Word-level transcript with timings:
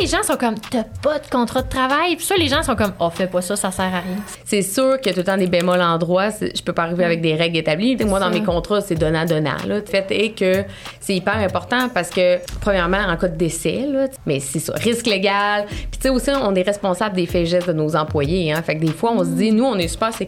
les 0.00 0.06
gens 0.06 0.22
sont 0.22 0.36
comme, 0.36 0.54
t'as 0.58 0.84
pas 1.02 1.18
de 1.18 1.26
contrat 1.30 1.62
de 1.62 1.68
travail. 1.68 2.16
Puis 2.16 2.24
soit 2.24 2.36
les 2.36 2.48
gens 2.48 2.62
sont 2.62 2.76
comme, 2.76 2.92
oh, 2.98 3.10
fais 3.10 3.26
pas 3.26 3.42
ça, 3.42 3.56
ça 3.56 3.70
sert 3.70 3.84
à 3.84 4.00
rien. 4.00 4.16
C'est 4.44 4.62
sûr 4.62 4.98
qu'il 5.00 5.08
y 5.08 5.10
a 5.10 5.12
tout 5.14 5.20
le 5.20 5.24
temps 5.24 5.36
des 5.36 5.46
bémols 5.46 5.80
en 5.80 5.98
droit. 5.98 6.30
Je 6.30 6.62
peux 6.62 6.72
pas 6.72 6.84
arriver 6.84 7.04
avec 7.04 7.20
des 7.20 7.34
règles 7.34 7.58
établies. 7.58 7.96
Moi, 8.04 8.18
dans 8.18 8.26
ça. 8.26 8.38
mes 8.38 8.42
contrats, 8.42 8.80
c'est 8.80 8.94
donnant-donnant. 8.94 9.56
Le 9.66 9.82
fait 9.82 10.06
est 10.10 10.30
que 10.30 10.64
c'est 11.00 11.14
hyper 11.14 11.36
important 11.36 11.88
parce 11.92 12.10
que, 12.10 12.38
premièrement, 12.60 12.98
en 12.98 13.16
cas 13.16 13.28
de 13.28 13.36
décès, 13.36 13.86
là, 13.86 14.06
mais 14.26 14.40
c'est 14.40 14.58
ça, 14.58 14.74
risque 14.74 15.06
légal. 15.06 15.66
Puis, 15.66 15.88
tu 15.92 16.00
sais, 16.02 16.08
aussi, 16.08 16.30
on 16.30 16.54
est 16.54 16.62
responsable 16.62 17.16
des 17.16 17.26
faits 17.26 17.46
gestes 17.46 17.68
de 17.68 17.72
nos 17.72 17.94
employés. 17.96 18.52
Hein. 18.52 18.62
Fait 18.62 18.76
que 18.76 18.80
des 18.80 18.92
fois, 18.92 19.12
on 19.12 19.24
se 19.24 19.30
dit, 19.30 19.52
nous, 19.52 19.64
on 19.64 19.76
est 19.76 19.88
super 19.88 20.12
sais, 20.12 20.26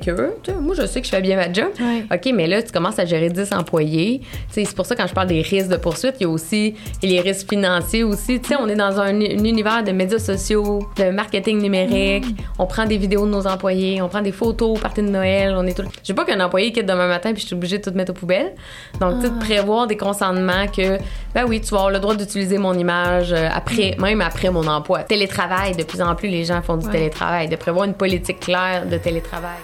Moi, 0.61 0.75
je 0.77 0.87
sais 0.87 1.01
que 1.01 1.07
je 1.07 1.11
fais 1.11 1.23
bien 1.23 1.37
ma 1.37 1.53
job. 1.53 1.69
OK, 2.13 2.31
mais 2.35 2.47
là, 2.47 2.63
tu 2.63 2.73
commences 2.73 2.99
à 2.99 3.05
gérer 3.05 3.31
10 3.31 3.53
employés. 3.53 4.21
C'est 4.51 4.71
pour 4.75 4.87
ça, 4.87 4.95
quand 4.97 5.07
je 5.07 5.15
parle 5.15 5.29
des 5.29 5.43
risques 5.43 5.69
de 5.69 5.77
poursuite, 5.77 6.15
il 6.21 6.25
y 6.25 6.27
a 6.27 6.29
aussi 6.29 6.75
les 7.03 7.21
risques 7.21 7.49
financiers 7.49 8.05
aussi. 8.05 8.41
Tu 8.41 8.49
sais, 8.49 8.57
on 8.61 8.69
est 8.69 8.77
dans 8.77 9.01
un, 9.01 9.21
un 9.21 9.45
univers 9.63 9.85
de 9.85 9.93
médias 9.93 10.19
sociaux, 10.19 10.89
de 10.97 11.11
marketing 11.11 11.61
numérique. 11.63 12.25
On 12.59 12.67
prend 12.67 12.85
des 12.85 12.97
vidéos 12.97 13.25
de 13.27 13.31
nos 13.31 13.47
employés, 13.47 14.03
on 14.03 14.09
prend 14.09 14.21
des 14.21 14.33
photos 14.33 14.77
au 14.77 14.81
party 14.81 15.03
de 15.03 15.09
Noël. 15.09 15.55
On 15.57 15.65
est 15.67 15.75
tout... 15.75 15.85
Je 16.03 16.13
veux 16.13 16.17
pas 16.17 16.25
qu'un 16.25 16.41
employé 16.41 16.73
quitte 16.73 16.87
demain 16.87 17.07
matin 17.07 17.33
puis 17.33 17.43
je 17.43 17.47
suis 17.47 17.55
obligée 17.55 17.79
de 17.79 17.85
tout 17.89 17.97
mettre 17.97 18.11
aux 18.11 18.15
poubelles. 18.15 18.55
Donc, 19.01 19.21
tu 19.21 19.27
sais, 19.27 19.31
de 19.31 19.39
prévoir 19.39 19.87
des 19.87 19.97
consentements 19.97 20.67
que, 20.67 20.99
ben 21.35 21.45
oui, 21.47 21.61
tu 21.61 21.71
vas 21.71 21.79
avoir 21.79 21.91
le 21.93 22.01
droit 22.01 22.15
d'utiliser 22.17 22.59
mon 22.59 22.75
image 22.75 23.33
euh, 23.33 23.49
après, 23.55 23.97
même 23.99 24.21
après 24.21 24.51
mon 24.51 24.67
emploi. 24.67 25.05
Télétravail, 25.05 25.77
de 25.77 25.85
plus 25.85 26.03
en 26.03 26.15
plus, 26.17 26.29
les 26.29 26.45
gens 26.45 26.61
font 26.63 26.77
du 26.77 26.87
Ouais. 26.87 26.93
télétravail. 26.93 27.49
De 27.49 27.57
prévoir 27.57 27.85
une 27.85 27.95
politique 27.95 28.41
claire 28.41 28.87
de 28.87 28.97
télétravail. 28.99 29.59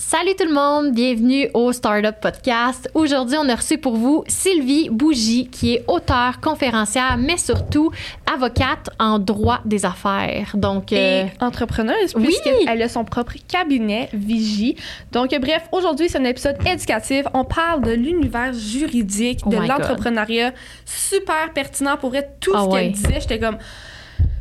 Salut 0.00 0.34
tout 0.34 0.46
le 0.46 0.54
monde, 0.54 0.92
bienvenue 0.94 1.50
au 1.52 1.72
Startup 1.72 2.18
Podcast. 2.18 2.88
Aujourd'hui, 2.94 3.36
on 3.38 3.46
a 3.50 3.54
reçu 3.54 3.76
pour 3.76 3.96
vous 3.96 4.24
Sylvie 4.28 4.88
Bougie, 4.88 5.48
qui 5.48 5.74
est 5.74 5.84
auteure, 5.88 6.40
conférencière, 6.40 7.18
mais 7.18 7.36
surtout 7.36 7.92
avocate 8.24 8.88
en 8.98 9.18
droit 9.18 9.60
des 9.66 9.84
affaires. 9.84 10.52
Donc, 10.54 10.94
euh, 10.94 11.26
et 11.26 11.44
entrepreneuse 11.44 12.14
oui! 12.14 12.28
puisqu'elle 12.28 12.80
a 12.80 12.88
son 12.88 13.04
propre 13.04 13.34
cabinet 13.46 14.08
Vigie. 14.14 14.74
Donc 15.12 15.38
bref, 15.38 15.68
aujourd'hui 15.70 16.08
c'est 16.08 16.18
un 16.18 16.24
épisode 16.24 16.56
éducatif. 16.66 17.26
On 17.34 17.44
parle 17.44 17.82
de 17.82 17.92
l'univers 17.92 18.54
juridique, 18.54 19.40
Oh 19.44 19.50
de 19.50 19.56
l'entrepreneuriat, 19.56 20.54
super 20.86 21.52
pertinent 21.52 21.98
pour 21.98 22.16
être 22.16 22.40
tout 22.40 22.52
Ah 22.54 22.64
ce 22.64 22.74
qu'elle 22.74 22.92
disait. 22.92 23.20
J'étais 23.20 23.38
comme 23.38 23.58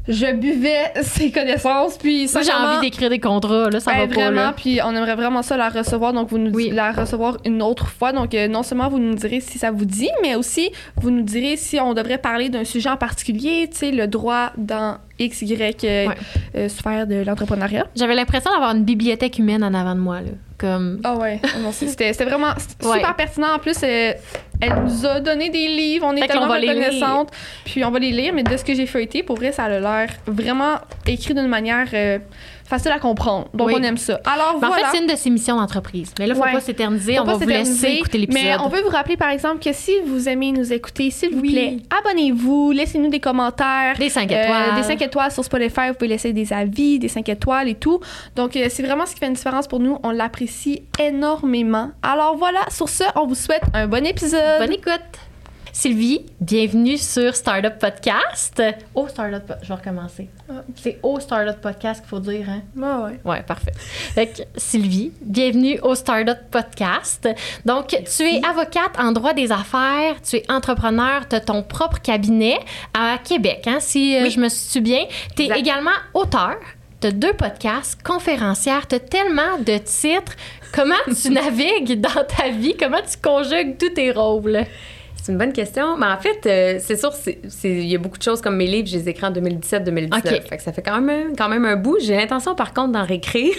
je 0.09 0.33
buvais 0.33 0.91
ses 1.03 1.31
connaissances 1.31 1.97
puis 1.97 2.27
moi, 2.33 2.41
j'ai 2.41 2.51
envie 2.51 2.81
d'écrire 2.81 3.09
des 3.09 3.19
contrats, 3.19 3.69
là, 3.69 3.79
ça 3.79 3.91
va 3.93 4.07
pas, 4.07 4.13
vraiment, 4.13 4.41
là. 4.41 4.53
puis 4.55 4.79
on 4.83 4.95
aimerait 4.95 5.15
vraiment 5.15 5.41
ça 5.41 5.55
la 5.55 5.69
recevoir, 5.69 6.11
donc 6.11 6.29
vous 6.29 6.37
nous 6.37 6.51
Oui. 6.51 6.71
la 6.73 6.91
recevoir 6.91 7.37
une 7.45 7.61
autre 7.61 7.87
fois. 7.87 8.11
Donc 8.11 8.33
euh, 8.33 8.47
non 8.47 8.63
seulement 8.63 8.89
vous 8.89 8.99
nous 8.99 9.13
direz 9.15 9.39
si 9.39 9.57
ça 9.59 9.71
vous 9.71 9.85
dit, 9.85 10.09
mais 10.21 10.35
aussi 10.35 10.71
vous 10.97 11.11
nous 11.11 11.21
direz 11.23 11.55
si 11.55 11.79
on 11.79 11.93
devrait 11.93 12.17
parler 12.17 12.49
d'un 12.49 12.63
sujet 12.65 12.89
en 12.89 12.97
particulier, 12.97 13.67
tu 13.71 13.77
sais, 13.77 13.91
le 13.91 14.07
droit 14.07 14.51
dans 14.57 14.97
X, 15.19 15.41
Y 15.43 15.83
euh, 15.85 16.07
Ouais. 16.07 16.15
euh, 16.55 16.69
sphère 16.69 17.05
de 17.07 17.23
l'entrepreneuriat. 17.23 17.87
J'avais 17.95 18.15
l'impression 18.15 18.51
d'avoir 18.51 18.75
une 18.75 18.83
bibliothèque 18.83 19.37
humaine 19.39 19.63
en 19.63 19.73
avant 19.73 19.95
de 19.95 19.99
moi, 19.99 20.21
là. 20.21 20.31
Comme... 20.59 20.99
Ah 21.03 21.15
ouais, 21.15 21.39
c'était 21.71 22.11
c'était 22.11 22.25
vraiment 22.25 22.53
Ouais. 22.83 22.97
super 22.97 23.15
pertinent. 23.15 23.53
En 23.55 23.59
plus, 23.59 23.77
euh, 23.83 24.11
elle 24.61 24.73
nous 24.83 25.05
a 25.05 25.19
donné 25.21 25.49
des 25.49 25.67
livres, 25.67 26.05
on 26.07 26.15
est 26.15 26.21
Fait 26.21 26.27
tellement 26.27 26.47
va 26.47 26.59
les 26.59 26.67
reconnaissante. 26.69 27.31
Puis 27.65 27.83
on 27.85 27.91
va 27.91 27.99
les 27.99 28.11
lire, 28.11 28.33
mais 28.33 28.43
de 28.43 28.55
ce 28.57 28.65
que 28.65 28.75
j'ai 28.75 28.85
feuilleté, 28.85 29.23
pour 29.23 29.37
vrai, 29.37 29.51
ça 29.53 29.63
a 29.63 29.69
l'air 29.79 30.09
vraiment 30.27 30.75
écrit 31.07 31.33
d'une 31.33 31.47
manière 31.47 31.87
euh, 31.93 32.19
facile 32.69 32.91
à 32.91 32.99
comprendre. 32.99 33.47
Donc 33.53 33.67
Oui. 33.67 33.73
on 33.77 33.83
aime 33.83 33.97
ça. 33.97 34.19
Alors 34.25 34.57
Mais 34.61 34.67
En 34.67 34.69
voilà. 34.69 34.85
fait, 34.87 34.97
c'est 34.97 35.03
une 35.03 35.09
de 35.11 35.15
ses 35.17 35.29
missions 35.29 35.57
d'entreprise. 35.57 36.13
Mais 36.19 36.27
là, 36.27 36.35
faut 36.35 36.41
Ouais. 36.43 36.51
pas 36.53 36.59
s'éterniser. 36.61 37.15
Faut 37.15 37.21
On 37.23 37.25
va 37.25 37.33
vous 37.33 37.47
laisser 37.47 37.87
écouter 37.87 38.17
l'épisode. 38.19 38.43
Mais 38.43 38.55
on 38.63 38.69
veut 38.69 38.81
vous 38.81 38.89
rappeler, 38.89 39.17
par 39.17 39.29
exemple, 39.29 39.59
que 39.63 39.73
si 39.73 39.93
vous 40.05 40.29
aimez 40.29 40.51
nous 40.51 40.71
écouter, 40.71 41.09
s'il 41.11 41.31
vous 41.35 41.41
Oui. 41.41 41.51
plaît, 41.51 41.77
abonnez-vous, 41.99 42.71
laissez-nous 42.71 43.09
des 43.09 43.19
commentaires. 43.19 43.97
Des 43.97 44.09
5 44.09 44.31
Euh, 44.31 44.43
étoiles. 44.43 44.75
des 44.75 44.83
5 44.83 45.01
étoiles 45.01 45.31
sur 45.31 45.43
Spotify, 45.43 45.87
vous 45.89 45.93
pouvez 45.95 46.07
laisser 46.09 46.31
des 46.31 46.53
avis, 46.53 46.99
des 46.99 47.07
5 47.07 47.27
étoiles 47.29 47.67
et 47.69 47.75
tout. 47.75 47.99
Donc, 48.35 48.55
euh, 48.55 48.67
c'est 48.69 48.83
vraiment 48.83 49.05
ce 49.05 49.13
qui 49.13 49.19
fait 49.19 49.27
une 49.27 49.33
différence 49.33 49.67
pour 49.67 49.79
nous. 49.79 49.97
On 50.03 50.11
l'apprécie 50.11 50.83
énormément. 50.99 51.91
Alors 52.03 52.37
voilà, 52.37 52.59
sur 52.69 52.87
ce, 52.89 53.03
on 53.15 53.25
vous 53.25 53.35
souhaite 53.35 53.63
un 53.73 53.87
bon 53.87 54.05
épisode. 54.05 54.59
Bonne 54.59 54.73
écoute. 54.73 55.28
Sylvie, 55.83 56.25
bienvenue 56.41 56.97
sur 56.97 57.33
Startup 57.33 57.79
Podcast. 57.79 58.61
Au 58.93 59.07
Startup 59.07 59.45
Po- 59.45 59.53
Je 59.63 59.69
vais 59.69 59.75
recommencer. 59.75 60.27
Ah. 60.49 60.55
C'est 60.75 60.99
au 61.01 61.21
Startup 61.21 61.55
Podcast 61.61 62.01
qu'il 62.01 62.09
faut 62.09 62.19
dire, 62.19 62.47
hein? 62.49 62.63
Ouais, 62.75 63.11
ouais. 63.13 63.19
Ouais, 63.23 63.43
parfait. 63.43 63.71
Fait 63.77 64.27
que, 64.27 64.41
Sylvie, 64.59 65.13
bienvenue 65.21 65.79
au 65.81 65.95
Startup 65.95 66.35
Podcast. 66.51 67.29
Donc, 67.63 67.87
tu 67.87 68.23
es 68.23 68.45
avocate 68.45 68.99
en 68.99 69.13
droit 69.13 69.33
des 69.33 69.53
affaires, 69.53 70.21
tu 70.21 70.35
es 70.35 70.51
entrepreneur, 70.51 71.25
tu 71.29 71.37
as 71.37 71.39
ton 71.39 71.63
propre 71.63 72.01
cabinet 72.01 72.59
à 72.93 73.17
Québec, 73.23 73.63
hein, 73.67 73.77
si 73.79 74.17
euh, 74.17 74.23
Oui. 74.23 74.31
je 74.31 74.39
me 74.41 74.49
suis 74.49 74.81
bien. 74.81 75.05
Tu 75.37 75.43
es 75.43 75.57
également 75.59 75.91
auteur. 76.13 76.57
Tu 76.99 77.07
as 77.07 77.11
deux 77.11 77.31
podcasts, 77.31 78.03
conférencière, 78.03 78.85
tu 78.85 78.95
as 78.95 78.99
tellement 78.99 79.57
de 79.65 79.77
titres. 79.77 80.33
Comment 80.75 80.95
tu 81.21 81.29
navigues 81.31 82.01
dans 82.01 82.25
ta 82.25 82.49
vie? 82.49 82.75
Comment 82.77 82.99
tu 82.99 83.17
conjugues 83.23 83.77
tous 83.77 83.91
tes 83.91 84.11
rôles? 84.11 84.65
C'est 85.29 85.33
une 85.33 85.37
bonne 85.37 85.53
question. 85.53 85.95
Mais 85.95 86.07
en 86.07 86.17
fait, 86.17 86.39
euh, 86.47 86.79
c'est 86.81 86.97
sûr, 86.97 87.11
il 87.63 87.87
y 87.87 87.93
a 87.93 87.99
beaucoup 87.99 88.17
de 88.17 88.23
choses 88.23 88.41
comme 88.41 88.55
mes 88.55 88.65
livres, 88.65 88.87
je 88.87 88.97
les 88.97 89.09
écris 89.09 89.27
en 89.27 89.31
2017-2019. 89.31 90.07
Ok. 90.17 90.41
Fait 90.49 90.57
que 90.57 90.63
ça 90.63 90.73
fait 90.73 90.81
quand 90.81 90.99
même, 91.01 91.35
quand 91.37 91.47
même 91.49 91.65
un 91.65 91.75
bout. 91.75 91.97
J'ai 92.01 92.15
l'intention, 92.15 92.55
par 92.55 92.73
contre, 92.73 92.93
d'en 92.93 93.05
réécrire. 93.05 93.53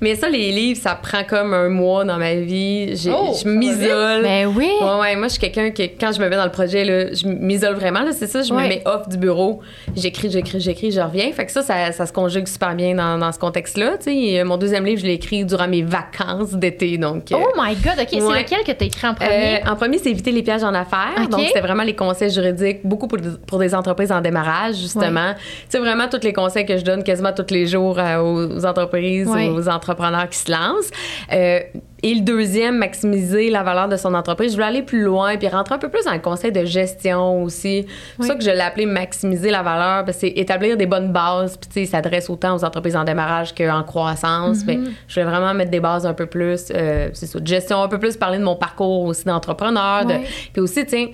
Mais 0.00 0.14
ça, 0.14 0.28
les 0.28 0.52
livres, 0.52 0.80
ça 0.80 0.94
prend 0.94 1.24
comme 1.24 1.54
un 1.54 1.68
mois 1.70 2.04
dans 2.04 2.18
ma 2.18 2.36
vie. 2.36 2.94
Oh, 3.12 3.34
je 3.42 3.48
m'isole. 3.48 4.22
Ben 4.22 4.46
oui. 4.56 4.70
Ouais, 4.80 5.00
ouais, 5.00 5.16
moi, 5.16 5.26
je 5.26 5.32
suis 5.32 5.40
quelqu'un 5.40 5.72
que, 5.72 5.82
quand 5.82 6.12
je 6.12 6.20
me 6.20 6.28
mets 6.28 6.36
dans 6.36 6.44
le 6.44 6.52
projet, 6.52 6.84
là, 6.84 7.12
je 7.12 7.26
m'isole 7.26 7.74
vraiment, 7.74 8.00
c'est 8.12 8.28
ça, 8.28 8.42
je 8.42 8.54
Ouais. 8.54 8.62
me 8.62 8.68
mets 8.68 8.82
off 8.84 9.08
du 9.08 9.16
bureau, 9.16 9.58
j'écris, 9.96 10.30
j'écris, 10.30 10.60
j'écris, 10.60 10.92
je 10.92 11.00
reviens. 11.00 11.32
Fait 11.32 11.46
que 11.46 11.50
ça, 11.50 11.62
ça, 11.62 11.90
ça 11.90 12.06
se 12.06 12.12
conjugue 12.12 12.46
super 12.46 12.76
bien 12.76 12.94
dans, 12.94 13.18
dans 13.18 13.32
ce 13.32 13.40
contexte-là, 13.40 13.94
euh, 14.06 14.44
Mon 14.44 14.56
deuxième 14.56 14.84
livre, 14.84 15.00
je 15.00 15.06
l'ai 15.06 15.14
écrit 15.14 15.44
durant 15.44 15.66
mes 15.66 15.82
vacances 15.82 16.52
d'été, 16.52 16.96
donc... 16.96 17.32
euh, 17.32 17.36
Oh 17.40 17.48
my 17.60 17.74
God, 17.74 17.94
OK. 18.00 18.06
C'est 18.10 18.18
lequel 18.20 18.58
que 18.64 18.70
tu 18.70 18.84
as 18.84 18.86
écrit 18.86 19.08
en 19.08 19.14
premier? 19.14 19.56
euh, 19.66 19.70
en 19.72 19.74
premier, 19.74 19.98
c'est 19.98 20.10
éviter 20.10 20.30
les 20.30 20.44
pièges 20.44 20.62
en 20.62 20.72
affaires. 20.74 20.90
Donc, 21.30 21.40
c'était 21.46 21.60
vraiment 21.60 21.82
les 21.84 21.94
conseils 21.96 22.30
juridiques, 22.30 22.80
beaucoup 22.84 23.08
pour, 23.08 23.18
pour 23.46 23.58
des 23.58 23.74
entreprises 23.74 24.12
en 24.12 24.20
démarrage, 24.20 24.76
justement. 24.76 25.34
Tu 25.34 25.40
sais, 25.70 25.78
vraiment, 25.78 26.08
tous 26.08 26.22
les 26.22 26.32
conseils 26.32 26.66
que 26.66 26.76
je 26.76 26.84
donne 26.84 27.02
quasiment 27.02 27.32
tous 27.32 27.52
les 27.52 27.66
jours 27.66 27.98
euh, 27.98 28.18
aux 28.18 28.64
entreprises, 28.66 29.28
Ouais. 29.28 29.48
aux 29.48 29.68
entrepreneurs 29.68 30.28
qui 30.28 30.38
se 30.38 30.50
lancent. 30.50 30.90
Euh, 31.32 31.60
et 32.02 32.14
le 32.14 32.20
deuxième, 32.20 32.78
maximiser 32.78 33.48
la 33.50 33.62
valeur 33.62 33.88
de 33.88 33.96
son 33.96 34.12
entreprise. 34.14 34.50
Je 34.52 34.56
voulais 34.56 34.66
aller 34.66 34.82
plus 34.82 35.02
loin 35.02 35.36
puis 35.36 35.46
rentrer 35.48 35.76
un 35.76 35.78
peu 35.78 35.88
plus 35.88 36.04
dans 36.04 36.12
le 36.12 36.18
conseil 36.18 36.50
de 36.52 36.64
gestion 36.64 37.42
aussi. 37.44 37.86
C'est 37.86 38.16
pour 38.16 38.24
Oui. 38.24 38.26
ça 38.28 38.34
que 38.34 38.42
je 38.42 38.50
l'ai 38.50 38.60
appelé 38.60 38.86
maximiser 38.86 39.50
la 39.50 39.62
valeur. 39.62 40.04
parce 40.04 40.16
que 40.18 40.22
c'est 40.26 40.32
établir 40.36 40.76
des 40.76 40.86
bonnes 40.86 41.12
bases. 41.12 41.56
Puis, 41.56 41.68
tu 41.68 41.74
sais, 41.74 41.82
il 41.82 41.86
s'adresse 41.86 42.28
autant 42.30 42.56
aux 42.56 42.64
entreprises 42.64 42.96
en 42.96 43.04
démarrage 43.04 43.54
qu'en 43.54 43.82
croissance. 43.84 44.64
Que 44.64 44.72
je 45.08 45.14
voulais 45.20 45.30
vraiment 45.30 45.54
mettre 45.54 45.70
des 45.70 45.80
bases 45.80 46.06
un 46.06 46.14
peu 46.14 46.26
plus, 46.26 46.68
euh, 46.74 47.08
c'est 47.12 47.26
ça, 47.26 47.38
de 47.38 47.46
gestion, 47.46 47.82
un 47.82 47.88
peu 47.88 47.98
plus 47.98 48.16
parler 48.16 48.38
de 48.38 48.44
mon 48.44 48.56
parcours 48.56 49.02
aussi 49.04 49.24
d'entrepreneur. 49.24 50.04
de- 50.04 50.12
Ouais. 50.14 50.24
Puis 50.52 50.60
aussi, 50.62 50.84
tiens, 50.86 51.06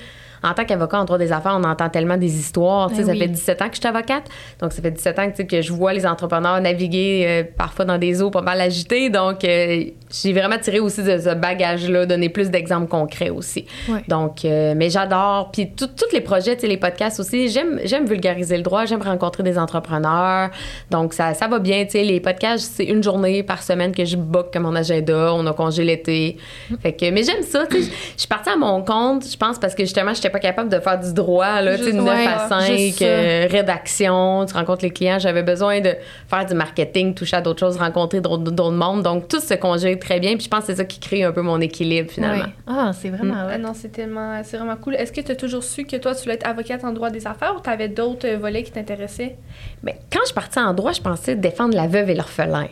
en 0.42 0.54
tant 0.54 0.64
qu'avocat 0.64 1.00
en 1.00 1.04
droit 1.04 1.18
des 1.18 1.32
affaires, 1.32 1.56
on 1.58 1.64
entend 1.64 1.88
tellement 1.88 2.16
des 2.16 2.38
histoires. 2.38 2.88
Ben 2.90 3.04
ça 3.04 3.14
fait 3.14 3.28
17 3.28 3.62
ans 3.62 3.68
que 3.68 3.74
je 3.74 3.80
suis 3.80 3.88
avocate. 3.88 4.24
Donc, 4.60 4.72
ça 4.72 4.82
fait 4.82 4.90
17 4.90 5.18
ans 5.18 5.30
que, 5.30 5.62
je 5.62 5.72
vois 5.72 5.92
les 5.92 6.06
entrepreneurs 6.06 6.60
naviguer 6.60 7.24
euh, 7.26 7.42
parfois 7.56 7.84
dans 7.84 7.98
des 7.98 8.22
eaux 8.22 8.30
pas 8.30 8.42
mal 8.42 8.60
agitées. 8.60 9.10
Donc, 9.10 9.44
euh, 9.44 9.84
j'ai 10.10 10.32
vraiment 10.32 10.58
tiré 10.58 10.80
aussi 10.80 11.02
de 11.02 11.18
ce 11.18 11.34
bagage-là, 11.34 12.06
donner 12.06 12.28
plus 12.28 12.50
d'exemples 12.50 12.88
concrets 12.88 13.30
aussi. 13.30 13.66
Donc, 14.08 14.44
euh, 14.44 14.74
mais 14.76 14.90
j'adore. 14.90 15.50
Puis, 15.52 15.70
tous 15.72 15.88
les 16.12 16.20
projets, 16.20 16.56
les 16.62 16.76
podcasts 16.76 17.20
aussi, 17.20 17.48
j'aime, 17.48 18.06
vulgariser 18.06 18.56
le 18.56 18.62
droit, 18.62 18.84
j'aime 18.84 19.02
rencontrer 19.02 19.42
des 19.42 19.58
entrepreneurs. 19.58 20.50
Donc, 20.90 21.14
ça, 21.14 21.34
ça 21.34 21.48
va 21.48 21.58
bien. 21.58 21.86
Les 21.94 22.20
podcasts, 22.20 22.72
c'est 22.76 22.84
une 22.84 23.02
journée 23.02 23.42
par 23.42 23.62
semaine 23.62 23.94
que 23.94 24.04
je 24.04 24.16
book 24.16 24.52
comme 24.52 24.62
mon 24.64 24.74
agenda. 24.74 25.32
On 25.34 25.46
a 25.46 25.52
congé 25.52 25.84
l'été. 25.84 26.36
Fait 26.80 26.92
que, 26.92 27.10
mais 27.10 27.22
j'aime 27.22 27.42
ça. 27.42 27.64
Je 27.70 27.78
suis 28.16 28.28
partie 28.28 28.50
à 28.50 28.56
mon 28.56 28.82
compte, 28.82 29.28
je 29.30 29.36
pense, 29.36 29.58
parce 29.58 29.74
que 29.74 29.84
justement, 29.84 30.14
j'étais 30.14 30.27
pas 30.30 30.38
capable 30.38 30.68
de 30.68 30.78
faire 30.80 30.98
du 30.98 31.12
droit, 31.12 31.60
là, 31.60 31.76
tu 31.76 31.84
sais, 31.84 31.92
de 31.92 31.96
Juste- 31.96 32.04
9 32.06 32.16
ouais, 32.16 32.26
à 32.26 32.48
5, 32.48 32.76
juste 32.76 32.98
ça. 32.98 33.04
euh, 33.04 33.46
rédaction, 33.50 34.44
tu 34.46 34.54
rencontres 34.54 34.84
les 34.84 34.90
clients. 34.90 35.18
J'avais 35.18 35.42
besoin 35.42 35.80
de 35.80 35.94
faire 36.28 36.46
du 36.46 36.54
marketing, 36.54 37.14
toucher 37.14 37.36
à 37.36 37.40
d'autres 37.40 37.60
choses, 37.60 37.76
rencontrer 37.76 38.20
d'autres, 38.20 38.50
d'autres 38.50 38.70
mondes. 38.76 39.02
Donc, 39.02 39.28
tout 39.28 39.40
se 39.40 39.54
conjugue 39.54 39.98
très 39.98 40.20
bien. 40.20 40.34
Puis, 40.36 40.44
je 40.44 40.48
pense 40.50 40.60
que 40.60 40.66
c'est 40.66 40.76
ça 40.76 40.84
qui 40.84 41.00
crée 41.00 41.24
un 41.24 41.32
peu 41.32 41.42
mon 41.42 41.60
équilibre, 41.60 42.10
finalement. 42.10 42.44
Ouais. 42.44 42.50
Ah, 42.66 42.92
c'est 42.92 43.10
vraiment. 43.10 43.34
Ah 43.36 43.54
hot. 43.54 43.58
non, 43.58 43.72
c'est 43.74 43.90
tellement, 43.92 44.40
c'est 44.44 44.56
vraiment 44.56 44.76
cool. 44.76 44.94
Est-ce 44.96 45.12
que 45.12 45.20
tu 45.20 45.32
as 45.32 45.36
toujours 45.36 45.62
su 45.64 45.84
que 45.84 45.96
toi, 45.96 46.14
tu 46.14 46.22
voulais 46.22 46.34
être 46.34 46.48
avocate 46.48 46.84
en 46.84 46.92
droit 46.92 47.10
des 47.10 47.26
affaires 47.26 47.54
ou 47.56 47.60
tu 47.60 47.70
avais 47.70 47.88
d'autres 47.88 48.26
euh, 48.26 48.36
volets 48.38 48.62
qui 48.62 48.72
t'intéressaient? 48.72 49.36
Mais 49.82 49.98
quand 50.12 50.20
je 50.28 50.32
partais 50.34 50.60
en 50.60 50.74
droit, 50.74 50.92
je 50.92 51.00
pensais 51.00 51.34
défendre 51.36 51.74
la 51.76 51.86
veuve 51.86 52.10
et 52.10 52.14
l'orphelin. 52.14 52.66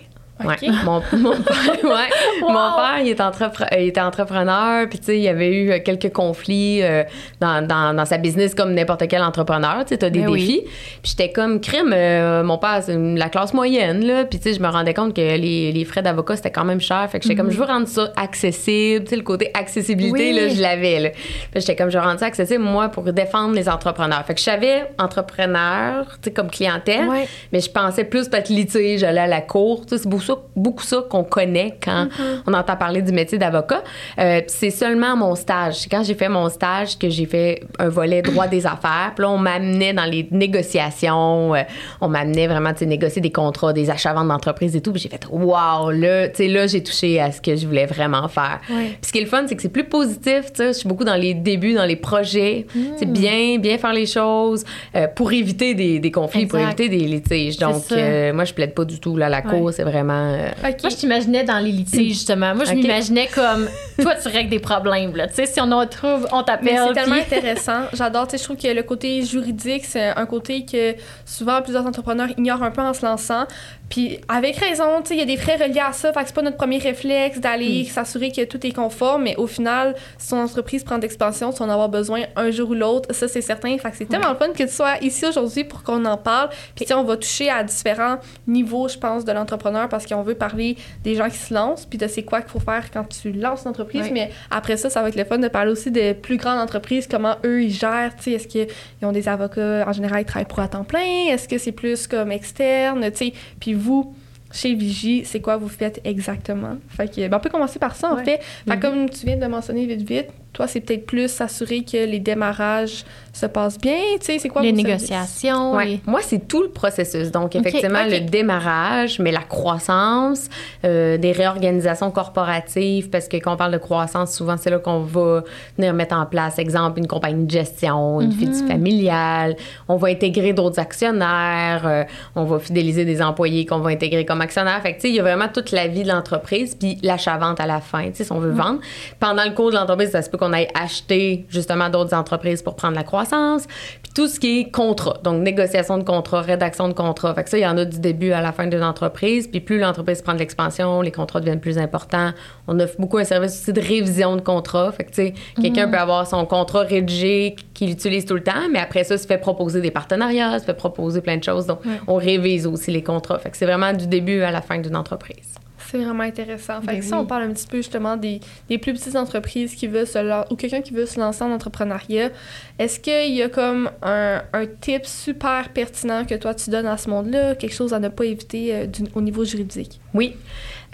Ouais. 0.44 0.54
Mon, 0.84 1.00
mon 1.16 1.30
père, 1.30 1.66
ouais. 1.84 2.10
Wow. 2.42 2.48
mon 2.50 2.72
père, 2.76 2.98
il 3.00 3.08
est, 3.08 3.20
entrepre- 3.20 3.62
euh, 3.72 3.80
il 3.80 3.86
était 3.88 4.02
entrepreneur, 4.02 4.86
puis 4.86 4.98
tu 4.98 5.06
sais, 5.06 5.16
il 5.16 5.22
y 5.22 5.28
avait 5.28 5.50
eu 5.50 5.70
euh, 5.70 5.78
quelques 5.82 6.12
conflits 6.12 6.82
euh, 6.82 7.04
dans, 7.40 7.66
dans, 7.66 7.94
dans 7.96 8.04
sa 8.04 8.18
business 8.18 8.54
comme 8.54 8.74
n'importe 8.74 9.08
quel 9.08 9.22
entrepreneur, 9.22 9.78
tu 9.86 9.90
sais, 9.90 9.96
t'as 9.98 10.10
des 10.10 10.20
Ben 10.20 10.28
oui. 10.28 10.40
défis. 10.40 10.60
Puis 11.02 11.14
j'étais 11.16 11.32
comme 11.32 11.58
crime, 11.60 11.90
euh, 11.94 12.42
mon 12.42 12.58
père, 12.58 12.80
c'est 12.82 12.94
la 12.98 13.30
classe 13.30 13.54
moyenne, 13.54 14.04
là, 14.04 14.24
puis 14.26 14.38
tu 14.38 14.50
sais, 14.50 14.54
je 14.54 14.60
me 14.62 14.68
rendais 14.68 14.92
compte 14.92 15.14
que 15.16 15.20
les, 15.22 15.72
les 15.72 15.84
frais 15.86 16.02
d'avocat, 16.02 16.36
c'était 16.36 16.50
quand 16.52 16.66
même 16.66 16.82
cher, 16.82 17.08
fait 17.10 17.18
que 17.18 17.22
j'étais 17.24 17.34
comme, 17.36 17.50
je 17.50 17.56
veux 17.56 17.64
rendre 17.64 17.88
ça 17.88 18.12
accessible, 18.16 19.04
tu 19.04 19.10
sais, 19.10 19.16
le 19.16 19.22
côté 19.22 19.50
accessibilité, 19.54 20.32
Mhm. 20.32 20.36
Oui. 20.36 20.40
là, 20.42 20.48
je 20.54 20.60
l'avais, 20.60 21.00
là. 21.00 21.08
Puis 21.50 21.60
j'étais 21.62 21.76
comme, 21.76 21.90
je 21.90 21.96
veux 21.96 22.04
rendre 22.04 22.20
ça 22.20 22.26
accessible, 22.26 22.62
moi, 22.62 22.88
pour 22.90 23.04
défendre 23.04 23.54
les 23.54 23.68
entrepreneurs. 23.70 24.22
Fait 24.26 24.34
que 24.34 24.40
je 24.40 24.44
savais 24.44 24.84
entrepreneur, 24.98 26.04
tu 26.20 26.24
sais, 26.24 26.32
comme 26.32 26.50
clientèle, 26.50 27.08
Ouais. 27.08 27.26
mais 27.52 27.60
je 27.60 27.70
pensais 27.70 28.04
plus 28.04 28.28
peut-être 28.28 28.48
litige, 28.48 29.00
j'allais 29.00 29.20
à 29.20 29.26
la 29.26 29.40
cour. 29.40 29.86
Tu 29.86 29.96
sais, 29.96 30.02
ça, 30.26 30.34
beaucoup 30.54 30.82
ça 30.82 30.98
qu'on 31.08 31.24
connaît 31.24 31.76
quand 31.82 32.08
on 32.46 32.52
entend 32.54 32.76
parler 32.76 33.02
du 33.02 33.12
métier 33.12 33.38
d'avocat. 33.38 33.82
Euh, 34.18 34.40
c'est 34.46 34.70
seulement 34.70 35.16
mon 35.16 35.34
stage. 35.34 35.74
C'est 35.80 35.88
quand 35.88 36.02
j'ai 36.04 36.14
fait 36.14 36.28
mon 36.28 36.48
stage 36.48 36.98
que 36.98 37.08
j'ai 37.08 37.26
fait 37.26 37.62
un 37.78 37.88
volet 37.88 38.22
droit 38.22 38.46
des 38.46 38.66
affaires. 38.66 39.12
Puis 39.14 39.22
là, 39.22 39.30
on 39.30 39.38
m'amenait 39.38 39.92
dans 39.92 40.04
les 40.04 40.26
négociations. 40.30 41.54
euh, 41.54 41.62
on 42.00 42.08
m'amenait 42.08 42.46
vraiment, 42.46 42.72
tu 42.72 42.80
sais, 42.80 42.86
négocier 42.86 43.22
des 43.22 43.32
contrats, 43.32 43.72
des 43.72 43.90
achats-ventes 43.90 44.28
d'entreprise 44.28 44.74
et 44.76 44.80
tout. 44.80 44.92
Puis 44.92 45.02
j'ai 45.02 45.08
fait, 45.08 45.26
wow, 45.30 45.90
là, 45.90 46.28
tu 46.28 46.36
sais, 46.36 46.48
là, 46.48 46.66
j'ai 46.66 46.82
touché 46.82 47.20
à 47.20 47.32
ce 47.32 47.40
que 47.40 47.56
je 47.56 47.66
voulais 47.66 47.86
vraiment 47.86 48.28
faire. 48.28 48.60
Ouais. 48.70 48.86
Puis 49.00 49.06
ce 49.08 49.12
qui 49.12 49.18
est 49.18 49.22
le 49.22 49.26
fun, 49.28 49.44
c'est 49.46 49.56
que 49.56 49.62
c'est 49.62 49.68
plus 49.68 49.84
positif. 49.84 50.46
Tu 50.52 50.56
sais, 50.56 50.66
je 50.68 50.72
suis 50.78 50.88
beaucoup 50.88 51.04
dans 51.04 51.14
les 51.16 51.34
débuts, 51.34 51.74
dans 51.74 51.84
les 51.86 51.96
projets. 51.96 52.66
C'est 52.98 53.10
bien, 53.10 53.58
bien 53.58 53.78
faire 53.78 53.92
les 53.92 54.06
choses 54.06 54.64
euh, 54.94 55.06
pour 55.08 55.32
éviter 55.32 55.74
des, 55.74 55.98
des 55.98 56.10
conflits, 56.10 56.46
pour 56.46 56.58
éviter 56.58 56.88
des 56.88 56.98
litiges. 56.98 57.58
Donc, 57.58 57.82
euh, 57.92 58.32
moi, 58.32 58.44
je 58.44 58.54
plaide 58.54 58.74
pas 58.74 58.84
du 58.84 58.98
tout. 59.00 59.16
Là, 59.16 59.28
la 59.28 59.42
cour, 59.42 59.62
Ouais. 59.62 59.72
c'est 59.72 59.82
vraiment. 59.84 60.15
Euh. 60.16 60.50
Moi, 60.62 60.90
je 60.90 60.96
t'imaginais 60.96 61.44
dans 61.44 61.58
les 61.58 61.70
litiges, 61.72 62.14
justement. 62.14 62.54
Moi, 62.54 62.64
je 62.64 62.70
Ok. 62.72 62.76
m'imaginais 62.78 63.28
comme 63.34 63.68
toi, 64.00 64.14
tu 64.14 64.28
règles 64.28 64.50
des 64.50 64.58
problèmes. 64.58 65.14
Là. 65.16 65.26
Tu 65.28 65.34
sais, 65.34 65.46
si 65.46 65.60
on 65.60 65.70
en 65.72 65.86
trouve, 65.86 66.26
on 66.32 66.42
t'appelle. 66.42 66.80
c'est 66.88 66.92
tellement 66.94 67.14
puis- 67.22 67.36
intéressant. 67.36 67.80
J'adore. 67.92 68.26
Tu 68.26 68.32
sais, 68.32 68.38
je 68.38 68.44
trouve 68.44 68.56
que 68.56 68.68
le 68.68 68.82
côté 68.82 69.22
juridique, 69.24 69.84
c'est 69.84 70.08
un 70.08 70.26
côté 70.26 70.64
que 70.64 70.94
souvent 71.24 71.60
plusieurs 71.62 71.86
entrepreneurs 71.86 72.28
ignorent 72.36 72.62
un 72.62 72.70
peu 72.70 72.82
en 72.82 72.92
se 72.94 73.04
lançant. 73.04 73.44
Puis 73.88 74.18
avec 74.28 74.56
raison, 74.56 75.00
tu 75.02 75.08
sais, 75.08 75.14
il 75.14 75.18
y 75.20 75.22
a 75.22 75.26
des 75.26 75.36
frais 75.36 75.56
reliés 75.56 75.80
à 75.80 75.92
ça. 75.92 76.12
Fait 76.12 76.20
que 76.20 76.26
c'est 76.26 76.34
pas 76.34 76.42
notre 76.42 76.56
premier 76.56 76.78
réflexe 76.78 77.38
d'aller 77.38 77.84
s'assurer 77.84 78.32
que 78.32 78.44
tout 78.44 78.64
est 78.66 78.72
conforme. 78.72 79.22
Mais 79.24 79.36
au 79.36 79.46
final, 79.46 79.94
si 80.18 80.30
ton 80.30 80.42
entreprise 80.42 80.82
prend 80.82 80.98
d'expansion, 80.98 81.52
tu 81.52 81.58
vas 81.58 81.66
en 81.66 81.70
avoir 81.70 81.88
besoin 81.88 82.22
un 82.34 82.50
jour 82.50 82.70
ou 82.70 82.74
l'autre. 82.74 83.14
Ça, 83.14 83.28
c'est 83.28 83.40
certain. 83.42 83.76
Fait 83.78 83.90
que 83.90 83.96
c'est 83.96 84.06
tellement 84.06 84.30
le 84.30 84.36
fun 84.36 84.48
que 84.52 84.62
tu 84.64 84.68
sois 84.68 84.96
ici 85.02 85.24
aujourd'hui 85.26 85.64
pour 85.64 85.82
qu'on 85.84 86.04
en 86.04 86.16
parle. 86.16 86.48
Puis 86.74 86.86
on 86.94 87.04
va 87.04 87.16
toucher 87.16 87.48
à 87.48 87.62
différents 87.62 88.16
niveaux, 88.46 88.88
je 88.88 88.98
pense, 88.98 89.24
de 89.24 89.32
l'entrepreneur 89.32 89.88
parce 89.88 90.05
qu'on 90.08 90.22
veut 90.22 90.34
parler 90.34 90.76
des 91.04 91.14
gens 91.14 91.28
qui 91.28 91.36
se 91.38 91.52
lancent 91.52 91.86
puis 91.86 91.98
de 91.98 92.06
c'est 92.06 92.22
quoi 92.22 92.40
qu'il 92.40 92.50
faut 92.50 92.60
faire 92.60 92.90
quand 92.90 93.04
tu 93.04 93.32
lances 93.32 93.62
une 93.64 93.70
entreprise. 93.70 94.08
Mais 94.12 94.30
après 94.50 94.76
ça, 94.76 94.90
ça 94.90 95.02
va 95.02 95.08
être 95.08 95.16
le 95.16 95.24
fun 95.24 95.38
de 95.38 95.48
parler 95.48 95.72
aussi 95.72 95.90
de 95.90 96.12
plus 96.12 96.36
grandes 96.36 96.58
entreprises, 96.58 97.06
comment 97.06 97.36
eux, 97.44 97.62
ils 97.64 97.70
gèrent. 97.72 98.12
Est-ce 98.26 98.46
qu'ils 98.48 98.66
ont 99.02 99.12
des 99.12 99.28
avocats, 99.28 99.84
en 99.86 99.92
général, 99.92 100.20
ils 100.22 100.24
travaillent 100.24 100.46
pour 100.48 100.60
à 100.60 100.68
temps 100.68 100.84
plein? 100.84 101.26
Est-ce 101.30 101.48
que 101.48 101.58
c'est 101.58 101.72
plus 101.72 102.06
comme 102.06 102.32
externe? 102.32 103.10
Tu 103.10 103.16
sais, 103.16 103.32
puis 103.60 103.74
vous, 103.74 104.14
chez 104.52 104.74
Vigie, 104.74 105.24
c'est 105.24 105.40
quoi 105.40 105.56
vous 105.56 105.68
faites 105.68 106.00
exactement? 106.04 106.76
Fait 106.88 107.08
que, 107.12 107.28
ben, 107.28 107.36
on 107.36 107.40
peut 107.40 107.50
commencer 107.50 107.78
par 107.78 107.94
ça, 107.96 108.10
en 108.12 108.16
Ouais. 108.16 108.24
fait. 108.24 108.40
Fait 108.68 108.76
que 108.76 108.80
comme 108.80 109.08
tu 109.10 109.26
viens 109.26 109.36
de 109.36 109.46
mentionner 109.46 109.86
vite, 109.86 110.08
vite, 110.08 110.28
toi, 110.56 110.66
c'est 110.66 110.80
peut-être 110.80 111.04
plus 111.04 111.28
s'assurer 111.28 111.84
que 111.84 112.06
les 112.06 112.18
démarrages 112.18 113.04
se 113.34 113.44
passent 113.44 113.78
bien. 113.78 113.98
Tu 114.18 114.24
sais, 114.24 114.38
c'est 114.38 114.48
quoi 114.48 114.62
les 114.62 114.72
négociations. 114.72 115.74
Ouais. 115.74 116.00
Moi, 116.06 116.20
c'est 116.22 116.48
tout 116.48 116.62
le 116.62 116.70
processus. 116.70 117.30
Donc, 117.30 117.54
effectivement, 117.54 118.04
le 118.08 118.20
démarrage, 118.20 119.18
mais 119.18 119.32
la 119.32 119.42
croissance, 119.42 120.48
euh, 120.86 121.18
des 121.18 121.32
réorganisations 121.32 122.10
corporatives, 122.10 123.10
parce 123.10 123.28
que 123.28 123.36
quand 123.36 123.52
on 123.52 123.56
parle 123.58 123.72
de 123.72 123.78
croissance, 123.78 124.32
souvent, 124.34 124.56
c'est 124.56 124.70
là 124.70 124.78
qu'on 124.78 125.00
va 125.00 125.42
venir 125.76 125.92
mettre 125.92 126.16
en 126.16 126.24
place, 126.24 126.58
exemple, 126.58 127.00
une 127.00 127.06
compagnie 127.06 127.44
de 127.44 127.50
gestion, 127.50 128.22
une 128.22 128.32
fiducie 128.32 128.66
familiale. 128.66 129.56
On 129.88 129.96
va 129.96 130.08
intégrer 130.08 130.54
d'autres 130.54 130.78
actionnaires. 130.78 131.82
euh, 131.84 132.04
on 132.34 132.44
va 132.44 132.58
fidéliser 132.58 133.04
des 133.04 133.20
employés 133.20 133.66
qu'on 133.66 133.80
va 133.80 133.90
intégrer 133.90 134.24
comme 134.24 134.40
actionnaires. 134.40 134.80
Fait 134.80 134.92
que, 134.92 134.96
tu 134.96 135.02
sais, 135.02 135.08
il 135.10 135.16
y 135.16 135.20
a 135.20 135.22
vraiment 135.22 135.48
toute 135.52 135.72
la 135.72 135.86
vie 135.86 136.02
de 136.02 136.08
l'entreprise, 136.08 136.74
puis 136.74 136.96
l'achat-vente 137.02 137.60
à 137.60 137.66
la 137.66 137.80
fin, 137.80 138.06
tu 138.06 138.14
sais, 138.14 138.24
si 138.24 138.32
on 138.32 138.38
veut 138.38 138.52
vendre. 138.52 138.80
Pendant 139.20 139.44
le 139.44 139.50
cours 139.50 139.70
de 139.70 139.76
l'entreprise, 139.76 140.12
ça 140.12 140.22
se 140.22 140.30
peut 140.30 140.38
qu'on 140.46 140.52
aille 140.52 140.68
acheter, 140.74 141.44
justement, 141.48 141.88
d'autres 141.88 142.14
entreprises 142.14 142.62
pour 142.62 142.76
prendre 142.76 142.94
la 142.94 143.02
croissance. 143.02 143.66
Puis 144.02 144.12
tout 144.14 144.28
ce 144.28 144.38
qui 144.38 144.60
est 144.60 144.70
contrat, 144.70 145.18
donc 145.22 145.42
négociation 145.42 145.98
de 145.98 146.04
contrat, 146.04 146.40
rédaction 146.40 146.88
de 146.88 146.92
contrat. 146.92 147.34
Fait 147.34 147.44
que 147.44 147.50
ça, 147.50 147.58
il 147.58 147.62
y 147.62 147.66
en 147.66 147.76
a 147.76 147.84
du 147.84 147.98
début 147.98 148.32
à 148.32 148.40
la 148.40 148.52
fin 148.52 148.66
d'une 148.66 148.82
entreprise. 148.82 149.48
Puis 149.48 149.60
plus 149.60 149.78
l'entreprise 149.78 150.22
prend 150.22 150.34
de 150.34 150.38
l'expansion, 150.38 151.00
les 151.02 151.10
contrats 151.10 151.40
deviennent 151.40 151.60
plus 151.60 151.78
importants. 151.78 152.30
On 152.68 152.78
offre 152.80 152.94
beaucoup 152.98 153.18
un 153.18 153.24
service 153.24 153.52
aussi 153.60 153.72
de 153.72 153.80
révision 153.80 154.36
de 154.36 154.40
contrat. 154.40 154.92
Fait 154.92 155.04
que, 155.04 155.10
tu 155.10 155.14
sais, 155.16 155.34
quelqu'un 155.60 155.88
peut 155.88 155.98
avoir 155.98 156.26
son 156.26 156.44
contrat 156.46 156.82
rédigé 156.82 157.56
qu'il 157.74 157.90
utilise 157.90 158.24
tout 158.24 158.34
le 158.34 158.42
temps, 158.42 158.68
mais 158.70 158.78
après 158.78 159.04
ça, 159.04 159.18
se 159.18 159.26
fait 159.26 159.38
proposer 159.38 159.80
des 159.80 159.90
partenariats, 159.90 160.58
se 160.58 160.64
fait 160.64 160.74
proposer 160.74 161.20
plein 161.20 161.36
de 161.36 161.44
choses. 161.44 161.66
Donc, 161.66 161.80
on 162.06 162.16
révise 162.16 162.66
aussi 162.66 162.90
les 162.90 163.02
contrats. 163.02 163.38
Fait 163.38 163.50
que 163.50 163.56
c'est 163.56 163.66
vraiment 163.66 163.92
du 163.92 164.06
début 164.06 164.42
à 164.42 164.50
la 164.50 164.62
fin 164.62 164.78
d'une 164.78 164.96
entreprise. 164.96 165.54
C'est 165.90 165.98
vraiment 165.98 166.22
intéressant. 166.24 166.80
Fait 166.80 166.86
Ben 166.88 166.98
que 166.98 167.04
si 167.04 167.12
oui. 167.12 167.18
on 167.20 167.26
parle 167.26 167.44
un 167.44 167.52
petit 167.52 167.66
peu 167.66 167.76
justement 167.78 168.16
des, 168.16 168.40
des 168.68 168.78
plus 168.78 168.92
petites 168.92 169.16
entreprises 169.16 169.74
qui 169.74 169.86
veulent 169.86 170.06
se 170.06 170.52
ou 170.52 170.56
quelqu'un 170.56 170.80
qui 170.82 170.92
veut 170.94 171.06
se 171.06 171.18
lancer 171.20 171.42
en 171.44 171.52
entrepreneuriat, 171.52 172.30
est-ce 172.78 172.98
qu'il 173.00 173.34
y 173.34 173.42
a 173.42 173.48
comme 173.48 173.90
un, 174.02 174.42
un 174.52 174.66
tip 174.66 175.06
super 175.06 175.68
pertinent 175.70 176.24
que 176.24 176.34
toi 176.34 176.54
tu 176.54 176.70
donnes 176.70 176.86
à 176.86 176.96
ce 176.96 177.08
monde-là, 177.10 177.54
quelque 177.54 177.74
chose 177.74 177.92
à 177.94 178.00
ne 178.00 178.08
pas 178.08 178.24
éviter 178.24 178.74
euh, 178.74 178.86
du- 178.86 179.04
au 179.14 179.20
niveau 179.20 179.44
juridique? 179.44 180.00
Oui. 180.14 180.36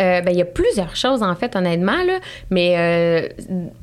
Euh, 0.03 0.21
ben, 0.21 0.33
il 0.33 0.39
y 0.39 0.43
a 0.43 0.47
plusieurs 0.47 0.97
choses, 0.97 1.23
en 1.23 1.35
fait, 1.35 1.55
honnêtement, 1.55 2.03
là. 2.07 2.19
Mais 2.51 2.75
euh, 2.77 3.29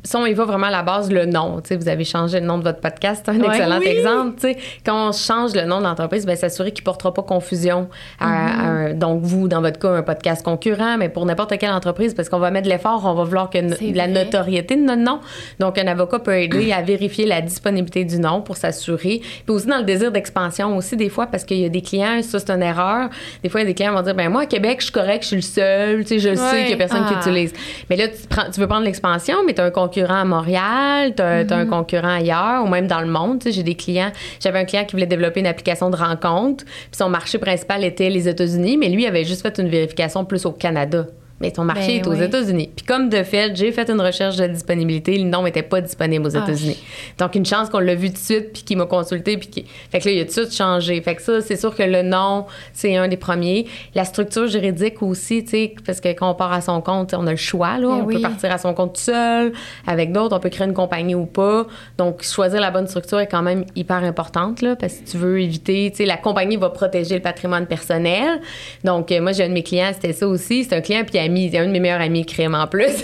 si 0.04 0.16
on 0.16 0.25
y 0.25 0.33
va 0.33 0.44
vraiment 0.45 0.68
à 0.68 0.71
la 0.71 0.83
base, 0.83 1.10
le 1.12 1.25
nom. 1.25 1.62
Tu 1.62 1.69
sais, 1.69 1.75
vous 1.77 1.88
avez 1.88 2.04
changé 2.04 2.39
le 2.39 2.45
nom 2.45 2.57
de 2.57 2.63
votre 2.63 2.80
podcast, 2.81 3.24
c'est 3.25 3.31
un 3.31 3.39
Ouais. 3.39 3.48
excellent 3.48 3.80
Oui. 3.80 3.88
exemple. 3.88 4.36
Tu 4.39 4.48
sais, 4.54 4.57
quand 4.86 5.10
on 5.10 5.12
change 5.12 5.54
le 5.56 5.63
nom 5.66 5.80
de 5.80 5.83
l'entreprise, 5.86 6.25
ben, 6.25 6.36
s'assurer 6.36 6.71
qu'il 6.71 6.81
ne 6.83 6.86
portera 6.86 7.13
pas 7.13 7.24
confusion. 7.24 7.88
à- 8.19 8.25
à 8.27 8.68
un- 8.68 8.94
donc, 8.94 9.21
vous, 9.24 9.48
dans 9.48 9.62
votre 9.62 9.80
cas, 9.80 9.89
un 9.89 10.01
podcast 10.04 10.44
concurrent, 10.44 10.98
mais 10.98 11.10
pour 11.10 11.25
n'importe 11.25 11.57
quelle 11.57 11.71
entreprise, 11.71 12.13
parce 12.13 12.27
qu'on 12.30 12.39
va 12.39 12.51
mettre 12.51 12.66
de 12.66 12.71
l'effort, 12.71 13.01
on 13.06 13.13
va 13.13 13.24
vouloir 13.24 13.50
que 13.50 13.60
no- 13.60 13.75
la 13.94 14.07
notoriété 14.07 14.75
de 14.75 14.81
notre 14.81 15.01
nom. 15.01 15.19
Donc, 15.60 15.77
un 15.77 15.88
avocat 15.88 16.19
peut 16.19 16.36
aider 16.38 16.71
à 16.74 16.81
vérifier 16.81 17.25
la 17.25 17.42
disponibilité 17.42 18.04
du 18.04 18.19
nom 18.19 18.42
pour 18.42 18.57
s'assurer. 18.57 19.21
Puis 19.21 19.44
aussi 19.56 19.68
dans 19.68 19.77
le 19.77 19.83
désir 19.83 20.12
d'expansion 20.12 20.75
aussi, 20.75 20.95
des 20.98 21.10
fois, 21.10 21.27
parce 21.27 21.44
qu'il 21.44 21.57
y 21.60 21.66
a 21.66 21.69
des 21.69 21.81
clients, 21.81 22.21
ça, 22.21 22.39
c'est 22.39 22.50
une 22.51 22.62
erreur. 22.63 23.10
Des 23.44 23.50
fois, 23.50 23.62
il 23.62 23.63
y 23.63 23.68
a 23.68 23.69
des 23.69 23.74
clients 23.75 23.92
qui 23.92 23.98
vont 23.98 24.04
dire, 24.04 24.16
ben 24.16 24.30
moi, 24.30 24.42
à 24.42 24.45
Québec, 24.45 24.77
je 24.80 24.86
suis 24.86 24.94
correct, 24.94 25.21
je 25.24 25.27
suis 25.27 25.36
le 25.38 25.42
seul, 25.42 26.07
sais, 26.09 26.19
je 26.19 26.29
le 26.29 26.35
sais 26.35 26.61
qu'il 26.63 26.71
y 26.71 26.73
a 26.73 26.77
personne 26.77 27.06
qui 27.07 27.13
Ah. 27.15 27.19
utilise. 27.21 27.53
Mais 27.89 27.95
là, 27.95 28.07
tu, 28.07 28.27
prends- 28.29 28.50
tu 28.51 28.59
veux 28.59 28.67
prendre 28.67 28.85
l'expansion, 28.85 29.35
mais 29.45 29.53
tu 29.53 29.61
as 29.61 29.65
un 29.65 29.71
concurrent 29.71 30.21
à 30.21 30.25
Montréal, 30.25 31.13
tu 31.15 31.21
as, 31.21 31.45
un 31.56 31.65
concurrent 31.65 32.15
ailleurs, 32.15 32.63
ou 32.63 32.67
même 32.67 32.88
dans 32.88 33.01
le 33.01 33.07
monde. 33.07 33.41
J'ai 33.45 33.63
des 33.63 33.75
clients, 33.75 34.11
j'avais 34.39 34.59
un 34.59 34.65
client 34.65 34.85
qui 34.85 34.94
voulait 34.94 35.06
développer 35.06 35.39
une 35.39 35.47
application 35.47 35.89
de 35.89 35.95
rencontre, 35.95 36.65
puis 36.65 36.97
son 36.97 37.09
marché 37.09 37.38
principal 37.38 37.83
était 37.83 38.09
les 38.09 38.27
États-Unis, 38.27 38.77
mais 38.77 38.89
lui 38.89 39.06
avait 39.07 39.23
juste 39.23 39.41
fait 39.41 39.57
une 39.59 39.69
vérification 39.69 40.25
plus 40.25 40.45
au 40.45 40.51
Canada. 40.51 41.06
Mais 41.41 41.51
ton 41.51 41.63
marché 41.63 42.00
Ben 42.00 42.06
est 42.06 42.07
aux 42.07 42.15
oui. 42.19 42.24
États-Unis. 42.24 42.69
Puis 42.75 42.86
comme 42.86 43.09
de 43.09 43.24
fait, 43.24 43.56
j'ai 43.56 43.71
fait 43.71 43.89
une 43.89 44.01
recherche 44.01 44.36
de 44.36 44.47
disponibilité, 44.47 45.18
le 45.18 45.24
nom 45.24 45.44
n'était 45.44 45.63
pas 45.63 45.80
disponible 45.81 46.27
aux 46.27 46.36
Ah. 46.36 46.44
États-Unis. 46.44 46.77
Donc 47.18 47.36
une 47.36 47.45
chance 47.45 47.69
qu'on 47.69 47.80
l'a 47.80 47.95
vu 47.95 48.07
tout 48.09 48.13
de 48.15 48.18
suite, 48.18 48.53
puis 48.53 48.63
qu'il 48.63 48.77
m'a 48.77 48.86
consulté, 48.86 49.38
puis 49.38 49.47
qu'il... 49.47 49.65
Fait 49.91 50.00
que 50.00 50.09
là, 50.09 50.15
il 50.15 50.19
a 50.19 50.24
tout 50.24 50.27
de 50.30 50.45
suite 50.45 50.53
changé. 50.56 51.01
Fait 51.01 51.15
que 51.15 51.21
ça, 51.21 51.41
c'est 51.41 51.56
sûr 51.56 51.74
que 51.75 51.83
le 51.83 52.01
nom, 52.01 52.45
c'est 52.74 52.95
un 52.97 53.07
des 53.07 53.18
premiers. 53.18 53.68
La 53.95 54.03
structure 54.06 54.47
juridique 54.47 55.02
aussi, 55.02 55.44
tu 55.44 55.52
sais, 55.52 55.75
parce 55.85 56.02
que 56.02 56.09
quand 56.09 56.30
on 56.30 56.35
part 56.35 56.52
à 56.52 56.61
son 56.61 56.81
compte, 56.81 57.13
on 57.13 57.25
a 57.28 57.31
le 57.31 57.37
choix, 57.37 57.78
là. 57.78 57.87
Ben 57.87 57.87
on 57.87 58.04
oui. 58.06 58.16
peut 58.16 58.21
partir 58.21 58.52
à 58.52 58.57
son 58.57 58.73
compte 58.73 58.97
seul, 58.97 59.54
avec 59.87 60.11
d'autres, 60.11 60.35
on 60.35 60.40
peut 60.40 60.49
créer 60.49 60.68
une 60.68 60.73
compagnie 60.73 61.16
ou 61.16 61.25
pas. 61.25 61.68
Donc 61.97 62.23
choisir 62.23 62.59
la 62.59 62.71
bonne 62.71 62.87
structure 62.87 63.19
est 63.19 63.28
quand 63.28 63.42
même 63.42 63.66
hyper 63.75 64.04
importante, 64.04 64.61
là, 64.61 64.75
parce 64.75 64.95
que 64.95 65.09
tu 65.09 65.18
veux 65.18 65.40
éviter, 65.42 65.90
tu 65.92 65.97
sais, 65.97 66.06
la 66.06 66.18
compagnie 66.18 66.57
va 66.57 66.69
protéger 66.69 67.16
le 67.16 67.21
patrimoine 67.21 67.66
personnel. 67.66 68.42
Donc 68.83 69.11
euh, 69.11 69.21
moi, 69.21 69.31
j'ai 69.31 69.44
un 69.44 69.49
de 69.49 69.54
mes 69.54 69.63
clients, 69.63 69.92
c'était 69.94 70.13
ça 70.13 70.28
aussi. 70.28 70.66
C'est 70.66 70.75
un 70.75 70.81
client 70.81 71.04
puis 71.06 71.18
ami, 71.30 71.50
c'est 71.52 71.59
un 71.59 71.66
de 71.68 71.71
mes 71.71 71.80
meilleurs 71.80 72.02
amis 72.02 72.26
crème 72.26 72.56
en 72.56 72.68
plus. 72.68 73.04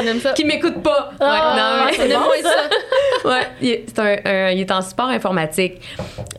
On 0.00 0.04
aime 0.06 0.18
ça. 0.18 0.32
qui 0.32 0.44
m'écoute 0.44 0.82
pas. 0.82 1.10
Ouais, 1.20 1.26
Ah, 1.26 1.86
non, 1.86 1.92
mais 1.98 2.08
bon, 2.14 2.20
ça. 2.42 3.28
ouais, 3.30 3.46
il 3.62 3.68
est, 3.70 3.98
un, 3.98 4.16
un- 4.24 4.50
il 4.50 4.60
est 4.60 4.70
en 4.72 4.82
support 4.82 5.06
informatique. 5.06 5.80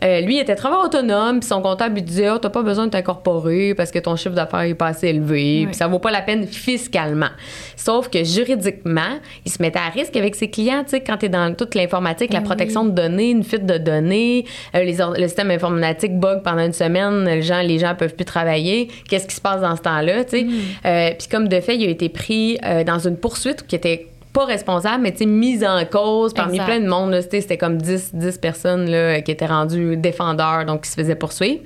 Euh, 0.04 0.20
lui, 0.20 0.36
il 0.36 0.40
était 0.40 0.54
travailleur 0.54 0.84
autonome, 0.84 1.40
puis 1.40 1.48
son 1.48 1.62
comptable 1.62 1.94
lui 1.94 2.02
disait 2.02 2.28
oh, 2.30 2.38
T'as 2.38 2.50
pas 2.50 2.62
besoin 2.62 2.84
de 2.86 2.90
t'incorporer 2.90 3.74
parce 3.74 3.90
que 3.90 3.98
ton 3.98 4.14
chiffre 4.16 4.34
d'affaires 4.34 4.60
est 4.60 4.74
pas 4.74 4.88
assez 4.88 5.08
élevé, 5.08 5.64
puis 5.66 5.74
ça 5.74 5.86
vaut 5.86 5.98
pas 5.98 6.10
la 6.10 6.20
peine 6.20 6.46
fiscalement. 6.46 7.30
Sauf 7.76 8.10
que 8.10 8.22
juridiquement, 8.24 9.18
il 9.46 9.50
se 9.50 9.62
mettait 9.62 9.78
à 9.78 9.88
risque 9.88 10.16
avec 10.16 10.34
ses 10.34 10.50
clients, 10.50 10.82
tu 10.84 10.90
sais, 10.90 11.00
quand 11.00 11.16
tu 11.16 11.26
es 11.26 11.28
dans 11.30 11.54
toute 11.54 11.74
l'informatique, 11.74 12.32
la 12.34 12.40
Ben 12.40 12.46
protection 12.46 12.84
de 12.84 12.90
données, 12.90 13.30
une 13.30 13.42
fuite 13.44 13.64
de 13.64 13.78
données, 13.78 14.44
euh, 14.74 14.82
les 14.82 14.96
le 15.18 15.26
système 15.28 15.50
informatique 15.50 16.18
bug 16.18 16.42
pendant 16.42 16.64
une 16.64 16.72
semaine, 16.72 17.24
les 17.24 17.42
gens, 17.42 17.60
les 17.62 17.78
gens 17.78 17.94
peuvent 17.94 18.14
plus 18.14 18.24
travailler. 18.24 18.88
Qu'est-ce 19.08 19.26
qui 19.26 19.34
se 19.34 19.40
passe 19.40 19.60
dans 19.62 19.76
ce 19.76 19.82
temps-là, 19.82 20.24
tu 20.24 20.30
sais? 20.38 20.44
Mm. 20.44 20.50
Euh, 20.86 20.95
puis 21.18 21.28
comme 21.28 21.48
de 21.48 21.60
fait, 21.60 21.76
il 21.76 21.86
a 21.86 21.90
été 21.90 22.08
pris 22.08 22.58
euh, 22.64 22.84
dans 22.84 22.98
une 22.98 23.16
poursuite 23.16 23.66
qui 23.66 23.76
était 23.76 24.08
pas 24.32 24.44
responsable, 24.44 25.02
mais 25.02 25.14
mise 25.26 25.64
en 25.64 25.82
cause 25.86 26.34
parmi 26.34 26.56
Exact. 26.56 26.66
plein 26.66 26.80
de 26.80 26.88
monde. 26.88 27.18
C'était 27.22 27.56
comme 27.56 27.78
10, 27.78 28.14
10 28.14 28.38
personnes 28.38 28.90
là, 28.90 29.22
qui 29.22 29.30
étaient 29.30 29.46
rendues 29.46 29.96
défendeurs, 29.96 30.66
donc 30.66 30.82
qui 30.82 30.90
se 30.90 30.94
faisaient 30.94 31.14
poursuivre. 31.16 31.60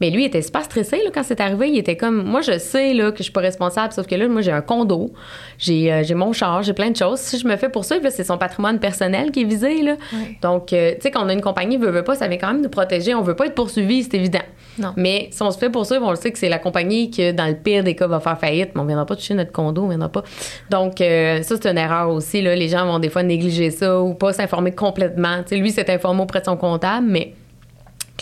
Mais 0.00 0.10
lui, 0.10 0.22
il 0.22 0.26
était 0.26 0.42
super 0.42 0.64
stressé 0.64 0.98
là, 1.04 1.10
quand 1.12 1.22
c'est 1.22 1.40
arrivé. 1.40 1.70
Il 1.70 1.78
était 1.78 1.96
comme, 1.96 2.22
moi, 2.22 2.40
je 2.40 2.58
sais 2.58 2.94
là, 2.94 3.10
que 3.10 3.18
je 3.18 3.24
suis 3.24 3.32
pas 3.32 3.40
responsable, 3.40 3.92
sauf 3.92 4.06
que 4.06 4.14
là, 4.14 4.28
moi, 4.28 4.42
j'ai 4.42 4.52
un 4.52 4.60
condo, 4.60 5.12
j'ai 5.58 5.92
euh, 5.92 6.04
mon 6.14 6.32
char, 6.32 6.62
j'ai 6.62 6.72
plein 6.72 6.90
de 6.90 6.96
choses. 6.96 7.20
Si 7.20 7.38
je 7.38 7.46
me 7.46 7.56
fais 7.56 7.68
poursuivre, 7.68 8.08
c'est 8.10 8.24
son 8.24 8.38
patrimoine 8.38 8.78
personnel 8.78 9.30
qui 9.30 9.42
est 9.42 9.44
visé. 9.44 9.82
Là. 9.82 9.96
Donc, 10.42 10.72
euh, 10.72 10.94
tu 10.94 11.02
sais, 11.02 11.10
quand 11.10 11.24
on 11.24 11.28
a 11.28 11.32
une 11.32 11.40
compagnie, 11.40 11.76
veut, 11.76 11.90
veut 11.90 12.04
pas, 12.04 12.14
ça 12.14 12.28
vient 12.28 12.38
quand 12.38 12.52
même 12.52 12.62
nous 12.62 12.68
protéger. 12.68 13.14
On 13.14 13.22
veut 13.22 13.36
pas 13.36 13.46
être 13.46 13.54
poursuivi, 13.54 14.02
c'est 14.02 14.14
évident. 14.14 14.40
Non. 14.78 14.92
Mais 14.96 15.28
si 15.30 15.42
on 15.42 15.50
se 15.50 15.58
fait 15.58 15.70
poursuivre, 15.70 16.04
on 16.04 16.10
le 16.10 16.16
sait 16.16 16.32
que 16.32 16.38
c'est 16.38 16.48
la 16.48 16.58
compagnie 16.58 17.10
qui, 17.10 17.32
dans 17.32 17.46
le 17.46 17.54
pire 17.54 17.84
des 17.84 17.94
cas, 17.94 18.06
va 18.06 18.20
faire 18.20 18.38
faillite, 18.38 18.70
mais 18.74 18.80
on 18.80 18.84
viendra 18.84 19.06
pas 19.06 19.16
toucher 19.16 19.34
notre 19.34 19.52
condo, 19.52 19.84
on 19.84 19.88
viendra 19.88 20.08
pas. 20.08 20.24
Donc, 20.70 21.00
euh, 21.00 21.42
ça, 21.42 21.56
c'est 21.60 21.70
une 21.70 21.78
erreur 21.78 22.10
aussi. 22.10 22.42
Là. 22.42 22.54
Les 22.56 22.68
gens 22.68 22.86
vont 22.86 22.98
des 22.98 23.08
fois 23.08 23.22
négliger 23.22 23.70
ça 23.70 24.00
ou 24.00 24.14
pas 24.14 24.32
s'informer 24.32 24.72
complètement. 24.72 25.42
Lui, 25.50 25.70
s'est 25.70 25.90
informé 25.92 26.22
auprès 26.22 26.40
de 26.40 26.46
son 26.46 26.56
comptable, 26.56 27.06
mais 27.08 27.34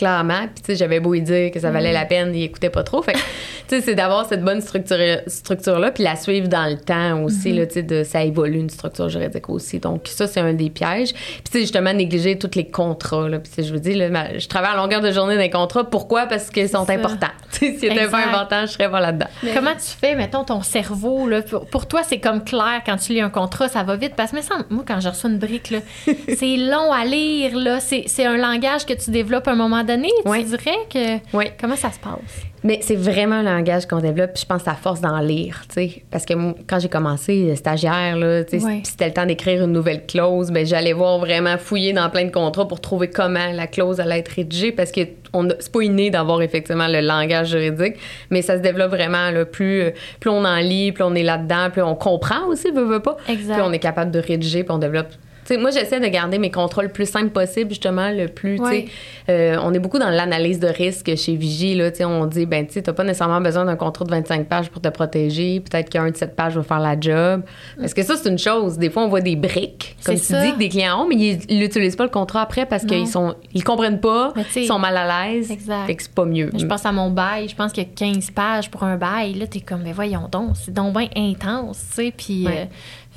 clairement. 0.03 0.47
Puis, 0.53 0.63
tu 0.63 0.65
sais, 0.67 0.75
j'avais 0.75 0.99
beau 0.99 1.13
lui 1.13 1.21
dire 1.21 1.51
que 1.51 1.59
ça 1.59 1.71
valait 1.71 1.91
Mm. 1.91 1.93
la 1.93 2.05
peine, 2.05 2.35
il 2.35 2.43
écoutait 2.43 2.69
pas 2.69 2.83
trop. 2.83 3.01
Fait 3.01 3.13
tu 3.13 3.19
sais, 3.67 3.81
c'est 3.81 3.95
d'avoir 3.95 4.27
cette 4.27 4.43
bonne 4.43 4.59
structure, 4.61 4.97
structure-là, 5.27 5.91
puis 5.91 6.03
la 6.03 6.15
suivre 6.15 6.47
dans 6.49 6.65
le 6.69 6.77
temps 6.77 7.23
aussi, 7.23 7.51
Mm-hmm. 7.53 7.57
là, 7.59 7.65
tu 7.67 7.73
sais, 7.73 7.83
de, 7.83 8.03
ça 8.03 8.23
évolue 8.23 8.59
une 8.59 8.69
structure 8.69 9.07
juridique 9.09 9.49
aussi. 9.49 9.79
Donc, 9.79 10.07
ça, 10.07 10.27
c'est 10.27 10.41
un 10.41 10.53
des 10.53 10.69
pièges. 10.69 11.13
Puis, 11.13 11.43
tu 11.45 11.51
sais, 11.53 11.59
justement, 11.61 11.93
négliger 11.93 12.37
tous 12.37 12.51
les 12.55 12.67
contrats, 12.67 13.29
là. 13.29 13.39
Puis, 13.39 13.49
tu 13.49 13.55
sais, 13.61 13.67
je 13.67 13.73
vous 13.73 13.79
dis, 13.79 13.93
là, 13.93 14.37
je 14.37 14.47
travaille 14.47 14.71
à 14.73 14.75
longueur 14.75 15.01
de 15.01 15.11
journée 15.11 15.35
dans 15.35 15.41
les 15.41 15.49
contrats. 15.49 15.83
Pourquoi? 15.89 16.25
Parce 16.25 16.49
qu'ils 16.49 16.69
sont 16.69 16.85
ça. 16.85 16.93
importants. 16.93 17.27
Tu 17.53 17.59
sais, 17.59 17.77
s'ils 17.77 17.91
étaient 17.91 18.07
pas 18.07 18.17
importants, 18.25 18.61
je 18.65 18.71
serais 18.71 18.89
pas 18.89 18.99
là-dedans. 18.99 19.27
Comment 19.53 19.73
tu 19.73 19.95
fais, 19.99 20.15
mettons, 20.15 20.43
ton 20.43 20.61
cerveau, 20.63 21.27
là, 21.27 21.43
pour, 21.43 21.65
pour 21.67 21.87
toi, 21.87 22.01
c'est 22.03 22.19
comme 22.19 22.43
clair 22.43 22.81
quand 22.85 22.97
tu 22.97 23.13
lis 23.13 23.21
un 23.21 23.29
contrat, 23.29 23.67
ça 23.69 23.83
va 23.83 23.95
vite. 23.95 24.13
Parce 24.15 24.31
que, 24.31 24.37
moi, 24.73 24.83
quand 24.87 24.99
je 24.99 25.09
reçois 25.09 25.29
une 25.29 25.37
brique, 25.37 25.69
là, 25.69 25.77
c'est 26.35 26.57
long 26.57 26.91
à 26.91 27.05
lire, 27.05 27.55
là. 27.55 27.79
C'est 27.79 28.05
c'est 28.07 28.25
un 28.25 28.37
langage 28.37 28.85
que 28.87 28.93
tu 28.93 29.11
développes 29.11 29.47
à 29.47 29.51
un 29.51 29.55
moment 29.55 29.83
donné. 29.83 29.92
Oui. 30.25 30.43
Tu 30.43 30.49
dirais 30.49 30.77
que. 30.89 31.35
Oui. 31.35 31.45
Comment 31.59 31.75
ça 31.75 31.91
se 31.91 31.99
passe? 31.99 32.45
Mais 32.65 32.79
c'est 32.81 32.95
vraiment 32.95 33.35
un 33.35 33.43
langage 33.43 33.85
qu'on 33.87 33.99
développe, 33.99 34.33
puis 34.33 34.43
je 34.43 34.47
pense 34.47 34.65
à 34.69 34.73
force 34.73 35.01
d'en 35.01 35.19
lire, 35.19 35.63
tu 35.67 35.73
sais. 35.73 36.03
Parce 36.09 36.25
que 36.25 36.33
moi, 36.33 36.55
quand 36.65 36.79
j'ai 36.79 36.87
commencé 36.87 37.49
euh, 37.49 37.55
stagiaire, 37.55 38.15
là, 38.15 38.45
tu 38.45 38.57
sais, 38.57 38.81
c'était 38.83 39.07
le 39.07 39.13
temps 39.13 39.25
d'écrire 39.25 39.61
une 39.65 39.73
nouvelle 39.73 40.05
clause, 40.05 40.49
ben 40.49 40.65
j'allais 40.65 40.93
voir 40.93 41.19
vraiment 41.19 41.57
fouiller 41.57 41.91
dans 41.91 42.09
plein 42.09 42.23
de 42.23 42.31
contrats 42.31 42.65
pour 42.65 42.79
trouver 42.79 43.09
comment 43.09 43.51
la 43.53 43.67
clause 43.67 43.99
allait 43.99 44.19
être 44.19 44.29
rédigée, 44.29 44.71
parce 44.71 44.91
que 44.93 45.01
c'est 45.01 45.71
pas 45.73 45.81
inné 45.81 46.09
d'avoir 46.09 46.41
effectivement 46.41 46.87
le 46.87 47.01
langage 47.01 47.49
juridique, 47.49 47.95
mais 48.29 48.41
ça 48.41 48.55
se 48.55 48.61
développe 48.61 48.91
vraiment, 48.91 49.29
là, 49.29 49.43
plus, 49.43 49.81
euh, 49.81 49.91
plus 50.21 50.29
on 50.29 50.45
en 50.45 50.59
lit, 50.59 50.93
plus 50.93 51.03
on 51.03 51.15
est 51.15 51.23
là-dedans, 51.23 51.69
plus 51.69 51.81
on 51.81 51.95
comprend 51.95 52.45
aussi, 52.47 52.71
veut, 52.71 52.85
veut 52.85 53.01
pas, 53.01 53.17
Exact. 53.27 53.55
puis 53.55 53.61
on 53.61 53.73
est 53.73 53.79
capable 53.79 54.11
de 54.11 54.19
rédiger, 54.19 54.63
puis 54.63 54.71
on 54.71 54.77
développe... 54.77 55.09
Tu 55.45 55.57
moi, 55.57 55.71
j'essaie 55.71 55.99
de 55.99 56.07
garder 56.07 56.37
mes 56.39 56.51
contrôles 56.51 56.85
le 56.85 56.91
plus 56.91 57.09
simple 57.09 57.29
possible, 57.29 57.69
justement, 57.69 58.09
le 58.11 58.27
plus, 58.27 58.55
tu 58.57 58.61
Ouais. 58.63 58.85
euh, 59.29 59.57
on 59.63 59.73
est 59.73 59.79
beaucoup 59.79 59.99
dans 59.99 60.09
l'analyse 60.09 60.59
de 60.59 60.67
risque 60.67 61.15
chez 61.15 61.35
Vigie. 61.35 61.75
Là, 61.75 61.91
Tu 61.91 62.03
on 62.05 62.25
dit, 62.25 62.45
ben, 62.45 62.65
tu 62.65 62.79
n'as 62.85 62.93
pas 62.93 63.03
nécessairement 63.03 63.41
besoin 63.41 63.65
d'un 63.65 63.75
contrat 63.75 64.05
de 64.05 64.11
25 64.11 64.47
pages 64.47 64.69
pour 64.69 64.81
te 64.81 64.87
protéger. 64.89 65.59
Peut-être 65.59 65.89
qu'un 65.89 66.09
de 66.09 66.15
7 66.15 66.35
pages 66.35 66.55
va 66.55 66.63
faire 66.63 66.79
la 66.79 66.99
job. 66.99 67.41
Parce 67.79 67.93
que 67.93 68.03
ça, 68.03 68.15
c'est 68.15 68.29
une 68.29 68.37
chose. 68.37 68.77
Des 68.77 68.89
fois, 68.89 69.03
on 69.03 69.07
voit 69.09 69.21
des 69.21 69.35
briques, 69.35 69.95
comme 70.05 70.15
tu 70.15 70.21
ça. 70.21 70.41
dis, 70.45 70.53
que 70.53 70.57
des 70.59 70.69
clients 70.69 71.03
ont, 71.03 71.07
mais 71.07 71.15
ils 71.15 71.59
n'utilisent 71.59 71.95
pas 71.95 72.03
le 72.05 72.09
contrat 72.09 72.41
après 72.41 72.65
parce 72.65 72.85
qu'ils 72.85 73.07
sont 73.07 73.35
ils 73.53 73.63
comprennent 73.63 73.99
pas, 73.99 74.33
tu 74.53 74.61
ils 74.61 74.65
sont 74.67 74.79
mal 74.79 74.95
à 74.97 75.27
l'aise. 75.27 75.51
Exact. 75.51 75.85
Fait 75.87 75.95
que 75.95 76.03
c'est 76.03 76.13
pas 76.13 76.25
mieux. 76.25 76.49
Je 76.57 76.65
pense 76.65 76.85
à 76.85 76.91
mon 76.91 77.09
bail. 77.09 77.47
Je 77.49 77.55
pense 77.55 77.71
qu'il 77.71 77.83
y 77.83 77.87
a 77.87 77.89
15 77.93 78.31
pages 78.31 78.69
pour 78.71 78.83
un 78.83 78.97
bail. 78.97 79.33
Là, 79.33 79.47
t'es 79.47 79.59
comme, 79.59 79.81
mais 79.83 79.91
voyons 79.93 80.27
donc, 80.31 80.51
c'est 80.55 80.73
donc 80.73 80.97
bien 80.97 81.09
intense, 81.15 81.79
tu. 81.95 82.11
Puis 82.15 82.45
Ouais. 82.45 82.51
euh, 82.51 82.65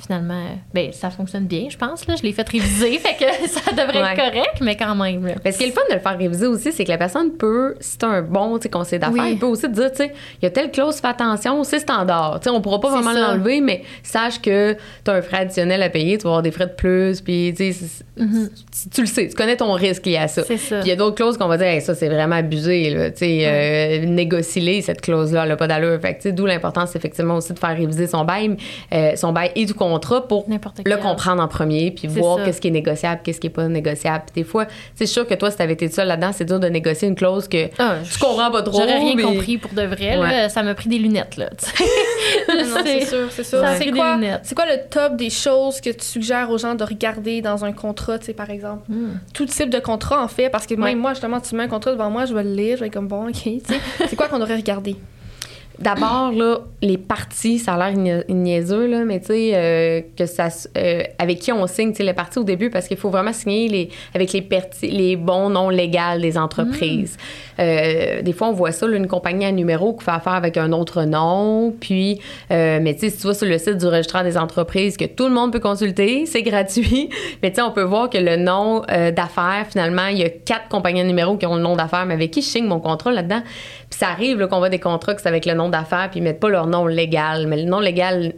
finalement, 0.07 0.45
ben, 0.73 0.91
ça 0.93 1.09
fonctionne 1.09 1.45
bien, 1.45 1.67
je 1.69 1.77
pense. 1.77 2.07
Là. 2.07 2.15
Je 2.17 2.23
l'ai 2.23 2.31
fait 2.31 2.47
réviser, 2.47 2.97
fait 2.97 3.15
que 3.15 3.47
ça 3.49 3.71
devrait 3.71 4.01
Ouais. 4.01 4.13
être 4.13 4.31
correct, 4.31 4.57
mais 4.61 4.75
quand 4.75 4.95
même. 4.95 5.25
là. 5.25 5.33
Mais 5.43 5.51
ce 5.51 5.57
qui 5.57 5.65
est 5.65 5.67
le 5.67 5.73
fun 5.73 5.81
de 5.89 5.93
le 5.95 5.99
faire 5.99 6.17
réviser 6.17 6.47
aussi, 6.47 6.71
c'est 6.71 6.83
que 6.85 6.89
la 6.89 6.97
personne 6.97 7.33
peut, 7.33 7.75
si 7.79 7.97
tu 7.97 8.05
un 8.05 8.21
bon 8.21 8.57
conseil 8.71 8.99
d'affaires, 8.99 9.23
Oui. 9.23 9.31
il 9.33 9.39
peut 9.39 9.45
aussi 9.47 9.63
te 9.63 9.67
dire, 9.73 9.91
tu 9.91 9.97
sais, 9.97 10.13
il 10.41 10.45
y 10.45 10.47
a 10.47 10.49
telle 10.49 10.71
clause, 10.71 10.95
fais 10.97 11.07
attention, 11.07 11.63
c'est 11.63 11.79
standard. 11.79 12.39
Tu 12.39 12.45
sais, 12.45 12.49
on 12.49 12.61
pourra 12.61 12.79
pas 12.79 12.89
vraiment 12.89 13.13
l'enlever, 13.13 13.59
mais 13.61 13.83
sache 14.03 14.41
que 14.41 14.73
tu 15.03 15.11
as 15.11 15.15
un 15.15 15.21
frais 15.21 15.39
additionnel 15.39 15.81
à 15.83 15.89
payer, 15.89 16.17
tu 16.17 16.23
vas 16.23 16.29
avoir 16.29 16.41
des 16.41 16.51
frais 16.51 16.67
de 16.67 16.73
plus, 16.73 17.21
puis 17.21 17.53
tu 17.55 17.73
tu 18.93 19.01
le 19.01 19.07
sais, 19.07 19.27
tu 19.27 19.35
connais 19.35 19.57
ton 19.57 19.71
risque 19.73 20.05
lié 20.05 20.17
à 20.17 20.27
ça. 20.27 20.41
Mm-hmm. 20.41 20.45
Puis 20.45 20.79
il 20.83 20.87
y 20.87 20.91
a 20.91 20.95
d'autres 20.95 21.15
clauses 21.15 21.37
qu'on 21.37 21.47
va 21.47 21.57
dire, 21.57 21.67
Hey, 21.67 21.81
ça, 21.81 21.95
c'est 21.95 22.07
vraiment 22.07 22.35
abusé, 22.37 22.89
là. 22.91 23.11
Tu 23.11 23.17
sais, 23.17 23.43
euh, 23.45 24.81
cette 24.81 25.01
clause-là, 25.01 25.43
elle 25.43 25.49
n'a 25.49 25.55
pas 25.57 25.67
d'allure. 25.67 25.99
Fait 26.01 26.15
que, 26.17 26.29
d'où 26.29 26.45
l'importance, 26.45 26.95
effectivement, 26.95 27.35
aussi 27.35 27.53
de 27.53 27.59
faire 27.59 27.75
réviser 27.75 28.07
son 28.07 28.23
bail, 28.23 28.55
euh, 28.93 29.15
son 29.15 29.33
bail 29.33 29.51
et 29.55 29.65
du 29.65 29.73
contrat 29.73 29.96
pour 29.99 30.47
N'importe 30.49 30.81
le 30.85 30.97
comprendre 30.97 31.41
en 31.41 31.47
premier, 31.47 31.91
puis 31.91 32.07
voir 32.07 32.43
qu'est-ce 32.43 32.61
qui 32.61 32.67
est 32.67 32.71
négociable, 32.71 33.21
qu'est-ce 33.23 33.39
qui 33.39 33.47
est 33.47 33.51
pas 33.51 33.67
négociable. 33.67 34.25
Puis 34.31 34.43
des 34.43 34.47
fois, 34.47 34.65
c'est 34.95 35.05
sûr 35.05 35.27
que 35.27 35.33
toi, 35.33 35.51
si 35.51 35.57
t'avais 35.57 35.73
été 35.73 35.87
seul 35.89 36.07
là-dedans, 36.07 36.31
c'est 36.33 36.45
dur 36.45 36.59
de 36.59 36.67
négocier 36.67 37.07
une 37.07 37.15
clause 37.15 37.47
que 37.47 37.67
Ah, 37.79 37.95
tu 38.03 38.19
comprends 38.19 38.51
pas 38.51 38.61
trop. 38.61 38.79
J'aurais 38.79 38.99
rien 38.99 39.15
mais- 39.15 39.23
compris 39.23 39.57
pour 39.57 39.71
de 39.73 39.83
vrai. 39.83 40.17
là. 40.17 40.21
Ouais. 40.21 40.49
Ça 40.49 40.63
m'a 40.63 40.73
pris 40.75 40.89
des 40.89 40.97
lunettes, 40.99 41.37
là. 41.37 41.49
c'est 42.47 43.05
sûr, 43.05 43.27
c'est 43.31 43.43
sûr. 43.43 43.59
C'est 43.67 43.75
pris 43.79 43.91
des 43.91 43.97
quoi, 43.97 44.15
lunettes. 44.15 44.41
c'est 44.43 44.55
quoi 44.55 44.65
le 44.65 44.77
top 44.89 45.15
des 45.17 45.29
choses 45.29 45.81
que 45.81 45.89
tu 45.89 46.05
suggères 46.05 46.49
aux 46.49 46.57
gens 46.57 46.75
de 46.75 46.83
regarder 46.83 47.41
dans 47.41 47.65
un 47.65 47.71
contrat, 47.73 48.19
tu 48.19 48.25
sais, 48.27 48.33
par 48.33 48.49
exemple? 48.49 48.83
Hmm. 48.89 49.17
Tout 49.33 49.45
type 49.45 49.69
de 49.69 49.79
contrat, 49.79 50.23
en 50.23 50.27
fait, 50.27 50.49
parce 50.49 50.65
que 50.65 50.73
même 50.75 50.83
Ouais. 50.83 50.95
moi, 50.95 51.13
justement, 51.13 51.39
tu 51.39 51.55
mets 51.55 51.63
un 51.63 51.67
contrat 51.67 51.91
devant 51.91 52.09
moi, 52.09 52.25
je 52.25 52.33
vais 52.33 52.43
le 52.43 52.53
lire, 52.53 52.75
je 52.77 52.81
vais 52.81 52.87
être 52.87 52.93
comme 52.93 53.07
bon, 53.07 53.27
OK, 53.27 53.33
tu 53.43 53.59
sais. 53.67 53.79
C'est 54.09 54.15
quoi 54.15 54.27
qu'on 54.27 54.39
devrait 54.39 54.55
regarder? 54.55 54.95
D'abord, 55.79 56.31
là, 56.31 56.59
les 56.81 56.97
parties, 56.97 57.59
ça 57.59 57.75
a 57.75 57.77
l'air 57.89 57.97
nia- 57.97 58.23
niaiseux, 58.29 58.87
là, 58.87 59.05
mais 59.05 59.19
tu 59.19 59.27
sais, 59.27 59.51
euh, 59.53 60.01
que 60.17 60.25
ça, 60.25 60.47
euh, 60.75 61.03
avec 61.19 61.39
qui 61.39 61.51
on 61.51 61.67
signe, 61.67 61.91
tu 61.91 61.97
sais, 61.97 62.03
les 62.03 62.13
parties 62.13 62.39
au 62.39 62.43
début, 62.43 62.69
parce 62.71 62.87
qu'il 62.87 62.97
faut 62.97 63.09
vraiment 63.09 63.33
signer 63.33 63.67
les, 63.67 63.89
avec 64.15 64.33
les, 64.33 65.15
bons 65.15 65.49
noms 65.49 65.69
légaux 65.69 66.19
des 66.19 66.37
entreprises. 66.37 67.17
Euh, 67.59 68.21
des 68.21 68.33
fois, 68.33 68.49
on 68.49 68.53
voit 68.53 68.71
ça, 68.71 68.87
là, 68.87 68.97
une 68.97 69.07
compagnie 69.07 69.45
à 69.45 69.51
numéro 69.51 69.93
qui 69.93 70.03
fait 70.03 70.11
affaire 70.11 70.33
avec 70.33 70.57
un 70.57 70.71
autre 70.71 71.03
nom, 71.03 71.73
puis, 71.79 72.19
mais 72.49 72.93
tu 72.95 73.01
sais, 73.01 73.09
si 73.09 73.21
tu 73.21 73.27
vas 73.27 73.33
sur 73.33 73.47
le 73.47 73.57
site 73.57 73.77
du 73.77 73.85
registraire 73.85 74.23
des 74.23 74.37
entreprises 74.37 74.97
que 74.97 75.05
tout 75.05 75.27
le 75.27 75.33
monde 75.33 75.51
peut 75.51 75.59
consulter, 75.59 76.25
c'est 76.27 76.43
gratuit, 76.43 77.09
mais 77.43 77.51
tu 77.51 77.57
sais, 77.57 77.61
on 77.61 77.71
peut 77.71 77.83
voir 77.83 78.09
que 78.09 78.17
le 78.17 78.35
nom 78.37 78.81
d'affaires, 78.81 79.65
finalement, 79.69 80.07
il 80.07 80.17
y 80.17 80.23
a 80.23 80.29
quatre 80.29 80.69
compagnies 80.69 81.01
à 81.01 81.03
numéro 81.03 81.37
qui 81.37 81.45
ont 81.45 81.55
le 81.55 81.61
nom 81.61 81.75
d'affaires, 81.75 82.05
mais 82.05 82.15
avec 82.15 82.31
qui 82.31 82.41
je 82.41 82.47
signe 82.47 82.65
mon 82.65 82.79
contrat 82.79 83.11
là-dedans? 83.11 83.41
Puis 83.89 83.99
ça 83.99 84.09
arrive 84.09 84.47
qu'on 84.47 84.59
voit 84.59 84.69
des 84.69 84.79
contrats 84.79 85.13
que 85.15 85.21
c'est 85.21 85.29
avec 85.29 85.45
le 85.45 85.53
nom 85.53 85.69
d'affaires, 85.69 86.09
puis 86.11 86.19
ils 86.19 86.23
mettent 86.23 86.39
pas 86.39 86.49
leur 86.49 86.67
nom 86.67 86.85
légal, 86.85 87.47
mais 87.47 87.57
le 87.57 87.69
nom 87.69 87.79
légal 87.79 88.33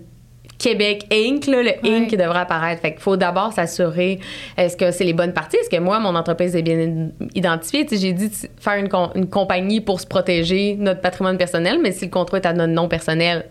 Québec 0.57 1.05
Inc., 1.11 1.47
là, 1.47 1.63
le. 1.63 1.71
Inc. 1.87 2.09
qui 2.09 2.17
devrait 2.17 2.39
apparaître. 2.39 2.81
Fait 2.81 2.91
qu'il 2.91 2.99
faut 2.99 3.15
d'abord 3.15 3.53
s'assurer 3.53 4.19
est-ce 4.57 4.75
que 4.75 4.91
c'est 4.91 5.05
les 5.05 5.13
bonnes 5.13 5.31
parties, 5.33 5.55
est-ce 5.57 5.69
que 5.69 5.79
moi, 5.81 5.99
mon 5.99 6.15
entreprise 6.15 6.53
est 6.55 6.61
bien 6.61 7.09
identifiée? 7.33 7.87
J'ai 7.89 8.11
dit 8.11 8.29
faire 8.59 8.75
une, 8.75 8.89
com- 8.89 9.09
une 9.15 9.29
compagnie 9.29 9.79
pour 9.79 10.01
se 10.01 10.05
protéger 10.05 10.75
notre 10.77 10.99
patrimoine 10.99 11.37
personnel, 11.37 11.79
mais 11.81 11.93
si 11.93 12.05
le 12.05 12.11
contrat 12.11 12.37
est 12.39 12.45
à 12.45 12.51
notre 12.53 12.73
nom 12.73 12.89
personnel, 12.89 13.45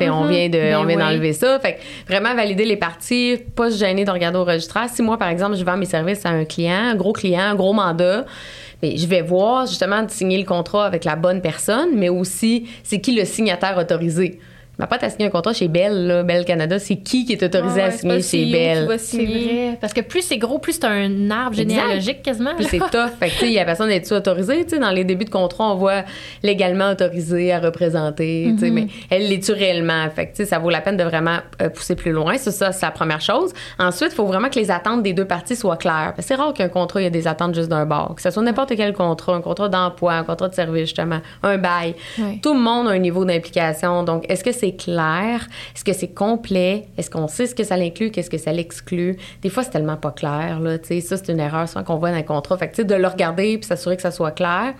on 0.00 0.24
Mhm. 0.24 0.50
de, 0.50 0.58
Ben 0.58 0.76
on 0.76 0.84
vient 0.84 0.96
oui. 0.96 1.02
d'enlever 1.02 1.32
ça. 1.32 1.58
Fait 1.58 1.74
que 1.74 1.78
vraiment 2.08 2.34
valider 2.34 2.64
les 2.66 2.76
parties, 2.78 3.38
pas 3.56 3.70
se 3.70 3.78
gêner 3.78 4.04
de 4.04 4.10
regarder 4.10 4.38
au 4.38 4.44
registraire. 4.44 4.88
Si 4.90 5.02
moi, 5.02 5.18
par 5.18 5.28
exemple, 5.28 5.56
je 5.56 5.64
vends 5.64 5.76
mes 5.76 5.84
services 5.86 6.24
à 6.26 6.30
un 6.30 6.44
client, 6.44 6.76
un 6.92 6.94
gros 6.96 7.12
client, 7.12 7.40
un 7.42 7.54
gros 7.54 7.72
mandat, 7.74 8.24
mais 8.82 8.96
je 8.96 9.06
vais 9.06 9.22
voir 9.22 9.66
justement 9.66 10.02
de 10.02 10.10
signer 10.10 10.38
le 10.38 10.44
contrat 10.44 10.84
avec 10.84 11.04
la 11.04 11.16
bonne 11.16 11.40
personne, 11.40 11.90
mais 11.94 12.08
aussi 12.08 12.68
c'est 12.82 13.00
qui 13.00 13.14
le 13.14 13.24
signataire 13.24 13.78
autorisé? 13.78 14.40
Ma 14.78 14.86
pote 14.86 15.02
a 15.02 15.10
signé 15.10 15.26
un 15.26 15.30
contrat 15.30 15.52
chez 15.52 15.68
Bell, 15.68 16.06
là, 16.06 16.22
Bell 16.22 16.44
Canada. 16.46 16.78
C'est 16.78 16.96
qui 16.96 17.26
qui 17.26 17.34
est 17.34 17.42
autorisé 17.42 17.76
Ouais, 17.80 17.86
à 17.86 17.90
signer 17.90 18.22
chez 18.22 18.44
qui 18.44 18.52
Bell? 18.52 18.88
C'est 18.98 19.24
vrai. 19.24 19.78
Parce 19.80 19.92
que 19.92 20.00
plus 20.00 20.22
c'est 20.22 20.38
gros, 20.38 20.58
plus 20.58 20.72
c'est 20.72 20.86
un 20.86 21.30
arbre 21.30 21.58
Exact. 21.60 21.68
généalogique 21.80 22.22
quasiment. 22.22 22.50
Là. 22.58 22.66
c'est 22.68 22.78
tough. 22.78 23.10
Fait 23.20 23.28
que, 23.28 23.32
tu 23.32 23.38
sais, 23.40 23.46
il 23.48 23.52
y 23.52 23.58
a 23.58 23.64
personne 23.66 23.88
d'être 23.88 24.10
autorisé. 24.12 24.64
Tu 24.64 24.70
sais, 24.70 24.78
dans 24.78 24.90
les 24.90 25.04
débuts 25.04 25.26
de 25.26 25.30
contrat, 25.30 25.70
on 25.72 25.74
voit 25.76 26.04
légalement 26.42 26.90
autorisé 26.90 27.52
à 27.52 27.60
représenter. 27.60 28.48
Tu 28.54 28.58
sais, 28.60 28.68
Mhm. 28.70 28.74
mais 28.74 28.86
elle 29.10 29.28
l'est-tu 29.28 29.52
réellement? 29.52 30.08
Fait 30.10 30.26
que, 30.26 30.30
tu 30.30 30.36
sais, 30.38 30.44
ça 30.46 30.58
vaut 30.58 30.70
la 30.70 30.80
peine 30.80 30.96
de 30.96 31.04
vraiment 31.04 31.36
euh, 31.60 31.68
pousser 31.68 31.94
plus 31.94 32.12
loin. 32.12 32.38
C'est 32.38 32.50
ça, 32.50 32.72
c'est 32.72 32.86
la 32.86 32.92
première 32.92 33.20
chose. 33.20 33.52
Ensuite, 33.78 34.12
il 34.12 34.14
faut 34.16 34.26
vraiment 34.26 34.48
que 34.48 34.58
les 34.58 34.70
attentes 34.70 35.02
des 35.02 35.12
deux 35.12 35.26
parties 35.26 35.54
soient 35.54 35.76
claires. 35.76 36.14
Parce 36.16 36.26
que 36.26 36.34
c'est 36.34 36.34
rare 36.34 36.54
qu'un 36.54 36.68
contrat, 36.70 37.00
il 37.02 37.04
y 37.04 37.06
a 37.06 37.10
des 37.10 37.28
attentes 37.28 37.54
juste 37.54 37.68
d'un 37.68 37.84
bord. 37.84 38.14
Que 38.14 38.22
ce 38.22 38.30
soit 38.30 38.42
n'importe 38.42 38.72
quel 38.74 38.94
contrat, 38.94 39.34
un 39.34 39.42
contrat 39.42 39.68
d'emploi, 39.68 40.14
un 40.14 40.24
contrat 40.24 40.48
de 40.48 40.54
service, 40.54 40.82
justement, 40.86 41.20
un 41.42 41.58
bail. 41.58 41.94
Ouais. 42.18 42.38
Tout 42.42 42.54
le 42.54 42.60
monde 42.60 42.88
a 42.88 42.92
un 42.92 42.98
niveau 42.98 43.24
d'implication. 43.26 44.02
Donc, 44.02 44.24
est-ce 44.30 44.42
que 44.42 44.52
c'est 44.62 44.76
clair? 44.76 45.48
Est-ce 45.74 45.84
que 45.84 45.92
c'est 45.92 46.14
complet? 46.14 46.86
Est-ce 46.96 47.10
qu'on 47.10 47.26
sait 47.26 47.48
ce 47.48 47.54
que 47.54 47.64
ça 47.64 47.76
l'inclut? 47.76 48.12
Qu'est-ce 48.12 48.30
que 48.30 48.38
ça 48.38 48.52
l'exclut? 48.52 49.16
Des 49.42 49.48
fois, 49.48 49.64
c'est 49.64 49.70
tellement 49.70 49.96
pas 49.96 50.12
clair, 50.12 50.60
là. 50.60 50.78
Tu 50.78 50.86
sais, 50.86 51.00
ça, 51.00 51.16
c'est 51.16 51.32
une 51.32 51.40
erreur 51.40 51.68
souvent 51.68 51.82
qu'on 51.82 51.96
voit 51.96 52.12
dans 52.12 52.16
un 52.16 52.22
contrat. 52.22 52.56
Fait 52.56 52.68
que, 52.68 52.76
tu 52.76 52.82
sais, 52.82 52.84
de 52.84 52.94
le 52.94 53.08
regarder 53.08 53.58
puis 53.58 53.66
s'assurer 53.66 53.96
que 53.96 54.02
ça 54.02 54.12
soit 54.12 54.30
clair. 54.30 54.74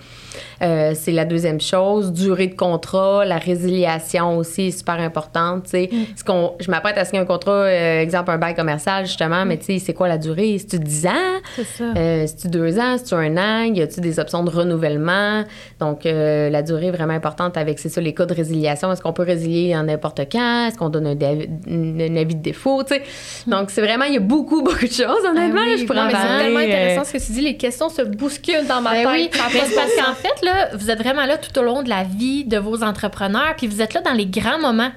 Euh, 0.62 0.92
c'est 0.94 1.10
la 1.10 1.24
deuxième 1.24 1.60
chose. 1.60 2.12
Durée 2.12 2.46
de 2.46 2.54
contrat, 2.54 3.24
la 3.24 3.38
résiliation 3.38 4.38
aussi 4.38 4.68
est 4.68 4.78
super 4.78 5.00
importante. 5.00 5.64
Tu 5.64 5.70
sais, 5.70 5.90
ce 6.14 6.22
qu'on, 6.22 6.52
je 6.60 6.70
m'apprête 6.70 6.96
à 6.96 7.04
signer 7.04 7.20
un 7.20 7.24
contrat, 7.24 7.50
euh, 7.50 8.00
exemple, 8.00 8.30
un 8.30 8.38
bail 8.38 8.54
commercial, 8.54 9.04
justement, 9.04 9.44
mais 9.44 9.58
tu 9.58 9.64
sais, 9.64 9.78
c'est 9.80 9.94
quoi 9.94 10.06
la 10.06 10.18
durée? 10.18 10.58
C'est-tu 10.58 10.78
10 10.78 11.06
ans? 11.06 11.10
C'est 11.56 11.64
ça. 11.64 11.84
Euh, 11.96 12.26
c'est-tu 12.28 12.46
deux 12.46 12.78
ans? 12.78 12.98
C'est-tu 12.98 13.14
un 13.14 13.36
an? 13.36 13.64
Y 13.64 13.82
a-tu 13.82 14.00
des 14.00 14.20
options 14.20 14.44
de 14.44 14.50
renouvellement? 14.50 15.42
Donc, 15.80 16.06
euh, 16.06 16.50
la 16.50 16.62
durée 16.62 16.86
est 16.86 16.92
vraiment 16.92 17.14
importante 17.14 17.56
avec, 17.56 17.80
c'est 17.80 17.88
ça, 17.88 18.00
les 18.00 18.14
cas 18.14 18.26
de 18.26 18.34
résiliation. 18.34 18.92
Est-ce 18.92 19.02
qu'on 19.02 19.12
peut 19.12 19.24
résilier 19.24 19.71
en 19.76 19.84
n'importe 19.84 20.20
quand? 20.30 20.66
Est-ce 20.66 20.76
qu'on 20.76 20.88
donne 20.88 21.06
un, 21.06 22.16
avis 22.16 22.34
de 22.34 22.42
défaut? 22.42 22.82
tu 22.82 22.94
sais? 22.94 23.02
Donc, 23.46 23.70
c'est 23.70 23.80
vraiment, 23.80 24.04
il 24.04 24.14
y 24.14 24.16
a 24.16 24.20
beaucoup, 24.20 24.62
beaucoup 24.64 24.86
de 24.86 24.92
choses, 24.92 25.24
honnêtement. 25.28 25.60
Ah 25.62 25.66
oui, 25.66 25.70
là, 25.70 25.76
je 25.76 25.84
pourrais 25.84 26.10
C'est 26.10 26.44
tellement 26.44 26.60
intéressant 26.60 27.04
ce 27.04 27.12
que 27.12 27.24
tu 27.24 27.32
dis. 27.32 27.40
Les 27.40 27.56
questions 27.56 27.88
se 27.88 28.02
bousculent 28.02 28.66
dans 28.68 28.80
ma 28.80 28.92
Ben 28.92 29.04
tête. 29.04 29.12
oui, 29.12 29.30
c'est 29.32 29.38
parce 29.38 29.52
bon 29.96 30.02
qu'en 30.02 30.14
fait, 30.14 30.44
là, 30.44 30.68
vous 30.74 30.90
êtes 30.90 30.98
vraiment 30.98 31.26
là 31.26 31.38
tout 31.38 31.58
au 31.58 31.62
long 31.62 31.82
de 31.82 31.88
la 31.88 32.04
vie 32.04 32.44
de 32.44 32.58
vos 32.58 32.82
entrepreneurs, 32.82 33.54
puis 33.56 33.66
vous 33.66 33.82
êtes 33.82 33.94
là 33.94 34.00
dans 34.00 34.12
les 34.12 34.26
grands 34.26 34.60
moments. 34.60 34.90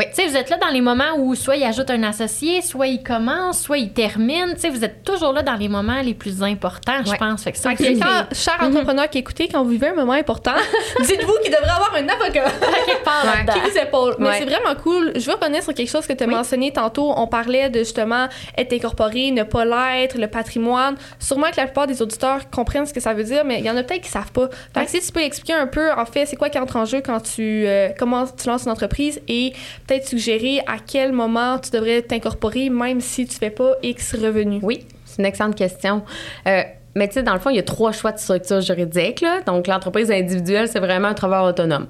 Oui. 0.00 0.06
Tu 0.14 0.22
sais, 0.22 0.28
vous 0.28 0.36
êtes 0.36 0.48
là 0.50 0.56
dans 0.56 0.68
les 0.68 0.80
moments 0.80 1.14
où 1.18 1.34
soit 1.34 1.56
ils 1.56 1.64
ajoutent 1.64 1.90
un 1.90 2.02
associé, 2.04 2.62
soit 2.62 2.86
ils 2.86 3.02
commencent, 3.02 3.60
soit 3.60 3.78
ils 3.78 3.92
terminent. 3.92 4.54
Tu 4.54 4.60
sais, 4.60 4.68
vous 4.70 4.84
êtes 4.84 5.02
toujours 5.04 5.32
là 5.32 5.42
dans 5.42 5.54
les 5.56 5.68
moments 5.68 6.00
les 6.02 6.14
plus 6.14 6.42
importants, 6.42 7.04
je 7.04 7.10
Ouais. 7.10 7.18
pense. 7.18 7.42
Fait 7.44 7.52
que 7.52 7.58
ça 7.58 7.72
aussi, 7.72 7.98
quand, 8.00 8.24
cher 8.34 8.56
Mhm. 8.60 8.68
entrepreneur 8.68 9.10
qui 9.10 9.18
écoutez, 9.18 9.48
quand 9.48 9.62
vous 9.62 9.70
vivez 9.70 9.88
un 9.88 9.94
moment 9.94 10.12
important, 10.14 10.54
dites-vous 11.00 11.34
qu'il 11.42 11.52
devrait 11.52 11.68
avoir 11.70 11.94
un 11.94 12.08
avocat 12.08 12.44
Ouais. 12.44 13.52
qui 13.52 13.70
vous 13.70 13.78
épaule. 13.78 14.16
Mais 14.18 14.26
Ouais. 14.28 14.38
c'est 14.38 14.44
vraiment 14.46 14.74
cool. 14.82 15.12
Je 15.16 15.26
veux 15.26 15.34
revenir 15.34 15.62
sur 15.62 15.74
quelque 15.74 15.90
chose 15.90 16.06
que 16.06 16.12
tu 16.14 16.24
as 16.24 16.26
Oui. 16.26 16.34
mentionné 16.34 16.72
tantôt. 16.72 17.12
On 17.16 17.26
parlait 17.26 17.68
de 17.68 17.80
justement 17.80 18.28
être 18.56 18.72
incorporé, 18.72 19.30
ne 19.30 19.42
pas 19.42 19.64
l'être, 19.64 20.16
le 20.18 20.28
patrimoine. 20.28 20.96
Sûrement 21.18 21.50
que 21.50 21.56
la 21.58 21.64
plupart 21.66 21.86
des 21.86 22.00
auditeurs 22.00 22.48
comprennent 22.50 22.86
ce 22.86 22.94
que 22.94 23.00
ça 23.00 23.12
veut 23.12 23.24
dire, 23.24 23.44
mais 23.44 23.58
il 23.58 23.64
y 23.66 23.70
en 23.70 23.76
a 23.76 23.82
peut-être 23.82 24.02
qui 24.02 24.08
savent 24.10 24.32
pas. 24.32 24.48
Fait 24.74 24.84
que 24.84 24.90
si 24.90 25.00
tu 25.00 25.12
peux 25.12 25.20
expliquer 25.20 25.54
un 25.54 25.66
peu, 25.66 25.92
en 25.92 26.06
fait, 26.06 26.26
c'est 26.26 26.36
quoi 26.36 26.48
qui 26.48 26.58
entre 26.58 26.76
en 26.76 26.84
jeu 26.84 27.02
quand 27.04 27.20
tu, 27.20 27.64
euh, 27.66 27.88
comment 27.98 28.24
tu 28.26 28.48
lances 28.48 28.64
une 28.64 28.70
entreprise 28.72 29.20
et 29.28 29.52
peut-être 29.90 30.06
suggérer 30.06 30.60
à 30.68 30.76
quel 30.78 31.12
moment 31.12 31.58
tu 31.58 31.70
devrais 31.70 32.02
t'incorporer, 32.02 32.70
même 32.70 33.00
si 33.00 33.26
tu 33.26 33.36
fais 33.36 33.50
pas 33.50 33.72
X 33.82 34.14
revenus. 34.14 34.60
Oui, 34.62 34.86
c'est 35.04 35.18
une 35.18 35.26
excellente 35.26 35.56
question. 35.56 36.04
Euh, 36.46 36.62
mais 36.96 37.06
tu 37.06 37.14
sais, 37.14 37.22
dans 37.22 37.34
le 37.34 37.38
fond, 37.38 37.50
il 37.50 37.56
y 37.56 37.60
a 37.60 37.62
trois 37.62 37.92
choix 37.92 38.10
de 38.10 38.18
structure 38.18 38.60
juridique. 38.60 39.20
Là. 39.20 39.40
Donc, 39.46 39.68
l'entreprise 39.68 40.10
individuelle, 40.10 40.66
c'est 40.66 40.80
vraiment 40.80 41.08
un 41.08 41.14
travailleur 41.14 41.46
autonome. 41.46 41.86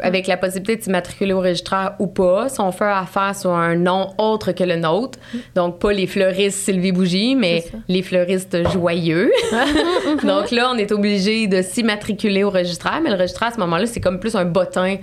Avec 0.00 0.26
la 0.26 0.38
possibilité 0.38 0.76
de 0.76 0.82
s'immatriculer 0.82 1.34
au 1.34 1.40
registraire 1.40 1.94
ou 1.98 2.06
pas, 2.06 2.48
si 2.48 2.60
on 2.60 2.72
fait 2.72 2.84
affaire 2.84 3.36
sur 3.36 3.50
un 3.50 3.76
nom 3.76 4.14
autre 4.16 4.52
que 4.52 4.64
le 4.64 4.76
nôtre. 4.76 5.18
Donc, 5.54 5.78
pas 5.78 5.92
les 5.92 6.06
fleuristes 6.06 6.58
Sylvie 6.58 6.92
Bougie, 6.92 7.34
mais 7.34 7.64
les 7.88 8.02
fleuristes 8.02 8.70
joyeux. 8.70 9.30
Donc 10.22 10.50
là, 10.50 10.70
on 10.72 10.78
est 10.78 10.92
obligé 10.92 11.46
de 11.46 11.60
s'immatriculer 11.60 12.42
au 12.42 12.50
registraire, 12.50 13.00
mais 13.02 13.10
le 13.10 13.16
registraire, 13.16 13.50
à 13.50 13.54
ce 13.54 13.60
moment-là, 13.60 13.84
c'est 13.84 14.00
comme 14.00 14.18
plus 14.18 14.34
un 14.34 14.46
bottin, 14.46 14.96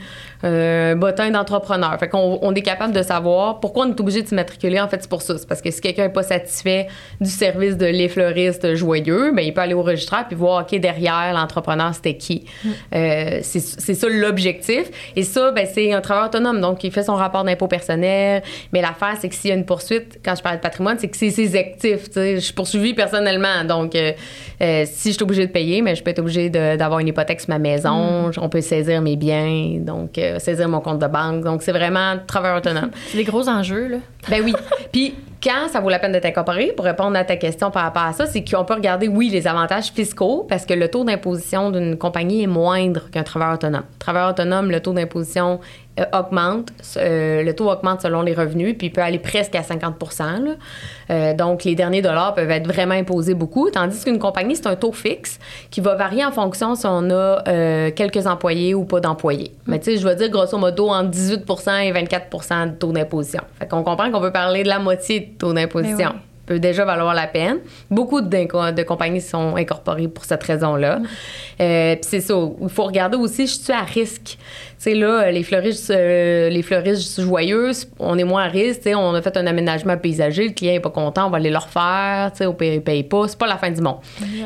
euh, 0.45 0.95
bottin 0.95 1.31
d'entrepreneur. 1.31 1.97
Fait 1.99 2.07
qu'on 2.07 2.39
on 2.41 2.53
est 2.53 2.61
capable 2.61 2.93
de 2.93 3.01
savoir 3.01 3.59
pourquoi 3.59 3.85
on 3.85 3.89
est 3.89 3.99
obligé 3.99 4.21
de 4.21 4.27
s'immatriculer. 4.27 4.79
En 4.79 4.87
fait, 4.87 4.99
c'est 5.01 5.09
pour 5.09 5.21
ça. 5.21 5.37
C'est 5.37 5.47
parce 5.47 5.61
que 5.61 5.71
si 5.71 5.81
quelqu'un 5.81 6.03
n'est 6.03 6.13
pas 6.13 6.23
satisfait 6.23 6.87
du 7.19 7.29
service 7.29 7.77
de 7.77 7.85
les 7.85 8.07
fleuristes 8.09 8.75
joyeux, 8.75 9.31
ben, 9.35 9.41
il 9.43 9.53
peut 9.53 9.61
aller 9.61 9.73
au 9.73 9.81
registraire 9.81 10.25
puis 10.27 10.35
voir, 10.35 10.61
OK, 10.63 10.79
derrière 10.79 11.33
l'entrepreneur, 11.33 11.93
c'était 11.93 12.15
qui? 12.17 12.45
Euh, 12.93 13.39
c'est 13.41 13.59
c'est 13.59 13.93
ça 13.93 14.07
l'objectif. 14.09 14.89
Et 15.15 15.23
ça, 15.23 15.51
ben, 15.51 15.67
c'est 15.71 15.91
un 15.93 16.01
travailleur 16.01 16.29
autonome. 16.29 16.61
Donc, 16.61 16.83
il 16.83 16.91
fait 16.91 17.03
son 17.03 17.15
rapport 17.15 17.43
d'impôt 17.43 17.67
personnel. 17.67 18.43
Mais 18.71 18.81
l'affaire, 18.81 19.15
c'est 19.19 19.29
que 19.29 19.35
s'il 19.35 19.49
y 19.49 19.53
a 19.53 19.55
une 19.55 19.65
poursuite, 19.65 20.19
quand 20.23 20.35
je 20.35 20.41
parle 20.41 20.57
de 20.57 20.61
patrimoine, 20.61 20.97
c'est 20.99 21.07
que 21.07 21.17
c'est 21.17 21.31
ses 21.31 21.55
actifs. 21.55 22.09
Je 22.15 22.37
suis 22.39 22.53
poursuivie 22.53 22.93
personnellement. 22.93 23.63
Donc, 23.67 23.95
euh, 23.95 24.11
euh, 24.61 24.83
si 24.85 25.09
je 25.09 25.15
suis 25.15 25.23
obligée 25.23 25.47
de 25.47 25.51
payer, 25.51 25.81
mais 25.81 25.95
je 25.95 26.03
peux 26.03 26.11
être 26.11 26.19
obligée 26.19 26.49
de- 26.49 26.75
d'avoir 26.77 26.99
une 26.99 27.07
hypothèque 27.07 27.41
sur 27.41 27.49
ma 27.49 27.59
maison. 27.59 28.31
On 28.37 28.49
peut 28.49 28.61
saisir 28.61 29.01
mes 29.01 29.15
biens, 29.15 29.77
donc 29.79 30.17
euh, 30.35 30.39
saisir 30.39 30.67
mon 30.67 30.81
compte 30.81 30.99
de 30.99 31.07
banque. 31.07 31.43
Donc, 31.43 31.63
c'est 31.63 31.71
vraiment 31.71 32.15
travailleur 32.27 32.57
autonome. 32.57 32.91
C'est 33.07 33.17
des 33.17 33.23
gros 33.23 33.47
enjeux, 33.49 33.87
là. 33.87 33.97
Ben 34.29 34.41
oui. 34.43 34.55
Puis 34.91 35.13
quand 35.43 35.67
ça 35.71 35.79
vaut 35.79 35.89
la 35.89 35.99
peine 35.99 36.11
d'être 36.11 36.25
incorporé, 36.25 36.73
pour 36.75 36.85
répondre 36.85 37.15
à 37.15 37.23
ta 37.23 37.35
question 37.35 37.69
par 37.69 37.83
rapport 37.83 38.01
à 38.01 38.13
ça, 38.13 38.25
c'est 38.25 38.43
qu'on 38.43 38.65
peut 38.65 38.73
regarder, 38.73 39.07
oui, 39.07 39.29
les 39.29 39.47
avantages 39.47 39.91
fiscaux, 39.91 40.45
parce 40.49 40.65
que 40.65 40.73
le 40.73 40.87
taux 40.87 41.03
d'imposition 41.03 41.69
d'une 41.69 41.97
compagnie 41.97 42.41
est 42.41 42.47
moindre 42.47 43.09
qu'un 43.11 43.21
travailleur 43.21 43.55
autonome. 43.55 43.83
Travailleur 43.99 44.31
autonome, 44.31 44.71
le 44.71 44.79
taux 44.79 44.93
d'imposition 44.93 45.59
augmente, 46.13 46.69
euh, 46.97 47.43
le 47.43 47.55
taux 47.55 47.69
augmente 47.71 48.01
selon 48.01 48.21
les 48.21 48.33
revenus, 48.33 48.77
puis 48.77 48.87
il 48.87 48.89
peut 48.91 49.01
aller 49.01 49.19
presque 49.19 49.55
à 49.55 49.63
50 49.63 49.95
là. 50.19 50.53
Euh, 51.09 51.33
Donc, 51.33 51.63
les 51.63 51.75
derniers 51.75 52.01
dollars 52.01 52.33
peuvent 52.33 52.51
être 52.51 52.67
vraiment 52.67 52.95
imposés 52.95 53.33
beaucoup, 53.33 53.69
tandis 53.69 54.03
qu'une 54.03 54.19
compagnie, 54.19 54.55
c'est 54.55 54.67
un 54.67 54.75
taux 54.75 54.91
fixe 54.91 55.39
qui 55.71 55.81
va 55.81 55.95
varier 55.95 56.25
en 56.25 56.31
fonction 56.31 56.75
si 56.75 56.85
on 56.85 57.09
a 57.09 57.43
euh, 57.47 57.91
quelques 57.91 58.27
employés 58.27 58.73
ou 58.73 58.83
pas 58.83 58.99
d'employés. 58.99 59.51
Mais 59.67 59.79
tu 59.79 59.91
sais, 59.91 59.97
je 59.97 60.07
veux 60.07 60.15
dire, 60.15 60.29
grosso 60.29 60.57
modo, 60.57 60.89
entre 60.89 61.11
18% 61.11 61.83
et 61.83 61.91
24 61.91 62.67
de 62.67 62.71
taux 62.77 62.91
d'imposition. 62.91 63.41
Fait 63.59 63.67
qu'on 63.67 63.83
comprend 63.83 64.11
qu'on 64.11 64.21
peut 64.21 64.31
parler 64.31 64.63
de 64.63 64.69
la 64.69 64.79
moitié 64.79 65.19
de 65.21 65.37
taux 65.37 65.53
d'imposition. 65.53 66.11
Oui. 66.13 66.19
peut 66.45 66.59
déjà 66.59 66.85
valoir 66.85 67.13
la 67.13 67.27
peine. 67.27 67.59
Beaucoup 67.89 68.21
de 68.21 68.83
compagnies 68.83 69.21
sont 69.21 69.55
incorporées 69.55 70.07
pour 70.07 70.25
cette 70.25 70.43
raison-là. 70.43 70.99
Euh, 71.59 71.95
Puis 71.95 72.03
c'est 72.03 72.21
ça. 72.21 72.35
Il 72.61 72.69
faut 72.69 72.83
regarder 72.83 73.17
aussi, 73.17 73.47
je 73.47 73.53
suis 73.53 73.73
à 73.73 73.81
risque. 73.81 74.37
Tu 74.85 74.91
sais, 74.91 74.97
là, 74.97 75.31
les 75.31 75.41
fleuristes, 75.41 75.89
euh, 75.89 76.47
les 76.49 76.61
fleuristes 76.61 77.19
joyeux, 77.19 77.71
on 77.97 78.19
est 78.19 78.23
moins 78.23 78.43
à 78.43 78.47
risque. 78.49 78.81
Tu 78.81 78.89
sais, 78.89 78.95
on 78.95 79.15
a 79.15 79.21
fait 79.23 79.35
un 79.35 79.47
aménagement 79.47 79.97
paysager, 79.97 80.47
le 80.49 80.53
client 80.53 80.73
est 80.75 80.79
pas 80.79 80.91
content, 80.91 81.25
on 81.25 81.29
va 81.31 81.37
aller 81.37 81.49
le 81.49 81.57
refaire. 81.57 82.29
Tu 82.33 82.37
sais, 82.37 82.45
au 82.45 82.55
il 82.61 82.81
paye 82.81 83.03
pas. 83.03 83.27
C'est 83.27 83.39
pas 83.39 83.47
la 83.47 83.57
fin 83.57 83.71
du 83.71 83.81
monde. 83.81 83.97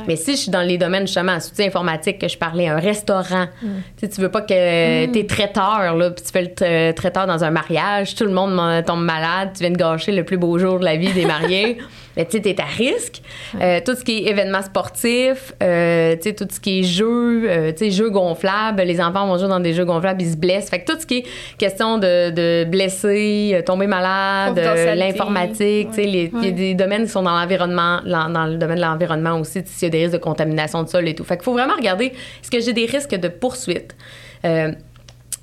Mais 0.08 0.15
si 0.15 0.31
je 0.31 0.38
suis 0.38 0.51
dans 0.51 0.62
les 0.62 0.77
domaines, 0.77 1.08
justement, 1.08 1.38
soutien 1.41 1.67
informatique, 1.67 2.19
que 2.19 2.29
je 2.29 2.38
parlais, 2.38 2.67
un 2.69 2.79
restaurant, 2.79 3.48
tu 3.62 3.67
sais, 3.98 4.08
tu 4.08 4.22
veux 4.22 4.31
pas 4.31 4.41
que 4.41 5.05
t'es 5.08 5.25
traiteur, 5.27 5.98
là, 5.98 6.10
puis 6.12 6.24
tu 6.24 6.31
fais 6.31 6.41
le 6.43 6.48
tra- 6.48 6.93
traiteur 6.93 7.27
dans 7.27 7.43
un 7.43 7.51
mariage, 7.51 8.15
tout 8.15 8.23
le 8.23 8.32
monde 8.32 8.86
tombe 8.86 9.04
malade, 9.04 9.49
tu 9.56 9.60
viens 9.60 9.71
de 9.71 9.78
gâcher 9.78 10.13
le 10.13 10.23
plus 10.23 10.38
beau 10.38 10.58
jour 10.58 10.80
de 10.80 10.86
la 10.86 10.95
vie 10.95 11.12
des 11.12 11.25
mariés. 11.25 11.80
Mais 12.17 12.25
tu 12.25 12.32
sais, 12.38 12.41
t'es 12.41 12.60
à 12.60 12.65
risque. 12.65 13.21
Euh, 13.62 13.80
tout 13.86 13.95
ce 13.95 14.04
qui 14.04 14.17
est 14.17 14.30
événements 14.32 14.63
sportifs, 14.63 15.54
euh, 15.63 16.15
tu 16.15 16.23
sais, 16.23 16.34
tout 16.34 16.47
ce 16.52 16.60
qui 16.60 16.80
est 16.80 16.84
jeux, 16.84 17.43
euh, 17.49 17.71
tu 17.71 17.78
sais, 17.86 17.91
jeux 17.91 18.10
gonflables, 18.10 18.82
les 18.82 18.99
enfants 18.99 19.25
vont 19.28 19.38
jouer 19.38 19.47
dans 19.47 19.60
des 19.60 19.73
jeux 19.73 19.86
gonflables, 19.86 20.21
ils 20.21 20.28
se 20.29 20.37
blessent. 20.37 20.69
Fait 20.69 20.79
que 20.81 20.91
tout 20.91 20.99
ce 20.99 21.05
qui 21.05 21.17
est 21.19 21.25
question 21.57 21.97
de, 21.97 22.29
de 22.31 22.63
blesser, 22.69 23.51
euh, 23.53 23.61
tomber 23.61 23.87
malade, 23.87 24.57
euh, 24.57 24.85
l'informatique, 24.95 25.89
tu 25.89 25.95
sais, 25.95 26.03
les- 26.03 26.31
il 26.33 26.45
y 26.45 26.47
a 26.47 26.51
des 26.51 26.73
domaines 26.75 27.03
qui 27.03 27.09
sont 27.09 27.23
dans 27.23 27.37
l'environnement, 27.39 27.99
dans, 28.05 28.29
dans 28.29 28.45
le 28.45 28.57
domaine 28.57 28.77
de 28.77 28.81
l'environnement 28.83 29.39
aussi, 29.39 29.61
s'il 29.65 29.87
y 29.87 29.87
a 29.87 29.89
des 29.89 29.99
risques 30.03 30.13
de 30.13 30.17
contamination 30.23 30.83
de 30.83 30.89
sol 30.89 31.07
et 31.07 31.15
tout. 31.15 31.23
Fait 31.23 31.35
qu'il 31.35 31.43
faut 31.45 31.53
vraiment 31.53 31.75
regarder, 31.75 32.05
est-ce 32.41 32.51
que 32.51 32.59
j'ai 32.61 32.73
des 32.73 32.85
risques 32.85 33.15
de 33.15 33.27
poursuite? 33.27 33.95
Euh, 34.45 34.71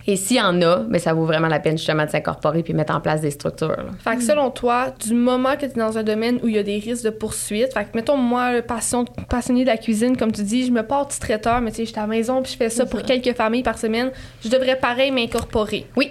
et 0.07 0.17
s'il 0.17 0.37
y 0.37 0.41
en 0.41 0.61
a, 0.63 0.85
mais 0.89 0.99
ça 0.99 1.13
vaut 1.15 1.25
vraiment 1.25 1.49
la 1.49 1.59
peine 1.59 1.77
justement 1.77 2.05
de 2.05 2.11
s'incorporer 2.11 2.63
puis 2.63 2.75
mettre 2.75 2.95
en 2.95 3.01
place 3.01 3.21
des 3.21 3.31
structures. 3.31 3.69
là. 3.69 3.85
Fait 3.99 4.17
que 4.17 4.23
selon 4.23 4.51
toi, 4.51 4.93
du 5.05 5.15
moment 5.15 5.55
que 5.55 5.61
tu 5.61 5.65
es 5.67 5.69
dans 5.75 5.99
un 5.99 6.03
domaine 6.03 6.39
où 6.43 6.49
il 6.49 6.55
y 6.55 6.59
a 6.59 6.63
des 6.63 6.79
risques 6.79 7.05
de 7.05 7.11
poursuite, 7.11 7.73
fait 7.75 7.85
que 7.85 7.89
mettons 7.95 8.17
moi, 8.17 8.63
passion, 8.67 9.05
passionné 9.29 9.63
de 9.63 9.67
la 9.69 9.77
cuisine, 9.77 10.17
comme 10.17 10.33
tu 10.33 10.43
dis, 10.43 10.67
je 10.67 10.71
me 10.73 10.83
porte 10.83 11.11
petit 11.11 11.21
traiteur, 11.21 11.61
mais 11.61 11.71
tu 11.71 11.77
sais, 11.79 11.85
je 11.85 11.91
suis 11.91 11.99
à 11.99 12.03
la 12.03 12.07
maison 12.07 12.43
puis 12.43 12.53
je 12.53 12.57
fais 12.57 12.71
ça 12.71 12.87
pour 12.87 13.03
quelques 13.03 13.35
familles 13.35 13.63
par 13.63 13.79
semaine, 13.79 14.11
je 14.45 14.49
devrais 14.49 14.77
pareil 14.77 15.11
m'incorporer. 15.11 15.87
Ouais. 15.97 16.09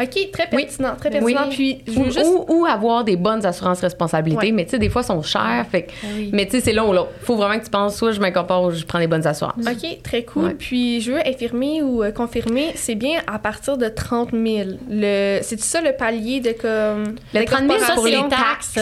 OK, 0.00 0.30
très 0.32 0.48
Oui. 0.52 0.64
pertinent, 0.64 0.94
très 0.98 1.22
Oui. 1.22 1.34
Puis 1.50 1.82
je 1.86 1.98
Ou, 1.98 2.04
juste 2.04 2.24
ou- 2.26 2.44
ou 2.60 2.66
avoir 2.66 3.04
des 3.04 3.16
bonnes 3.16 3.44
assurances 3.46 3.80
responsabilités, 3.80 4.46
Ouais. 4.46 4.52
mais 4.52 4.64
tu 4.64 4.72
sais, 4.72 4.78
des 4.78 4.88
fois, 4.88 5.02
sont 5.02 5.22
chères. 5.22 5.66
Fait 5.70 5.82
que- 5.82 5.92
Ah 6.02 6.06
oui. 6.16 6.30
Mais 6.32 6.44
tu 6.46 6.52
sais, 6.52 6.60
c'est 6.60 6.72
long, 6.72 6.92
là. 6.92 7.06
Faut 7.22 7.36
vraiment 7.36 7.58
que 7.58 7.64
tu 7.64 7.70
penses, 7.70 7.96
soit 7.96 8.12
je 8.12 8.20
m'incorpore 8.20 8.64
ou 8.64 8.70
je 8.70 8.84
prends 8.84 8.98
des 8.98 9.06
bonnes 9.06 9.26
assurances. 9.26 9.54
OK, 9.66 10.02
très 10.02 10.24
cool. 10.24 10.44
Ouais. 10.44 10.54
Puis 10.58 11.00
je 11.00 11.12
veux 11.12 11.26
infirmer 11.26 11.82
ou 11.82 12.02
euh, 12.02 12.10
confirmer, 12.12 12.72
c'est 12.74 12.94
bien 12.94 13.20
à 13.26 13.37
partir 13.38 13.76
de 13.78 13.88
30 13.88 14.30
000. 14.32 14.42
Le... 14.90 15.38
C'est 15.42 15.58
ça 15.60 15.80
le 15.80 15.92
palier 15.96 16.40
de 16.40 16.52
comme. 16.52 17.16
Le 17.34 17.44
30 17.44 17.60
000, 17.68 17.78
Ça, 17.78 17.94
pour 17.94 18.04
c'est 18.04 18.10
les 18.10 18.28
taxes. 18.28 18.74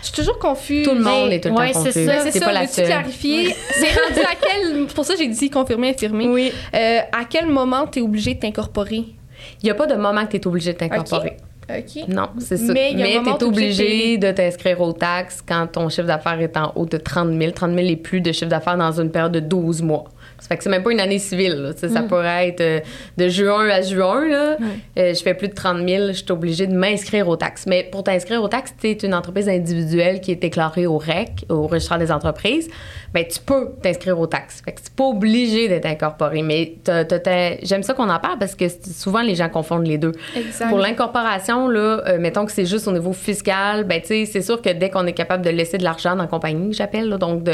Je 0.00 0.06
suis 0.06 0.14
toujours 0.14 0.38
confuse. 0.38 0.86
Tout 0.86 0.94
le 0.94 1.00
monde 1.02 1.32
est 1.32 1.40
tout 1.40 1.48
le 1.48 1.54
Ouais, 1.54 1.72
temps 1.72 1.80
c'est 1.84 1.92
confus. 1.92 2.06
ça. 2.06 2.20
C'est 2.24 2.30
C'est 2.32 2.38
ça, 2.40 2.44
pas 2.46 2.52
la 2.52 2.66
seule. 2.66 2.86
clarifier? 2.86 3.54
C'est 3.70 3.86
rendu 4.00 4.20
à 4.20 4.34
quel. 4.40 4.84
C'est 4.88 4.94
pour 4.94 5.04
ça 5.04 5.14
j'ai 5.18 5.28
dit 5.28 5.50
confirmer, 5.50 5.90
infirmer. 5.90 6.28
Oui. 6.28 6.52
Euh, 6.74 6.98
à 7.12 7.24
quel 7.28 7.46
moment 7.46 7.86
tu 7.86 7.98
es 7.98 8.02
obligé 8.02 8.34
de 8.34 8.40
t'incorporer? 8.40 9.04
Il 9.62 9.64
n'y 9.64 9.70
a 9.70 9.74
pas 9.74 9.86
de 9.86 9.94
moment 9.94 10.24
que 10.26 10.32
tu 10.32 10.36
es 10.36 10.46
obligé 10.46 10.72
de 10.72 10.78
t'incorporer. 10.78 11.36
OK. 11.70 12.08
Non, 12.08 12.28
c'est 12.38 12.56
ça. 12.58 12.72
Mais 12.72 12.92
Mais 12.94 13.20
tu 13.22 13.28
es 13.30 13.32
obligé 13.32 13.38
de 13.38 13.44
obligé 13.44 14.18
de 14.18 14.30
t'inscrire 14.32 14.80
aux 14.80 14.92
taxes 14.92 15.40
quand 15.46 15.66
ton 15.68 15.88
chiffre 15.88 16.06
d'affaires 16.06 16.40
est 16.40 16.56
en 16.56 16.72
haut 16.74 16.86
de 16.86 16.96
30 16.98 17.30
000. 17.38 17.52
30 17.52 17.74
000 17.74 17.86
et 17.88 17.96
plus 17.96 18.20
de 18.20 18.30
chiffre 18.32 18.50
d'affaires 18.50 18.76
dans 18.76 19.00
une 19.00 19.10
période 19.10 19.32
de 19.32 19.40
12 19.40 19.80
mois. 19.82 20.04
Ça 20.42 20.48
fait 20.48 20.56
que 20.56 20.64
c'est 20.64 20.70
même 20.70 20.82
pas 20.82 20.90
une 20.90 20.98
année 20.98 21.20
civile. 21.20 21.54
là. 21.54 21.72
Tu 21.72 21.88
Ça 21.88 22.02
pourrait 22.02 22.48
être 22.48 22.60
euh, 22.60 22.80
de 23.16 23.28
juin 23.28 23.68
à 23.68 23.80
juin. 23.80 24.26
Là. 24.28 24.56
Euh, 24.98 25.14
je 25.14 25.22
fais 25.22 25.34
plus 25.34 25.46
de 25.46 25.54
30 25.54 25.88
000, 25.88 26.08
je 26.08 26.12
suis 26.14 26.32
obligée 26.32 26.66
de 26.66 26.74
m'inscrire 26.74 27.28
aux 27.28 27.36
taxes. 27.36 27.64
Mais 27.68 27.84
pour 27.84 28.02
t'inscrire 28.02 28.42
aux 28.42 28.48
taxes, 28.48 28.74
tu 28.80 28.88
es 28.88 28.92
une 28.92 29.14
entreprise 29.14 29.48
individuelle 29.48 30.20
qui 30.20 30.32
est 30.32 30.36
déclarée 30.36 30.86
au 30.88 30.98
REC, 30.98 31.44
au 31.48 31.68
registre 31.68 31.96
des 31.98 32.10
entreprises. 32.10 32.68
Ben, 33.14 33.24
tu 33.24 33.38
peux 33.38 33.70
t'inscrire 33.80 34.18
aux 34.18 34.26
taxes. 34.26 34.62
Fait 34.64 34.72
que 34.72 34.80
c'est 34.82 34.94
pas 34.94 35.04
obligé 35.04 35.68
d'être 35.68 35.86
incorporé. 35.86 36.42
Mais 36.42 36.74
j'aime 37.62 37.84
ça 37.84 37.94
qu'on 37.94 38.10
en 38.10 38.18
parle 38.18 38.38
parce 38.40 38.56
que 38.56 38.64
souvent 38.68 39.22
les 39.22 39.36
gens 39.36 39.48
confondent 39.48 39.86
les 39.86 39.98
deux. 39.98 40.12
Exact. 40.34 40.70
Pour 40.70 40.78
l'incorporation, 40.78 41.68
là, 41.68 42.02
euh, 42.08 42.18
mettons 42.18 42.46
que 42.46 42.52
c'est 42.52 42.66
juste 42.66 42.88
au 42.88 42.92
niveau 42.92 43.12
fiscal, 43.12 43.84
ben, 43.84 44.00
tu 44.00 44.08
sais, 44.08 44.26
c'est 44.26 44.42
sûr 44.42 44.60
que 44.60 44.70
dès 44.70 44.90
qu'on 44.90 45.06
est 45.06 45.12
capable 45.12 45.44
de 45.44 45.50
laisser 45.50 45.78
de 45.78 45.84
l'argent 45.84 46.16
dans 46.16 46.22
la 46.22 46.28
compagnie, 46.28 46.72
j'appelle, 46.72 47.10
donc 47.10 47.44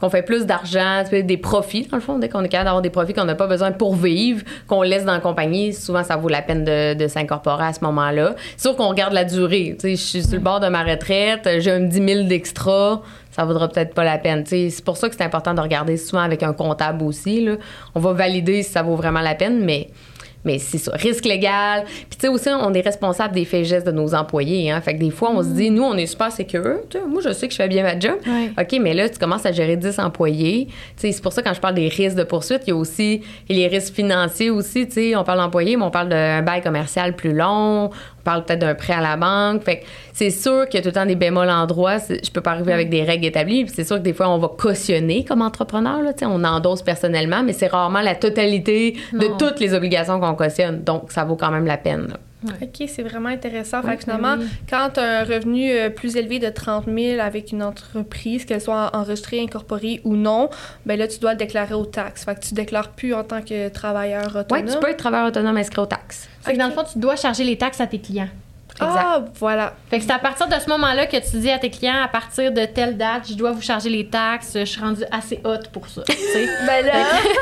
qu'on 0.00 0.08
fait 0.08 0.22
plus 0.22 0.46
d'argent, 0.46 1.04
tu 1.08 1.22
des 1.22 1.36
profits, 1.36 1.86
dans 1.90 1.96
le 1.96 2.02
fond, 2.02 2.18
dès 2.18 2.28
qu'on 2.28 2.37
est 2.42 2.48
capable 2.48 2.66
d'avoir 2.66 2.82
des 2.82 2.90
profits 2.90 3.14
qu'on 3.14 3.24
n'a 3.24 3.34
pas 3.34 3.46
besoin 3.46 3.72
pour 3.72 3.94
vivre, 3.96 4.42
qu'on 4.66 4.82
laisse 4.82 5.04
dans 5.04 5.12
la 5.12 5.20
compagnie, 5.20 5.72
souvent, 5.72 6.04
ça 6.04 6.16
vaut 6.16 6.28
la 6.28 6.42
peine 6.42 6.64
de, 6.64 7.08
s'incorporer 7.08 7.64
à 7.64 7.72
ce 7.72 7.82
moment-là. 7.84 8.34
Sûr 8.56 8.76
qu'on 8.76 8.88
regarde 8.88 9.12
la 9.12 9.24
durée. 9.24 9.76
Je 9.82 9.94
suis 9.94 10.22
sur 10.22 10.34
le 10.34 10.40
bord 10.40 10.60
de 10.60 10.68
ma 10.68 10.82
retraite, 10.82 11.48
j'ai 11.58 11.70
un 11.70 11.80
10 11.80 12.14
000 12.14 12.28
d'extra, 12.28 13.02
ça 13.30 13.44
vaudra 13.44 13.68
peut-être 13.68 13.94
pas 13.94 14.04
la 14.04 14.18
peine. 14.18 14.44
C'est 14.46 14.84
pour 14.84 14.96
ça 14.96 15.08
que 15.08 15.14
c'est 15.16 15.24
important 15.24 15.54
de 15.54 15.60
regarder 15.60 15.96
souvent 15.96 16.22
avec 16.22 16.42
un 16.42 16.52
comptable 16.52 17.04
aussi. 17.04 17.44
Là. 17.44 17.56
On 17.94 18.00
va 18.00 18.12
valider 18.12 18.62
si 18.62 18.72
ça 18.72 18.82
vaut 18.82 18.96
vraiment 18.96 19.20
la 19.20 19.34
peine, 19.34 19.64
mais 19.64 19.88
Mais 20.44 20.58
c'est 20.58 20.78
ça, 20.78 20.92
risque 20.94 21.24
légal. 21.24 21.84
Puis 21.84 22.18
tu 22.18 22.20
sais 22.20 22.28
aussi, 22.28 22.48
on 22.48 22.72
est 22.72 22.80
responsable 22.80 23.34
des 23.34 23.44
faits 23.44 23.60
et 23.60 23.64
gestes 23.64 23.86
de 23.86 23.92
nos 23.92 24.14
employés. 24.14 24.70
Hein. 24.70 24.80
Fait 24.80 24.94
que 24.94 25.00
des 25.00 25.10
fois, 25.10 25.30
on 25.34 25.42
se 25.42 25.48
dit, 25.48 25.70
nous, 25.70 25.82
on 25.82 25.94
est 25.94 26.06
super 26.06 26.30
sais, 26.32 26.46
moi, 27.08 27.20
je 27.24 27.32
sais 27.32 27.48
que 27.48 27.52
je 27.52 27.58
fais 27.58 27.68
bien 27.68 27.82
ma 27.82 27.98
job. 27.98 28.18
OK, 28.58 28.78
mais 28.80 28.94
là, 28.94 29.08
tu 29.08 29.18
commences 29.18 29.46
à 29.46 29.52
gérer 29.52 29.76
10 29.76 29.98
employés. 29.98 30.66
Tu 30.68 30.74
sais, 30.96 31.12
c'est 31.12 31.22
pour 31.22 31.32
ça, 31.32 31.42
quand 31.42 31.54
je 31.54 31.60
parle 31.60 31.74
des 31.74 31.88
risques 31.88 32.16
de 32.16 32.24
poursuite, 32.24 32.62
il 32.66 32.70
y 32.70 32.72
a 32.72 32.76
aussi 32.76 33.22
les 33.48 33.66
risques 33.66 33.94
financiers 33.94 34.50
aussi. 34.50 34.86
Tu 34.86 34.92
sais, 34.92 35.16
on 35.16 35.24
parle 35.24 35.38
d'employés, 35.38 35.76
mais 35.76 35.84
on 35.84 35.90
parle 35.90 36.08
d'un 36.08 36.42
bail 36.42 36.62
commercial 36.62 37.14
plus 37.14 37.32
long. 37.32 37.90
On 38.28 38.32
parle 38.32 38.44
peut-être 38.44 38.58
d'un 38.58 38.74
prêt 38.74 38.92
à 38.92 39.00
la 39.00 39.16
banque. 39.16 39.62
Fait 39.62 39.82
c'est 40.12 40.28
sûr 40.28 40.68
qu'il 40.68 40.78
y 40.78 40.80
a 40.80 40.82
tout 40.82 40.88
le 40.88 40.92
temps 40.92 41.06
des 41.06 41.14
bémols 41.14 41.48
en 41.48 41.64
droit. 41.64 41.96
Je 41.98 42.30
peux 42.30 42.42
pas 42.42 42.50
arriver 42.50 42.74
avec 42.74 42.90
des 42.90 43.02
règles 43.02 43.24
établies. 43.24 43.66
C'est 43.74 43.84
sûr 43.84 43.96
que 43.96 44.02
des 44.02 44.12
fois, 44.12 44.28
on 44.28 44.36
va 44.36 44.48
cautionner 44.48 45.24
comme 45.24 45.40
entrepreneur. 45.40 46.02
Là, 46.02 46.12
on 46.22 46.44
endosse 46.44 46.82
personnellement, 46.82 47.42
mais 47.42 47.54
c'est 47.54 47.68
rarement 47.68 48.02
la 48.02 48.14
totalité 48.14 48.98
de 49.14 49.28
Non. 49.28 49.36
toutes 49.38 49.60
les 49.60 49.72
obligations 49.72 50.20
qu'on 50.20 50.34
cautionne. 50.34 50.82
Donc, 50.84 51.10
ça 51.10 51.24
vaut 51.24 51.36
quand 51.36 51.50
même 51.50 51.64
la 51.64 51.78
peine. 51.78 52.08
là. 52.08 52.16
OK, 52.44 52.84
c'est 52.86 53.02
vraiment 53.02 53.28
intéressant. 53.30 53.82
Fait 53.82 53.96
que 53.96 54.06
ben 54.06 54.16
finalement, 54.16 54.36
oui. 54.38 54.46
quand 54.70 54.90
tu 54.94 55.00
as 55.00 55.20
un 55.20 55.24
revenu 55.24 55.72
euh, 55.72 55.90
plus 55.90 56.16
élevé 56.16 56.38
de 56.38 56.48
30 56.48 56.84
000 56.86 57.20
avec 57.20 57.52
une 57.52 57.62
entreprise, 57.62 58.44
qu'elle 58.44 58.60
soit 58.60 58.90
enregistrée, 58.94 59.40
incorporée 59.40 60.00
ou 60.04 60.14
non, 60.14 60.48
ben 60.86 60.98
là, 60.98 61.08
tu 61.08 61.18
dois 61.18 61.32
le 61.32 61.38
déclarer 61.38 61.74
aux 61.74 61.86
taxes. 61.86 62.24
Fait 62.24 62.34
que 62.34 62.40
tu 62.40 62.54
déclares 62.54 62.90
plus 62.90 63.12
en 63.12 63.24
tant 63.24 63.42
que 63.42 63.68
travailleur 63.68 64.30
Oui, 64.34 64.40
autonome. 64.40 64.66
tu 64.66 64.78
peux 64.80 64.90
être 64.90 64.98
travailleur 64.98 65.28
autonome 65.28 65.56
inscrit 65.56 65.80
aux 65.80 65.86
taxes. 65.86 66.28
Fait 66.42 66.52
que 66.52 66.58
dans 66.58 66.68
le 66.68 66.72
fond, 66.72 66.84
tu 66.90 66.98
dois 66.98 67.16
charger 67.16 67.44
les 67.44 67.58
taxes 67.58 67.80
à 67.80 67.86
tes 67.86 67.98
clients. 67.98 68.28
Ah, 68.80 69.24
voilà. 69.38 69.74
Fait 69.90 69.98
que 69.98 70.04
c'est 70.04 70.12
à 70.12 70.18
partir 70.18 70.46
de 70.48 70.54
ce 70.54 70.68
moment-là 70.70 71.06
que 71.06 71.16
tu 71.16 71.36
dis 71.38 71.50
à 71.50 71.58
tes 71.58 71.70
clients, 71.70 72.02
à 72.04 72.08
partir 72.08 72.52
de 72.52 72.64
telle 72.64 72.96
date, 72.96 73.28
je 73.28 73.34
dois 73.34 73.52
vous 73.52 73.60
charger 73.62 73.88
les 73.90 74.06
taxes, 74.06 74.52
je 74.58 74.64
suis 74.64 74.80
rendue 74.80 75.04
assez 75.10 75.40
haute 75.44 75.68
pour 75.68 75.88
ça. 75.88 76.02
Ben 76.66 76.84
là, 76.86 76.92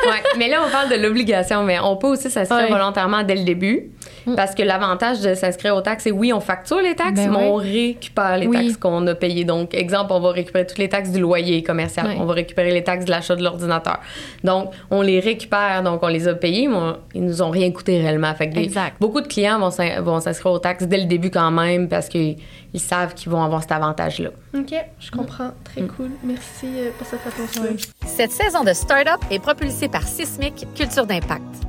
Ouais, 0.07 0.23
mais 0.37 0.47
là, 0.49 0.61
on 0.65 0.71
parle 0.71 0.89
de 0.89 0.95
l'obligation, 0.95 1.63
mais 1.63 1.79
on 1.79 1.95
peut 1.97 2.07
aussi 2.07 2.29
s'inscrire 2.29 2.57
Ouais. 2.65 2.69
volontairement 2.71 3.23
dès 3.23 3.35
le 3.35 3.43
début. 3.43 3.91
Mm. 4.25 4.35
Parce 4.35 4.55
que 4.55 4.63
l'avantage 4.63 5.21
de 5.21 5.33
s'inscrire 5.35 5.75
aux 5.75 5.81
taxes, 5.81 6.03
c'est 6.05 6.11
oui, 6.11 6.31
on 6.33 6.39
facture 6.39 6.79
les 6.81 6.95
taxes, 6.95 7.13
Ben 7.15 7.29
mais 7.31 7.37
on 7.37 7.55
récupère 7.55 8.37
les 8.37 8.47
Oui. 8.47 8.57
taxes 8.65 8.77
qu'on 8.77 9.05
a 9.07 9.15
payées. 9.15 9.43
Donc, 9.45 9.73
exemple, 9.73 10.11
on 10.13 10.19
va 10.19 10.31
récupérer 10.31 10.65
toutes 10.65 10.77
les 10.79 10.89
taxes 10.89 11.11
du 11.11 11.19
loyer 11.19 11.61
commercial. 11.63 12.07
On 12.19 12.25
va 12.25 12.33
récupérer 12.33 12.71
les 12.71 12.83
taxes 12.83 13.05
de 13.05 13.11
l'achat 13.11 13.35
de 13.35 13.43
l'ordinateur. 13.43 13.99
Donc, 14.43 14.71
on 14.91 15.01
les 15.01 15.19
récupère, 15.19 15.83
donc 15.83 16.01
on 16.03 16.07
les 16.07 16.27
a 16.27 16.33
payées, 16.33 16.67
mais 16.67 16.75
on- 16.75 16.97
ils 17.13 17.23
nous 17.25 17.41
ont 17.41 17.49
rien 17.49 17.71
coûté 17.71 17.99
réellement. 17.99 18.33
Fait 18.33 18.49
que 18.49 18.59
beaucoup 18.99 19.21
de 19.21 19.27
clients 19.27 19.59
vont 19.59 20.19
s'inscrire 20.19 20.51
aux 20.51 20.59
taxes 20.59 20.83
dès 20.85 20.97
le 20.97 21.05
début 21.05 21.26
quand 21.31 21.51
même 21.51 21.87
parce 21.87 22.09
qu'ils 22.09 22.37
ils 22.73 22.79
savent 22.79 23.13
qu'ils 23.13 23.31
vont 23.31 23.41
avoir 23.41 23.61
cet 23.61 23.71
avantage-là. 23.71 24.29
OK, 24.55 24.73
je 24.99 25.11
comprends. 25.11 25.51
Très 25.63 25.81
cool. 25.83 26.11
Merci 26.23 26.65
euh, 26.65 26.89
pour 26.97 27.07
cette 27.07 27.21
réponse-là. 27.23 27.69
Cette 28.05 28.31
saison 28.31 28.63
de 28.63 28.73
Startup 28.73 29.23
est 29.31 29.39
propulsée 29.39 29.87
par 29.87 30.03
Sismic 30.03 30.67
Culture 30.75 31.05
d'Impact. 31.05 31.67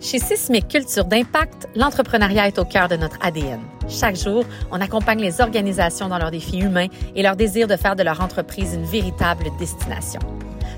Chez 0.00 0.18
Sismic 0.18 0.68
Culture 0.68 1.04
d'Impact, 1.04 1.68
l'entrepreneuriat 1.74 2.46
est 2.46 2.58
au 2.58 2.64
cœur 2.64 2.88
de 2.88 2.96
notre 2.96 3.16
ADN. 3.22 3.60
Chaque 3.88 4.16
jour, 4.16 4.44
on 4.70 4.80
accompagne 4.80 5.20
les 5.20 5.40
organisations 5.40 6.08
dans 6.08 6.18
leurs 6.18 6.30
défis 6.30 6.58
humains 6.58 6.88
et 7.14 7.22
leur 7.22 7.34
désir 7.34 7.66
de 7.66 7.76
faire 7.76 7.96
de 7.96 8.02
leur 8.02 8.20
entreprise 8.20 8.74
une 8.74 8.84
véritable 8.84 9.46
destination. 9.58 10.20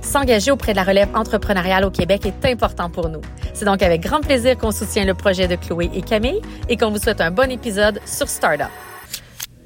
S'engager 0.02 0.50
auprès 0.50 0.72
de 0.72 0.76
la 0.76 0.84
relève 0.84 1.08
entrepreneuriale 1.14 1.84
au 1.84 1.90
Québec 1.90 2.22
est 2.26 2.50
important 2.50 2.88
pour 2.90 3.08
nous. 3.08 3.20
C'est 3.54 3.64
donc 3.64 3.82
avec 3.82 4.00
grand 4.00 4.20
plaisir 4.20 4.56
qu'on 4.56 4.70
soutient 4.70 5.04
le 5.04 5.14
projet 5.14 5.48
de 5.48 5.56
Chloé 5.56 5.90
et 5.94 6.02
Camille 6.02 6.40
et 6.68 6.76
qu'on 6.76 6.90
vous 6.90 6.98
souhaite 6.98 7.20
un 7.20 7.30
bon 7.30 7.50
épisode 7.50 8.00
sur 8.06 8.28
Startup. 8.28 8.68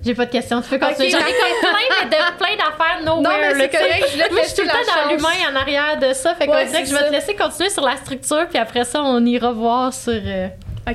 J'ai 0.05 0.15
pas 0.15 0.27
de 0.27 0.33
questions, 0.33 0.61
tu 0.61 0.69
peux 0.69 0.79
continuer. 0.79 1.15
Ok, 1.15 1.21
J'en 1.21 1.27
ai 1.27 1.31
comme 1.31 1.61
plein, 1.71 1.79
mais 2.03 2.07
de, 2.11 2.37
plein 2.37 2.57
d'affaires 2.57 3.05
nowhere. 3.05 3.23
Non, 3.23 3.31
mais 3.41 3.55
c'est 3.55 3.69
correct, 3.71 4.07
je 4.13 4.37
je 4.43 4.47
suis 4.49 4.57
tout 4.57 4.63
le 4.63 4.69
temps 4.69 5.05
dans 5.05 5.11
l'humain 5.11 5.29
en 5.53 5.55
arrière 5.55 5.97
de 6.01 6.13
ça. 6.13 6.35
Fait 6.35 6.47
qu'on 6.47 6.55
Ouais, 6.55 6.67
dirait 6.67 6.83
que 6.83 6.89
je 6.89 6.95
vais 6.95 7.07
te 7.07 7.13
laisser 7.13 7.37
continuer 7.37 7.71
sur 7.71 7.85
la 7.85 7.97
structure, 7.97 8.49
puis 8.49 8.59
après 8.59 8.85
ça, 8.85 9.01
on 9.05 9.25
ira 9.25 9.53
voir 9.53 9.93
sur 9.93 10.13
euh, 10.13 10.49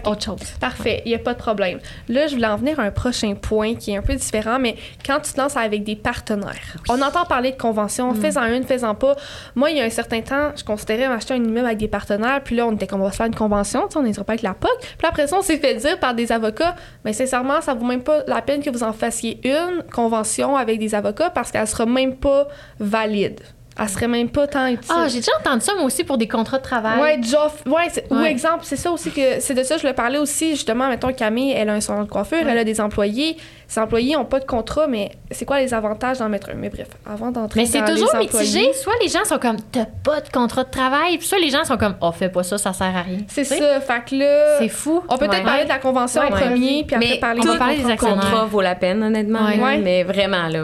Autre 0.06 0.23
chose. 0.23 0.41
Parfait, 0.60 1.02
il 1.06 1.10
n'y 1.10 1.15
a 1.15 1.19
pas 1.19 1.34
de 1.34 1.39
problème. 1.39 1.80
Là, 2.10 2.28
je 2.28 2.36
voulais 2.36 2.47
en 2.47 2.58
venir 2.58 2.80
à 2.80 2.84
un 2.84 2.91
prochain 2.91 3.34
point 3.36 3.76
qui 3.76 3.91
est 3.91 3.97
un 3.97 4.02
peu 4.02 4.15
différent, 4.15 4.60
mais 4.60 4.76
quand 5.06 5.19
tu 5.19 5.34
te 5.34 5.39
lances 5.39 5.58
avec 5.58 5.84
des 5.84 5.95
partenaires, 5.95 6.78
on 6.89 7.02
entend 7.02 7.26
parler 7.26 7.52
de 7.52 7.58
conventions, 7.58 8.13
fais-en 8.13 8.45
une, 8.45 8.63
fais-en 8.63 8.95
pas. 8.95 9.15
Moi, 9.56 9.71
il 9.71 9.78
y 9.78 9.82
a 9.82 9.86
un 9.86 9.89
certain 9.89 10.21
temps, 10.21 10.52
je 10.56 10.63
considérais 10.63 11.08
m'acheter 11.08 11.34
un 11.34 11.43
immeuble 11.43 11.65
avec 11.65 11.78
des 11.78 11.88
partenaires, 11.88 12.41
puis 12.43 12.56
là, 12.56 12.67
on 12.67 12.73
était 12.73 12.86
comme 12.86 13.02
on 13.02 13.06
va 13.06 13.12
se 13.12 13.17
faire 13.17 13.28
une 13.28 13.36
convention, 13.36 13.88
on 13.95 14.04
n'ira 14.04 14.23
pas 14.23 14.34
avec 14.34 14.43
la 14.43 14.54
POC. 14.54 14.69
Puis 14.97 15.08
après 15.08 15.28
ça, 15.28 15.38
on 15.38 15.41
s'est 15.41 15.58
fait 15.58 15.76
dire 15.76 16.00
par 16.00 16.13
des 16.13 16.32
avocats, 16.32 16.76
mais 17.04 17.13
sincèrement, 17.13 17.62
ça 17.62 17.73
vaut 17.73 17.86
même 17.86 18.04
pas 18.04 18.23
la 18.28 18.41
peine 18.41 18.62
que 18.62 18.69
vous 18.69 18.84
en 18.84 18.93
fassiez 18.93 19.39
une 19.43 19.84
convention 19.91 20.56
avec 20.56 20.80
des 20.80 20.95
avocats 20.95 21.30
parce 21.30 21.52
qu'elle 21.52 21.67
sera 21.67 21.86
même 21.86 22.15
pas 22.17 22.47
valide. 22.80 23.39
Elle 23.79 23.89
serait 23.89 24.07
même 24.07 24.29
pas 24.29 24.47
tant 24.47 24.65
utile. 24.67 24.89
Ah, 24.89 25.07
j'ai 25.07 25.19
déjà 25.19 25.31
entendu 25.39 25.61
ça, 25.63 25.73
moi 25.75 25.83
aussi, 25.83 26.03
pour 26.03 26.17
des 26.17 26.27
contrats 26.27 26.57
de 26.57 26.63
travail. 26.63 26.99
Ouais, 26.99 27.21
genre, 27.23 27.53
ouais, 27.67 27.87
ou 28.09 28.21
exemple, 28.23 28.61
c'est 28.63 28.75
ça 28.75 28.91
aussi 28.91 29.11
que 29.11 29.39
c'est 29.39 29.53
de 29.53 29.63
ça 29.63 29.75
que 29.75 29.81
je 29.81 29.87
le 29.87 29.93
parlais 29.93 30.17
aussi 30.17 30.51
justement. 30.51 30.87
Mettons 30.89 31.13
Camille, 31.13 31.51
elle 31.51 31.69
a 31.69 31.73
un 31.73 31.81
salon 31.81 32.03
de 32.03 32.09
coiffure, 32.09 32.39
Ouais. 32.39 32.47
elle 32.49 32.57
a 32.57 32.63
des 32.63 32.81
employés. 32.81 33.37
Ces 33.67 33.82
employés 33.82 34.15
n'ont 34.15 34.23
pas 34.23 34.39
de 34.39 34.45
contrat, 34.45 34.88
mais 34.88 35.12
c'est 35.30 35.43
quoi 35.43 35.60
les 35.60 35.73
avantages 35.73 36.19
d'en 36.19 36.30
mettre 36.30 36.49
un? 36.51 36.53
Mais 36.53 36.69
bref, 36.69 36.88
avant 37.06 37.32
d'entrer 37.32 37.62
Mais 37.62 37.65
c'est 37.65 37.84
toujours 37.84 38.10
les 38.17 38.25
employés, 38.27 38.60
mitigé. 38.62 38.73
Soit 38.73 38.93
les 39.01 39.10
gens 39.10 39.25
sont 39.25 39.39
comme, 39.39 39.58
t'as 39.71 39.86
pas 39.86 40.21
de 40.21 40.30
contrat 40.30 40.63
de 40.63 40.69
travail, 40.69 41.17
puis 41.17 41.27
soit 41.27 41.39
les 41.39 41.49
gens 41.49 41.65
sont 41.65 41.75
comme, 41.75 41.95
oh, 41.99 42.12
fais 42.13 42.30
pas 42.30 42.43
ça, 42.43 42.58
ça 42.58 42.71
sert 42.71 42.95
à 42.95 43.01
rien. 43.01 43.19
C'est 43.27 43.43
ça. 43.43 43.82
Fait 43.82 44.06
que 44.10 44.15
là, 44.15 44.58
C'est 44.60 44.69
fou. 44.69 45.03
on 45.10 45.17
peut 45.17 45.27
peut-être 45.27 45.43
parler 45.43 45.65
de 45.65 45.69
la 45.69 45.80
convention 45.80 46.21
en 46.21 46.30
premier, 46.30 46.86
puis 46.86 46.95
après 46.95 47.10
Mais 47.10 47.19
parler 47.19 47.41
on 47.43 47.51
va 47.51 47.58
parler 47.58 47.84
des 47.84 47.97
contrats. 47.97 48.45
vaut 48.45 48.62
la 48.62 48.75
peine, 48.75 49.03
honnêtement. 49.03 49.45
Ouais. 49.47 49.80
Mais 49.80 50.03
vraiment, 50.03 50.47
là. 50.47 50.63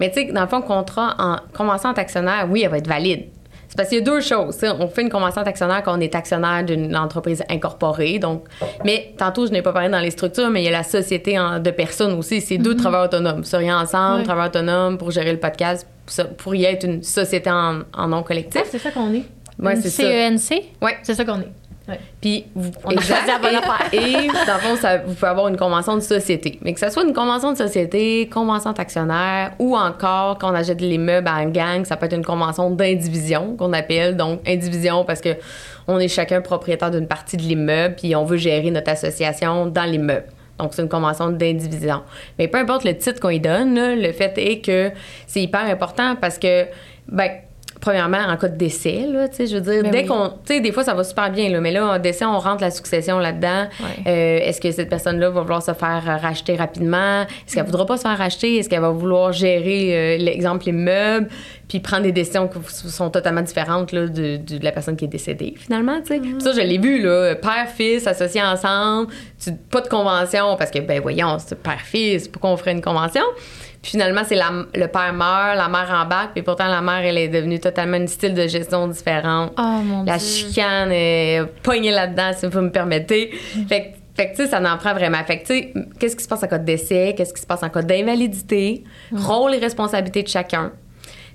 Mais 0.00 0.10
tu 0.10 0.26
sais, 0.26 0.32
dans 0.32 0.42
le 0.42 0.48
fond, 0.48 0.60
contrat 0.60 1.14
en 1.18 1.36
convention 1.56 1.92
d'actionnaire, 1.92 2.48
oui, 2.50 2.62
elle 2.64 2.70
va 2.70 2.78
être 2.78 2.88
valide. 2.88 3.26
C'est 3.74 3.78
parce 3.78 3.88
qu'il 3.88 3.98
y 3.98 4.02
a 4.02 4.04
deux 4.04 4.20
choses. 4.20 4.56
On 4.78 4.86
fait 4.86 5.02
une 5.02 5.08
convention 5.10 5.42
d'actionnaire 5.42 5.82
quand 5.82 5.98
on 5.98 6.00
est 6.00 6.14
actionnaire 6.14 6.62
d'une 6.64 6.96
entreprise 6.96 7.42
incorporée. 7.50 8.20
Donc, 8.20 8.44
mais 8.84 9.12
tantôt, 9.18 9.48
je 9.48 9.50
n'ai 9.50 9.62
pas 9.62 9.72
parlé 9.72 9.88
dans 9.88 9.98
les 9.98 10.12
structures, 10.12 10.48
mais 10.48 10.62
il 10.62 10.66
y 10.66 10.68
a 10.68 10.70
la 10.70 10.84
société 10.84 11.40
en- 11.40 11.58
de 11.58 11.70
personnes 11.72 12.12
aussi. 12.16 12.40
C'est 12.40 12.56
deux 12.58 12.76
travailleurs 12.76 13.06
autonomes. 13.06 13.42
Seriez 13.42 13.72
ensemble, 13.72 14.22
travailleurs 14.22 14.50
autonomes 14.50 14.96
pour 14.96 15.10
gérer 15.10 15.32
le 15.32 15.40
podcast. 15.40 15.88
Ça 16.06 16.24
pourrait 16.24 16.62
être 16.62 16.84
une 16.84 17.02
société 17.02 17.50
en, 17.50 17.80
en 17.92 18.06
nom 18.06 18.22
collectif. 18.22 18.60
Ah, 18.64 18.68
c'est 18.70 18.78
ça 18.78 18.92
qu'on 18.92 19.12
est. 19.12 19.24
Ouais, 19.58 19.74
c'est 19.74 19.90
ça. 19.90 20.02
CENC? 20.04 20.62
Ouais. 20.80 20.96
C'est 21.02 21.14
ça 21.14 21.24
qu'on 21.24 21.40
est. 21.40 21.48
Puis, 22.20 22.46
vous, 22.54 22.70
On 22.84 22.90
a 22.90 23.00
choisi 23.00 23.26
la 23.26 23.38
bonne 23.38 23.56
affaire. 23.56 23.88
Et, 23.92 24.28
dans 24.46 24.54
le 24.54 24.60
fond, 24.60 24.76
ça, 24.76 24.98
vous 24.98 25.12
pouvez 25.12 25.28
avoir 25.28 25.48
une 25.48 25.56
convention 25.56 25.96
de 25.96 26.00
société. 26.00 26.58
Mais 26.62 26.72
que 26.72 26.80
ce 26.80 26.88
soit 26.88 27.04
une 27.04 27.12
convention 27.12 27.52
de 27.52 27.58
société, 27.58 28.28
convention 28.32 28.72
d'actionnaire, 28.72 29.52
ou 29.58 29.76
encore, 29.76 30.38
quand 30.38 30.50
on 30.50 30.54
achète 30.54 30.80
les 30.80 30.96
meubles 30.96 31.28
en 31.28 31.44
gang, 31.50 31.84
ça 31.84 31.96
peut 31.96 32.06
être 32.06 32.14
une 32.14 32.24
convention 32.24 32.70
d'indivision 32.70 33.56
qu'on 33.56 33.72
appelle. 33.74 34.16
Donc, 34.16 34.40
indivision 34.46 35.04
parce 35.04 35.20
que 35.20 35.36
on 35.86 35.98
est 35.98 36.08
chacun 36.08 36.40
propriétaire 36.40 36.90
d'une 36.90 37.06
partie 37.06 37.36
de 37.36 37.42
l'immeuble, 37.42 37.96
puis 37.96 38.16
on 38.16 38.24
veut 38.24 38.38
gérer 38.38 38.70
notre 38.70 38.90
association 38.90 39.66
dans 39.66 39.84
l'immeuble. 39.84 40.26
Donc, 40.58 40.72
c'est 40.72 40.82
une 40.82 40.88
convention 40.88 41.30
d'indivision. 41.30 42.02
Mais 42.38 42.48
peu 42.48 42.58
importe 42.58 42.84
le 42.84 42.96
titre 42.96 43.20
qu'on 43.20 43.30
y 43.30 43.40
donne, 43.40 43.74
là, 43.74 43.94
le 43.94 44.12
fait 44.12 44.32
est 44.38 44.60
que 44.60 44.90
c'est 45.26 45.42
hyper 45.42 45.66
important 45.66 46.16
parce 46.16 46.38
que, 46.38 46.66
ben, 47.08 47.30
premièrement, 47.80 48.18
en 48.28 48.36
cas 48.36 48.48
de 48.48 48.56
décès, 48.56 49.06
là, 49.10 49.28
tu 49.28 49.36
sais, 49.36 49.46
je 49.46 49.56
veux 49.56 49.60
dire, 49.60 49.82
Ben 49.82 49.90
dès 49.90 50.00
oui. 50.02 50.06
qu'on. 50.06 50.28
Tu 50.44 50.54
sais, 50.54 50.60
des 50.60 50.72
fois, 50.72 50.84
ça 50.84 50.94
va 50.94 51.04
super 51.04 51.30
bien, 51.30 51.48
là, 51.50 51.60
mais 51.60 51.70
là, 51.72 51.86
en 51.86 51.98
décès, 51.98 52.24
on 52.24 52.38
rentre 52.38 52.62
la 52.62 52.70
succession 52.70 53.18
là-dedans. 53.18 53.66
Ouais. 53.80 54.02
Euh, 54.06 54.48
Est-ce 54.48 54.60
que 54.60 54.70
cette 54.70 54.88
personne-là 54.88 55.30
va 55.30 55.40
vouloir 55.42 55.62
se 55.62 55.74
faire 55.74 56.02
euh, 56.08 56.16
racheter 56.16 56.56
rapidement? 56.56 57.22
Est-ce 57.22 57.54
qu'elle 57.54 57.64
voudra 57.66 57.86
pas 57.86 57.96
se 57.96 58.02
faire 58.02 58.16
racheter? 58.18 58.56
Est-ce 58.58 58.68
qu'elle 58.68 58.80
va 58.80 58.90
vouloir 58.90 59.32
gérer, 59.32 59.90
euh, 59.94 60.16
l'exemple, 60.18 60.66
les 60.66 60.72
meubles, 60.72 61.28
puis 61.68 61.80
prendre 61.80 62.02
des 62.02 62.12
décisions 62.12 62.48
qui 62.48 62.58
sont 62.90 63.10
totalement 63.10 63.42
différentes 63.42 63.92
là, 63.92 64.06
de, 64.06 64.36
de- 64.36 64.58
de 64.58 64.64
la 64.64 64.70
personne 64.72 64.96
qui 64.96 65.06
est 65.06 65.08
décédée, 65.08 65.54
finalement, 65.56 66.00
tu 66.00 66.08
sais? 66.14 66.20
Puis 66.20 66.34
Ça, 66.38 66.52
je 66.52 66.60
l'ai 66.60 66.78
vu, 66.78 67.02
là, 67.02 67.34
père-fils 67.36 68.06
associés 68.06 68.42
ensemble, 68.42 69.08
tu- 69.42 69.52
pas 69.70 69.80
de 69.80 69.88
convention, 69.88 70.56
parce 70.56 70.70
que, 70.70 70.78
ben 70.80 71.00
voyons, 71.00 71.36
c'est 71.38 71.60
père-fils, 71.60 72.28
pourquoi 72.28 72.50
on 72.50 72.56
ferait 72.56 72.72
une 72.72 72.82
convention? 72.82 73.22
Puis 73.84 73.90
finalement, 73.90 74.22
c'est 74.26 74.36
le 74.36 74.86
père 74.86 75.12
meurt, 75.12 75.58
la 75.58 75.68
mère 75.68 75.90
embarque, 75.94 76.32
puis 76.32 76.40
pourtant, 76.40 76.68
la 76.68 76.80
mère, 76.80 77.04
elle 77.04 77.18
est 77.18 77.28
devenue 77.28 77.60
totalement 77.60 77.98
une 77.98 78.08
style 78.08 78.32
de 78.32 78.48
gestion 78.48 78.88
différente. 78.88 79.52
Oh 79.58 79.62
mon 79.84 80.04
La 80.04 80.16
Dieu. 80.16 80.26
chicane 80.26 80.90
est 80.90 81.42
pognée 81.62 81.90
là-dedans, 81.90 82.30
si 82.34 82.46
vous 82.46 82.62
me 82.62 82.70
permettez. 82.70 83.30
Fait 83.68 83.82
que, 83.82 83.86
fait 84.16 84.30
que, 84.30 84.36
tu 84.36 84.44
sais, 84.44 84.48
ça 84.48 84.58
en 84.58 84.78
prend 84.78 84.94
vraiment. 84.94 85.22
Fait 85.24 85.40
que, 85.40 85.46
tu 85.46 85.52
sais, 85.54 85.74
qu'est-ce 86.00 86.16
qui 86.16 86.24
se 86.24 86.28
passe 86.30 86.42
en 86.42 86.46
cas 86.46 86.56
de 86.56 86.64
décès? 86.64 87.14
Qu'est-ce 87.14 87.34
qui 87.34 87.42
se 87.42 87.46
passe 87.46 87.62
en 87.62 87.68
cas 87.68 87.82
d'invalidité? 87.82 88.84
Rôle 89.12 89.54
et 89.54 89.58
responsabilité 89.58 90.22
de 90.22 90.28
chacun. 90.28 90.72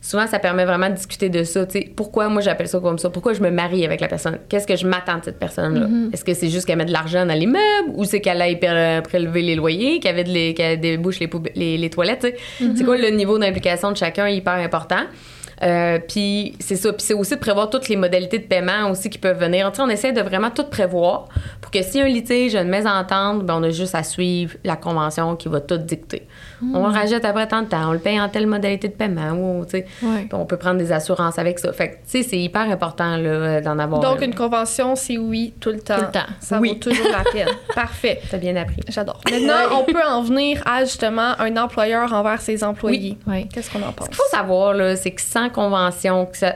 Souvent, 0.01 0.27
ça 0.27 0.39
permet 0.39 0.63
vraiment 0.65 0.89
de 0.89 0.95
discuter 0.95 1.29
de 1.29 1.43
ça. 1.43 1.65
Tu 1.65 1.79
sais, 1.79 1.91
pourquoi 1.95 2.29
moi 2.29 2.41
j'appelle 2.41 2.67
ça 2.67 2.79
comme 2.79 2.97
ça? 2.97 3.09
Pourquoi 3.09 3.33
je 3.33 3.41
me 3.41 3.49
marie 3.51 3.83
avec 3.85 3.99
la 4.01 4.07
personne? 4.07 4.37
Qu'est-ce 4.47 4.65
que 4.65 4.75
je 4.75 4.87
m'attends 4.87 5.17
de 5.19 5.25
cette 5.25 5.39
personne-là? 5.39 5.87
Est-ce 6.13 6.23
que 6.23 6.33
c'est 6.33 6.49
juste 6.49 6.65
qu'elle 6.65 6.77
met 6.77 6.85
de 6.85 6.93
l'argent 6.93 7.25
dans 7.25 7.33
l'immeuble 7.33 7.89
ou 7.95 8.05
c'est 8.05 8.21
qu'elle 8.21 8.41
aille 8.41 8.57
pré- 8.59 9.01
prélever 9.03 9.41
les 9.41 9.55
loyers, 9.55 9.99
qu'elle, 9.99 10.15
les- 10.31 10.53
qu'elle 10.53 10.79
débouche 10.79 11.19
les, 11.19 11.29
les, 11.55 11.77
les 11.77 11.89
toilettes? 11.89 12.21
sais? 12.21 12.35
C'est 12.77 12.83
quoi 12.85 12.97
le 12.97 13.09
niveau 13.09 13.37
d'implication 13.37 13.91
de 13.91 13.97
chacun? 13.97 14.27
Hyper 14.29 14.53
important? 14.53 15.01
Euh, 15.61 15.99
puis 16.07 16.53
c'est 16.61 16.77
ça. 16.77 16.93
Puis 16.93 17.05
c'est 17.05 17.13
aussi 17.13 17.35
de 17.35 17.39
prévoir 17.41 17.69
toutes 17.69 17.89
les 17.89 17.97
modalités 17.97 18.37
de 18.39 18.45
paiement 18.45 18.89
aussi 18.89 19.09
qui 19.09 19.17
peuvent 19.17 19.37
venir. 19.39 19.69
On 19.79 19.89
essaie 19.89 20.13
de 20.13 20.21
vraiment 20.21 20.51
tout 20.51 20.63
prévoir 20.63 21.27
pour 21.59 21.69
que 21.69 21.81
s'il 21.81 21.99
y 21.99 22.01
a 22.01 22.05
un 22.05 22.07
litige, 22.07 22.55
une 22.55 22.69
mésentente, 22.69 23.45
ben 23.45 23.55
on 23.59 23.63
a 23.63 23.69
juste 23.69 23.93
à 23.93 24.03
suivre 24.03 24.53
la 24.63 24.77
convention 24.77 25.35
qui 25.35 25.49
va 25.49 25.59
tout 25.59 25.75
dicter. 25.77 26.27
On 26.61 26.87
le 26.87 26.93
rajoute 26.93 27.23
après 27.25 27.47
tant 27.47 27.61
de 27.61 27.67
temps, 27.67 27.89
on 27.89 27.93
le 27.93 27.99
paye 27.99 28.19
en 28.19 28.27
telle 28.29 28.47
modalité 28.47 28.87
de 28.89 28.93
paiement 28.93 29.31
ou, 29.31 29.65
Ouais. 30.03 30.27
on 30.33 30.45
peut 30.45 30.57
prendre 30.57 30.77
des 30.77 30.91
assurances 30.91 31.39
avec 31.39 31.59
ça. 31.59 31.71
Fait 31.73 31.89
que, 31.89 31.93
tu 31.95 31.99
sais, 32.05 32.23
c'est 32.23 32.37
hyper 32.39 32.61
important 32.69 33.15
là, 33.17 33.61
d'en 33.61 33.79
avoir 33.79 34.01
Donc, 34.01 34.17
une. 34.21 34.29
une 34.31 34.35
convention, 34.35 34.95
c'est 34.95 35.17
oui 35.17 35.53
tout 35.59 35.69
le 35.69 35.79
temps. 35.79 35.95
Tout 35.95 36.01
le 36.05 36.11
temps. 36.11 36.25
Ça 36.39 36.59
Oui. 36.59 36.69
vaut 36.69 36.75
toujours 36.75 37.07
la 37.11 37.23
peine. 37.31 37.47
Parfait. 37.75 38.19
T'as 38.29 38.37
bien 38.37 38.55
appris. 38.55 38.81
J'adore. 38.89 39.19
Maintenant, 39.31 39.53
on 39.79 39.83
peut 39.91 40.03
en 40.05 40.21
venir 40.21 40.61
à 40.65 40.83
justement 40.83 41.33
un 41.39 41.55
employeur 41.57 42.11
envers 42.13 42.41
ses 42.41 42.63
employés. 42.63 43.17
Oui. 43.27 43.47
Qu'est-ce 43.53 43.71
qu'on 43.71 43.81
en 43.81 43.91
pense? 43.91 44.05
Ce 44.05 44.09
qu'il 44.09 44.15
faut 44.17 44.29
savoir, 44.31 44.73
là, 44.73 44.95
c'est 44.95 45.11
que 45.11 45.21
sans 45.21 45.49
convention, 45.49 46.25
que 46.25 46.37
ça, 46.37 46.55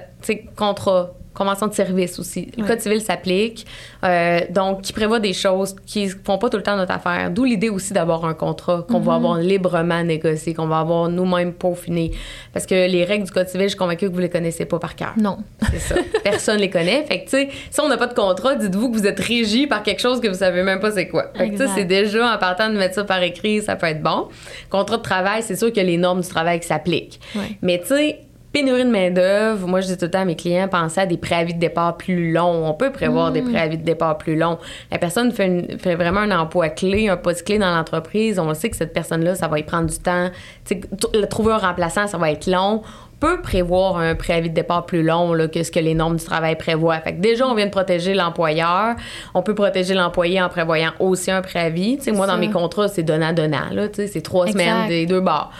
contrat, 0.56 1.12
convention 1.34 1.68
de 1.68 1.74
service 1.74 2.20
aussi, 2.20 2.52
le 2.58 2.64
Ouais. 2.64 2.70
Code 2.70 2.80
civil 2.82 3.02
s'applique, 3.02 3.66
euh, 4.04 4.40
donc 4.50 4.82
qui 4.82 4.94
prévoit 4.94 5.20
des 5.20 5.34
choses 5.34 5.76
qui 5.86 6.08
font 6.10 6.38
pas 6.38 6.50
tout 6.50 6.58
le 6.58 6.64
temps 6.64 6.76
notre 6.78 6.94
affaire. 6.94 7.30
D'où 7.32 7.44
l'idée 7.44 7.70
aussi 7.70 7.94
d'avoir 7.94 8.26
un 8.26 8.34
contrat 8.34 8.86
qu'on 8.90 9.00
va 9.00 9.16
avoir 9.16 9.38
librement 9.38 10.04
négocié, 10.04 10.54
qu'on 10.54 10.68
va 10.68 10.80
avoir 10.80 11.10
nous-mêmes 11.10 11.54
peaufiné. 11.54 12.12
Parce 12.54 12.66
que 12.66 12.76
les 12.76 13.04
règles 13.04 13.26
du 13.26 13.32
Code 13.32 13.48
civil, 13.50 13.64
je 13.66 13.70
suis 13.70 13.78
convaincue 13.78 14.08
que 14.10 14.14
vous 14.14 14.20
les 14.20 14.30
connaissez 14.30 14.66
pas 14.66 14.80
par 14.80 14.96
cœur. 14.96 15.14
Non. 15.18 15.38
C'est 15.72 15.80
ça. 15.80 15.96
Personne 16.24 16.60
les 16.60 16.70
connaît. 16.70 17.04
Fait 17.06 17.20
que, 17.20 17.24
tu 17.26 17.30
sais, 17.32 17.50
si 17.72 17.82
on 17.82 17.88
n'a 17.88 17.98
pas 17.98 18.08
de 18.08 18.14
contrat, 18.14 18.56
dites-vous 18.56 18.92
que 18.92 18.98
vous 18.98 19.08
êtes 19.08 19.20
régi 19.20 19.68
par 19.68 19.84
quelque 19.84 20.00
chose 20.02 20.22
que 20.22 20.28
vous 20.28 20.36
savez 20.40 20.64
même 20.64 20.80
pas 20.80 20.92
c'est 20.92 21.08
quoi. 21.08 21.32
Fait 21.36 21.48
que, 21.48 21.52
tu 21.52 21.58
sais, 21.58 21.64
Exact. 21.64 21.76
c'est 21.78 21.86
déjà, 21.86 22.34
en 22.36 22.38
partant 22.38 22.70
de 22.70 22.78
mettre 22.78 22.96
ça 22.96 23.04
par 23.04 23.22
écrit, 23.24 23.62
ça 23.62 23.76
peut 23.76 23.88
être 23.88 24.02
bon. 24.04 24.28
Contrat 24.70 24.98
de 24.98 25.02
travail, 25.02 25.42
c'est 25.44 25.56
sûr 25.56 25.72
que 25.74 25.80
les 25.80 25.98
normes 25.98 26.22
du 26.22 26.28
travail 26.28 26.60
qui 26.60 26.68
s'appliquent. 26.68 27.20
Ouais. 27.36 27.58
Mais, 27.62 27.80
tu 27.80 27.88
sais, 27.88 28.20
pénurie 28.54 28.86
de 28.86 28.90
main-d'œuvre, 28.92 29.68
moi, 29.68 29.82
je 29.82 29.88
dis 29.88 29.98
tout 29.98 30.06
le 30.06 30.12
temps 30.12 30.20
à 30.22 30.26
mes 30.26 30.36
clients, 30.36 30.68
pensez 30.70 31.02
à 31.02 31.06
des 31.06 31.18
préavis 31.18 31.54
de 31.56 31.60
départ 31.60 31.98
plus 31.98 32.32
longs. 32.32 32.66
On 32.70 32.74
peut 32.74 32.92
prévoir 32.92 33.32
des 33.32 33.42
préavis 33.42 33.78
de 33.78 33.84
départ 33.84 34.18
plus 34.18 34.36
longs. 34.38 34.60
La 34.92 35.00
personne 35.00 35.32
fait, 35.32 35.48
une- 35.48 35.80
fait 35.80 35.96
vraiment 35.96 36.22
un 36.22 36.32
emploi 36.40 36.70
clé, 36.70 37.10
un 37.10 37.18
poste 37.18 37.46
clé 37.46 37.58
dans 37.58 37.76
l'entreprise. 37.76 38.38
On 38.40 38.54
sait 38.54 38.70
que 38.70 38.78
cette 38.78 38.94
personne-là, 38.94 39.36
ça 39.36 39.48
va 39.48 39.60
y 39.60 39.64
prendre 39.64 39.88
du 39.90 39.98
temps. 39.98 40.30
Tu 40.66 40.76
sais, 40.76 40.82
t- 40.82 41.20
le 41.20 41.26
trouver 41.28 41.54
un 41.54 41.58
remplaçant, 41.58 42.06
ça 42.08 42.18
va 42.18 42.32
être 42.32 42.46
long. 42.48 42.82
On 43.16 43.26
peut 43.28 43.42
prévoir 43.42 43.98
un 43.98 44.16
préavis 44.16 44.50
de 44.50 44.54
départ 44.54 44.86
plus 44.86 45.02
long 45.02 45.34
là, 45.34 45.48
que 45.48 45.64
ce 45.64 45.72
que 45.72 45.80
les 45.80 45.94
normes 45.96 46.18
du 46.18 46.24
travail 46.26 46.58
prévoient. 46.58 47.00
Fait 47.00 47.14
que 47.16 47.22
déjà, 47.22 47.48
on 47.48 47.56
vient 47.56 47.66
de 47.68 47.72
protéger 47.72 48.14
l'employeur. 48.14 48.96
On 49.34 49.42
peut 49.42 49.56
protéger 49.56 49.94
l'employé 49.94 50.42
en 50.42 50.50
prévoyant 50.50 50.92
aussi 51.00 51.32
un 51.32 51.42
préavis. 51.42 52.00
Moi, 52.14 52.28
dans 52.28 52.38
mes 52.38 52.50
contrats, 52.52 52.90
c'est 52.90 53.04
donnant-donnant. 53.04 53.70
C'est 53.94 54.22
trois 54.22 54.46
Exact. 54.48 54.60
semaines 54.60 54.88
des 54.90 55.06
deux 55.06 55.22
bords. 55.22 55.52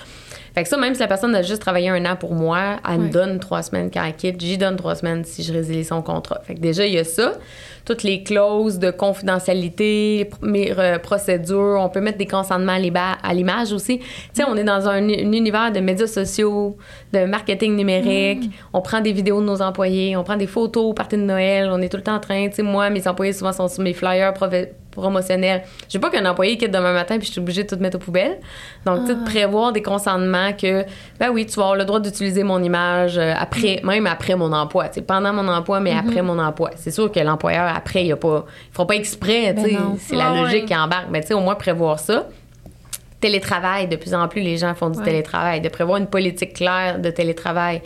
Fait 0.56 0.62
que 0.64 0.70
ça, 0.70 0.78
même 0.78 0.94
si 0.94 1.00
la 1.00 1.08
personne 1.08 1.34
a 1.36 1.42
juste 1.42 1.62
travaillé 1.62 1.90
un 1.90 2.06
an 2.06 2.16
pour 2.16 2.34
moi, 2.36 2.78
elle 2.88 3.00
me 3.00 3.10
donne 3.10 3.40
trois 3.40 3.64
semaines 3.64 3.90
quand 3.92 4.04
elle 4.06 4.16
quitte, 4.16 4.40
j'y 4.40 4.58
donne 4.58 4.76
trois 4.76 4.94
semaines 4.96 5.26
si 5.26 5.42
je 5.42 5.52
résilie 5.52 5.84
son 5.84 6.02
contrat. 6.04 6.42
Fait 6.44 6.54
que 6.54 6.60
déjà, 6.60 6.86
il 6.86 6.94
y 6.94 7.00
a 7.00 7.04
ça. 7.04 7.34
Toutes 7.86 8.04
les 8.04 8.24
clauses 8.24 8.78
de 8.80 8.92
confidentialité, 8.92 10.30
mes, 10.42 10.74
procédures, 11.02 11.78
on 11.80 11.90
peut 11.90 12.00
mettre 12.02 12.18
des 12.18 12.28
consentements 12.28 12.74
à 12.74 12.80
l'ima- 12.80 13.18
à 13.24 13.34
l'image 13.34 13.72
aussi. 13.74 14.00
Tu 14.00 14.06
sais, 14.34 14.44
on 14.48 14.56
est 14.56 14.64
dans 14.64 14.88
un, 14.88 15.04
un 15.04 15.10
univers 15.10 15.72
de 15.72 15.80
médias 15.80 16.08
sociaux, 16.08 16.78
de 17.12 17.26
marketing 17.26 17.76
numérique. 17.76 18.52
On 18.74 18.82
prend 18.82 19.02
des 19.02 19.12
vidéos 19.12 19.42
de 19.42 19.46
nos 19.46 19.62
employés, 19.62 20.16
on 20.16 20.24
prend 20.24 20.38
des 20.38 20.48
photos 20.48 20.84
au 20.86 20.94
party 20.94 21.18
de 21.18 21.24
Noël, 21.24 21.70
on 21.72 21.82
est 21.82 21.90
tout 21.90 21.98
le 21.98 22.04
temps 22.04 22.16
en 22.16 22.20
train, 22.20 22.48
tu 22.50 22.56
sais, 22.58 22.64
moi, 22.64 22.90
mes 22.90 23.08
employés 23.08 23.34
souvent 23.34 23.52
sont 23.54 23.68
sur 23.68 23.84
mes 23.84 23.94
flyers 23.94 24.34
promotionnels. 24.94 25.64
Je 25.90 25.98
veux 25.98 26.02
pas 26.02 26.10
qu'un 26.10 26.26
employé 26.26 26.58
quitte 26.58 26.72
demain 26.72 26.94
matin 26.94 27.18
puis 27.18 27.28
je 27.28 27.32
suis 27.34 27.42
obligée 27.42 27.64
de 27.64 27.70
tout 27.76 27.82
mettre 27.82 27.98
aux 27.98 28.00
poubelles. 28.00 28.40
Donc, 28.86 29.02
tu 29.02 29.08
sais, 29.08 29.16
de 29.16 29.24
prévoir 29.24 29.72
des 29.72 29.82
consentements 29.82 30.54
que, 30.54 30.86
ben 31.20 31.30
oui, 31.32 31.46
tu 31.46 31.56
vas 31.56 31.64
avoir 31.64 31.76
le 31.78 31.86
droit 31.86 32.00
d'utiliser 32.00 32.44
mon 32.44 32.62
image 32.62 33.18
euh, 33.18 33.34
après, 33.38 33.82
même 33.84 34.08
après 34.08 34.36
mon 34.36 34.52
emploi. 34.54 34.88
Tu 34.90 34.96
sais, 34.96 35.02
pendant 35.02 35.34
mon 35.34 35.48
emploi, 35.48 35.80
mais 35.80 35.94
après 35.94 36.22
mon 36.22 36.40
emploi. 36.40 36.72
C'est 36.76 36.92
sûr 36.92 37.12
que 37.12 37.20
l'employeur, 37.20 37.72
après, 37.76 38.06
il 38.06 38.12
a 38.12 38.16
pas, 38.18 38.46
feront 38.72 38.86
pas 38.86 38.96
exprès, 38.96 39.54
tu 39.56 39.64
Ben. 39.74 39.96
C'est 40.00 40.16
la 40.16 40.32
Ouais, 40.32 40.42
logique 40.42 40.62
ouais. 40.62 40.66
qui 40.68 40.76
embarque. 40.76 41.08
Mais 41.12 41.22
tu 41.22 41.28
sais, 41.28 41.34
au 41.34 41.40
moins 41.42 41.56
prévoir 41.56 42.00
ça. 42.00 42.28
Télétravail, 43.20 43.88
de 43.88 43.96
plus 43.96 44.14
en 44.14 44.28
plus, 44.28 44.42
les 44.42 44.58
gens 44.58 44.76
font 44.76 44.90
du 44.90 45.00
Ouais. 45.00 45.06
télétravail. 45.06 45.62
De 45.62 45.70
prévoir 45.70 45.98
une 45.98 46.08
politique 46.08 46.54
claire 46.56 47.00
de 47.00 47.10
télétravail. 47.10 47.82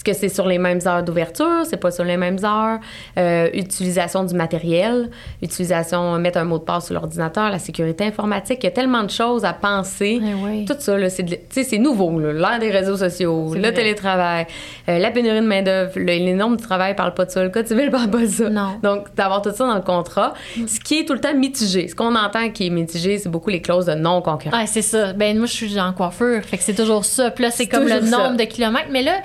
Est-ce 0.00 0.04
que 0.12 0.18
c'est 0.18 0.30
sur 0.34 0.46
les 0.46 0.56
mêmes 0.56 0.78
heures 0.86 1.02
d'ouverture? 1.02 1.66
C'est 1.68 1.76
pas 1.76 1.90
sur 1.90 2.04
les 2.04 2.16
mêmes 2.16 2.38
heures? 2.42 2.78
Euh, 3.18 3.50
utilisation 3.52 4.24
du 4.24 4.34
matériel, 4.34 5.10
utilisation, 5.42 6.18
mettre 6.18 6.38
un 6.38 6.44
mot 6.44 6.56
de 6.58 6.62
passe 6.64 6.86
sur 6.86 6.94
l'ordinateur, 6.94 7.50
la 7.50 7.58
sécurité 7.58 8.04
informatique? 8.04 8.60
Il 8.62 8.64
y 8.64 8.68
a 8.68 8.70
tellement 8.70 9.02
de 9.02 9.10
choses 9.10 9.44
à 9.44 9.52
penser. 9.52 10.18
Eh 10.24 10.32
oui. 10.42 10.64
Tout 10.64 10.72
ça, 10.78 10.96
c'est, 11.10 11.78
nouveau. 11.78 12.18
L'ère 12.18 12.58
des 12.58 12.70
réseaux 12.70 12.96
sociaux, 12.96 13.52
le 13.52 13.60
vrai. 13.60 13.74
télétravail, 13.74 14.46
euh, 14.88 14.98
la 14.98 15.10
pénurie 15.10 15.42
de 15.42 15.46
main-d'œuvre, 15.46 15.92
le- 15.96 16.04
les 16.04 16.56
travail 16.56 16.96
parlent 16.96 17.12
pas 17.12 17.26
de 17.26 17.30
ça. 17.30 17.42
Le 17.42 17.50
code 17.50 17.66
civil 17.68 17.90
parle 17.90 18.08
pas 18.08 18.20
de 18.22 18.26
ça. 18.26 18.48
Non. 18.48 18.78
Donc, 18.82 19.14
d'avoir 19.14 19.42
tout 19.42 19.50
ça 19.54 19.66
dans 19.66 19.74
le 19.74 19.82
contrat, 19.82 20.32
ce 20.66 20.80
qui 20.80 21.00
est 21.00 21.04
tout 21.04 21.12
le 21.12 21.20
temps 21.20 21.34
mitigé. 21.34 21.88
Ce 21.88 21.94
qu'on 21.94 22.16
entend 22.16 22.48
qui 22.48 22.68
est 22.68 22.70
mitigé, 22.70 23.18
c'est 23.18 23.28
beaucoup 23.28 23.50
les 23.50 23.60
clauses 23.60 23.84
de 23.84 23.92
non-concurrence. 23.94 24.58
Ah, 24.58 24.66
c'est 24.66 24.80
ça. 24.80 25.12
Ben, 25.12 25.36
moi, 25.36 25.46
je 25.46 25.52
suis 25.52 25.78
en 25.78 25.92
coiffure. 25.92 26.42
Fait 26.42 26.56
que 26.56 26.62
c'est 26.62 26.72
toujours 26.74 27.04
ça. 27.04 27.30
Puis 27.30 27.44
là, 27.44 27.50
c'est 27.50 27.66
comme 27.66 27.84
le 27.84 28.00
ça. 28.00 28.16
nombre 28.16 28.38
de 28.38 28.44
kilomètres. 28.44 28.88
Mais 28.90 29.02
là, 29.02 29.16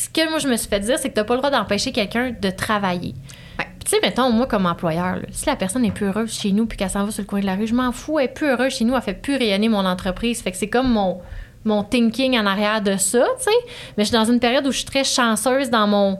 ce 0.00 0.08
que 0.08 0.28
moi, 0.30 0.38
je 0.38 0.46
me 0.46 0.56
suis 0.56 0.68
fait 0.68 0.78
dire, 0.78 0.96
c'est 0.98 1.08
que 1.08 1.14
t'as 1.14 1.24
pas 1.24 1.34
le 1.34 1.40
droit 1.40 1.50
d'empêcher 1.50 1.90
quelqu'un 1.90 2.32
de 2.40 2.50
travailler. 2.50 3.14
Ouais. 3.58 3.66
Puis, 3.80 3.84
tu 3.86 3.90
sais, 3.90 3.98
mettons, 4.00 4.30
moi, 4.30 4.46
comme 4.46 4.66
employeur, 4.66 5.16
là, 5.16 5.22
si 5.32 5.46
la 5.46 5.56
personne 5.56 5.84
est 5.84 5.90
plus 5.90 6.06
heureuse 6.06 6.32
chez 6.32 6.52
nous 6.52 6.66
puis 6.66 6.78
qu'elle 6.78 6.88
s'en 6.90 7.04
va 7.04 7.10
sur 7.10 7.22
le 7.22 7.26
coin 7.26 7.40
de 7.40 7.46
la 7.46 7.56
rue, 7.56 7.66
je 7.66 7.74
m'en 7.74 7.90
fous. 7.90 8.20
Elle 8.20 8.26
est 8.26 8.28
plus 8.28 8.46
heureuse 8.46 8.72
chez 8.76 8.84
nous. 8.84 8.94
Elle 8.94 9.02
fait 9.02 9.14
plus 9.20 9.34
rayonner 9.36 9.68
mon 9.68 9.84
entreprise. 9.84 10.40
Fait 10.40 10.52
que 10.52 10.56
c'est 10.56 10.68
comme 10.68 10.88
mon, 10.92 11.18
mon 11.64 11.82
thinking 11.82 12.38
en 12.38 12.46
arrière 12.46 12.80
de 12.80 12.96
ça, 12.96 13.26
tu 13.38 13.44
sais. 13.44 13.50
Mais 13.96 14.04
je 14.04 14.10
suis 14.10 14.16
dans 14.16 14.24
une 14.30 14.38
période 14.38 14.64
où 14.68 14.70
je 14.70 14.76
suis 14.78 14.86
très 14.86 15.02
chanceuse 15.02 15.68
dans 15.68 15.88
mon. 15.88 16.14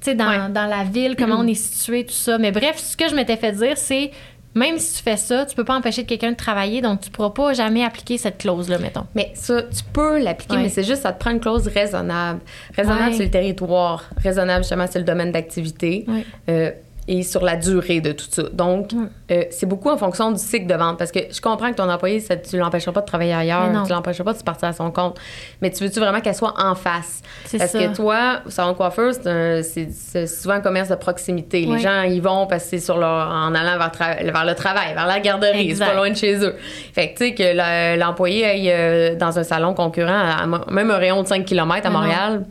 Tu 0.00 0.10
sais, 0.10 0.14
dans, 0.14 0.28
Ouais. 0.30 0.48
dans 0.48 0.66
la 0.66 0.82
ville, 0.84 1.14
comment 1.16 1.36
on 1.40 1.46
est 1.46 1.54
situé, 1.54 2.06
tout 2.06 2.14
ça. 2.14 2.38
Mais 2.38 2.50
bref, 2.50 2.78
ce 2.78 2.96
que 2.96 3.08
je 3.08 3.14
m'étais 3.14 3.36
fait 3.36 3.52
dire, 3.52 3.76
c'est 3.76 4.10
même 4.54 4.78
si 4.78 4.96
tu 4.98 5.02
fais 5.02 5.16
ça, 5.16 5.46
tu 5.46 5.54
peux 5.56 5.64
pas 5.64 5.74
empêcher 5.74 6.04
quelqu'un 6.04 6.32
de 6.32 6.36
travailler, 6.36 6.80
donc 6.82 7.00
tu 7.00 7.10
pourras 7.10 7.30
pas 7.30 7.54
jamais 7.54 7.84
appliquer 7.84 8.18
cette 8.18 8.38
clause-là, 8.38 8.78
mettons. 8.78 9.06
Mais 9.14 9.30
ça, 9.34 9.62
tu 9.62 9.82
peux 9.92 10.22
l'appliquer, 10.22 10.56
Ouais. 10.56 10.62
mais 10.62 10.68
c'est 10.68 10.84
juste, 10.84 11.02
ça 11.02 11.12
te 11.12 11.18
prend 11.20 11.30
une 11.30 11.40
clause 11.40 11.66
raisonnable. 11.68 12.40
Raisonnable, 12.76 13.10
Ouais. 13.12 13.16
c'est 13.16 13.24
le 13.24 13.30
territoire. 13.30 14.10
Raisonnable, 14.18 14.62
justement, 14.64 14.86
c'est 14.90 14.98
le 14.98 15.04
domaine 15.04 15.32
d'activité. 15.32 16.04
Ouais. 16.08 16.24
Euh, 16.50 16.70
et 17.08 17.22
sur 17.24 17.42
la 17.44 17.56
durée 17.56 18.00
de 18.00 18.12
tout 18.12 18.26
ça. 18.30 18.44
Donc, 18.52 18.92
Ouais. 18.92 19.08
euh, 19.32 19.44
c'est 19.50 19.66
beaucoup 19.66 19.90
en 19.90 19.96
fonction 19.96 20.30
du 20.30 20.38
cycle 20.38 20.66
de 20.66 20.74
vente. 20.74 20.98
Parce 20.98 21.10
que 21.10 21.18
je 21.30 21.40
comprends 21.40 21.70
que 21.70 21.76
ton 21.76 21.90
employé, 21.90 22.20
ça, 22.20 22.36
tu 22.36 22.56
l'empêcheras 22.58 22.92
pas 22.92 23.00
de 23.00 23.06
travailler 23.06 23.34
ailleurs, 23.34 23.82
tu 23.84 23.92
l'empêcheras 23.92 24.24
pas 24.24 24.32
de 24.34 24.42
partir 24.42 24.68
à 24.68 24.72
son 24.72 24.90
compte. 24.92 25.18
Mais 25.60 25.70
tu 25.70 25.82
veux-tu 25.82 25.98
vraiment 25.98 26.20
qu'elle 26.20 26.34
soit 26.34 26.54
en 26.62 26.74
face? 26.76 27.20
Parce 27.58 27.72
ça. 27.72 27.78
que 27.78 27.94
toi, 27.94 28.40
salon 28.48 28.72
de 28.72 28.76
coiffeur, 28.76 29.12
c'est 29.14 30.26
souvent 30.26 30.54
un 30.54 30.60
commerce 30.60 30.90
de 30.90 30.94
proximité. 30.94 31.66
Les 31.66 31.78
gens 31.78 32.02
y 32.02 32.20
vont 32.20 32.46
parce 32.46 32.64
que 32.64 32.70
c'est 32.70 32.78
sur 32.78 32.98
leur, 32.98 33.28
en 33.28 33.54
allant 33.54 33.78
vers, 33.78 34.44
le 34.44 34.54
travail, 34.54 34.94
vers 34.94 35.06
la 35.06 35.18
garderie. 35.20 35.74
C'est 35.74 35.84
pas 35.84 35.94
loin 35.94 36.10
de 36.10 36.16
chez 36.16 36.36
eux. 36.44 36.54
Fait 36.92 37.12
que, 37.12 37.18
tu 37.18 37.24
sais, 37.28 37.34
que 37.34 37.98
l'employé 37.98 38.44
aille 38.44 38.70
euh, 38.70 39.14
dans 39.16 39.38
un 39.38 39.42
salon 39.42 39.74
concurrent, 39.74 40.12
à, 40.12 40.46
même 40.70 40.90
un 40.90 40.96
rayon 40.98 41.22
de 41.22 41.26
5 41.26 41.44
km 41.44 41.86
à. 41.86 41.90
Montréal, 41.90 42.44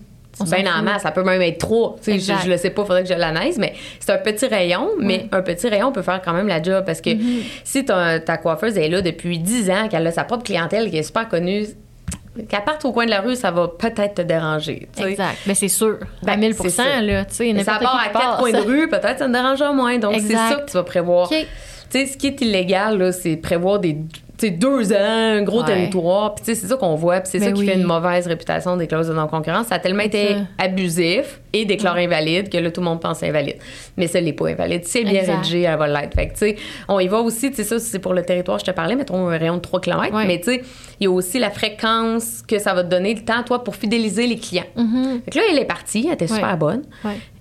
bien 0.44 0.66
s'en 0.66 0.80
en 0.80 0.84
masse. 0.84 1.04
Ça 1.04 1.12
peut 1.12 1.24
même 1.24 1.42
être 1.42 1.60
3. 1.60 1.96
Tu 2.04 2.20
sais, 2.20 2.20
je, 2.20 2.46
je 2.46 2.50
le 2.50 2.58
sais 2.58 2.70
pas, 2.72 2.82
faudrait 2.84 3.04
que 3.04 3.10
je 3.10 3.14
l'analyse, 3.14 3.58
mais 3.58 3.74
c'est 4.00 4.12
un 4.12 4.18
petit 4.18 4.48
rayon, 4.48 4.90
mais 5.00 5.28
un 5.32 5.42
petit 5.42 5.68
rayon 5.70 5.92
peut 5.92 6.02
faire 6.02 6.22
quand 6.24 6.34
même 6.34 6.48
la 6.48 6.62
job 6.62 6.84
parce 6.86 7.00
que 7.00 7.12
Mm-hmm. 7.12 7.44
si 7.64 7.86
ta, 7.86 8.20
ta 8.20 8.38
coiffeuse 8.38 8.78
est 8.78 8.88
là 8.88 9.02
depuis 9.02 9.38
10 9.38 9.70
ans, 9.70 9.88
qu'elle 9.90 10.08
a 10.08 10.12
sa 10.12 10.24
propre 10.24 10.44
clientèle 10.44 10.90
qui 10.90 10.98
est 10.98 11.04
super 11.04 11.28
connue, 11.28 11.66
qu'elle 12.48 12.64
parte 12.64 12.86
au 12.86 12.92
coin 12.94 13.06
de 13.06 13.10
la 13.10 13.22
rue, 13.22 13.36
ça 13.36 13.52
va 13.52 13.68
peut-être 13.68 14.16
te 14.16 14.22
déranger. 14.22 14.88
Exact. 14.98 15.38
Mais 15.46 15.54
c'est 15.54 15.68
sûr. 15.68 15.98
Ben, 16.24 16.34
à 16.34 16.38
1000 16.38 16.54
c'est 16.56 16.70
ça. 16.70 17.02
là, 17.02 17.26
tu 17.26 17.36
sais, 17.36 17.54
Mais 17.54 17.64
ça 17.64 17.78
part 17.82 18.00
à 18.00 18.10
quatre 18.10 18.38
coins 18.38 18.52
de 18.52 18.60
rue, 18.60 18.88
peut-être 18.88 19.20
ça 19.20 19.26
te 19.28 19.32
dérangera 19.32 19.74
moins. 19.74 19.98
Donc, 19.98 20.16
c'est 20.20 20.34
ça 20.34 20.62
que 20.66 20.72
tu 20.72 20.74
vas 20.74 20.84
prévoir. 20.84 21.30
Tu 21.30 21.36
sais, 21.90 22.06
ce 22.06 22.18
qui 22.18 22.28
est 22.28 22.40
illégal, 22.42 22.98
là, 22.98 23.12
c'est 23.12 23.36
prévoir 23.36 23.80
des 23.80 23.98
deux 24.50 24.92
ans, 24.92 24.96
un 24.98 25.44
gros 25.44 25.60
Ouais. 25.60 25.68
territoire. 25.68 26.34
Puis, 26.34 26.44
tu 26.46 26.56
sais, 26.56 26.60
c'est 26.62 26.68
ça 26.68 26.76
qu'on 26.78 26.96
voit. 26.96 27.20
Puis, 27.20 27.30
c'est 27.34 27.40
Ben 27.40 27.50
ça 27.50 27.52
qui 27.52 27.60
oui. 27.62 27.68
fait 27.68 27.76
une 27.76 27.84
mauvaise 27.84 28.26
réputation 28.26 28.76
des 28.78 28.88
clauses 28.88 29.10
de 29.10 29.14
non-concurrence. 29.14 29.68
Ça 29.68 29.76
a 29.76 29.80
tellement 29.80 30.02
C'est 30.02 30.08
été 30.08 30.36
abusif 30.58 31.40
et 31.54 31.66
déclaré 31.66 32.06
invalide 32.06 32.50
que 32.50 32.58
là, 32.58 32.72
tout 32.72 32.82
le 32.82 32.86
monde 32.86 33.00
pense 33.02 33.22
invalide. 33.22 33.58
Mais 33.98 34.08
ça 34.08 34.20
l'est 34.20 34.34
pas 34.34 34.48
invalide. 34.48 34.82
C'est 34.86 35.04
bien 35.04 35.20
Exact. 35.20 35.36
rédigé, 35.38 35.62
elle 35.62 35.78
va 35.78 35.88
l'être. 35.88 36.16
Fait 36.16 36.28
que, 36.28 36.32
tu 36.34 36.40
sais, 36.40 36.56
on 36.88 37.00
y 37.00 37.08
va 37.08 37.20
aussi, 37.20 37.50
tu 37.52 37.58
sais, 37.58 37.64
ça, 37.64 37.78
c'est 37.80 38.00
pour 38.00 38.14
le 38.14 38.24
territoire, 38.24 38.58
je 38.58 38.66
te 38.66 38.72
parlais, 38.72 38.96
mettons 38.96 39.28
un 39.28 39.38
rayon 39.38 39.56
de 39.58 39.62
3 39.62 39.80
km. 39.82 40.16
Ouais. 40.16 40.26
Mais, 40.26 40.40
tu 40.40 40.52
sais, 40.54 40.62
il 41.00 41.04
y 41.04 41.08
a 41.08 41.12
aussi 41.12 41.38
la 41.40 41.50
fréquence 41.52 42.42
que 42.48 42.58
ça 42.58 42.74
va 42.74 42.84
te 42.84 42.90
donner, 42.90 43.14
le 43.14 43.22
temps, 43.22 43.44
toi, 43.44 43.64
pour 43.64 43.76
fidéliser 43.76 44.28
les 44.28 44.38
clients. 44.38 44.64
Fait 45.26 45.32
que 45.32 45.38
là, 45.38 45.44
elle 45.52 45.60
est 45.60 45.66
partie, 45.66 46.06
elle 46.08 46.14
était 46.14 46.28
super 46.28 46.52
Ouais. 46.52 46.58
bonne. 46.58 46.84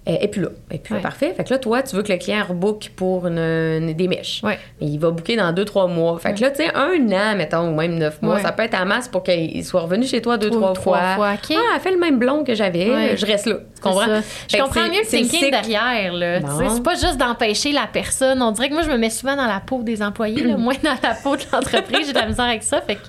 Et 0.07 0.29
puis 0.29 0.41
là, 0.41 0.49
et 0.71 0.79
puis 0.79 0.95
là, 0.95 1.01
parfait. 1.01 1.35
Fait 1.37 1.45
que 1.45 1.51
là, 1.51 1.59
toi, 1.59 1.83
tu 1.83 1.95
veux 1.95 2.03
que 2.03 2.11
le 2.11 2.19
client 2.19 2.43
rebook 2.49 2.91
pour 2.97 3.27
une, 3.27 3.39
une- 3.39 3.93
des 3.93 4.09
mèches. 4.09 4.41
Ouais. 4.43 4.59
Mais 4.81 4.87
il 4.89 4.99
va 4.99 5.11
booker 5.11 5.37
dans 5.37 5.53
deux, 5.53 5.65
trois 5.67 5.87
mois. 5.89 6.19
Fait 6.19 6.33
que 6.35 6.41
là, 6.41 6.51
tu 6.51 6.65
sais, 6.65 6.75
un 6.75 6.97
an, 7.13 7.37
mettons, 7.37 7.69
ou 7.71 7.75
même 7.75 7.97
neuf 7.97 8.21
mois, 8.23 8.37
Ouais. 8.37 8.41
ça 8.43 8.51
peut 8.51 8.63
être 8.63 8.75
en 8.81 8.87
masse 8.87 9.09
pour 9.09 9.23
qu'il 9.23 9.63
soit 9.65 9.83
revenu 9.83 10.07
chez 10.07 10.23
toi 10.23 10.39
deux, 10.39 10.49
Trois- 10.51 10.73
trois, 10.73 10.97
trois 10.97 11.15
fois. 11.15 11.15
fois, 11.15 11.33
OK. 11.35 11.55
Ah, 11.57 11.73
elle 11.75 11.81
fait 11.81 11.93
le 11.93 11.99
même 11.99 12.19
blond 12.19 12.45
que 12.45 12.55
j'avais. 12.55 13.17
Je 13.17 13.27
reste 13.27 13.47
là. 13.47 13.57
Tu 13.77 13.83
comprends? 13.83 14.21
Je 14.49 14.57
comprends 14.57 14.85
mieux 14.89 15.01
le 15.01 15.07
thinking 15.07 15.51
derrière. 15.51 16.13
Là. 16.15 16.41
C'est 16.75 16.83
pas 16.83 16.95
juste 16.95 17.19
d'empêcher 17.19 17.73
la 17.73 17.87
personne. 17.87 18.41
On 18.43 18.53
dirait 18.53 18.69
que 18.71 18.75
moi, 18.75 18.83
je 18.83 18.91
me 18.91 18.97
mets 18.97 19.11
souvent 19.11 19.37
dans 19.37 19.47
la 19.47 19.61
peau 19.61 19.83
des 19.83 20.03
employés, 20.03 20.43
là, 20.45 20.57
moins 20.59 20.75
dans 20.83 20.97
la 21.03 21.15
peau 21.23 21.37
de 21.37 21.43
l'entreprise. 21.53 22.07
J'ai 22.07 22.13
de 22.15 22.19
la 22.19 22.27
misère 22.27 22.47
avec 22.47 22.63
ça. 22.63 22.81
Fait 22.81 22.95
que 22.97 23.01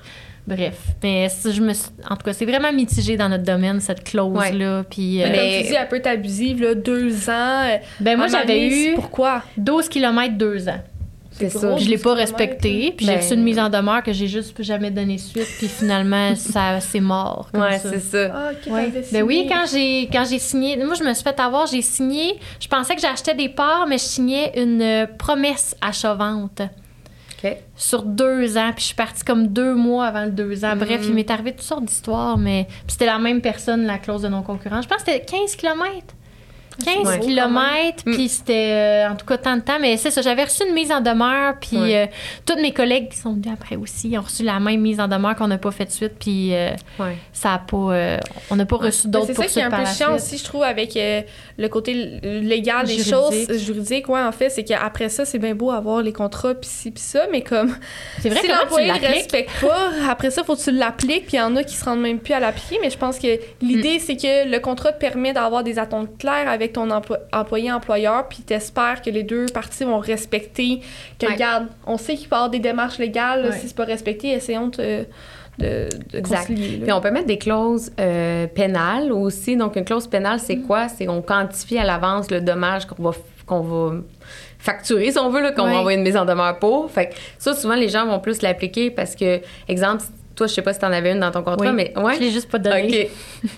Bref, 0.47 0.73
mais 1.03 1.29
ça, 1.29 1.51
je 1.51 1.61
me 1.61 1.71
suis- 1.73 1.91
en 2.09 2.15
tout 2.15 2.23
cas, 2.23 2.33
c'est 2.33 2.45
vraiment 2.45 2.73
mitigé 2.73 3.15
dans 3.15 3.29
notre 3.29 3.43
domaine 3.43 3.79
cette 3.79 4.03
clause 4.03 4.51
là. 4.53 4.83
Puis, 4.89 5.21
euh, 5.21 5.27
Mais 5.29 5.37
comme 5.37 5.61
tu 5.63 5.67
dis, 5.69 5.75
elle 5.79 5.87
peut 5.87 5.95
être 5.97 6.07
abusive, 6.07 6.61
là, 6.61 6.73
deux 6.75 7.29
ans. 7.29 7.63
euh, 7.69 7.77
ben 7.99 8.17
moi 8.17 8.25
un 8.25 8.29
j'avais 8.29 8.67
eu 8.67 8.95
Pourquoi? 8.95 9.43
12 9.57 9.87
km 9.87 10.35
deux 10.37 10.67
ans. 10.67 10.79
C'est 11.33 11.49
ça. 11.49 11.59
gros. 11.67 11.75
Puis 11.77 11.85
je 11.85 11.89
l'ai 11.89 11.97
pas 11.97 12.09
12 12.09 12.19
respecté, 12.19 12.93
puis 12.95 13.05
j'ai 13.05 13.15
reçu 13.15 13.33
une 13.35 13.43
mise 13.43 13.57
en 13.57 13.69
demeure 13.69 14.03
que 14.03 14.11
j'ai 14.11 14.27
juste 14.27 14.61
jamais 14.61 14.91
donné 14.91 15.17
suite, 15.17 15.47
puis 15.59 15.67
finalement 15.67 16.35
ça 16.35 16.79
c'est 16.81 16.99
mort. 16.99 17.47
Comme 17.53 17.61
Ouais, 17.61 17.79
c'est 17.79 17.99
ça. 18.01 18.31
Ah, 18.33 18.49
Ouais. 18.69 18.91
Ben 19.13 19.23
oui, 19.23 19.47
quand 19.49 19.63
j'ai 19.71 20.09
quand 20.11 20.25
j'ai 20.29 20.39
signé, 20.39 20.75
moi 20.83 20.93
je 20.95 21.03
me 21.03 21.13
suis 21.13 21.23
fait 21.23 21.39
avoir, 21.39 21.67
j'ai 21.67 21.81
signé, 21.81 22.37
je 22.59 22.67
pensais 22.67 22.95
que 22.95 23.01
j'achetais 23.01 23.33
des 23.33 23.47
parts, 23.49 23.85
mais 23.87 23.97
je 23.97 24.03
signais 24.03 24.51
une 24.61 24.81
euh, 24.81 25.05
promesse 25.17 25.75
achat-vente 25.81 26.61
Sur 27.75 28.03
deux 28.03 28.57
ans, 28.57 28.71
puis 28.73 28.81
je 28.81 28.85
suis 28.87 28.95
partie 28.95 29.23
comme 29.23 29.47
deux 29.47 29.73
mois 29.75 30.05
avant 30.05 30.25
le 30.25 30.31
deux 30.31 30.63
ans. 30.65 30.75
Bref, 30.75 31.01
il 31.05 31.13
m'est 31.13 31.29
arrivé 31.31 31.51
toutes 31.51 31.61
sortes 31.61 31.85
d'histoires, 31.85 32.37
mais 32.37 32.67
c'était 32.87 33.05
la 33.05 33.19
même 33.19 33.41
personne, 33.41 33.85
la 33.85 33.97
clause 33.97 34.21
de 34.21 34.27
non-concurrence. 34.27 34.83
Je 34.83 34.89
pense 34.89 35.03
que 35.03 35.11
c'était 35.11 35.25
15 35.25 35.55
km. 35.55 36.15
15 36.83 37.07
Ouais. 37.07 37.19
kilomètres, 37.19 38.03
Mm. 38.05 38.13
puis 38.13 38.29
c'était 38.29 38.71
euh, 39.05 39.09
en 39.11 39.15
tout 39.15 39.25
cas 39.25 39.37
tant 39.37 39.55
de 39.55 39.61
temps, 39.61 39.77
mais 39.79 39.97
c'est 39.97 40.11
ça, 40.11 40.21
j'avais 40.21 40.43
reçu 40.43 40.63
une 40.67 40.73
mise 40.73 40.91
en 40.91 41.01
demeure, 41.01 41.55
puis 41.59 41.77
Ouais. 41.77 41.95
euh, 41.95 42.05
tous 42.45 42.59
mes 42.61 42.71
collègues 42.71 43.09
qui 43.09 43.17
sont 43.17 43.33
venus 43.33 43.51
après 43.53 43.75
aussi 43.75 44.15
ont 44.17 44.21
reçu 44.21 44.43
la 44.43 44.59
même 44.59 44.81
mise 44.81 44.99
en 44.99 45.07
demeure 45.07 45.35
qu'on 45.35 45.47
n'a 45.47 45.57
pas 45.57 45.71
fait 45.71 45.85
de 45.85 45.91
suite, 45.91 46.13
puis 46.19 46.53
euh, 46.55 46.71
Ouais. 46.99 47.17
ça 47.33 47.53
a 47.55 47.59
pas, 47.59 47.77
euh, 47.77 48.17
on 48.49 48.55
n'a 48.55 48.65
pas 48.65 48.77
reçu 48.77 49.07
d'autres 49.07 49.27
C'est 49.27 49.33
ça 49.33 49.45
qui 49.45 49.59
est 49.59 49.63
un 49.63 49.69
peu 49.71 49.85
chiant 49.85 50.15
aussi, 50.15 50.37
je 50.37 50.43
trouve, 50.43 50.63
avec 50.63 50.95
euh, 50.97 51.21
le 51.57 51.67
côté 51.69 51.93
légal 52.23 52.85
des 52.87 53.03
choses 53.03 53.51
juridiques. 53.57 54.09
Ouais, 54.09 54.21
en 54.21 54.31
fait, 54.31 54.49
c'est 54.49 54.63
qu'après 54.63 55.09
ça, 55.09 55.25
c'est 55.25 55.39
bien 55.39 55.55
beau 55.55 55.71
avoir 55.71 56.01
les 56.01 56.13
contrats, 56.13 56.53
pis 56.55 56.67
ci, 56.67 56.91
pis 56.91 57.01
ça, 57.01 57.25
mais 57.31 57.41
comme 57.41 57.75
C'est 58.19 58.29
vrai 58.29 58.39
si 58.41 58.47
l'employé 58.47 58.91
ne 58.91 58.99
respecte 58.99 59.51
pas, 59.61 59.89
après 60.09 60.31
ça, 60.31 60.43
faut 60.43 60.55
que 60.55 60.61
tu 60.61 60.71
l'appliques, 60.71 61.27
puis 61.27 61.37
il 61.37 61.39
y 61.39 61.41
en 61.41 61.55
a 61.55 61.63
qui 61.63 61.75
se 61.75 61.85
rendent 61.85 62.01
même 62.01 62.19
plus 62.19 62.33
à 62.33 62.39
l'appliquer. 62.39 62.79
Mais 62.81 62.89
je 62.89 62.97
pense 62.97 63.19
que 63.19 63.39
l'idée, 63.61 63.99
c'est 63.99 64.15
que 64.17 64.49
le 64.49 64.59
contrat 64.59 64.91
te 64.93 64.99
permet 64.99 65.33
d'avoir 65.33 65.63
des 65.63 65.77
attentes 65.79 66.17
claires 66.17 66.49
avec 66.49 66.70
ton 66.73 66.87
emplo- 66.89 67.17
employé-employeur, 67.33 68.27
puis 68.27 68.39
t'espères 68.39 69.01
que 69.01 69.09
les 69.09 69.23
deux 69.23 69.45
parties 69.47 69.83
vont 69.83 69.99
respecter, 69.99 70.81
que, 71.19 71.25
Ouais. 71.27 71.33
regarde, 71.33 71.67
on 71.85 71.97
sait 71.97 72.15
qu'il 72.15 72.27
peut 72.29 72.35
y 72.35 72.37
avoir 72.37 72.49
des 72.49 72.59
démarches 72.59 72.97
légales, 72.97 73.43
là, 73.43 73.49
Ouais. 73.49 73.57
si 73.57 73.67
c'est 73.67 73.75
pas 73.75 73.85
respecté, 73.85 74.29
essayons 74.31 74.67
de, 74.67 75.05
de, 75.59 75.89
de 76.11 76.17
Exact. 76.17 76.47
Puis 76.47 76.91
on 76.91 77.01
peut 77.01 77.11
mettre 77.11 77.27
des 77.27 77.37
clauses 77.37 77.91
euh, 77.99 78.47
pénales 78.47 79.11
aussi. 79.11 79.55
Donc, 79.57 79.75
une 79.75 79.85
clause 79.85 80.07
pénale, 80.07 80.39
c'est 80.39 80.57
quoi? 80.57 80.87
C'est 80.87 81.05
qu'on 81.05 81.21
quantifie 81.21 81.77
à 81.77 81.83
l'avance 81.83 82.31
le 82.31 82.41
dommage 82.41 82.85
qu'on 82.85 83.03
va, 83.03 83.11
qu'on 83.45 83.59
va 83.61 83.95
facturer, 84.57 85.11
si 85.11 85.19
on 85.19 85.29
veut, 85.29 85.51
qu'on 85.55 85.65
va 85.65 85.77
envoyer 85.79 85.97
une 85.97 86.03
mise 86.03 86.15
en 86.17 86.25
demeure 86.25 86.57
pour. 86.59 86.89
Fait 86.91 87.09
que 87.09 87.15
ça, 87.37 87.53
souvent, 87.53 87.75
les 87.75 87.89
gens 87.89 88.05
vont 88.05 88.19
plus 88.19 88.41
l'appliquer 88.41 88.91
parce 88.91 89.15
que, 89.15 89.41
exemple, 89.67 90.03
toi, 90.41 90.47
je 90.47 90.53
sais 90.55 90.61
pas 90.63 90.73
si 90.73 90.79
t'en 90.79 90.91
avais 90.91 91.11
une 91.11 91.19
dans 91.19 91.29
ton 91.29 91.43
contrat, 91.43 91.67
Oui. 91.69 91.73
mais 91.75 91.93
ouais. 91.95 92.15
Je 92.15 92.19
l'ai 92.21 92.31
juste 92.31 92.49
pas 92.49 92.57
donné. 92.57 93.09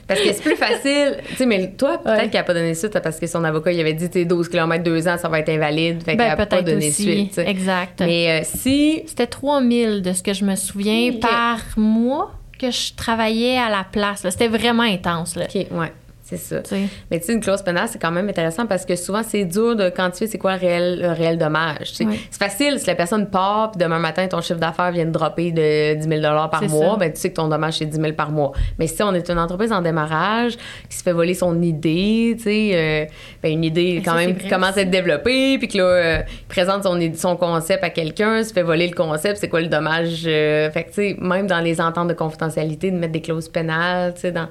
Parce 0.05 0.19
que 0.19 0.33
c'est 0.33 0.41
plus 0.43 0.55
facile. 0.57 1.17
Tu 1.29 1.35
sais, 1.37 1.45
mais 1.45 1.71
toi, 1.77 1.97
peut-être 2.03 2.23
Ouais. 2.23 2.29
qu'elle 2.29 2.41
a 2.41 2.43
pas 2.43 2.53
donné 2.53 2.73
suite 2.75 2.99
parce 2.99 3.19
que 3.19 3.27
son 3.27 3.43
avocat, 3.45 3.71
il 3.71 3.79
avait 3.79 3.93
dit, 3.93 4.09
t'es 4.09 4.25
12 4.25 4.49
km, 4.49 4.83
2 4.83 5.07
ans, 5.07 5.17
ça 5.17 5.29
va 5.29 5.39
être 5.39 5.47
invalide. 5.49 6.03
Fait 6.03 6.17
qu'elle 6.17 6.35
Ben, 6.35 6.37
a 6.39 6.45
pas 6.45 6.61
donné 6.61 6.89
aussi. 6.89 7.03
suite. 7.03 7.33
tu. 7.35 7.39
Exact. 7.39 8.01
Mais 8.01 8.41
euh, 8.41 8.43
si. 8.43 9.03
C'était 9.07 9.27
3000 9.27 10.01
de 10.01 10.11
ce 10.11 10.21
que 10.23 10.33
je 10.33 10.43
me 10.43 10.55
souviens 10.55 11.13
par 11.21 11.59
mois 11.77 12.31
que 12.59 12.69
je 12.71 12.93
travaillais 12.95 13.57
à 13.57 13.69
la 13.69 13.85
place. 13.89 14.27
C'était 14.29 14.47
vraiment 14.49 14.83
intense. 14.83 15.35
Là, 15.35 15.45
OK, 15.45 15.55
ouais, 15.71 15.91
c'est 16.25 16.37
ça. 16.37 16.61
Mais 17.11 17.19
tu 17.19 17.25
sais, 17.25 17.33
une 17.33 17.41
clause 17.41 17.61
pénale, 17.61 17.87
c'est 17.89 18.01
quand 18.01 18.11
même 18.11 18.29
intéressant 18.29 18.65
parce 18.65 18.85
que 18.85 18.95
souvent, 18.95 19.23
c'est 19.23 19.43
dur 19.43 19.75
de 19.75 19.89
quantifier 19.89 20.27
c'est 20.27 20.37
quoi 20.37 20.53
le 20.53 20.59
réel, 20.59 21.01
le 21.01 21.11
réel 21.11 21.37
dommage. 21.37 21.91
C'est 21.93 22.07
facile 22.31 22.79
si 22.79 22.87
la 22.87 22.95
personne 22.95 23.29
part, 23.29 23.71
puis 23.71 23.79
demain 23.79 23.99
matin, 23.99 24.25
ton 24.27 24.39
chiffre 24.39 24.59
d'affaires 24.59 24.91
vient 24.91 25.05
de 25.05 25.11
dropper 25.11 25.51
de 25.51 25.95
10 25.95 26.07
000 26.07 26.21
par 26.49 26.63
mois, 26.69 26.95
ben, 26.97 27.11
tu 27.11 27.19
sais 27.19 27.29
que 27.29 27.35
ton 27.35 27.49
dommage, 27.49 27.79
c'est 27.79 27.85
10 27.85 27.99
000 27.99 28.13
par 28.13 28.31
mois. 28.31 28.53
Mais 28.79 28.87
si 28.87 29.03
on 29.03 29.13
est 29.13 29.29
une 29.29 29.37
entreprise 29.37 29.73
en 29.73 29.81
démarrage 29.81 30.53
qui 30.89 30.95
se 30.97 31.03
fait 31.03 31.11
voler 31.11 31.33
son 31.33 31.61
idée, 31.61 32.35
tu 32.37 32.43
sais, 32.43 32.71
euh, 32.73 33.05
ben, 33.41 33.51
une 33.51 33.65
idée 33.65 33.95
Ben, 33.95 34.03
quand 34.05 34.11
ça, 34.11 34.17
même 34.17 34.37
qui 34.37 34.47
commence 34.47 34.77
à 34.77 34.81
être 34.81 34.91
développée, 34.91 35.57
puis 35.57 35.67
que 35.67 35.77
là, 35.77 35.83
euh, 35.83 36.21
présente 36.47 36.83
son, 36.83 36.97
son 37.15 37.35
concept 37.35 37.83
à 37.83 37.89
quelqu'un, 37.89 38.43
se 38.43 38.53
fait 38.53 38.63
voler 38.63 38.87
le 38.87 38.95
concept, 38.95 39.39
c'est 39.39 39.49
quoi 39.49 39.59
le 39.59 39.67
dommage? 39.67 40.23
euh, 40.25 40.71
fait 40.71 40.83
que, 40.83 40.89
tu 40.89 40.95
sais, 40.95 41.17
même 41.19 41.47
dans 41.47 41.59
les 41.59 41.81
ententes 41.81 42.07
de 42.07 42.13
confidentialité, 42.13 42.91
de 42.91 42.97
mettre 42.97 43.11
des 43.11 43.21
clauses 43.21 43.49
pénales, 43.49 44.13
tu 44.13 44.21
sais, 44.21 44.31
dans 44.31 44.47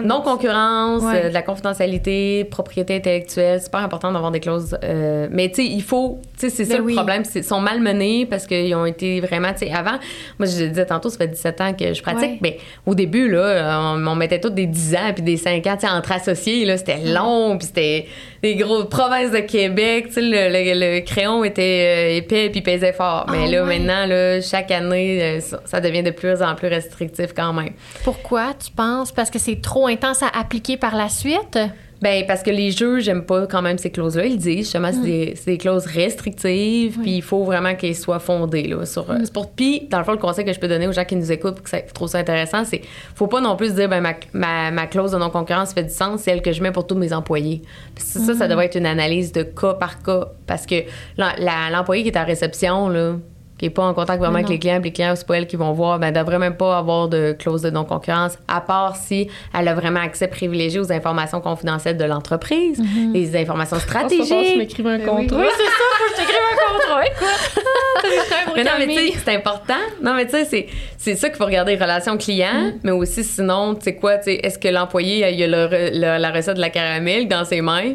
non-concurrence, 0.00 1.02
Ouais. 1.02 1.24
euh, 1.24 1.28
de 1.28 1.34
la 1.34 1.42
confidentialité, 1.42 2.44
propriété 2.44 2.96
intellectuelle, 2.96 3.58
c'est 3.58 3.64
super 3.66 3.80
important 3.80 4.12
d'avoir 4.12 4.30
des 4.30 4.40
clauses. 4.40 4.76
euh, 4.84 5.28
mais 5.30 5.48
tu 5.50 5.56
sais, 5.56 5.64
il 5.66 5.82
faut, 5.82 6.20
tu 6.38 6.48
sais, 6.48 6.50
c'est 6.50 6.64
ça 6.64 6.74
Ben 6.74 6.78
le 6.80 6.84
oui. 6.86 6.94
problème, 6.94 7.24
c'est- 7.24 7.40
ils 7.40 7.44
sont 7.44 7.60
malmenés 7.60 8.26
parce 8.26 8.46
qu'ils 8.46 8.74
ont 8.74 8.86
été 8.86 9.20
vraiment, 9.20 9.52
tu 9.52 9.66
sais, 9.66 9.72
avant, 9.72 9.98
moi 10.38 10.46
je 10.46 10.64
disais 10.66 10.86
tantôt, 10.86 11.08
ça 11.10 11.18
fait 11.18 11.28
17 11.28 11.60
ans 11.60 11.72
que 11.74 11.92
je 11.92 12.02
pratique, 12.02 12.40
mais 12.40 12.58
au 12.86 12.94
début, 12.94 13.28
là, 13.28 13.80
on, 13.96 14.06
on 14.06 14.14
mettait 14.14 14.40
tous 14.40 14.50
des 14.50 14.66
10 14.66 14.94
ans 14.94 15.12
puis 15.14 15.22
des 15.22 15.36
5 15.36 15.66
ans, 15.66 15.76
tu 15.78 15.86
sais, 15.86 15.92
entre 15.92 16.12
associés, 16.12 16.64
là, 16.64 16.76
c'était 16.76 16.98
long, 16.98 17.56
puis 17.58 17.66
c'était 17.66 18.06
des 18.42 18.56
grosses 18.56 18.88
provinces 18.88 19.30
de 19.30 19.38
Québec, 19.38 20.06
tu 20.08 20.14
sais, 20.14 20.20
le, 20.20 20.28
le- 20.30 20.96
le 20.98 21.00
crayon 21.04 21.44
était 21.44 22.12
euh, 22.12 22.16
épais 22.18 22.50
puis 22.50 22.60
pesait 22.60 22.92
fort. 22.92 23.26
Mais 23.30 23.44
Ah 23.44 23.48
là, 23.50 23.64
ouais. 23.64 23.78
maintenant, 23.78 24.06
là, 24.06 24.40
chaque 24.40 24.70
année, 24.72 25.22
euh, 25.22 25.40
ça, 25.40 25.60
ça 25.64 25.80
devient 25.80 26.02
de 26.02 26.10
plus 26.10 26.42
en 26.42 26.54
plus 26.56 26.66
restrictif 26.68 27.32
quand 27.36 27.52
même. 27.52 27.72
Pourquoi 28.02 28.54
tu 28.54 28.72
penses? 28.72 29.12
Parce 29.12 29.30
que 29.30 29.38
c'est 29.38 29.60
trop 29.60 29.86
intense 29.86 30.22
à 30.22 30.28
appliquer 30.38 30.76
par 30.76 30.96
la 30.96 31.08
suite? 31.08 31.58
Ben 32.02 32.24
parce 32.26 32.42
que 32.42 32.50
les 32.50 32.70
juges 32.72 33.04
j'aime 33.04 33.24
pas 33.24 33.46
quand 33.46 33.62
même 33.62 33.78
ces 33.78 33.90
clauses-là. 33.90 34.26
Ils 34.26 34.36
disent 34.36 34.64
justement 34.64 34.90
c'est 34.92 35.00
des, 35.02 35.34
c'est 35.36 35.52
des 35.52 35.58
clauses 35.58 35.86
restrictives, 35.86 36.98
puis 37.00 37.16
il 37.16 37.22
faut 37.22 37.44
vraiment 37.44 37.74
qu'elles 37.74 37.94
soient 37.96 38.18
fondées 38.18 38.64
là 38.64 38.84
sur. 38.86 39.10
euh, 39.10 39.18
c'est 39.22 39.32
pour 39.32 39.50
puis 39.52 39.86
dans 39.90 39.98
le 39.98 40.04
fond 40.04 40.12
le 40.12 40.18
conseil 40.18 40.44
que 40.44 40.52
je 40.52 40.58
peux 40.60 40.68
donner 40.68 40.88
aux 40.88 40.92
gens 40.92 41.04
qui 41.04 41.16
nous 41.16 41.30
écoutent, 41.30 41.54
pour 41.54 41.64
que 41.64 41.70
ça 41.70 41.80
qui 41.80 41.92
trouvent 41.92 42.08
ça 42.08 42.18
intéressant, 42.18 42.64
c'est 42.64 42.82
faut 43.14 43.26
pas 43.28 43.40
non 43.40 43.56
plus 43.56 43.74
dire 43.74 43.88
ben 43.88 44.00
ma, 44.00 44.14
ma, 44.32 44.70
ma 44.70 44.86
clause 44.86 45.12
de 45.12 45.18
non 45.18 45.30
concurrence 45.30 45.72
fait 45.72 45.84
du 45.84 45.90
sens, 45.94 46.22
c'est 46.22 46.30
elle 46.32 46.42
que 46.42 46.52
je 46.52 46.62
mets 46.62 46.72
pour 46.72 46.86
tous 46.86 46.96
mes 46.96 47.12
employés. 47.12 47.62
Puis 47.94 48.04
ça, 48.04 48.20
ça, 48.20 48.34
ça 48.34 48.48
devrait 48.48 48.66
être 48.66 48.76
une 48.76 48.86
analyse 48.86 49.32
de 49.32 49.42
cas 49.44 49.74
par 49.74 50.02
cas 50.02 50.28
parce 50.46 50.66
que 50.66 50.76
la- 51.16 51.70
l'employé 51.70 52.02
qui 52.02 52.08
est 52.08 52.16
à 52.18 52.24
réception 52.24 52.88
là 52.88 53.14
qui 53.62 53.66
n'est 53.68 53.70
pas 53.74 53.84
en 53.84 53.94
contact 53.94 54.18
vraiment 54.18 54.38
avec 54.38 54.48
les 54.48 54.58
clients, 54.58 54.80
puis 54.80 54.90
les 54.90 54.92
clients, 54.92 55.14
c'est 55.14 55.24
pas 55.24 55.36
elle 55.38 55.46
qui 55.46 55.54
vont 55.54 55.70
voir, 55.70 56.00
ben, 56.00 56.08
elle 56.08 56.14
devrait 56.20 56.40
même 56.40 56.56
pas 56.56 56.76
avoir 56.78 57.06
de 57.08 57.30
clause 57.38 57.62
de 57.62 57.70
non-concurrence, 57.70 58.36
à 58.48 58.60
part 58.60 58.96
si 58.96 59.28
elle 59.56 59.68
a 59.68 59.74
vraiment 59.74 60.00
accès 60.00 60.26
privilégié 60.26 60.80
aux 60.80 60.90
informations 60.92 61.40
confidentielles 61.40 61.96
de 61.96 62.04
l'entreprise, 62.04 62.82
les 63.14 63.36
informations 63.36 63.76
Oh, 63.78 63.82
stratégiques. 63.84 64.26
tu 64.52 64.58
m'écrives 64.58 64.86
un 64.88 64.98
Ben 64.98 65.04
oui. 65.12 65.26
contrat. 65.28 65.42
Oui, 65.42 65.46
c'est 65.56 65.62
ça, 65.62 65.70
faut 65.70 66.04
que 66.04 66.10
je 66.10 66.16
t'écrive 66.16 66.42
un 66.50 66.72
contrat, 66.72 67.04
quoi. 67.18 68.52
Mais 68.56 68.64
non, 68.64 68.70
mais 68.78 68.86
tu 68.88 68.94
sais, 68.94 69.12
c'est 69.24 69.34
important. 69.36 69.74
Non, 70.02 70.14
mais 70.14 70.24
tu 70.26 70.32
sais, 70.32 70.44
c'est, 70.44 70.66
c'est 70.98 71.14
ça 71.14 71.28
qu'il 71.28 71.38
faut 71.38 71.44
regarder, 71.46 71.76
relation 71.76 72.16
client, 72.18 72.48
Mm. 72.52 72.72
mais 72.82 72.90
aussi 72.90 73.22
sinon, 73.22 73.74
tu 73.76 73.82
sais 73.84 73.94
quoi, 73.94 74.18
tu 74.18 74.24
sais, 74.24 74.34
est-ce 74.42 74.58
que 74.58 74.68
l'employé, 74.68 75.30
il 75.32 75.42
a 75.44 75.46
le 75.46 75.68
le- 75.92 76.18
la 76.20 76.30
recette 76.32 76.56
de 76.56 76.60
la 76.60 76.70
caramel 76.70 77.28
dans 77.28 77.44
ses 77.44 77.60
mains? 77.60 77.94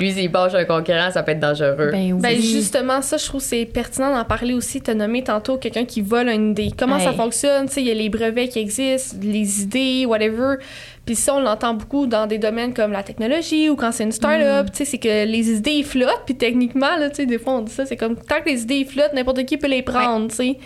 Lui, 0.00 0.12
s'il 0.12 0.30
bâche 0.30 0.54
un 0.54 0.64
concurrent, 0.64 1.10
ça 1.10 1.22
peut 1.22 1.32
être 1.32 1.40
dangereux. 1.40 1.90
Ben 1.90 2.12
oui. 2.12 2.20
Ben 2.20 2.40
justement, 2.40 3.02
ça, 3.02 3.16
je 3.16 3.24
trouve 3.24 3.40
que 3.40 3.46
c'est 3.46 3.64
pertinent 3.64 4.14
d'en 4.14 4.24
parler 4.24 4.54
aussi. 4.54 4.80
Tu 4.80 4.90
as 4.90 4.94
nommé 4.94 5.24
tantôt 5.24 5.56
quelqu'un 5.56 5.84
qui 5.84 6.02
vole 6.02 6.28
une 6.28 6.52
idée. 6.52 6.70
Comment 6.76 7.00
ça 7.00 7.12
fonctionne? 7.12 7.66
Tu 7.66 7.74
sais, 7.74 7.80
il 7.82 7.88
y 7.88 7.90
a 7.90 7.94
les 7.94 8.08
brevets 8.08 8.48
qui 8.48 8.60
existent, 8.60 9.16
les 9.20 9.62
idées, 9.62 10.06
whatever. 10.06 10.56
Puis 11.08 11.14
ça, 11.14 11.36
on 11.36 11.40
l'entend 11.40 11.72
beaucoup 11.72 12.06
dans 12.06 12.26
des 12.26 12.36
domaines 12.36 12.74
comme 12.74 12.92
la 12.92 13.02
technologie 13.02 13.70
ou 13.70 13.76
quand 13.76 13.92
c'est 13.92 14.04
une 14.04 14.12
start-up. 14.12 14.66
Mm. 14.66 14.70
Tu 14.72 14.76
sais, 14.76 14.84
c'est 14.84 14.98
que 14.98 15.24
les 15.24 15.48
idées 15.52 15.70
ils 15.70 15.84
flottent. 15.84 16.24
Puis 16.26 16.34
techniquement, 16.34 16.98
là, 16.98 17.08
tu 17.08 17.16
sais, 17.16 17.24
des 17.24 17.38
fois, 17.38 17.54
on 17.54 17.62
dit 17.62 17.72
ça, 17.72 17.86
c'est 17.86 17.96
comme 17.96 18.14
tant 18.14 18.42
que 18.44 18.50
les 18.50 18.60
idées 18.60 18.74
ils 18.74 18.86
flottent, 18.86 19.14
n'importe 19.14 19.42
qui 19.46 19.56
peut 19.56 19.68
les 19.68 19.80
prendre, 19.80 20.28
tu 20.28 20.34
sais. 20.34 20.58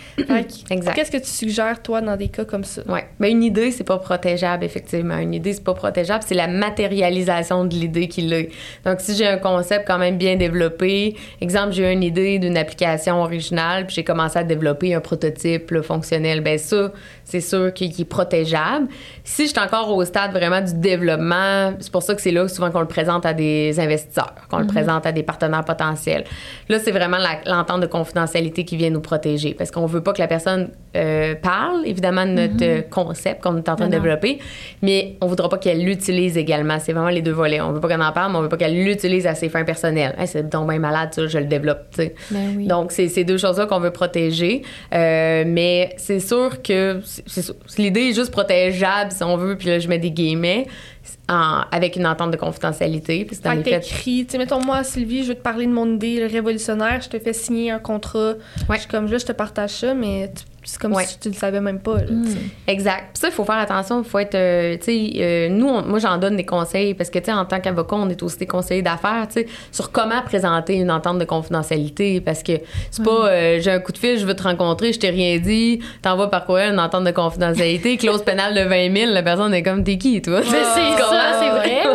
Exact. 0.68 0.94
Qu'est-ce 0.96 1.12
que 1.12 1.18
tu 1.18 1.28
suggères, 1.28 1.80
toi, 1.80 2.00
dans 2.00 2.16
des 2.16 2.26
cas 2.26 2.44
comme 2.44 2.64
ça? 2.64 2.82
Ouais. 2.88 3.04
Mais 3.20 3.30
une 3.30 3.44
idée, 3.44 3.70
c'est 3.70 3.84
pas 3.84 3.98
protégeable, 3.98 4.64
effectivement. 4.64 5.16
Une 5.16 5.32
idée, 5.32 5.52
c'est 5.52 5.62
pas 5.62 5.74
protégeable. 5.74 6.24
C'est 6.26 6.34
la 6.34 6.48
matérialisation 6.48 7.64
de 7.64 7.76
l'idée 7.76 8.08
qui 8.08 8.22
l'est. 8.22 8.48
Donc, 8.84 8.98
si 8.98 9.14
j'ai 9.14 9.28
un 9.28 9.38
concept 9.38 9.86
quand 9.86 9.98
même 9.98 10.18
bien 10.18 10.34
développé, 10.34 11.14
exemple, 11.40 11.70
j'ai 11.70 11.92
une 11.92 12.02
idée 12.02 12.40
d'une 12.40 12.56
application 12.56 13.22
originale, 13.22 13.86
puis 13.86 13.94
j'ai 13.94 14.04
commencé 14.04 14.40
à 14.40 14.42
développer 14.42 14.92
un 14.92 15.00
prototype 15.00 15.70
là, 15.70 15.84
fonctionnel, 15.84 16.40
ben 16.40 16.58
ça, 16.58 16.90
c'est 17.24 17.40
sûr 17.40 17.72
qu'il 17.72 17.88
est 17.98 18.04
protégeable. 18.04 18.88
Si 19.24 19.46
je 19.46 19.50
suis 19.50 19.60
encore 19.60 19.94
au 19.94 20.04
stade 20.04 20.32
vraiment 20.32 20.60
du 20.60 20.74
développement, 20.74 21.72
c'est 21.80 21.92
pour 21.92 22.02
ça 22.02 22.14
que 22.14 22.20
c'est 22.20 22.30
là 22.30 22.48
souvent 22.48 22.70
qu'on 22.70 22.80
le 22.80 22.86
présente 22.86 23.24
à 23.26 23.32
des 23.32 23.78
investisseurs, 23.78 24.34
qu'on 24.50 24.58
le 24.58 24.66
présente 24.66 25.06
à 25.06 25.12
des 25.12 25.22
partenaires 25.22 25.64
potentiels. 25.64 26.24
Là, 26.68 26.78
c'est 26.78 26.92
vraiment 26.92 27.18
l'entente 27.46 27.80
de 27.80 27.86
confidentialité 27.86 28.64
qui 28.64 28.76
vient 28.76 28.90
nous 28.90 29.00
protéger, 29.00 29.54
parce 29.54 29.70
qu'on 29.70 29.86
veut 29.86 30.02
pas 30.02 30.12
que 30.12 30.20
la 30.20 30.28
personne 30.28 30.70
euh, 30.96 31.34
parle, 31.34 31.86
évidemment, 31.86 32.26
de 32.26 32.30
notre 32.32 32.62
euh, 32.64 32.82
concept 32.82 33.42
qu'on 33.42 33.56
est 33.56 33.68
en 33.68 33.76
train 33.76 33.86
de 33.86 33.92
développer, 33.92 34.38
mais 34.82 35.16
on 35.20 35.26
voudra 35.26 35.48
pas 35.48 35.58
qu'elle 35.58 35.82
l'utilise 35.84 36.36
également. 36.36 36.78
C'est 36.78 36.92
vraiment 36.92 37.08
les 37.08 37.22
deux 37.22 37.32
volets. 37.32 37.60
On 37.60 37.72
veut 37.72 37.80
pas 37.80 37.88
qu'elle 37.88 38.02
en 38.02 38.12
parle, 38.12 38.32
mais 38.32 38.38
on 38.38 38.42
veut 38.42 38.48
pas 38.48 38.56
qu'elle 38.58 38.74
l'utilise 38.84 39.26
à 39.26 39.34
ses 39.34 39.48
fins 39.48 39.64
personnelles. 39.64 40.14
Hey, 40.18 40.26
c'est 40.26 40.48
donc 40.48 40.68
bien 40.68 40.78
malade, 40.78 41.10
ça, 41.14 41.26
je 41.26 41.38
le 41.38 41.46
développe, 41.46 41.84
tu 41.92 42.02
sais. 42.02 42.14
Ben 42.30 42.54
oui. 42.56 42.66
Donc, 42.66 42.92
c'est 42.92 43.08
ces 43.08 43.24
deux 43.24 43.38
choses-là 43.38 43.66
qu'on 43.66 43.80
veut 43.80 43.90
protéger. 43.90 44.62
Euh, 44.94 45.44
mais 45.46 45.94
c'est 45.96 46.20
sûr 46.20 46.60
que 46.62 47.00
l'idée 47.78 48.10
est 48.10 48.12
juste 48.14 48.30
protégeable, 48.30 49.12
si 49.12 49.22
on 49.24 49.36
veut, 49.36 49.56
puis 49.56 49.68
là, 49.68 49.78
je 49.78 49.88
mets 49.88 49.98
des 49.98 50.10
guillemets. 50.10 50.66
en- 51.28 51.62
avec 51.72 51.96
une 51.96 52.06
entente 52.06 52.30
de 52.30 52.36
confidentialité. 52.36 53.24
Puis 53.24 53.34
Fait 53.36 53.62
t'écris, 53.62 54.24
tu 54.26 54.32
sais, 54.32 54.38
mettons, 54.38 54.62
moi, 54.64 54.84
Sylvie, 54.84 55.22
je 55.24 55.28
veux 55.30 55.34
te 55.34 55.40
parler 55.42 55.66
de 55.66 55.72
mon 55.72 55.94
idée 55.94 56.24
révolutionnaire, 56.26 57.00
je 57.00 57.08
te 57.08 57.18
fais 57.18 57.32
signer 57.32 57.70
un 57.72 57.78
contrat. 57.80 58.34
Ouais. 58.68 58.76
Je 58.76 58.80
suis 58.82 58.88
comme, 58.88 59.10
là, 59.10 59.18
je 59.18 59.24
te 59.26 59.32
partage 59.32 59.70
ça, 59.70 59.94
mais 59.94 60.30
tu- 60.34 60.44
c'est 60.64 60.80
comme 60.80 60.92
Ouais. 60.94 61.04
si 61.04 61.18
tu 61.18 61.28
le 61.28 61.34
savais 61.34 61.60
même 61.60 61.80
pas, 61.80 61.98
là, 61.98 62.06
sais. 62.26 62.38
Exact. 62.72 63.10
Puis 63.14 63.20
ça, 63.20 63.28
il 63.28 63.32
faut 63.32 63.44
faire 63.44 63.56
attention. 63.58 64.02
Il 64.02 64.08
faut 64.08 64.18
être. 64.18 64.34
euh, 64.34 64.76
tu 64.78 64.84
sais, 64.84 65.10
euh, 65.16 65.48
nous, 65.48 65.66
on- 65.68 65.82
moi, 65.82 65.98
j'en 65.98 66.18
donne 66.18 66.36
des 66.36 66.44
conseils 66.44 66.94
parce 66.94 67.10
que, 67.10 67.18
tu 67.18 67.26
sais, 67.26 67.32
en 67.32 67.44
tant 67.44 67.60
qu'avocat, 67.60 67.96
on 67.96 68.08
est 68.08 68.22
aussi 68.22 68.38
des 68.38 68.46
conseillers 68.46 68.82
d'affaires, 68.82 69.26
tu 69.28 69.40
sais, 69.42 69.46
sur 69.70 69.90
comment 69.92 70.20
présenter 70.22 70.74
une 70.74 70.90
entente 70.90 71.18
de 71.18 71.24
confidentialité. 71.24 72.20
Parce 72.20 72.42
que 72.42 72.52
c'est 72.90 73.04
pas 73.04 73.28
euh, 73.28 73.58
j'ai 73.60 73.70
un 73.70 73.80
coup 73.80 73.92
de 73.92 73.98
fil, 73.98 74.18
je 74.18 74.24
veux 74.26 74.34
te 74.34 74.42
rencontrer, 74.42 74.92
je 74.92 74.98
t'ai 75.00 75.10
rien 75.10 75.38
dit, 75.38 75.80
t'envoies 76.02 76.30
par 76.30 76.44
courriel 76.46 76.72
une 76.72 76.80
entente 76.80 77.04
de 77.04 77.10
confidentialité, 77.10 77.96
clause 77.98 78.22
pénale 78.22 78.54
de 78.54 78.60
20 78.68 78.94
000, 78.96 79.12
la 79.12 79.22
personne 79.22 79.52
est 79.54 79.62
comme, 79.62 79.84
t'es 79.84 79.98
qui, 79.98 80.20
toi? 80.22 80.40
Mais 80.40 80.46
c'est 80.74 81.02
ça, 81.02 81.38
c'est 81.40 81.50
vrai, 81.50 81.84
là. 81.84 81.94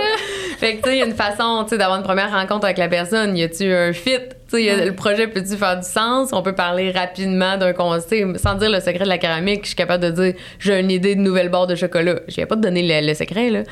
Fait 0.57 0.77
que, 0.77 0.81
tu 0.83 0.89
sais, 0.89 0.95
il 0.95 0.99
y 0.99 1.01
a 1.03 1.05
une 1.05 1.13
façon, 1.13 1.63
tu 1.63 1.69
sais, 1.69 1.77
d'avoir 1.77 1.99
une 1.99 2.03
première 2.03 2.31
rencontre 2.31 2.65
avec 2.65 2.77
la 2.77 2.87
personne. 2.87 3.37
Y 3.37 3.43
a-tu 3.43 3.71
un 3.71 3.93
fit? 3.93 4.17
Tu 4.49 4.63
sais, 4.65 4.85
le 4.85 4.93
projet 4.93 5.27
peut-tu 5.27 5.55
faire 5.55 5.77
du 5.77 5.87
sens? 5.87 6.29
On 6.33 6.41
peut 6.41 6.55
parler 6.55 6.91
rapidement 6.91 7.57
d'un 7.57 7.73
conseil. 7.73 8.25
Sans 8.37 8.55
dire 8.55 8.69
le 8.69 8.79
secret 8.79 9.03
de 9.03 9.09
la 9.09 9.19
céramique, 9.19 9.61
je 9.63 9.67
suis 9.67 9.75
capable 9.75 10.03
de 10.03 10.09
dire 10.09 10.33
j'ai 10.59 10.79
une 10.79 10.89
idée 10.89 11.15
de 11.15 11.21
nouvelle 11.21 11.49
barre 11.49 11.67
de 11.67 11.75
chocolat. 11.75 12.15
Je 12.27 12.35
vais 12.37 12.45
pas 12.45 12.55
te 12.55 12.61
donner 12.61 12.81
le, 12.81 13.07
le 13.07 13.13
secret, 13.13 13.49
là. 13.49 13.63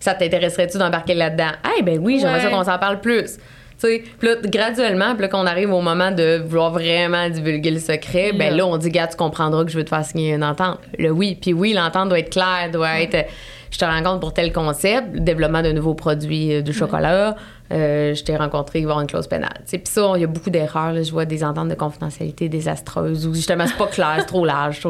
Ça 0.00 0.14
t'intéresserait-tu 0.14 0.78
d'embarquer 0.78 1.14
là-dedans? 1.14 1.50
Eh 1.78 1.82
ben 1.82 1.98
oui, 2.00 2.18
j'aimerais 2.20 2.40
ça 2.40 2.50
qu'on 2.50 2.64
s'en 2.64 2.78
parle 2.78 3.00
plus. 3.00 3.38
Tu 3.80 3.86
sais, 3.86 4.02
puis 4.18 4.28
là, 4.28 4.34
graduellement, 4.42 5.14
puis 5.14 5.22
là, 5.22 5.28
qu'on 5.28 5.46
arrive 5.46 5.72
au 5.72 5.80
moment 5.80 6.10
de 6.10 6.42
vouloir 6.44 6.72
vraiment 6.72 7.28
divulguer 7.30 7.70
le 7.70 7.78
secret, 7.78 8.32
ben 8.32 8.50
Là. 8.50 8.56
là, 8.56 8.66
on 8.66 8.76
dit, 8.76 8.90
gars, 8.90 9.06
tu 9.06 9.16
comprendras 9.16 9.64
que 9.64 9.70
je 9.70 9.76
veux 9.76 9.84
te 9.84 9.90
faire 9.90 10.04
signer 10.04 10.34
une 10.34 10.42
entente. 10.42 10.80
Le 10.98 11.10
oui. 11.10 11.38
Puis 11.40 11.52
oui, 11.52 11.72
l'entente 11.74 12.08
doit 12.08 12.18
être 12.18 12.30
claire, 12.30 12.70
doit 12.72 13.00
être, 13.00 13.28
je 13.70 13.78
te 13.78 13.84
rencontre 13.84 14.20
pour 14.20 14.32
tel 14.32 14.52
concept, 14.52 15.14
le 15.14 15.20
développement 15.20 15.62
de 15.62 15.72
nouveaux 15.72 15.94
produits 15.94 16.54
euh, 16.54 16.62
de 16.62 16.72
chocolat, 16.72 17.36
euh, 17.70 18.14
je 18.14 18.24
t'ai 18.24 18.36
rencontré, 18.36 18.78
il 18.78 18.82
va 18.82 18.88
y 18.88 18.92
avoir 18.92 19.00
une 19.02 19.08
clause 19.08 19.26
pénale. 19.26 19.60
Puis 19.66 19.80
ça, 19.84 20.12
il 20.14 20.22
y 20.22 20.24
a 20.24 20.26
beaucoup 20.26 20.50
d'erreurs. 20.50 21.02
Je 21.02 21.12
vois 21.12 21.26
des 21.26 21.44
ententes 21.44 21.68
de 21.68 21.74
confidentialité 21.74 22.48
désastreuses 22.48 23.26
où 23.26 23.34
justement, 23.34 23.66
c'est 23.66 23.76
pas 23.76 23.86
clair, 23.86 24.16
c'est 24.18 24.26
trop 24.26 24.44
large. 24.44 24.80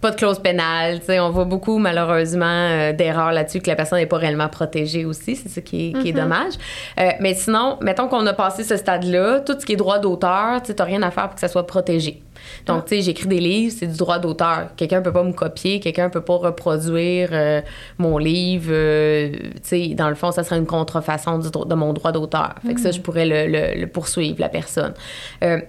Pas 0.00 0.10
de 0.10 0.16
clause 0.16 0.38
pénale. 0.38 1.00
On 1.08 1.30
voit 1.30 1.46
beaucoup, 1.46 1.78
malheureusement, 1.78 2.44
euh, 2.46 2.92
d'erreurs 2.92 3.32
là-dessus 3.32 3.60
que 3.60 3.68
la 3.68 3.76
personne 3.76 3.98
n'est 3.98 4.06
pas 4.06 4.18
réellement 4.18 4.48
protégée 4.48 5.04
aussi. 5.04 5.36
C'est 5.36 5.48
ça 5.48 5.60
qui 5.60 5.88
est, 5.88 5.92
qui 6.02 6.10
est 6.10 6.12
dommage. 6.12 6.54
Euh, 7.00 7.10
mais 7.20 7.34
sinon, 7.34 7.78
mettons 7.80 8.08
qu'on 8.08 8.26
a 8.26 8.34
passé 8.34 8.62
ce 8.62 8.76
stade-là, 8.76 9.40
tout 9.40 9.56
ce 9.58 9.64
qui 9.64 9.72
est 9.72 9.76
droit 9.76 9.98
d'auteur, 9.98 10.62
tu 10.62 10.72
n'as 10.72 10.84
rien 10.84 11.02
à 11.02 11.10
faire 11.10 11.28
pour 11.28 11.34
que 11.34 11.40
ça 11.40 11.48
soit 11.48 11.66
protégé. 11.66 12.22
Donc, 12.66 12.84
tu 12.86 12.96
sais, 12.96 13.02
j'écris 13.02 13.26
des 13.28 13.40
livres, 13.40 13.74
c'est 13.76 13.86
du 13.86 13.96
droit 13.96 14.18
d'auteur. 14.18 14.68
Quelqu'un 14.76 15.00
peut 15.02 15.12
pas 15.12 15.22
me 15.22 15.32
copier, 15.32 15.80
quelqu'un 15.80 16.10
peut 16.10 16.20
pas 16.20 16.36
reproduire 16.36 17.28
euh, 17.32 17.60
mon 17.98 18.18
livre. 18.18 18.70
euh, 18.72 19.30
tu 19.32 19.50
sais, 19.62 19.88
dans 19.94 20.08
le 20.08 20.14
fond, 20.14 20.30
ça 20.32 20.44
serait 20.44 20.58
une 20.58 20.66
contrefaçon 20.66 21.38
du 21.38 21.48
de 21.50 21.74
mon 21.74 21.92
droit 21.92 22.12
d'auteur. 22.12 22.54
Fait 22.66 22.74
que 22.74 22.80
ça, 22.80 22.90
je 22.90 23.00
pourrais 23.00 23.26
le, 23.26 23.46
le- 23.50 23.80
le 23.80 23.86
poursuivre, 23.86 24.36
la 24.40 24.48
personne. 24.48 24.94
Euh, 25.42 25.60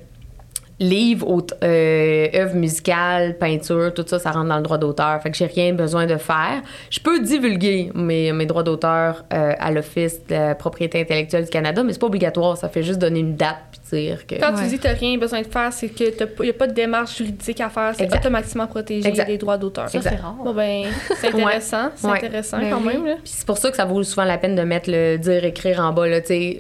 livres, 0.80 1.28
aut- 1.28 1.46
euh, 1.64 2.28
œuvres 2.36 2.56
musicales, 2.56 3.38
peinture, 3.38 3.94
tout 3.94 4.06
ça, 4.08 4.20
ça 4.20 4.32
rentre 4.32 4.48
dans 4.50 4.58
le 4.58 4.64
droit 4.64 4.78
d'auteur. 4.78 5.22
Fait 5.22 5.30
que 5.32 5.38
j'ai 5.38 5.46
rien 5.48 5.74
besoin 5.74 6.06
de 6.06 6.18
faire. 6.18 6.62
Je 6.90 7.00
peux 7.00 7.20
divulguer 7.20 7.92
mes, 7.94 8.32
mes 8.32 8.46
droits 8.46 8.64
d'auteur 8.64 9.26
euh, 9.34 9.54
à 9.60 9.72
l'Office 9.72 10.20
de 10.28 10.36
la 10.36 10.56
propriété 10.56 11.02
intellectuelle 11.02 11.44
du 11.44 11.50
Canada, 11.50 11.84
mais 11.84 11.94
c'est 11.94 12.00
pas 12.00 12.08
obligatoire. 12.08 12.58
Ça 12.58 12.70
fait 12.70 12.84
juste 12.84 13.00
donner 13.00 13.20
une 13.20 13.36
date 13.36 13.58
puis 13.72 14.00
dire 14.00 14.26
que... 14.26 14.36
Quand 14.36 14.54
Ouais. 14.54 14.64
tu 14.64 14.70
dis 14.70 14.78
que 14.78 14.84
t'as 14.84 14.94
rien 14.94 15.18
besoin 15.18 15.42
de 15.42 15.48
faire, 15.48 15.72
c'est 15.74 15.90
que 15.90 16.04
il 16.04 16.44
n'y 16.44 16.50
a 16.50 16.54
pas 16.54 16.68
de 16.68 16.74
démarche 16.74 17.18
juridique 17.18 17.62
à 17.62 17.70
faire, 17.70 17.94
c'est 17.96 18.12
automatiquement 18.14 18.68
protégé 18.68 19.08
Exact. 19.08 19.26
des 19.28 19.38
droits 19.38 19.58
d'auteur. 19.58 19.90
Ça, 19.90 19.98
Exact. 19.98 20.16
c'est 20.18 20.22
rare. 20.22 20.36
Bon 20.44 20.54
ben, 20.54 20.86
c'est 21.20 21.28
intéressant, 21.28 21.90
c'est 21.96 22.08
intéressant 22.08 22.58
Ben 22.60 22.70
quand 22.72 22.80
même. 22.80 23.04
Puis 23.04 23.34
c'est 23.36 23.46
pour 23.46 23.58
ça 23.58 23.70
que 23.70 23.76
ça 23.76 23.86
vaut 23.86 24.02
souvent 24.04 24.24
la 24.26 24.38
peine 24.38 24.56
de 24.56 24.62
mettre 24.64 24.90
le 24.90 25.18
dire, 25.18 25.44
écrire 25.44 25.80
en 25.82 25.92
bas, 25.92 26.08
là, 26.08 26.22
tu 26.22 26.28
sais, 26.28 26.60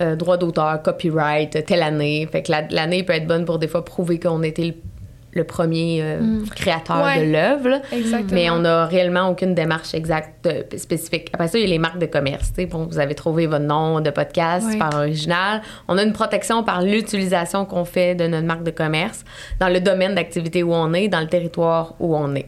euh, 0.00 0.16
droit 0.16 0.36
d'auteur, 0.36 0.82
copyright, 0.82 1.56
euh, 1.56 1.62
telle 1.66 1.82
année. 1.82 2.28
Fait 2.30 2.42
que 2.42 2.50
la- 2.52 2.66
l'année 2.70 3.02
peut 3.02 3.12
être 3.12 3.26
bonne 3.26 3.44
pour 3.44 3.58
des 3.58 3.68
fois 3.68 3.84
prouver 3.84 4.18
qu'on 4.18 4.42
était 4.42 4.64
le, 4.64 4.74
le 5.32 5.44
premier 5.44 6.00
euh, 6.02 6.44
créateur 6.54 7.04
Ouais. 7.04 7.26
de 7.26 7.32
l'œuvre. 7.32 7.80
Mais 8.32 8.50
on 8.50 8.60
n'a 8.60 8.86
réellement 8.86 9.28
aucune 9.30 9.54
démarche 9.54 9.92
exacte 9.94 10.46
euh, 10.46 10.62
spécifique. 10.76 11.28
Après 11.32 11.48
ça, 11.48 11.58
il 11.58 11.62
y 11.62 11.64
a 11.64 11.70
les 11.70 11.78
marques 11.78 11.98
de 11.98 12.06
commerce. 12.06 12.52
Bon, 12.70 12.86
vous 12.86 12.98
avez 12.98 13.14
trouvé 13.16 13.46
votre 13.46 13.64
nom 13.64 14.00
de 14.00 14.10
podcast, 14.10 14.64
Oui. 14.66 14.72
super 14.74 14.90
original. 14.94 15.60
On 15.88 15.98
a 15.98 16.02
une 16.04 16.12
protection 16.12 16.62
par 16.62 16.82
l'utilisation 16.82 17.64
qu'on 17.64 17.84
fait 17.84 18.14
de 18.14 18.26
notre 18.28 18.46
marque 18.46 18.62
de 18.62 18.70
commerce 18.70 19.24
dans 19.60 19.68
le 19.68 19.80
domaine 19.80 20.14
d'activité 20.14 20.62
où 20.62 20.72
on 20.72 20.92
est, 20.92 21.08
dans 21.08 21.20
le 21.20 21.26
territoire 21.28 21.94
où 21.98 22.16
on 22.16 22.34
est. 22.36 22.46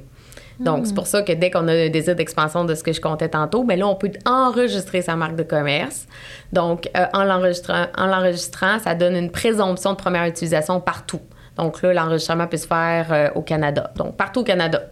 Donc, 0.59 0.87
c'est 0.87 0.95
pour 0.95 1.07
ça 1.07 1.23
que 1.23 1.33
dès 1.33 1.51
qu'on 1.51 1.69
a 1.69 1.73
un 1.73 1.89
désir 1.89 2.17
d'expansion 2.17 2.65
de 2.65 2.75
ce 2.75 2.83
que 2.83 2.93
je 2.93 3.01
comptais 3.01 3.29
tantôt, 3.29 3.65
ben 3.65 3.79
là, 3.79 3.87
on 3.87 3.95
peut 3.95 4.11
enregistrer 4.25 5.03
sa 5.03 5.15
marque 5.15 5.37
de 5.37 5.43
commerce. 5.43 6.07
Donc, 6.53 6.89
euh, 6.97 7.05
en 7.13 7.25
l'enregistrant, 7.25 7.87
en 7.97 8.07
l'enregistrant, 8.07 8.79
ça 8.79 8.95
donne 8.95 9.17
une 9.17 9.31
présomption 9.31 9.93
de 9.93 9.97
première 9.97 10.25
utilisation 10.25 10.81
partout. 10.81 11.21
Donc 11.57 11.83
là, 11.83 11.93
l'enregistrement 11.93 12.47
peut 12.47 12.57
se 12.57 12.67
faire 12.67 13.13
euh, 13.13 13.29
au 13.35 13.43
Canada. 13.43 13.93
Donc, 13.97 14.17
partout 14.17 14.41
au 14.41 14.45
Canada. 14.45 14.83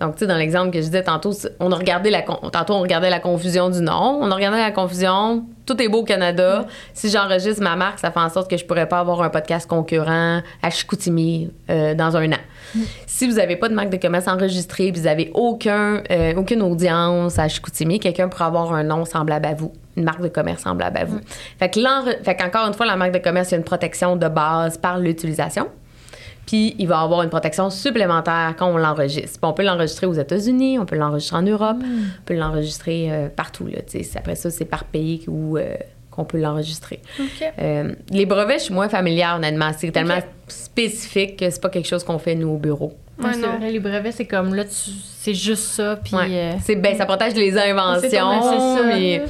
Donc, 0.00 0.14
tu 0.14 0.20
sais, 0.20 0.26
dans 0.28 0.36
l'exemple 0.36 0.70
que 0.70 0.78
je 0.78 0.84
disais 0.84 1.02
tantôt, 1.02 1.32
on 1.58 1.72
a 1.72 1.74
regardé 1.76 2.08
la, 2.10 2.22
tantôt, 2.22 2.74
on 2.74 2.80
regardait 2.80 3.10
la 3.10 3.18
confusion 3.18 3.68
du 3.68 3.80
nom. 3.80 4.18
On 4.22 4.30
a 4.30 4.34
regardé 4.36 4.58
la 4.58 4.70
confusion. 4.70 5.44
Tout 5.66 5.82
est 5.82 5.88
beau 5.88 5.98
au 5.98 6.04
Canada. 6.04 6.66
Si 6.94 7.10
j'enregistre 7.10 7.62
ma 7.62 7.74
marque, 7.74 7.98
ça 7.98 8.12
fait 8.12 8.20
en 8.20 8.28
sorte 8.28 8.48
que 8.48 8.56
je 8.56 8.64
pourrais 8.64 8.88
pas 8.88 9.00
avoir 9.00 9.20
un 9.22 9.28
podcast 9.28 9.68
concurrent 9.68 10.40
à 10.62 10.70
Chicoutimi 10.70 11.50
euh, 11.68 11.94
dans 11.94 12.16
un 12.16 12.30
an. 12.32 12.36
Si 13.06 13.26
vous 13.28 13.34
n'avez 13.36 13.56
pas 13.56 13.68
de 13.68 13.74
marque 13.74 13.90
de 13.90 13.96
commerce 13.96 14.28
enregistrée, 14.28 14.92
puis 14.92 15.00
vous 15.00 15.06
n'avez 15.08 15.30
aucun, 15.34 16.02
euh, 16.10 16.32
aucune 16.36 16.62
audience 16.62 17.38
à 17.40 17.48
Chicoutimi, 17.48 17.98
quelqu'un 17.98 18.28
pourrait 18.28 18.44
avoir 18.44 18.72
un 18.72 18.84
nom 18.84 19.04
semblable 19.04 19.46
à 19.46 19.54
vous, 19.54 19.72
une 19.96 20.04
marque 20.04 20.22
de 20.22 20.28
commerce 20.28 20.62
semblable 20.62 20.96
à 20.96 21.04
vous. 21.06 21.18
Fait 21.58 21.68
que 21.70 21.80
l'enre- 21.80 22.22
fait 22.22 22.36
qu'encore 22.36 22.66
une 22.68 22.74
fois, 22.74 22.86
la 22.86 22.96
marque 22.96 23.12
de 23.12 23.18
commerce, 23.18 23.48
il 23.50 23.52
y 23.52 23.54
a 23.56 23.58
une 23.58 23.64
protection 23.64 24.14
de 24.16 24.28
base 24.28 24.78
par 24.78 24.98
l'utilisation. 24.98 25.66
Puis 26.48 26.74
il 26.78 26.88
va 26.88 27.00
avoir 27.00 27.22
une 27.22 27.28
protection 27.28 27.68
supplémentaire 27.68 28.54
quand 28.58 28.68
on 28.68 28.78
l'enregistre. 28.78 29.38
Puis 29.38 29.50
on 29.50 29.52
peut 29.52 29.64
l'enregistrer 29.64 30.06
aux 30.06 30.14
États-Unis, 30.14 30.78
on 30.78 30.86
peut 30.86 30.96
l'enregistrer 30.96 31.36
en 31.36 31.42
Europe, 31.42 31.76
on 31.82 32.22
peut 32.24 32.34
l'enregistrer 32.34 33.08
euh, 33.12 33.28
partout. 33.28 33.66
Là, 33.66 33.82
tu 33.86 34.02
sais. 34.02 34.18
après 34.18 34.34
ça, 34.34 34.48
c'est 34.50 34.64
par 34.64 34.84
pays 34.84 35.24
où, 35.28 35.58
euh, 35.58 35.74
qu'on 36.10 36.24
peut 36.24 36.40
l'enregistrer. 36.40 37.00
Euh, 37.60 37.92
les 38.10 38.24
brevets, 38.24 38.60
je 38.60 38.64
suis 38.64 38.74
moins 38.74 38.88
familière, 38.88 39.34
honnêtement. 39.36 39.72
C'est 39.76 39.90
tellement 39.90 40.20
spécifique 40.48 41.36
que 41.38 41.50
c'est 41.50 41.60
pas 41.60 41.68
quelque 41.68 41.86
chose 41.86 42.02
qu'on 42.02 42.18
fait, 42.18 42.34
nous, 42.34 42.48
au 42.48 42.56
bureau. 42.56 42.94
Ouais, 43.22 43.36
non. 43.36 43.58
vrai, 43.58 43.70
les 43.70 43.80
brevets, 43.80 44.12
c'est 44.12 44.26
comme 44.26 44.54
là, 44.54 44.64
tu- 44.64 44.90
c'est 45.18 45.34
juste 45.34 45.64
ça. 45.64 45.98
Puis. 46.02 46.14
Ouais. 46.16 46.28
euh, 46.30 46.52
C'est, 46.62 46.76
ben, 46.76 46.96
ça 46.96 47.04
protège 47.04 47.34
les 47.34 47.50
C'est 47.52 47.70
inventions. 47.70 48.00
c'est 48.00 48.10
ça. 48.58 48.82
mais- 48.86 49.22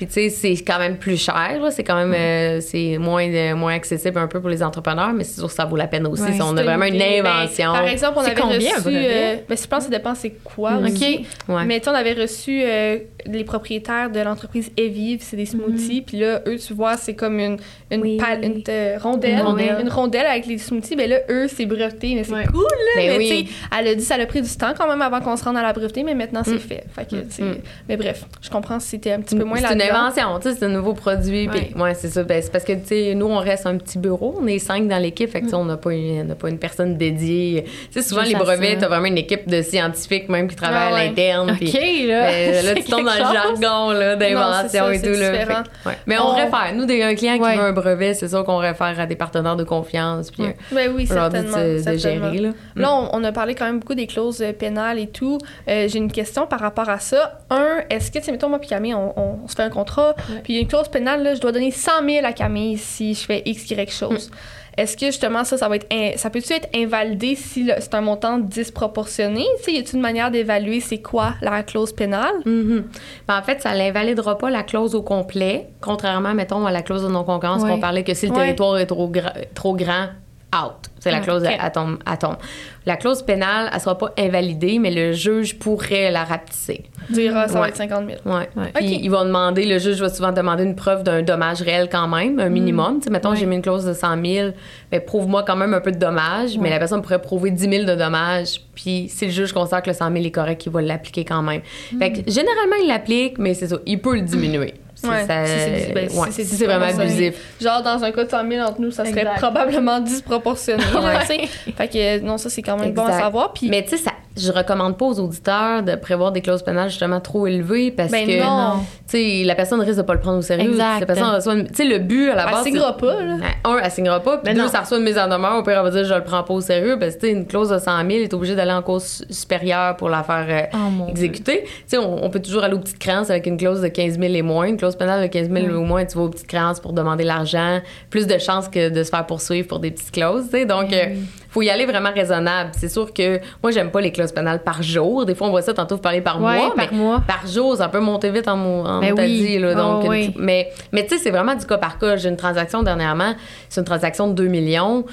Puis, 0.00 0.06
tu 0.06 0.14
sais, 0.14 0.30
c'est 0.30 0.54
quand 0.64 0.78
même 0.78 0.96
plus 0.96 1.22
cher. 1.22 1.58
là. 1.60 1.70
C'est 1.70 1.84
quand 1.84 1.94
même 1.94 2.14
euh, 2.16 2.62
c'est 2.62 2.96
moins, 2.96 3.28
euh, 3.28 3.54
moins 3.54 3.74
accessible 3.74 4.18
un 4.18 4.28
peu 4.28 4.40
pour 4.40 4.48
les 4.48 4.62
entrepreneurs, 4.62 5.12
mais 5.12 5.24
c'est 5.24 5.40
sûr 5.40 5.48
que 5.48 5.52
ça 5.52 5.66
vaut 5.66 5.76
la 5.76 5.88
peine 5.88 6.06
aussi. 6.06 6.22
Ouais, 6.22 6.32
si 6.32 6.40
on 6.40 6.56
a 6.56 6.62
vraiment 6.62 6.86
une. 6.86 6.96
Ben, 6.96 7.26
invention. 7.26 7.70
par 7.72 7.86
exemple, 7.86 8.14
on 8.16 8.20
avait 8.22 8.34
combien, 8.34 8.76
reçu. 8.76 8.88
euh, 8.88 9.36
ben, 9.46 9.58
je 9.58 9.66
pense 9.66 9.84
que 9.84 9.84
ça 9.92 9.98
dépend 9.98 10.14
c'est 10.14 10.30
quoi 10.42 10.76
Ok. 10.78 10.84
aussi. 10.90 11.26
Ouais. 11.48 11.66
Mais 11.66 11.80
tu 11.80 11.84
sais, 11.84 11.90
on 11.90 11.94
avait 11.94 12.14
reçu 12.14 12.62
euh, 12.64 12.96
les 13.26 13.44
propriétaires 13.44 14.08
de 14.10 14.20
l'entreprise 14.20 14.70
Evive, 14.78 15.20
c'est 15.22 15.36
des 15.36 15.44
smoothies. 15.44 16.00
Puis 16.00 16.16
là, 16.18 16.40
eux, 16.46 16.56
tu 16.56 16.72
vois, 16.72 16.96
c'est 16.96 17.12
comme 17.14 17.38
une, 17.38 17.58
une, 17.90 18.00
Oui. 18.00 18.16
pal- 18.16 18.42
une, 18.42 18.62
euh, 18.70 18.96
rondelle, 19.02 19.34
Une 19.34 19.40
rondelle. 19.42 19.76
une 19.82 19.88
rondelle 19.90 20.26
avec 20.26 20.46
les 20.46 20.56
smoothies. 20.56 20.96
Ben 20.96 21.10
là, 21.10 21.18
eux, 21.28 21.46
c'est 21.46 21.66
breveté, 21.66 22.14
mais 22.14 22.24
c'est 22.24 22.32
Ouais. 22.32 22.46
cool, 22.46 22.62
là. 22.62 22.92
Ben 22.96 23.10
mais 23.10 23.18
oui. 23.18 23.28
tu 23.28 23.52
sais, 23.52 23.58
elle 23.78 23.88
a 23.88 23.94
dit 23.94 24.02
ça 24.04 24.14
a 24.14 24.24
pris 24.24 24.40
du 24.40 24.56
temps 24.56 24.72
quand 24.74 24.88
même 24.88 25.02
avant 25.02 25.20
qu'on 25.20 25.36
se 25.36 25.44
rende 25.44 25.58
à 25.58 25.62
la 25.62 25.74
breveté, 25.74 26.04
mais 26.04 26.14
maintenant, 26.14 26.40
c'est 26.42 26.54
Mm. 26.54 26.58
fait. 26.58 26.84
Que, 27.10 27.16
Mm. 27.16 27.56
Mais 27.88 27.96
bref, 27.98 28.24
je 28.40 28.48
comprends 28.48 28.80
si 28.80 28.88
c'était 28.88 29.12
un 29.12 29.20
petit 29.20 29.36
peu 29.36 29.44
moins 29.44 29.58
c'est 29.58 29.66
une 29.90 29.94
là-dedans. 29.96 30.22
invention, 30.26 30.38
tu 30.40 30.48
sais, 30.50 30.56
c'est 30.58 30.64
un 30.66 30.68
nouveau 30.68 30.94
produit. 30.94 31.48
Puis, 31.48 31.72
ouais, 31.80 31.94
c'est 31.94 32.08
ça. 32.08 32.22
Ben, 32.22 32.42
c'est 32.42 32.50
parce 32.52 32.64
que, 32.64 32.72
tu 32.72 32.86
sais, 32.86 33.14
nous, 33.14 33.26
on 33.26 33.38
reste 33.38 33.66
un 33.66 33.76
petit 33.76 33.98
bureau. 33.98 34.38
On 34.40 34.46
est 34.46 34.58
cinq 34.58 34.88
dans 34.88 34.98
l'équipe. 34.98 35.30
Fait 35.30 35.42
que, 35.42 35.54
on 35.54 35.64
n'a 35.64 35.76
pas, 35.76 35.92
une- 35.92 36.30
on 36.30 36.34
pas 36.34 36.48
une 36.48 36.58
personne 36.58 36.96
dédiée. 36.96 37.64
Tu 37.92 38.00
sais, 38.00 38.08
souvent, 38.08 38.22
Juste 38.22 38.34
les 38.34 38.38
brevets, 38.38 38.72
ça. 38.74 38.78
tu 38.80 38.84
as 38.84 38.88
vraiment 38.88 39.06
une 39.06 39.18
équipe 39.18 39.48
de 39.48 39.62
scientifiques, 39.62 40.28
même, 40.28 40.48
qui 40.48 40.56
travaillent 40.56 40.88
Ah 40.90 40.94
ouais. 40.94 41.00
à 41.00 41.04
l'interne. 41.06 41.50
OK, 41.50 41.72
là. 42.06 42.30
Ben, 42.30 42.64
là, 42.66 42.74
tu 42.76 42.82
tombes 42.84 43.04
dans 43.06 43.12
le 43.12 43.18
jargon 43.34 43.90
là, 43.90 44.16
d'invention 44.16 44.90
et 44.90 45.00
tout. 45.00 45.08
Là. 45.08 45.32
Fait 45.32 45.46
ouais. 45.88 45.96
Mais 46.06 46.18
on, 46.18 46.28
On- 46.30 46.34
réfère. 46.34 46.72
Nous, 46.74 46.84
un 46.84 47.14
client 47.14 47.34
qui 47.34 47.40
veut 47.56 47.62
un 47.64 47.72
brevet, 47.72 48.14
c'est 48.14 48.28
sûr 48.28 48.44
qu'on 48.44 48.56
réfère 48.58 48.98
à 48.98 49.06
des 49.06 49.16
partenaires 49.16 49.56
de 49.56 49.64
confiance. 49.64 50.30
Puis. 50.30 50.44
Ben 50.72 50.90
oui, 50.94 51.02
dit 51.04 51.08
certainement. 51.08 51.56
de, 51.58 51.96
gérer. 51.96 52.38
Là. 52.38 52.50
Là, 52.76 52.94
on, 52.94 53.10
on 53.12 53.24
a 53.24 53.32
parlé 53.32 53.54
quand 53.54 53.64
même 53.64 53.80
beaucoup 53.80 53.94
des 53.94 54.06
clauses 54.06 54.40
euh, 54.42 54.52
pénales 54.52 54.98
et 54.98 55.06
tout. 55.06 55.38
Euh, 55.68 55.86
J'ai 55.88 55.98
une 55.98 56.10
question 56.12 56.46
par 56.46 56.60
rapport 56.60 56.88
à 56.88 56.98
ça. 56.98 57.40
Un, 57.50 57.80
est-ce 57.90 58.10
que, 58.10 58.18
tu 58.18 58.24
sais, 58.24 58.32
mettons, 58.32 58.48
moi 58.48 58.58
puis 58.58 58.68
Camille, 58.68 58.94
on, 58.94 59.12
on- 59.18 59.38
on 59.44 59.48
se 59.48 59.54
fait 59.54 59.62
un 59.62 59.70
contrat, 59.80 60.14
Ouais. 60.30 60.40
puis 60.42 60.52
il 60.52 60.56
y 60.56 60.58
a 60.58 60.62
une 60.62 60.68
clause 60.68 60.88
pénale, 60.88 61.22
là, 61.22 61.34
je 61.34 61.40
dois 61.40 61.52
donner 61.52 61.70
100 61.70 61.90
000 62.08 62.24
à 62.26 62.32
Camille 62.32 62.76
si 62.78 63.14
je 63.14 63.24
fais 63.24 63.42
X, 63.44 63.70
Y 63.70 63.90
chose. 63.90 64.30
Est-ce 64.76 64.96
que, 64.96 65.06
justement, 65.06 65.42
ça, 65.44 65.58
ça 65.58 65.68
va 65.68 65.76
être... 65.76 65.86
in- 65.92 66.12
ça 66.16 66.30
peut-tu 66.30 66.52
être 66.52 66.68
invalidé 66.74 67.34
si 67.34 67.64
le- 67.64 67.74
c'est 67.80 67.92
un 67.94 68.00
montant 68.00 68.38
disproportionné? 68.38 69.44
Tu 69.58 69.64
sais, 69.64 69.72
y 69.72 69.78
a-t-il 69.78 69.96
une 69.96 70.00
manière 70.00 70.30
d'évaluer 70.30 70.80
c'est 70.80 71.02
quoi 71.02 71.34
la 71.42 71.62
clause 71.62 71.92
pénale? 71.92 72.32
Mhm. 72.46 72.84
Ben, 73.26 73.38
en 73.38 73.42
fait, 73.42 73.60
ça 73.60 73.74
l'invalidera 73.74 74.38
pas 74.38 74.48
la 74.48 74.62
clause 74.62 74.94
au 74.94 75.02
complet, 75.02 75.68
contrairement, 75.80 76.34
mettons, 76.34 76.64
à 76.66 76.70
la 76.72 76.82
clause 76.82 77.02
de 77.02 77.08
non-concurrence 77.08 77.62
Ouais. 77.62 77.68
qu'on 77.70 77.80
parlait 77.80 78.04
que 78.04 78.14
si 78.14 78.26
le 78.26 78.32
Ouais. 78.32 78.38
territoire 78.44 78.78
est 78.78 78.86
trop, 78.86 79.08
gra- 79.10 79.34
trop 79.54 79.74
grand, 79.74 80.06
out. 80.54 80.90
C'est 80.98 81.10
la 81.10 81.18
Ouais, 81.18 81.22
clause 81.24 81.42
ok. 81.44 81.50
elle 81.62 81.72
tombe, 81.72 81.98
elle 82.10 82.18
tombe. 82.18 82.36
La 82.84 82.96
clause 82.96 83.22
pénale, 83.22 83.70
elle 83.72 83.80
sera 83.80 83.96
pas 83.96 84.12
invalidée, 84.18 84.78
mais 84.78 84.90
le 84.90 85.12
juge 85.12 85.58
pourrait 85.58 86.10
la 86.10 86.24
rapetisser. 86.24 86.84
Dire, 87.08 87.32
ah, 87.36 87.48
ça 87.48 87.54
va 87.54 87.60
Ouais. 87.62 87.68
être 87.68 87.76
50 87.76 88.04
000. 88.06 88.18
Ouais. 88.26 88.48
Ouais. 88.56 88.70
Puis 88.74 88.96
Ok. 88.96 89.00
ils 89.02 89.08
vont 89.10 89.24
demander, 89.24 89.64
le 89.64 89.78
juge 89.78 90.00
va 90.00 90.08
souvent 90.10 90.32
demander 90.32 90.64
une 90.64 90.74
preuve 90.76 91.02
d'un 91.02 91.22
dommage 91.22 91.62
réel 91.62 91.88
quand 91.90 92.06
même, 92.08 92.38
un 92.40 92.48
minimum. 92.50 92.98
Tu 92.98 93.04
sais, 93.04 93.10
mettons, 93.10 93.30
Ouais. 93.30 93.36
j'ai 93.36 93.46
mis 93.46 93.56
une 93.56 93.62
clause 93.62 93.84
de 93.86 93.92
100 93.94 94.22
000, 94.22 94.50
mais 94.92 95.00
prouve-moi 95.00 95.42
quand 95.46 95.56
même 95.56 95.72
un 95.72 95.80
peu 95.80 95.92
de 95.92 95.98
dommage. 95.98 96.58
Mais 96.58 96.68
la 96.70 96.78
personne 96.78 97.00
pourrait 97.00 97.22
prouver 97.22 97.50
10 97.50 97.68
000 97.70 97.84
de 97.84 97.94
dommage. 97.94 98.60
Puis 98.74 99.08
si 99.08 99.26
le 99.26 99.30
juge 99.32 99.52
considère 99.52 99.82
que 99.82 99.90
le 99.90 99.94
100 99.96 100.10
000 100.12 100.24
est 100.24 100.30
correct, 100.30 100.66
il 100.66 100.72
va 100.72 100.82
l'appliquer 100.82 101.24
quand 101.24 101.42
même. 101.42 101.62
Fait 101.98 102.12
que 102.12 102.30
généralement, 102.30 102.76
il 102.82 102.88
l'applique, 102.88 103.38
mais 103.38 103.54
c'est 103.54 103.68
ça, 103.68 103.76
il 103.86 104.00
peut 104.00 104.14
le 104.16 104.22
diminuer. 104.22 104.74
Ouais, 105.08 105.26
ça- 105.26 105.44
si 105.46 105.52
c'est- 105.52 105.92
ben, 105.92 106.08
ouais, 106.10 106.28
c'est 106.30 106.44
si 106.44 106.56
c'est 106.56 106.66
vraiment 106.66 106.86
abusif. 106.86 107.34
Genre, 107.60 107.82
dans 107.82 108.02
un 108.04 108.10
cas 108.12 108.24
de 108.24 108.30
100 108.30 108.48
000 108.48 108.66
entre 108.66 108.80
nous, 108.80 108.90
ça 108.90 109.04
serait 109.04 109.20
Exact. 109.20 109.38
probablement 109.38 110.00
disproportionné. 110.00 110.82
Ouais. 110.84 111.20
tu 111.20 111.26
sais. 111.26 111.46
fait 111.76 111.88
que, 111.88 112.20
non, 112.24 112.36
ça, 112.38 112.50
c'est 112.50 112.62
quand 112.62 112.76
même 112.78 112.92
bon 112.92 113.04
à 113.06 113.12
savoir. 113.18 113.52
Puis, 113.52 113.68
Mais 113.68 113.82
tu 113.84 113.90
sais, 113.90 113.96
ça- 113.98 114.10
je 114.36 114.52
recommande 114.52 114.96
pas 114.96 115.06
aux 115.06 115.18
auditeurs 115.18 115.82
de 115.82 115.96
prévoir 115.96 116.30
des 116.32 116.40
clauses 116.40 116.62
pénales 116.62 116.88
justement 116.88 117.20
trop 117.20 117.46
élevées 117.48 117.90
parce 117.90 118.10
Ben 118.12 118.26
que 118.26 118.40
non. 118.42 118.74
tu 119.08 119.18
sais, 119.18 119.42
la 119.44 119.54
personne 119.56 119.80
risque 119.80 119.96
de 119.98 120.02
pas 120.02 120.14
le 120.14 120.20
prendre 120.20 120.38
au 120.38 120.42
sérieux. 120.42 120.70
Exact. 120.70 121.00
La 121.00 121.06
personne 121.06 121.34
reçoit 121.34 121.54
une- 121.54 121.66
tu 121.66 121.74
sais, 121.74 121.84
le 121.84 121.98
but 121.98 122.30
à 122.30 122.34
la 122.36 122.44
Elle 122.44 122.50
base. 122.52 122.64
signera 122.64 122.94
c'est- 122.98 123.06
pas, 123.06 123.20
là. 123.22 123.36
Ben, 123.40 123.70
Un, 123.70 123.78
elle 123.82 123.90
signera 123.90 124.20
pas. 124.20 124.36
Puis 124.38 124.42
Mais 124.46 124.54
deux, 124.54 124.62
non. 124.62 124.68
ça 124.68 124.80
reçoit 124.80 124.98
une 124.98 125.04
mise 125.04 125.18
en 125.18 125.26
demeure. 125.28 125.58
Au 125.58 125.62
pire, 125.62 125.78
elle 125.78 125.82
va 125.84 125.90
dire 125.90 126.04
je 126.04 126.14
le 126.14 126.22
prends 126.24 126.42
pas 126.44 126.54
au 126.54 126.60
sérieux. 126.60 126.96
Parce 126.98 127.16
que 127.16 127.20
tu 127.20 127.26
sais, 127.26 127.32
une 127.32 127.46
clause 127.46 127.70
de 127.70 127.78
100 127.78 127.96
000 128.06 128.10
est 128.22 128.32
obligée 128.32 128.54
d'aller 128.54 128.72
en 128.72 128.82
cause 128.82 129.04
su- 129.04 129.24
supérieure 129.34 129.96
pour 129.96 130.08
la 130.08 130.22
faire 130.22 130.46
euh, 130.48 130.78
Oh, 131.00 131.06
exécuter. 131.08 131.64
Tu 131.64 131.70
sais, 131.88 131.98
on, 131.98 132.24
on 132.24 132.30
peut 132.30 132.40
toujours 132.40 132.62
aller 132.62 132.74
aux 132.74 132.78
petites 132.80 132.98
créances 133.00 133.30
avec 133.30 133.46
une 133.46 133.56
clause 133.56 133.80
de 133.82 133.88
15 133.88 134.18
000 134.18 134.32
et 134.34 134.42
moins. 134.42 134.66
Une 134.66 134.76
clause 134.76 134.89
pénale 134.96 135.22
de 135.22 135.26
15 135.26 135.50
000 135.50 135.66
ou 135.74 135.84
moins, 135.84 136.04
tu 136.04 136.16
vas 136.16 136.24
aux 136.24 136.28
petites 136.28 136.46
créances 136.46 136.80
pour 136.80 136.92
demander 136.92 137.24
l'argent. 137.24 137.80
Plus 138.10 138.26
de 138.26 138.38
chances 138.38 138.68
que 138.68 138.88
de 138.88 139.02
se 139.02 139.10
faire 139.10 139.26
poursuivre 139.26 139.68
pour 139.68 139.78
des 139.80 139.90
petites 139.90 140.10
clauses. 140.12 140.44
tu 140.46 140.50
sais. 140.58 140.66
Donc, 140.66 140.90
Ben 140.90 141.16
euh, 141.16 141.20
faut 141.50 141.62
y 141.62 141.70
aller 141.70 141.86
vraiment 141.86 142.12
raisonnable. 142.14 142.70
C'est 142.78 142.88
sûr 142.88 143.12
que 143.12 143.40
moi, 143.62 143.70
j'aime 143.72 143.90
pas 143.90 144.00
les 144.00 144.12
clauses 144.12 144.32
pénales 144.32 144.62
par 144.62 144.82
jour. 144.82 145.26
Des 145.26 145.34
fois, 145.34 145.48
on 145.48 145.50
voit 145.50 145.62
ça 145.62 145.74
tantôt, 145.74 145.96
vous 145.96 146.00
parlez 146.00 146.20
par 146.20 146.40
Ouais, 146.40 146.56
mois. 146.58 146.74
par 146.74 146.86
mais 146.92 146.96
mois. 146.96 147.22
par 147.26 147.46
jour, 147.46 147.76
ça 147.76 147.88
peut 147.88 148.00
monter 148.00 148.30
vite 148.30 148.48
en, 148.48 148.58
en 148.58 149.00
Ben 149.00 149.14
oui. 149.18 149.58
là. 149.58 149.70
Ah, 149.72 149.74
Donc, 149.74 150.04
oui. 150.08 150.32
mais, 150.38 150.70
mais 150.92 151.02
tu 151.04 151.16
sais, 151.16 151.18
c'est 151.24 151.30
vraiment 151.30 151.54
du 151.54 151.66
cas 151.66 151.78
par 151.78 151.98
cas. 151.98 152.16
J'ai 152.16 152.28
une 152.28 152.36
transaction 152.36 152.82
dernièrement, 152.82 153.34
c'est 153.68 153.80
une 153.80 153.86
transaction 153.86 154.28
de 154.28 154.32
2 154.34 154.46
millions. 154.46 155.04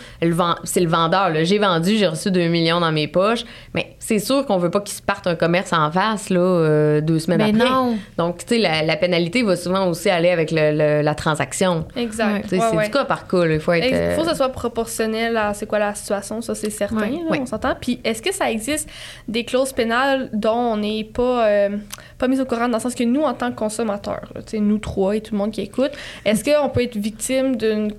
C'est 0.64 0.80
le 0.80 0.88
vendeur. 0.90 1.32
J'ai 1.44 1.60
vendu, 1.60 1.98
j'ai 1.98 2.08
reçu 2.08 2.32
2 2.32 2.48
millions 2.48 2.80
dans 2.80 2.92
mes 2.92 3.08
poches. 3.08 3.44
Mais 3.74 3.96
c'est 4.00 4.20
sûr 4.20 4.46
qu'on 4.46 4.58
veut 4.58 4.72
pas 4.72 4.82
qu'il 4.82 4.96
se 4.96 5.02
parte 5.02 5.28
un 5.28 5.36
commerce 5.36 5.74
en 5.74 5.92
face 5.92 6.30
là, 6.30 6.40
euh, 6.40 7.02
deux 7.02 7.20
semaines 7.20 7.40
Mais 7.54 7.62
après. 7.62 7.70
non. 7.74 7.98
Donc, 8.18 8.40
tu 8.46 8.56
sais, 8.56 8.58
la, 8.62 8.84
la 8.84 8.96
pénalité 8.96 9.44
va 9.44 9.56
souvent 9.56 9.88
aussi 9.88 10.10
aller 10.10 10.30
avec 10.30 10.52
le- 10.52 10.72
le- 10.72 11.02
la 11.02 11.16
transaction. 11.16 11.86
Exact. 11.96 12.52
Ouais, 12.52 12.60
c'est 12.60 12.76
ouais. 12.76 12.86
du 12.86 12.92
cas 12.92 13.06
par 13.06 13.28
cas. 13.28 13.46
Il 13.46 13.60
faut 13.60 13.74
être. 13.74 13.86
Il 13.88 13.94
euh, 13.94 14.16
faut 14.16 14.22
que 14.22 14.28
ça 14.30 14.36
soit 14.36 14.50
proportionnel 14.50 15.36
à 15.38 15.54
c'est 15.54 15.66
quoi 15.66 15.80
la 15.80 15.96
situation, 15.96 16.27
ça 16.42 16.56
c'est 16.56 16.70
certain, 16.70 17.10
là, 17.10 17.38
on 17.40 17.46
s'entend. 17.46 17.76
Puis 17.80 18.00
est-ce 18.04 18.22
que 18.22 18.34
ça 18.34 18.52
existe 18.52 18.90
des 19.28 19.44
clauses 19.44 19.74
pénales 19.74 20.30
dont 20.34 20.74
on 20.74 20.78
n'est 20.78 21.04
pas, 21.04 21.48
euh, 21.48 21.78
pas 22.18 22.28
mis 22.28 22.40
au 22.40 22.46
courant 22.46 22.68
dans 22.68 22.78
le 22.78 22.82
sens 22.82 22.96
que 22.96 23.04
nous, 23.04 23.22
en 23.22 23.34
tant 23.34 23.52
que 23.52 23.58
consommateurs, 23.58 24.32
là, 24.36 24.42
tu 24.42 24.52
sais, 24.52 24.60
nous 24.60 24.78
trois 24.78 25.16
et 25.16 25.22
tout 25.22 25.34
le 25.34 25.40
monde 25.40 25.52
qui 25.52 25.62
écoute, 25.62 25.92
est-ce 26.26 26.44
qu'on 26.44 26.70
peut 26.70 26.84
être 26.84 26.98
victime 26.98 27.56
d'une 27.56 27.94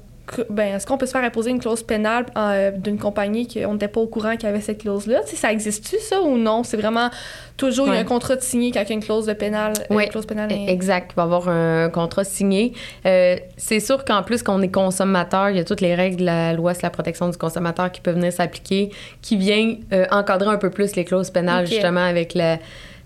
ben, 0.51 0.77
est-ce 0.77 0.87
qu'on 0.87 0.99
peut 0.99 1.07
se 1.07 1.13
faire 1.13 1.25
imposer 1.25 1.51
une 1.51 1.59
clause 1.61 1.83
pénale 1.83 2.27
euh, 2.37 2.71
d'une 2.71 2.99
compagnie 2.99 3.47
qu'on 3.49 3.73
n'était 3.75 3.89
pas 3.89 4.01
au 4.01 4.07
courant 4.07 4.33
qu'il 4.37 4.45
y 4.45 4.53
avait 4.53 4.61
cette 4.61 4.79
clause-là? 4.83 5.21
Tu 5.25 5.31
sais, 5.31 5.37
ça 5.37 5.53
existe-tu, 5.53 5.97
ça, 6.01 6.21
ou 6.23 6.37
non? 6.39 6.63
C'est 6.65 6.77
vraiment 6.77 7.11
toujours, 7.57 7.89
il 7.89 7.95
y 7.95 7.97
a 7.97 8.01
un 8.01 8.05
contrat 8.05 8.37
de 8.37 8.41
signé 8.43 8.71
quand 8.71 8.81
il 8.83 8.89
y 8.89 8.93
a 8.93 8.95
une 8.95 9.03
clause 9.03 9.27
de 9.27 9.33
pénale. 9.33 9.73
Oui, 9.91 10.05
une 10.05 10.11
clause 10.11 10.27
pénale 10.27 10.53
est- 10.53 10.71
Exact. 10.71 11.11
Il 11.13 11.17
va 11.17 11.23
y 11.23 11.25
avoir 11.25 11.49
un 11.49 11.89
contrat 11.91 12.25
signé. 12.25 12.73
Euh, 13.07 13.37
c'est 13.57 13.81
sûr 13.81 14.05
qu'en 14.05 14.23
plus 14.23 14.43
qu'on 14.43 14.63
est 14.63 14.69
consommateur, 14.73 15.51
il 15.51 15.57
y 15.57 15.61
a 15.61 15.65
toutes 15.65 15.81
les 15.81 15.95
règles 15.95 16.17
de 16.17 16.25
la 16.25 16.53
loi 16.53 16.75
sur 16.75 16.85
la 16.85 16.91
protection 16.91 17.29
du 17.29 17.37
consommateur 17.37 17.91
qui 17.91 18.01
peuvent 18.01 18.15
venir 18.17 18.33
s'appliquer, 18.33 18.91
qui 19.23 19.37
vient 19.37 19.75
euh, 19.93 20.07
encadrer 20.11 20.49
un 20.51 20.59
peu 20.59 20.71
plus 20.71 20.95
les 20.97 21.05
clauses 21.05 21.31
pénales, 21.31 21.67
justement, 21.67 22.05
avec 22.05 22.35
la. 22.35 22.59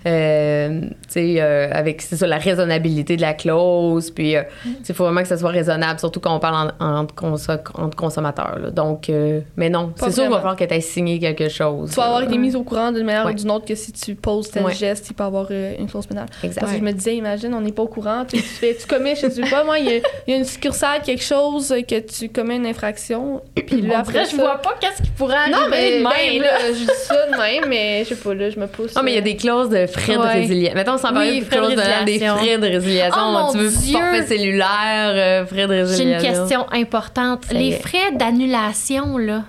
Euh, 0.06 0.80
euh, 1.16 1.68
avec 1.72 2.02
ça, 2.02 2.26
la 2.26 2.38
raisonnabilité 2.38 3.16
de 3.16 3.20
la 3.22 3.34
clause. 3.34 4.10
Puis, 4.10 4.36
euh, 4.36 4.42
Mm. 4.64 4.70
il 4.88 4.94
faut 4.94 5.04
vraiment 5.04 5.22
que 5.22 5.28
ça 5.28 5.36
soit 5.38 5.50
raisonnable, 5.50 5.98
surtout 5.98 6.20
quand 6.20 6.34
on 6.34 6.38
parle 6.40 6.72
en, 6.80 6.86
en- 6.86 7.04
conso- 7.04 7.58
entre 7.74 7.96
consommateurs. 7.96 8.58
là. 8.60 8.70
Donc, 8.70 9.08
euh, 9.08 9.40
mais 9.56 9.70
non, 9.70 9.92
c'est 9.96 10.10
sûr 10.10 10.22
qu'il 10.24 10.30
va 10.32 10.38
falloir 10.38 10.56
que 10.56 10.64
tu 10.64 10.74
aies 10.74 10.80
signé 10.80 11.18
quelque 11.18 11.48
chose. 11.48 11.90
Tu 11.90 11.96
vas 11.96 12.04
avoir 12.06 12.22
été 12.22 12.38
mise 12.38 12.56
au 12.56 12.62
courant 12.62 12.92
d'une 12.92 13.04
manière 13.04 13.26
Ouais. 13.26 13.32
ou 13.32 13.36
d'une 13.36 13.50
autre 13.50 13.66
que 13.66 13.74
si 13.74 13.92
tu 13.92 14.14
poses 14.14 14.50
tel 14.50 14.64
Ouais. 14.64 14.74
geste, 14.74 15.08
il 15.10 15.14
peut 15.14 15.24
avoir 15.24 15.46
euh, 15.50 15.74
une 15.78 15.88
clause 15.88 16.06
pénale. 16.06 16.26
Exact. 16.42 16.60
Parce 16.60 16.72
que 16.72 16.78
je 16.78 16.84
me 16.84 16.92
disais, 16.92 17.16
imagine, 17.16 17.54
on 17.54 17.60
n'est 17.60 17.72
pas 17.72 17.82
au 17.82 17.88
courant. 17.88 18.24
Tu, 18.28 18.36
tu 18.36 18.42
fais, 18.42 18.76
tu 18.78 18.86
commets, 18.86 19.14
je 19.14 19.28
sais 19.28 19.42
pas, 19.50 19.64
moi, 19.64 19.78
il 19.78 19.86
y, 19.86 19.88
a- 19.96 20.00
il 20.26 20.30
y 20.30 20.34
a 20.34 20.36
une 20.36 20.44
succursale, 20.44 21.02
quelque 21.02 21.22
chose, 21.22 21.74
que 21.88 21.98
tu 22.00 22.28
commets 22.28 22.56
une 22.56 22.66
infraction. 22.66 23.42
Puis 23.54 23.82
là, 23.82 24.00
après, 24.00 24.24
je 24.26 24.36
vois 24.36 24.58
pas 24.58 24.74
qu'est-ce 24.80 25.02
qui 25.02 25.10
pourrait 25.10 25.34
arriver 25.36 25.52
Non, 25.56 25.66
mais 25.70 25.98
de 25.98 26.04
ben, 26.04 26.10
même, 26.10 26.42
là, 26.42 26.58
je 26.68 26.78
dis 26.78 26.86
ça 27.06 27.26
de 27.26 27.36
même, 27.36 27.68
mais 27.68 28.04
je 28.04 28.10
sais 28.10 28.14
pas, 28.16 28.34
là, 28.34 28.50
je 28.50 28.58
me 28.58 28.66
pousse. 28.66 28.94
Non, 28.96 29.02
mais 29.02 29.12
il 29.12 29.14
y 29.14 29.18
a 29.18 29.20
euh, 29.20 29.24
des 29.24 29.36
clauses 29.36 29.68
de 29.70 29.86
frais 29.92 30.14
de 30.16 30.18
Ouais. 30.20 30.32
résiliation. 30.40 30.74
Mettons, 30.76 30.98
sans 30.98 31.12
parler 31.12 31.30
Oui, 31.30 31.40
de 31.40 31.44
frais 31.44 31.56
de 31.60 31.66
de 31.70 32.04
des 32.04 32.18
frais 32.18 32.58
de 32.58 32.66
résiliation. 32.66 33.20
Oh, 33.24 33.32
mon 33.32 33.52
tu 33.52 33.58
veux 33.58 33.68
Dieu! 33.70 33.98
forfait 33.98 34.26
cellulaire, 34.26 35.12
euh, 35.14 35.46
frais 35.46 35.66
de 35.66 35.72
J'ai 35.74 35.80
résiliation. 35.82 36.18
une 36.28 36.34
question 36.38 36.66
importante. 36.72 37.44
Ça 37.46 37.54
Les 37.54 37.72
frais 37.72 38.12
d'annulation, 38.12 39.18
là, 39.18 39.42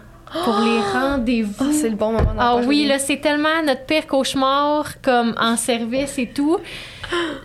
pour 0.43 0.59
les 0.61 0.79
rendez-vous. 0.99 1.53
Ah, 1.59 1.65
c'est 1.71 1.89
le 1.89 1.95
bon 1.95 2.11
moment 2.13 2.33
d'en 2.33 2.39
Ah 2.39 2.55
oui, 2.65 2.85
là, 2.85 2.99
c'est 2.99 3.17
tellement 3.17 3.61
notre 3.65 3.85
pire 3.85 4.07
cauchemar, 4.07 5.01
comme 5.01 5.35
en 5.39 5.55
service 5.57 6.17
et 6.17 6.27
tout. 6.27 6.57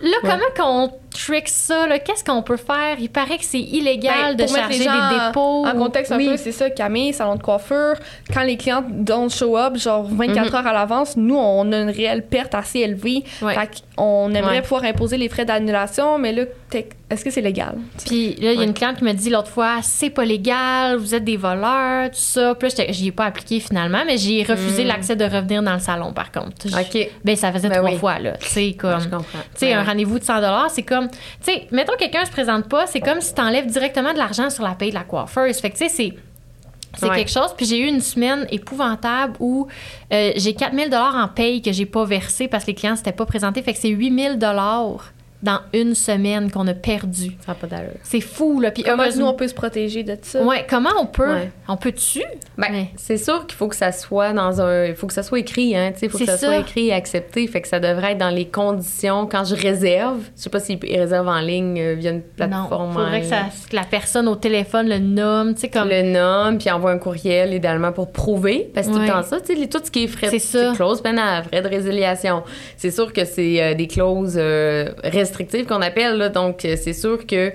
Là, 0.01 0.17
comment 0.21 0.51
qu'on 0.57 0.91
trick 1.11 1.47
ça? 1.47 1.87
là? 1.87 1.99
Qu'est-ce 1.99 2.23
qu'on 2.23 2.41
peut 2.41 2.57
faire? 2.57 2.97
Il 2.99 3.09
paraît 3.09 3.37
que 3.37 3.45
c'est 3.45 3.59
illégal 3.59 4.35
Ben, 4.35 4.45
de 4.45 4.49
charger 4.51 4.79
des 4.79 4.85
dépôts. 4.85 5.65
En 5.65 5.73
contexte 5.73 6.11
un 6.11 6.17
Oui. 6.17 6.29
peu, 6.29 6.37
c'est 6.37 6.51
ça, 6.51 6.69
Camille, 6.69 7.13
salon 7.13 7.35
de 7.35 7.41
coiffure, 7.41 7.95
quand 8.33 8.43
les 8.43 8.57
clients 8.57 8.83
don't 8.87 9.29
show 9.29 9.57
up, 9.57 9.75
genre 9.77 10.03
24 10.09 10.55
heures 10.55 10.67
à 10.67 10.73
l'avance, 10.73 11.15
nous, 11.17 11.35
on 11.37 11.71
a 11.71 11.79
une 11.79 11.89
réelle 11.89 12.23
perte 12.25 12.55
assez 12.55 12.79
élevée. 12.79 13.23
Mhm. 13.41 13.47
Ouais. 13.47 13.55
Fait 13.55 13.69
qu'on 13.95 14.33
aimerait 14.33 14.57
Ouais. 14.57 14.61
pouvoir 14.61 14.83
imposer 14.83 15.17
les 15.17 15.29
frais 15.29 15.45
d'annulation, 15.45 16.17
mais 16.17 16.31
là, 16.31 16.43
est-ce 17.09 17.23
que 17.25 17.31
c'est 17.31 17.41
légal? 17.41 17.75
Puis 18.05 18.35
là, 18.35 18.51
il 18.53 18.59
y 18.59 18.61
a 18.61 18.63
une 18.63 18.73
cliente 18.73 18.97
qui 18.97 19.03
m'a 19.03 19.13
dit 19.13 19.29
l'autre 19.29 19.47
fois, 19.49 19.77
c'est 19.81 20.09
pas 20.11 20.25
légal, 20.25 20.97
vous 20.97 21.15
êtes 21.15 21.23
des 21.23 21.37
voleurs, 21.37 22.09
tout 22.11 22.15
ça. 22.17 22.53
Puis 22.55 22.69
là, 22.77 22.85
j'y 22.89 23.07
ai 23.07 23.11
pas 23.11 23.25
appliqué 23.25 23.59
finalement, 23.59 24.03
mais 24.05 24.17
j'ai 24.17 24.43
refusé 24.43 24.83
l'accès 24.83 25.15
de 25.15 25.25
revenir 25.25 25.63
dans 25.63 25.73
le 25.73 25.79
salon, 25.79 26.13
par 26.13 26.31
contre. 26.31 26.49
OK. 26.67 27.09
Ben, 27.23 27.35
ça 27.35 27.51
faisait 27.51 27.69
Ben 27.69 27.77
trois 27.77 27.89
oui. 27.91 27.97
fois, 27.97 28.19
là. 28.19 28.33
Tu 28.37 28.47
sais, 28.47 28.75
comme. 28.77 28.99
Tu 29.01 29.07
sais, 29.55 29.73
un 29.73 29.83
rendez-vous 29.83 30.19
de 30.19 30.23
100 30.23 30.39
c'est 30.69 30.83
comme. 30.83 30.98
Tu 31.07 31.17
sais, 31.53 31.67
mettons 31.71 31.93
quelqu'un 31.97 32.25
se 32.25 32.31
présente 32.31 32.67
pas, 32.67 32.85
c'est 32.87 32.99
comme 32.99 33.21
si 33.21 33.33
t'enlèves 33.33 33.67
directement 33.67 34.11
de 34.13 34.17
l'argent 34.17 34.49
sur 34.49 34.63
la 34.63 34.75
paye 34.75 34.89
de 34.89 34.95
la 34.95 35.03
coiffeuse. 35.03 35.59
Fait 35.59 35.69
que, 35.69 35.77
tu 35.77 35.87
sais, 35.87 35.89
c'est. 35.89 36.13
C'est 36.97 37.07
Ouais. 37.07 37.15
quelque 37.17 37.31
chose. 37.31 37.53
Puis 37.55 37.67
j'ai 37.67 37.77
eu 37.77 37.85
une 37.87 38.01
semaine 38.01 38.47
épouvantable 38.49 39.33
où 39.39 39.67
euh, 40.11 40.31
j'ai 40.35 40.55
4000 40.55 40.93
en 40.95 41.27
paye 41.27 41.61
que 41.61 41.71
j'ai 41.71 41.85
pas 41.85 42.03
versé 42.03 42.47
parce 42.47 42.63
que 42.63 42.71
les 42.71 42.75
clients 42.75 42.95
s'étaient 42.95 43.11
pas 43.11 43.27
présentés. 43.27 43.61
Fait 43.61 43.73
que 43.73 43.79
c'est 43.79 43.89
8000 43.89 44.39
dans 45.41 45.59
une 45.73 45.95
semaine 45.95 46.51
qu'on 46.51 46.67
a 46.67 46.73
perdu. 46.73 47.31
Ça 47.45 47.53
pas 47.53 47.67
d'allure. 47.67 47.91
C'est 48.03 48.19
fou, 48.21 48.59
là. 48.59 48.71
Puis 48.71 48.83
Comment 48.83 49.03
heureusement- 49.03 49.25
nous, 49.25 49.31
on 49.31 49.33
peut 49.35 49.47
se 49.47 49.53
protéger 49.53 50.03
de 50.03 50.17
ça? 50.21 50.43
Ouais, 50.43 50.65
comment 50.69 50.89
on 50.99 51.05
peut? 51.05 51.31
Ouais. 51.33 51.51
On 51.67 51.77
peut-tu? 51.77 52.21
Ben, 52.57 52.67
Ouais. 52.71 52.89
c'est 52.97 53.17
sûr 53.17 53.47
qu'il 53.47 53.55
faut 53.55 53.67
que 53.69 53.75
ça 53.75 53.91
soit 53.93 54.33
dans 54.33 54.59
un. 54.61 54.85
Il 54.85 54.95
faut 54.95 55.07
que 55.07 55.13
ça 55.13 55.23
soit 55.23 55.39
écrit, 55.39 55.75
hein. 55.77 55.91
Tu 55.93 55.99
sais, 55.99 56.05
il 56.07 56.09
faut 56.11 56.17
que 56.17 56.25
ça, 56.25 56.37
ça. 56.37 56.47
soit 56.47 56.57
écrit 56.57 56.87
et 56.87 56.93
accepté. 56.93 57.47
Fait 57.47 57.61
que 57.61 57.67
ça 57.69 57.79
devrait 57.79 58.11
être 58.13 58.17
dans 58.17 58.29
les 58.35 58.47
conditions. 58.47 59.27
Quand 59.27 59.45
je 59.45 59.55
réserve, 59.55 60.19
je 60.35 60.41
sais 60.41 60.49
pas 60.49 60.59
s'ils 60.59 60.77
réservent 60.83 61.27
en 61.29 61.39
ligne 61.39 61.79
euh, 61.79 61.95
via 61.97 62.11
une 62.11 62.21
plateforme. 62.21 62.87
non, 62.89 62.93
faudrait 62.93 63.17
en 63.17 63.21
que, 63.21 63.27
ça- 63.27 63.39
ligne. 63.43 63.49
que 63.69 63.75
la 63.75 63.83
personne 63.83 64.27
au 64.27 64.35
téléphone 64.35 64.89
le 64.89 64.99
nomme, 64.99 65.53
tu 65.55 65.61
sais, 65.61 65.69
comme... 65.69 65.87
le 65.89 66.01
nomme, 66.11 66.57
puis 66.57 66.69
envoie 66.69 66.91
un 66.91 66.97
courriel, 66.97 67.53
idéalement, 67.53 67.91
pour 67.93 68.11
prouver. 68.11 68.69
Parce 68.73 68.87
que 68.87 68.91
tout 68.93 68.99
Ouais. 68.99 69.05
le 69.05 69.11
temps 69.13 69.23
ça, 69.23 69.39
tu 69.39 69.55
sais, 69.55 69.67
tout 69.67 69.79
ce 69.83 69.89
qui 69.91 70.03
est 70.03 70.07
frais, 70.07 70.27
C'est 70.29 70.39
ça. 70.39 70.73
clauses 70.75 71.01
pénales, 71.01 71.45
frais 71.45 71.61
de 71.61 71.67
résiliation. 71.69 72.43
C'est 72.75 72.91
sûr 72.91 73.13
que 73.13 73.23
c'est 73.23 73.61
euh, 73.63 73.73
des 73.73 73.87
clauses 73.87 74.35
euh, 74.37 74.89
restrictives 75.29 75.65
qu'on 75.65 75.81
appelle, 75.81 76.17
là. 76.17 76.29
Donc, 76.29 76.65
euh, 76.65 76.75
c'est 76.81 76.93
sûr 76.93 77.25
que 77.25 77.51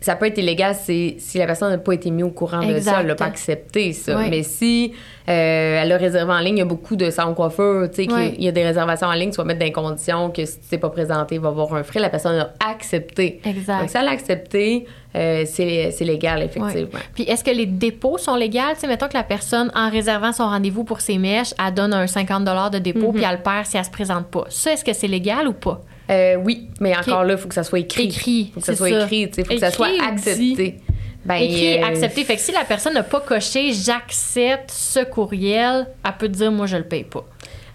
ça 0.00 0.14
peut 0.14 0.26
être 0.26 0.38
illégal 0.38 0.76
si, 0.80 1.16
si 1.18 1.38
la 1.38 1.46
personne 1.46 1.70
n'a 1.72 1.78
pas 1.78 1.92
été 1.92 2.08
mise 2.12 2.24
au 2.24 2.30
courant 2.30 2.64
de 2.64 2.78
ça, 2.78 2.98
elle 3.00 3.08
n'a 3.08 3.16
pas 3.16 3.24
accepté 3.24 3.92
ça. 3.92 4.16
Mais 4.30 4.44
si 4.44 4.92
euh, 5.28 5.82
elle 5.82 5.90
a 5.90 5.96
réservé 5.96 6.32
en 6.32 6.38
ligne, 6.38 6.54
il 6.58 6.60
y 6.60 6.62
a 6.62 6.66
beaucoup 6.66 6.94
de 6.94 7.10
salons 7.10 7.30
de 7.30 7.34
coiffeur, 7.34 7.90
tu 7.90 8.04
sais, 8.04 8.12
Ouais. 8.12 8.32
il 8.38 8.44
y 8.44 8.48
a 8.48 8.52
des 8.52 8.62
réservations 8.64 9.08
en 9.08 9.12
ligne, 9.14 9.30
tu 9.32 9.38
vas 9.38 9.44
mettre 9.44 9.58
dans 9.58 9.66
les 9.66 9.72
conditions 9.72 10.30
que 10.30 10.44
si 10.44 10.60
tu 10.60 10.66
t'es 10.70 10.78
pas 10.78 10.90
présenté, 10.90 11.34
il 11.34 11.40
va 11.40 11.48
y 11.48 11.50
avoir 11.50 11.74
un 11.74 11.82
frais. 11.82 11.98
La 11.98 12.10
personne 12.10 12.38
a 12.38 12.54
accepté. 12.70 13.40
Exact. 13.44 13.80
Donc, 13.80 13.90
si 13.90 13.96
elle 13.96 14.06
a 14.06 14.10
accepté, 14.12 14.86
euh, 15.16 15.42
c'est 15.46 15.90
c'est 15.90 16.04
légal, 16.04 16.44
effectivement. 16.44 17.00
Puis 17.16 17.24
est-ce 17.24 17.42
que 17.42 17.50
les 17.50 17.66
dépôts 17.66 18.18
sont 18.18 18.36
légaux? 18.36 18.58
Tu 18.74 18.80
sais, 18.82 18.86
mettons 18.86 19.08
que 19.08 19.14
la 19.16 19.24
personne, 19.24 19.72
en 19.74 19.90
réservant 19.90 20.30
son 20.32 20.44
rendez-vous 20.44 20.84
pour 20.84 21.00
ses 21.00 21.18
mèches, 21.18 21.54
elle 21.58 21.74
donne 21.74 21.92
un 21.92 22.06
50 22.06 22.44
de 22.72 22.78
dépôt, 22.78 23.08
Mhm. 23.08 23.14
puis 23.14 23.24
elle 23.28 23.36
le 23.38 23.42
perd 23.42 23.66
si 23.66 23.76
elle 23.76 23.84
se 23.84 23.90
présente 23.90 24.28
pas. 24.28 24.44
Ça, 24.48 24.72
est-ce 24.74 24.84
que 24.84 24.92
c'est 24.92 25.08
légal 25.08 25.48
ou 25.48 25.54
pas? 25.54 25.82
Euh, 26.10 26.36
oui, 26.36 26.68
mais 26.80 26.96
encore 26.96 27.24
là, 27.24 27.34
il 27.34 27.38
faut 27.38 27.48
que 27.48 27.54
ça 27.54 27.64
soit 27.64 27.80
écrit. 27.80 28.04
Écrit, 28.04 28.50
faut 28.54 28.60
que 28.60 28.66
ça 28.66 28.76
soit 28.76 28.90
ça. 28.90 29.04
écrit, 29.04 29.30
il 29.36 29.44
faut 29.44 29.54
que 29.54 29.60
ça 29.60 29.70
soit 29.70 29.90
accepté. 30.02 30.76
Ben, 31.24 31.34
Écrit, 31.34 31.78
euh, 31.78 31.86
accepté. 31.86 32.24
Fait 32.24 32.36
que 32.36 32.40
si 32.40 32.52
la 32.52 32.64
personne 32.64 32.94
n'a 32.94 33.02
pas 33.02 33.20
coché 33.20 33.72
«j'accepte 33.74 34.70
ce 34.70 35.04
courriel», 35.04 35.86
elle 36.04 36.12
peut 36.18 36.28
dire 36.28 36.50
«moi, 36.52 36.66
je 36.66 36.76
le 36.76 36.84
paye 36.84 37.04
pas 37.04 37.26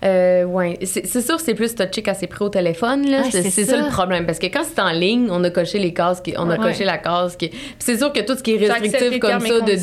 Euh, 0.03 0.43
ouais, 0.43 0.77
c'est 0.83 1.21
sûr, 1.21 1.39
c'est 1.39 1.53
plus 1.53 1.75
touché 1.75 2.01
quand 2.03 2.13
c'est 2.13 2.27
pris 2.27 2.43
au 2.43 2.49
téléphone. 2.49 3.09
là. 3.09 3.23
C'est 3.31 3.41
ça. 3.49 3.65
ça. 3.65 3.77
le 3.77 3.89
problème. 3.89 4.25
Parce 4.25 4.39
que 4.39 4.47
quand 4.47 4.63
c'est 4.63 4.81
en 4.81 4.91
ligne, 4.91 5.27
on 5.31 5.43
a 5.43 5.49
coché 5.49 5.79
les 5.79 5.93
cases, 5.93 6.19
qui, 6.21 6.33
on 6.37 6.49
a 6.49 6.57
Ouais. 6.57 6.67
coché 6.71 6.83
la 6.83 6.97
case. 6.97 7.35
Qui... 7.37 7.51
C'est 7.79 7.97
sûr 7.97 8.11
que 8.11 8.19
tout 8.21 8.35
ce 8.35 8.43
qui 8.43 8.55
est 8.55 8.57
restrictif 8.67 9.19
comme 9.19 9.39
ça, 9.39 9.61
de, 9.61 9.75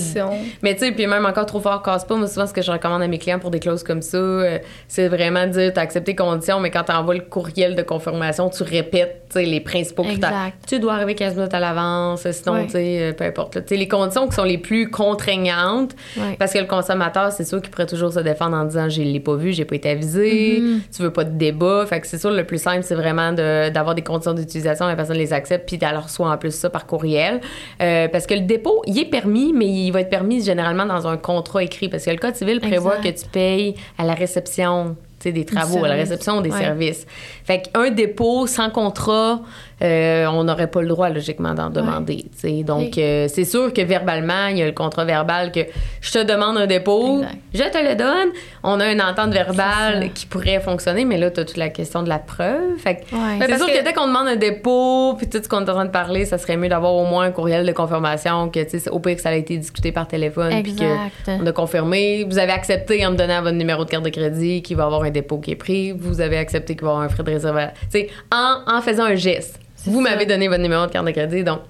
mais 0.63 0.75
tu 0.75 0.81
sais, 0.85 0.93
puis 0.93 1.07
même 1.07 1.25
encore 1.27 1.47
trop 1.47 1.61
fort, 1.61 1.83
casse 1.83 2.05
pas. 2.05 2.17
Moi, 2.17 2.27
souvent, 2.27 2.47
ce 2.47 2.53
que 2.53 2.63
je 2.63 2.71
recommande 2.71 3.03
à 3.03 3.09
mes 3.09 3.19
clients 3.19 3.39
pour 3.39 3.51
des 3.51 3.61
clauses 3.61 3.83
comme 3.83 4.03
ça, 4.03 4.17
euh, 4.19 4.59
c'est 4.89 5.09
vraiment 5.09 5.47
de 5.47 5.53
dire, 5.53 5.73
t'as 5.73 5.81
accepté 5.83 6.15
conditions, 6.15 6.61
mais 6.61 6.71
quand 6.71 6.85
t'envoies 6.85 7.15
le 7.15 7.21
courriel 7.23 7.75
de 7.75 7.83
confirmation, 7.83 8.51
tu 8.51 8.63
répètes, 8.63 9.17
les 9.37 9.61
principaux 9.61 10.03
critères. 10.03 10.51
Tu 10.67 10.81
dois 10.81 10.95
arriver 10.95 11.15
15 11.15 11.37
minutes 11.37 11.55
à 11.55 11.61
l'avance, 11.61 12.29
sinon, 12.31 12.55
Ouais. 12.55 12.65
tu 12.67 12.73
sais, 12.73 12.99
euh, 13.01 13.13
peu 13.13 13.25
importe. 13.25 13.55
là. 13.55 13.61
Tu 13.63 13.69
sais, 13.69 13.77
les 13.77 13.87
conditions 13.89 14.27
qui 14.29 14.35
sont 14.35 14.43
les 14.45 14.59
plus 14.59 14.91
contraignantes, 14.91 15.93
Ouais. 16.17 16.35
parce 16.39 16.53
que 16.53 16.59
le 16.59 16.65
consommateur, 16.67 17.31
c'est 17.33 17.45
sûr 17.45 17.61
qu'il 17.63 17.71
pourrait 17.71 17.87
toujours 17.87 18.13
se 18.13 18.21
défendre 18.21 18.57
en 18.57 18.65
disant, 18.65 18.89
je 18.89 19.03
l'ai 19.03 19.21
pas 19.21 19.37
vu, 19.37 19.53
j'ai 19.53 19.65
pas 19.65 19.77
été 19.77 19.89
avisé, 19.91 20.10
Mhm. 20.19 20.81
tu 20.95 21.03
veux 21.03 21.13
pas 21.13 21.25
de 21.25 21.37
débat. 21.37 21.85
Fait 21.87 22.01
que 22.01 22.07
c'est 22.07 22.19
sûr, 22.19 22.31
le 22.31 22.45
plus 22.45 22.61
simple, 22.61 22.83
c'est 22.83 22.95
vraiment 22.95 23.33
de- 23.33 23.69
d'avoir 23.71 23.95
des 23.95 24.03
conditions 24.03 24.35
d'utilisation, 24.35 24.87
la 24.87 24.97
personne 24.97 25.17
les 25.17 25.33
accepte, 25.33 25.67
puis 25.69 25.79
elle 25.81 25.97
reçoit 25.97 26.31
en 26.31 26.37
plus 26.39 26.53
ça 26.55 26.71
par 26.71 26.87
courriel. 26.87 27.41
Euh, 27.83 28.09
parce 28.09 28.27
que 28.27 28.35
le 28.35 28.41
dépôt, 28.41 28.83
il 28.87 28.99
est 28.99 29.11
permis, 29.11 29.53
mais 29.53 29.67
il 29.67 29.91
va 29.91 30.01
être 30.01 30.11
permis 30.11 30.43
généralement 30.43 30.87
dans 30.87 31.07
un 31.07 31.17
contrat 31.17 31.63
écrit. 31.63 31.89
Parce 31.89 32.05
que 32.05 32.11
le 32.11 32.17
Code 32.19 32.35
civil 32.37 32.61
prévoit 32.61 32.99
Exact. 32.99 33.15
que 33.17 33.21
tu 33.23 33.29
payes 33.31 33.75
à 33.99 34.05
la 34.05 34.15
réception 34.15 34.97
des 35.23 35.45
travaux, 35.45 35.85
à 35.85 35.89
la 35.89 35.97
réception 35.97 36.41
des 36.41 36.51
Ouais. 36.51 36.59
services. 36.61 37.07
Fait 37.45 37.61
qu'un 37.71 37.91
dépôt 37.91 38.47
sans 38.47 38.71
contrat, 38.71 39.43
euh, 39.83 40.27
on 40.27 40.45
n'aurait 40.45 40.67
pas 40.71 40.83
le 40.83 40.89
droit, 40.89 41.09
logiquement, 41.09 41.55
d'en 41.55 41.71
demander. 41.71 42.25
tu 42.33 42.39
sais. 42.39 42.63
Donc, 42.63 42.99
euh, 42.99 43.27
c'est 43.29 43.45
sûr 43.45 43.73
que 43.73 43.81
verbalement, 43.83 44.47
il 44.49 44.59
y 44.59 44.63
a 44.63 44.67
le 44.67 44.73
contrat 44.73 45.05
verbal 45.05 45.53
que 45.53 45.61
je 46.01 46.13
te 46.13 46.23
demande 46.23 46.59
un 46.59 46.67
dépôt, 46.67 47.21
Exact. 47.23 47.39
je 47.55 47.63
te 47.79 47.89
le 47.89 47.95
donne. 47.97 48.29
On 48.63 48.79
a 48.81 48.93
une 48.93 49.01
entente 49.01 49.33
verbale 49.33 50.11
qui 50.15 50.27
pourrait 50.27 50.61
fonctionner, 50.61 51.05
mais 51.05 51.17
là, 51.19 51.31
tu 51.31 51.41
as 51.41 51.45
toute 51.45 51.57
la 51.57 51.71
question 51.71 52.03
de 52.03 52.09
la 52.09 52.19
preuve. 52.19 52.77
Fait 52.79 53.05
Ouais. 53.13 53.39
C'est 53.47 53.57
sûr 53.57 53.67
que... 53.67 53.79
que- 53.79 53.85
dès 53.85 53.93
qu'on 53.93 54.07
demande 54.07 54.29
un 54.29 54.37
dépôt, 54.37 55.15
puis 55.17 55.29
tout 55.29 55.39
ce 55.43 55.49
qu'on 55.49 55.65
est 55.65 55.71
en 55.71 55.75
train 55.75 55.85
de 55.87 55.91
parler, 55.91 56.25
ça 56.27 56.37
serait 56.39 56.57
mieux 56.57 56.69
d'avoir 56.69 56.93
au 56.95 57.05
moins 57.07 57.25
un 57.25 57.31
courriel 57.31 57.65
de 57.67 57.73
confirmation 57.73 58.49
que, 58.51 58.63
tu 58.63 58.79
sais, 58.79 58.91
au 58.91 58.99
pire 58.99 59.17
que 59.17 59.23
ça 59.23 59.31
a 59.31 59.35
été 59.35 59.57
discuté 59.57 59.93
par 59.93 60.07
téléphone, 60.07 60.63
puis 60.63 60.75
que 60.77 60.83
Exact. 60.85 61.41
on 61.43 61.47
a 61.47 61.53
confirmé. 61.53 62.25
Vous 62.29 62.39
avez 62.39 62.53
accepté 62.53 63.05
en 63.07 63.13
me 63.13 63.17
donnant 63.17 63.43
votre 63.43 63.57
numéro 63.57 63.85
de 63.85 63.91
carte 63.91 64.05
de 64.05 64.11
crédit 64.11 64.63
qu'il 64.63 64.77
va 64.77 64.83
y 64.83 64.87
avoir 64.87 65.03
un 65.05 65.11
dépôt 65.11 65.39
qui 65.39 65.53
est 65.53 65.57
pris. 65.57 65.93
Vous 65.93 66.21
avez 66.21 66.37
accepté 66.37 66.75
qu'il 66.75 66.83
va 66.85 66.89
y 66.89 66.93
avoir 66.93 67.05
un 67.05 67.09
frais 67.09 67.23
de 67.23 67.31
réservation. 67.31 67.73
Tu 67.91 68.01
sais, 68.01 68.09
en, 68.33 68.59
en 68.67 68.81
faisant 68.83 69.05
un 69.05 69.15
geste. 69.15 69.59
Vous 69.87 70.01
m'avez 70.01 70.27
donné 70.27 70.49
votre 70.49 70.63
numéro 70.63 70.87
de 70.87 70.91
carte 70.91 71.07
de 71.07 71.13
crédit, 71.13 71.43
donc, 71.45 71.61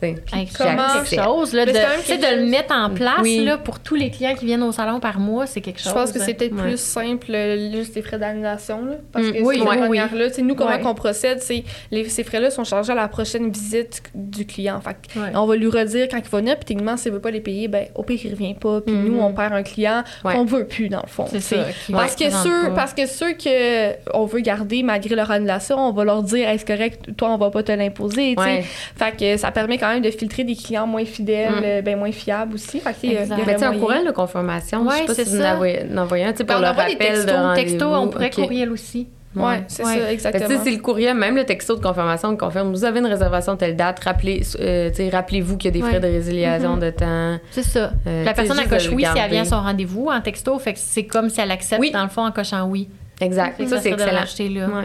comment- 0.00 0.86
quelque 1.04 1.22
chose 1.22 1.52
là, 1.52 1.66
de, 1.66 1.72
quelque 1.72 2.20
de 2.36 2.40
le 2.42 2.46
mettre 2.48 2.74
en 2.74 2.90
place 2.90 3.20
Oui. 3.22 3.44
là, 3.44 3.58
pour 3.58 3.78
tous 3.80 3.94
les 3.94 4.10
clients 4.10 4.34
qui 4.34 4.46
viennent 4.46 4.62
au 4.62 4.72
salon 4.72 5.00
par 5.00 5.18
mois, 5.18 5.46
c'est 5.46 5.60
quelque 5.60 5.78
chose. 5.80 5.88
Je 5.90 5.94
pense 5.94 6.12
que 6.12 6.18
c'est 6.20 6.34
peut-être 6.34 6.54
Ouais. 6.56 6.62
plus 6.62 6.80
simple, 6.80 7.26
euh, 7.30 7.72
juste 7.72 7.94
les 7.94 8.02
frais 8.02 8.18
d'annulation. 8.18 8.84
là, 8.84 8.92
Parce 9.12 9.26
Mm, 9.26 9.32
que 9.32 9.38
oui, 9.42 9.60
oui. 9.64 9.78
manière-là, 9.78 10.28
tu 10.28 10.36
sais, 10.36 10.42
nous, 10.42 10.54
comment 10.54 10.78
qu'on 10.78 10.94
procède, 10.94 11.40
c'est 11.42 11.64
les, 11.90 12.08
ces 12.08 12.24
frais-là 12.24 12.50
sont 12.50 12.64
chargés 12.64 12.92
à 12.92 12.96
la 12.96 13.08
prochaine 13.08 13.50
visite 13.50 14.02
du 14.14 14.46
client. 14.46 14.80
Fait 14.80 14.96
on 15.34 15.46
va 15.46 15.56
lui 15.56 15.68
redire 15.68 16.08
quand 16.08 16.18
il 16.18 16.28
va 16.28 16.38
venir, 16.38 16.56
puis 16.56 16.64
techniquement, 16.64 16.96
s'il 16.96 17.12
veut 17.12 17.20
pas 17.20 17.30
les 17.30 17.40
payer, 17.40 17.68
ben, 17.68 17.86
au 17.94 18.02
pire, 18.02 18.18
il 18.24 18.30
revient 18.32 18.54
pas. 18.54 18.80
Puis 18.80 18.94
nous, 18.94 19.20
on 19.20 19.32
perd 19.32 19.52
un 19.52 19.62
client 19.62 20.02
qu'on 20.22 20.44
veut 20.44 20.66
plus, 20.66 20.88
dans 20.88 21.02
le 21.02 21.08
fond. 21.08 21.26
Ça. 21.26 21.56
Parce 21.92 22.14
que, 22.16 22.30
ceux, 22.30 22.68
pas. 22.68 22.74
parce 22.74 22.94
que 22.94 23.06
ceux 23.06 23.32
que 23.32 23.92
on 24.14 24.24
veut 24.26 24.40
garder 24.40 24.82
malgré 24.82 25.14
leur 25.14 25.30
annulation, 25.30 25.76
on 25.78 25.92
va 25.92 26.04
leur 26.04 26.22
dire 26.22 26.48
est-ce 26.48 26.64
correct, 26.64 27.16
toi 27.16 27.30
on 27.30 27.36
va 27.38 27.50
pas 27.50 27.62
te 27.62 27.72
l'imposer. 27.72 28.34
tu 28.36 28.42
sais. 28.42 28.48
Ouais. 28.48 28.64
Fait 28.96 29.16
que 29.16 29.36
ça 29.36 29.50
permet 29.50 29.78
quand 29.78 29.89
même 29.90 30.02
de 30.02 30.10
filtrer 30.10 30.44
des 30.44 30.56
clients 30.56 30.86
moins 30.86 31.04
fidèles, 31.04 31.52
Mm. 31.52 31.62
euh, 31.64 31.82
ben 31.82 31.98
moins 31.98 32.12
fiables 32.12 32.54
aussi. 32.54 32.80
Fait 32.80 32.92
que, 32.92 32.96
il 33.02 33.12
y 33.12 33.16
a- 33.16 33.24
y 33.24 33.28
Mais 33.46 33.62
un 33.64 33.78
courriel 33.78 34.06
de 34.06 34.10
confirmation, 34.12 34.82
Ouais, 34.86 34.92
je 34.94 34.98
sais 35.00 35.04
pas 35.06 35.14
c'est 35.14 35.24
si 35.24 35.36
vous 35.36 35.42
ça. 35.42 35.52
en 35.52 35.54
envoyez- 35.54 35.82
en 35.92 35.98
envoyez 35.98 36.24
un, 36.24 36.32
tu 36.32 36.38
sais, 36.38 36.44
pour 36.44 36.56
Ben, 36.60 36.62
on 36.62 36.62
le 36.62 36.90
des 36.92 36.96
textos, 36.98 37.26
de 37.26 37.54
texto, 37.54 37.86
on 37.94 38.08
pourrait 38.08 38.30
courriel 38.30 38.70
aussi. 38.70 39.08
Ouais, 39.36 39.62
c'est 39.68 39.84
Ouais. 39.84 39.94
ça, 39.94 40.00
Fait 40.06 40.12
exactement. 40.12 40.48
sais, 40.48 40.58
c'est 40.64 40.70
le 40.72 40.78
courriel, 40.82 41.16
même 41.16 41.36
le 41.36 41.44
texto 41.44 41.76
de 41.76 41.80
confirmation 41.80 42.32
confirme. 42.36 42.72
Vous 42.72 42.84
avez 42.84 42.98
une 42.98 43.06
réservation 43.06 43.54
telle 43.56 43.76
date, 43.76 44.00
rappelez, 44.00 44.42
euh, 44.58 44.90
rappelez-vous 45.12 45.56
qu'il 45.56 45.68
y 45.68 45.68
a 45.68 45.78
des 45.78 45.82
Ouais. 45.84 45.88
frais 45.90 46.00
de 46.00 46.08
résiliation 46.08 46.74
Mhm. 46.74 46.80
de 46.80 46.90
temps. 46.90 47.38
C'est 47.52 47.62
ça. 47.62 47.92
Euh, 48.08 48.24
la 48.24 48.34
personne 48.34 48.56
de 48.56 48.68
coche 48.68 48.88
oui 48.92 49.04
si 49.12 49.18
elle 49.18 49.30
vient 49.30 49.42
à 49.42 49.44
son 49.44 49.60
rendez-vous 49.60 50.08
en 50.10 50.20
texto, 50.20 50.58
fait 50.58 50.72
que 50.72 50.80
c'est 50.80 51.04
comme 51.04 51.28
si 51.28 51.40
elle 51.40 51.52
accepte 51.52 51.80
Oui. 51.80 51.92
dans 51.92 52.02
le 52.02 52.08
fond 52.08 52.24
en 52.26 52.32
cochant 52.32 52.64
oui. 52.66 52.88
Exact. 53.20 53.56
Fait 53.56 53.64
que 53.64 53.70
Ça, 53.70 53.78
c'est 53.80 53.90
de 53.90 53.94
excellent. 53.94 54.10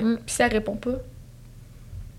Puis 0.04 0.20
si 0.28 0.42
elle 0.44 0.52
répond 0.52 0.76
pas. 0.76 0.92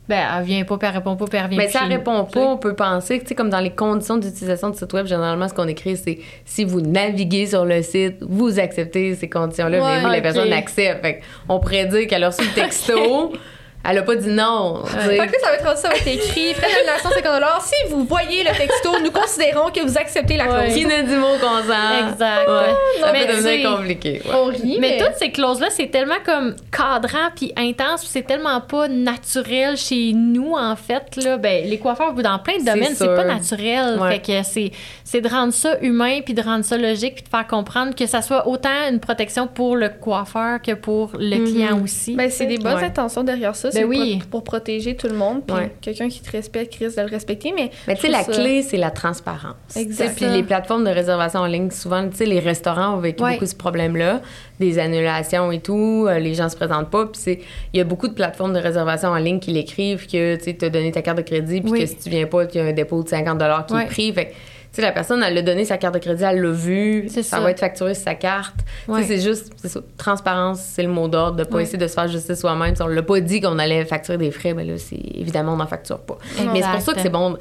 Ben, 0.09 0.25
elle 0.39 0.45
vient 0.45 0.63
pas, 0.65 0.79
puis 0.79 0.87
elle 0.89 0.95
répond 0.95 1.17
pas, 1.17 1.25
puis 1.25 1.37
elle 1.37 1.45
revient 1.47 1.57
Mais 1.57 1.65
plus 1.65 1.73
si 1.73 1.79
elle 1.83 1.89
répond 1.93 2.25
pas, 2.25 2.41
on 2.41 2.57
peut 2.59 2.75
penser 2.75 3.19
que, 3.19 3.23
tu 3.25 3.29
sais, 3.31 3.35
comme 3.35 3.51
dans 3.51 3.59
les 3.61 3.71
conditions 3.71 4.17
d'utilisation 4.17 4.71
du 4.71 4.79
site 4.79 4.93
web, 4.93 5.07
généralement, 5.07 5.49
ce 5.49 5.55
qu'on 5.55 5.67
écrit, 5.67 5.97
c'est 5.97 6.19
si 6.45 6.65
vous 6.65 6.81
naviguez 6.81 7.47
sur 7.47 7.65
le 7.65 7.83
site, 7.83 8.17
vous 8.21 8.61
acceptez 8.61 9.15
ces 9.17 9.29
conditions-là, 9.29 9.79
mais 9.79 9.83
Ouais, 9.85 9.97
oui, 10.05 10.11
la 10.13 10.17
ok. 10.19 10.23
personne 10.23 10.53
accepte. 10.53 11.03
Fait 11.03 11.23
on 11.49 11.59
pourrait 11.59 11.87
dire 11.87 12.07
qu'elle 12.07 12.23
a 12.23 12.29
reçu 12.29 12.43
le 12.45 12.55
texto, 12.55 13.33
elle 13.89 13.99
a 13.99 14.03
pas 14.03 14.17
dit 14.17 14.29
non. 14.29 14.83
tu 14.87 14.93
sais. 14.93 15.17
Fait 15.19 15.27
que 15.27 15.33
là, 15.33 15.39
ça 15.43 15.49
va 15.51 15.55
être 15.57 15.65
rendu, 15.67 15.81
ça 15.81 15.89
va 15.89 15.95
être 15.97 16.07
écrit. 16.07 16.55
Frais 16.55 16.69
d'annulation 16.73 17.11
50 17.11 17.63
Si 17.63 17.91
vous 17.91 18.05
voyez 18.05 18.43
le 18.45 18.51
texto, 18.57 18.91
nous 19.03 19.11
considérons 19.11 19.71
que 19.71 19.81
vous 19.81 19.97
acceptez 19.99 20.37
la 20.37 20.47
clause. 20.47 20.75
Qui 20.75 20.85
ne 20.87 21.03
dit 21.03 21.15
mot 21.17 21.35
consent. 21.41 22.09
Exact. 22.11 22.49
Ouais. 22.49 22.75
Ça 23.01 23.13
Mais 23.13 23.27
peut 23.27 23.33
devenir 23.37 23.71
compliqué. 23.77 24.23
ouais. 24.25 24.31
On 24.35 24.45
rit, 24.47 24.79
Mais 24.81 24.97
mais, 24.97 24.99
toutes 24.99 25.17
ces 25.19 25.31
clauses-là, 25.31 25.69
c'est 25.71 25.89
tellement 25.91 26.15
comme 26.25 26.55
cadrant 26.71 27.31
puis 27.35 27.53
intense, 27.57 28.01
puis 28.03 28.11
c'est 28.13 28.23
tellement 28.27 28.61
pas 28.61 28.89
naturel 28.89 29.77
chez 29.77 30.13
nous, 30.15 30.53
en 30.55 30.77
fait. 30.77 31.17
Là. 31.23 31.37
Ben, 31.37 31.69
les 31.69 31.79
coiffeurs, 31.79 32.13
dans 32.15 32.39
plein 32.39 32.59
de 32.59 32.65
domaines, 32.65 32.95
c'est 32.95 33.07
pas 33.07 33.25
naturel. 33.25 33.99
Ouais. 34.01 34.13
Fait 34.13 34.19
que 34.43 34.43
c'est, 34.49 34.71
c'est 35.05 35.21
de 35.21 35.29
rendre 35.29 35.53
ça 35.53 35.79
humain 35.81 36.21
puis 36.25 36.35
de 36.35 36.43
rendre 36.43 36.65
ça 36.65 36.77
logique 36.77 37.15
puis 37.17 37.25
de 37.25 37.29
faire 37.29 37.47
comprendre 37.47 37.95
que 37.95 38.07
ça 38.07 38.23
soit 38.23 38.47
autant 38.49 38.71
une 38.91 39.01
protection 39.01 39.47
pour 39.47 39.77
le 39.77 39.89
coiffeur 39.89 40.61
que 40.63 40.73
pour 40.73 41.13
le 41.19 41.45
client 41.45 41.81
aussi. 41.83 42.15
ben, 42.15 42.31
c'est 42.31 42.47
des 42.47 42.59
bonnes 42.59 42.75
Ouais. 42.77 42.85
intentions 42.85 43.23
derrière 43.25 43.55
ça. 43.57 43.71
Ben 43.83 43.89
oui. 43.89 44.19
pour, 44.21 44.29
pour 44.29 44.45
protéger 44.45 44.97
tout 44.97 45.09
le 45.09 45.15
monde. 45.15 45.43
Puis 45.47 45.57
Ouais. 45.57 45.73
quelqu'un 45.81 46.09
qui 46.09 46.21
te 46.21 46.31
respecte, 46.31 46.73
qui 46.73 46.85
risque 46.85 46.97
de 46.99 47.03
le 47.03 47.09
respecter. 47.11 47.53
Mais, 47.55 47.71
Mais 47.87 47.95
tu 47.95 48.03
sais, 48.03 48.09
la 48.09 48.23
ça- 48.23 48.33
clé, 48.33 48.63
c'est 48.63 48.77
la 48.77 48.91
transparence. 48.91 49.55
Exact. 49.77 50.17
Tu 50.17 50.25
Puis 50.25 50.35
les 50.35 50.43
plateformes 50.43 50.85
de 50.85 50.91
réservation 50.91 51.41
en 51.41 51.47
ligne, 51.47 51.71
souvent, 51.71 52.09
tu 52.09 52.17
sais, 52.17 52.27
les 52.27 52.41
restaurants 52.41 52.95
ont 52.95 53.01
vécu 53.01 53.23
Ouais. 53.23 53.33
beaucoup 53.35 53.47
ce 53.47 53.55
problème-là, 53.55 54.21
des 54.61 54.79
annulations 54.79 55.53
et 55.53 55.61
tout, 55.61 56.07
euh, 56.09 56.19
les 56.19 56.35
gens 56.35 56.49
se 56.49 56.57
présentent 56.57 56.91
pas. 56.91 57.07
Puis 57.07 57.21
c'est- 57.21 57.41
il 57.73 57.79
y 57.79 57.81
a 57.81 57.85
beaucoup 57.85 58.09
de 58.09 58.15
plateformes 58.15 58.53
de 58.55 58.59
réservation 58.61 59.11
en 59.11 59.17
ligne 59.17 59.39
qui 59.41 59.51
l'écrivent 59.53 60.07
que 60.07 60.37
tu 60.37 60.65
as 60.65 60.69
donné 60.71 60.91
ta 60.93 61.03
carte 61.03 61.19
de 61.19 61.23
crédit, 61.23 61.61
puis 61.61 61.71
Oui. 61.71 61.81
que 61.81 61.87
si 61.87 61.97
tu 61.97 62.09
viens 62.11 62.27
pas, 62.27 62.45
il 62.45 62.55
y 62.57 62.61
a 62.61 62.65
un 62.65 62.73
dépôt 62.73 63.03
de 63.03 63.09
50 63.09 63.67
qui 63.67 63.75
Ouais. 63.75 63.83
est 63.83 63.87
pris. 63.87 64.13
Fait 64.13 64.27
tu 64.29 64.35
sais, 64.77 64.83
la 64.83 64.93
personne, 64.93 65.23
elle 65.23 65.37
a 65.37 65.43
donné 65.43 65.65
sa 65.65 65.77
carte 65.79 65.95
de 65.95 65.99
crédit, 65.99 66.23
elle 66.25 66.41
l'a 66.41 66.51
vu, 66.51 67.09
ça, 67.09 67.23
ça. 67.23 67.41
va 67.41 67.51
être 67.51 67.61
facturé 67.61 67.95
sur 67.95 68.05
sa 68.05 68.15
carte. 68.15 68.57
Ouais. 68.89 69.03
C'est 69.03 69.21
juste, 69.21 69.53
c'est 69.57 69.69
ça, 69.69 69.81
transparence, 69.97 70.61
c'est 70.61 70.83
le 70.83 70.89
mot 70.89 71.09
d'ordre, 71.09 71.37
de 71.37 71.45
pas 71.45 71.57
Ouais. 71.57 71.63
essayer 71.63 71.79
de 71.79 71.87
se 71.87 71.95
faire 71.95 72.09
justice 72.09 72.39
soi-même. 72.41 72.75
Si 72.77 72.83
on 72.83 72.87
l'a 72.87 73.03
pas 73.03 73.21
dit 73.21 73.41
qu'on 73.41 73.59
allait 73.59 73.85
facturer 73.85 74.19
des 74.19 74.31
frais, 74.31 74.55
mais 74.55 74.65
là, 74.65 74.75
c'est 74.79 74.97
évidemment, 75.15 75.53
on 75.55 75.57
n'en 75.57 75.67
facture 75.67 75.99
pas. 76.01 76.19
Mais 76.53 76.63
c'est 76.63 76.71
pour 76.71 76.81
ça 76.81 76.95
que 76.95 77.01
c'est 77.01 77.09
bon. 77.11 77.37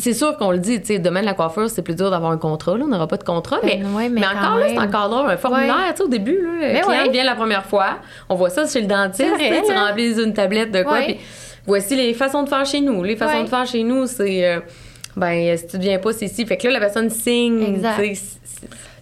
C'est 0.00 0.14
sûr 0.14 0.36
qu'on 0.36 0.52
le 0.52 0.58
dit, 0.58 0.80
tu 0.80 0.86
sais, 0.86 0.98
domaine 1.00 1.22
de 1.22 1.26
la 1.26 1.34
coiffure, 1.34 1.68
c'est 1.68 1.82
plus 1.82 1.96
dur 1.96 2.08
d'avoir 2.12 2.30
un 2.30 2.38
contrat. 2.38 2.78
Là, 2.78 2.84
on 2.84 2.88
n'aura 2.88 3.08
pas 3.08 3.16
de 3.16 3.24
contrat. 3.24 3.58
Ben 3.64 3.80
mais, 3.82 3.96
ouais, 3.96 4.08
mais 4.08 4.24
encore 4.24 4.56
là, 4.58 4.68
c'est 4.68 4.78
encore 4.78 5.08
là 5.26 5.32
un 5.32 5.36
formulaire. 5.36 5.74
Ouais. 5.74 5.90
Tu 5.90 5.96
sais, 5.96 6.02
au 6.04 6.08
début, 6.08 6.40
là, 6.40 6.52
le 6.52 6.72
Mais 6.74 6.80
client 6.82 7.02
ouais. 7.02 7.10
vient 7.10 7.24
la 7.24 7.34
première 7.34 7.64
fois. 7.64 7.98
On 8.28 8.36
voit 8.36 8.48
ça 8.50 8.64
chez 8.68 8.80
le 8.80 8.86
dentiste. 8.86 9.28
Vrai, 9.34 9.60
tu 9.66 9.72
hein? 9.72 9.88
remplis 9.88 10.22
une 10.22 10.32
tablette 10.34 10.70
de 10.70 10.84
quoi. 10.84 10.98
Puis 11.00 11.18
voici 11.66 11.96
les 11.96 12.14
façons 12.14 12.44
de 12.44 12.48
faire 12.48 12.64
chez 12.64 12.80
nous. 12.80 13.02
Les 13.02 13.16
façons 13.16 13.42
de 13.42 13.48
faire 13.48 13.66
chez 13.66 13.82
nous, 13.82 14.06
c'est. 14.06 14.46
euh, 14.46 14.60
ben, 15.18 15.56
si 15.56 15.66
tu 15.66 15.76
ne 15.76 15.82
viens 15.82 15.98
pas, 15.98 16.12
c'est 16.12 16.26
ici. 16.26 16.46
Fait 16.46 16.56
que 16.56 16.66
là, 16.66 16.74
la 16.74 16.80
personne 16.80 17.10
signe. 17.10 17.62
Exact. 17.62 18.00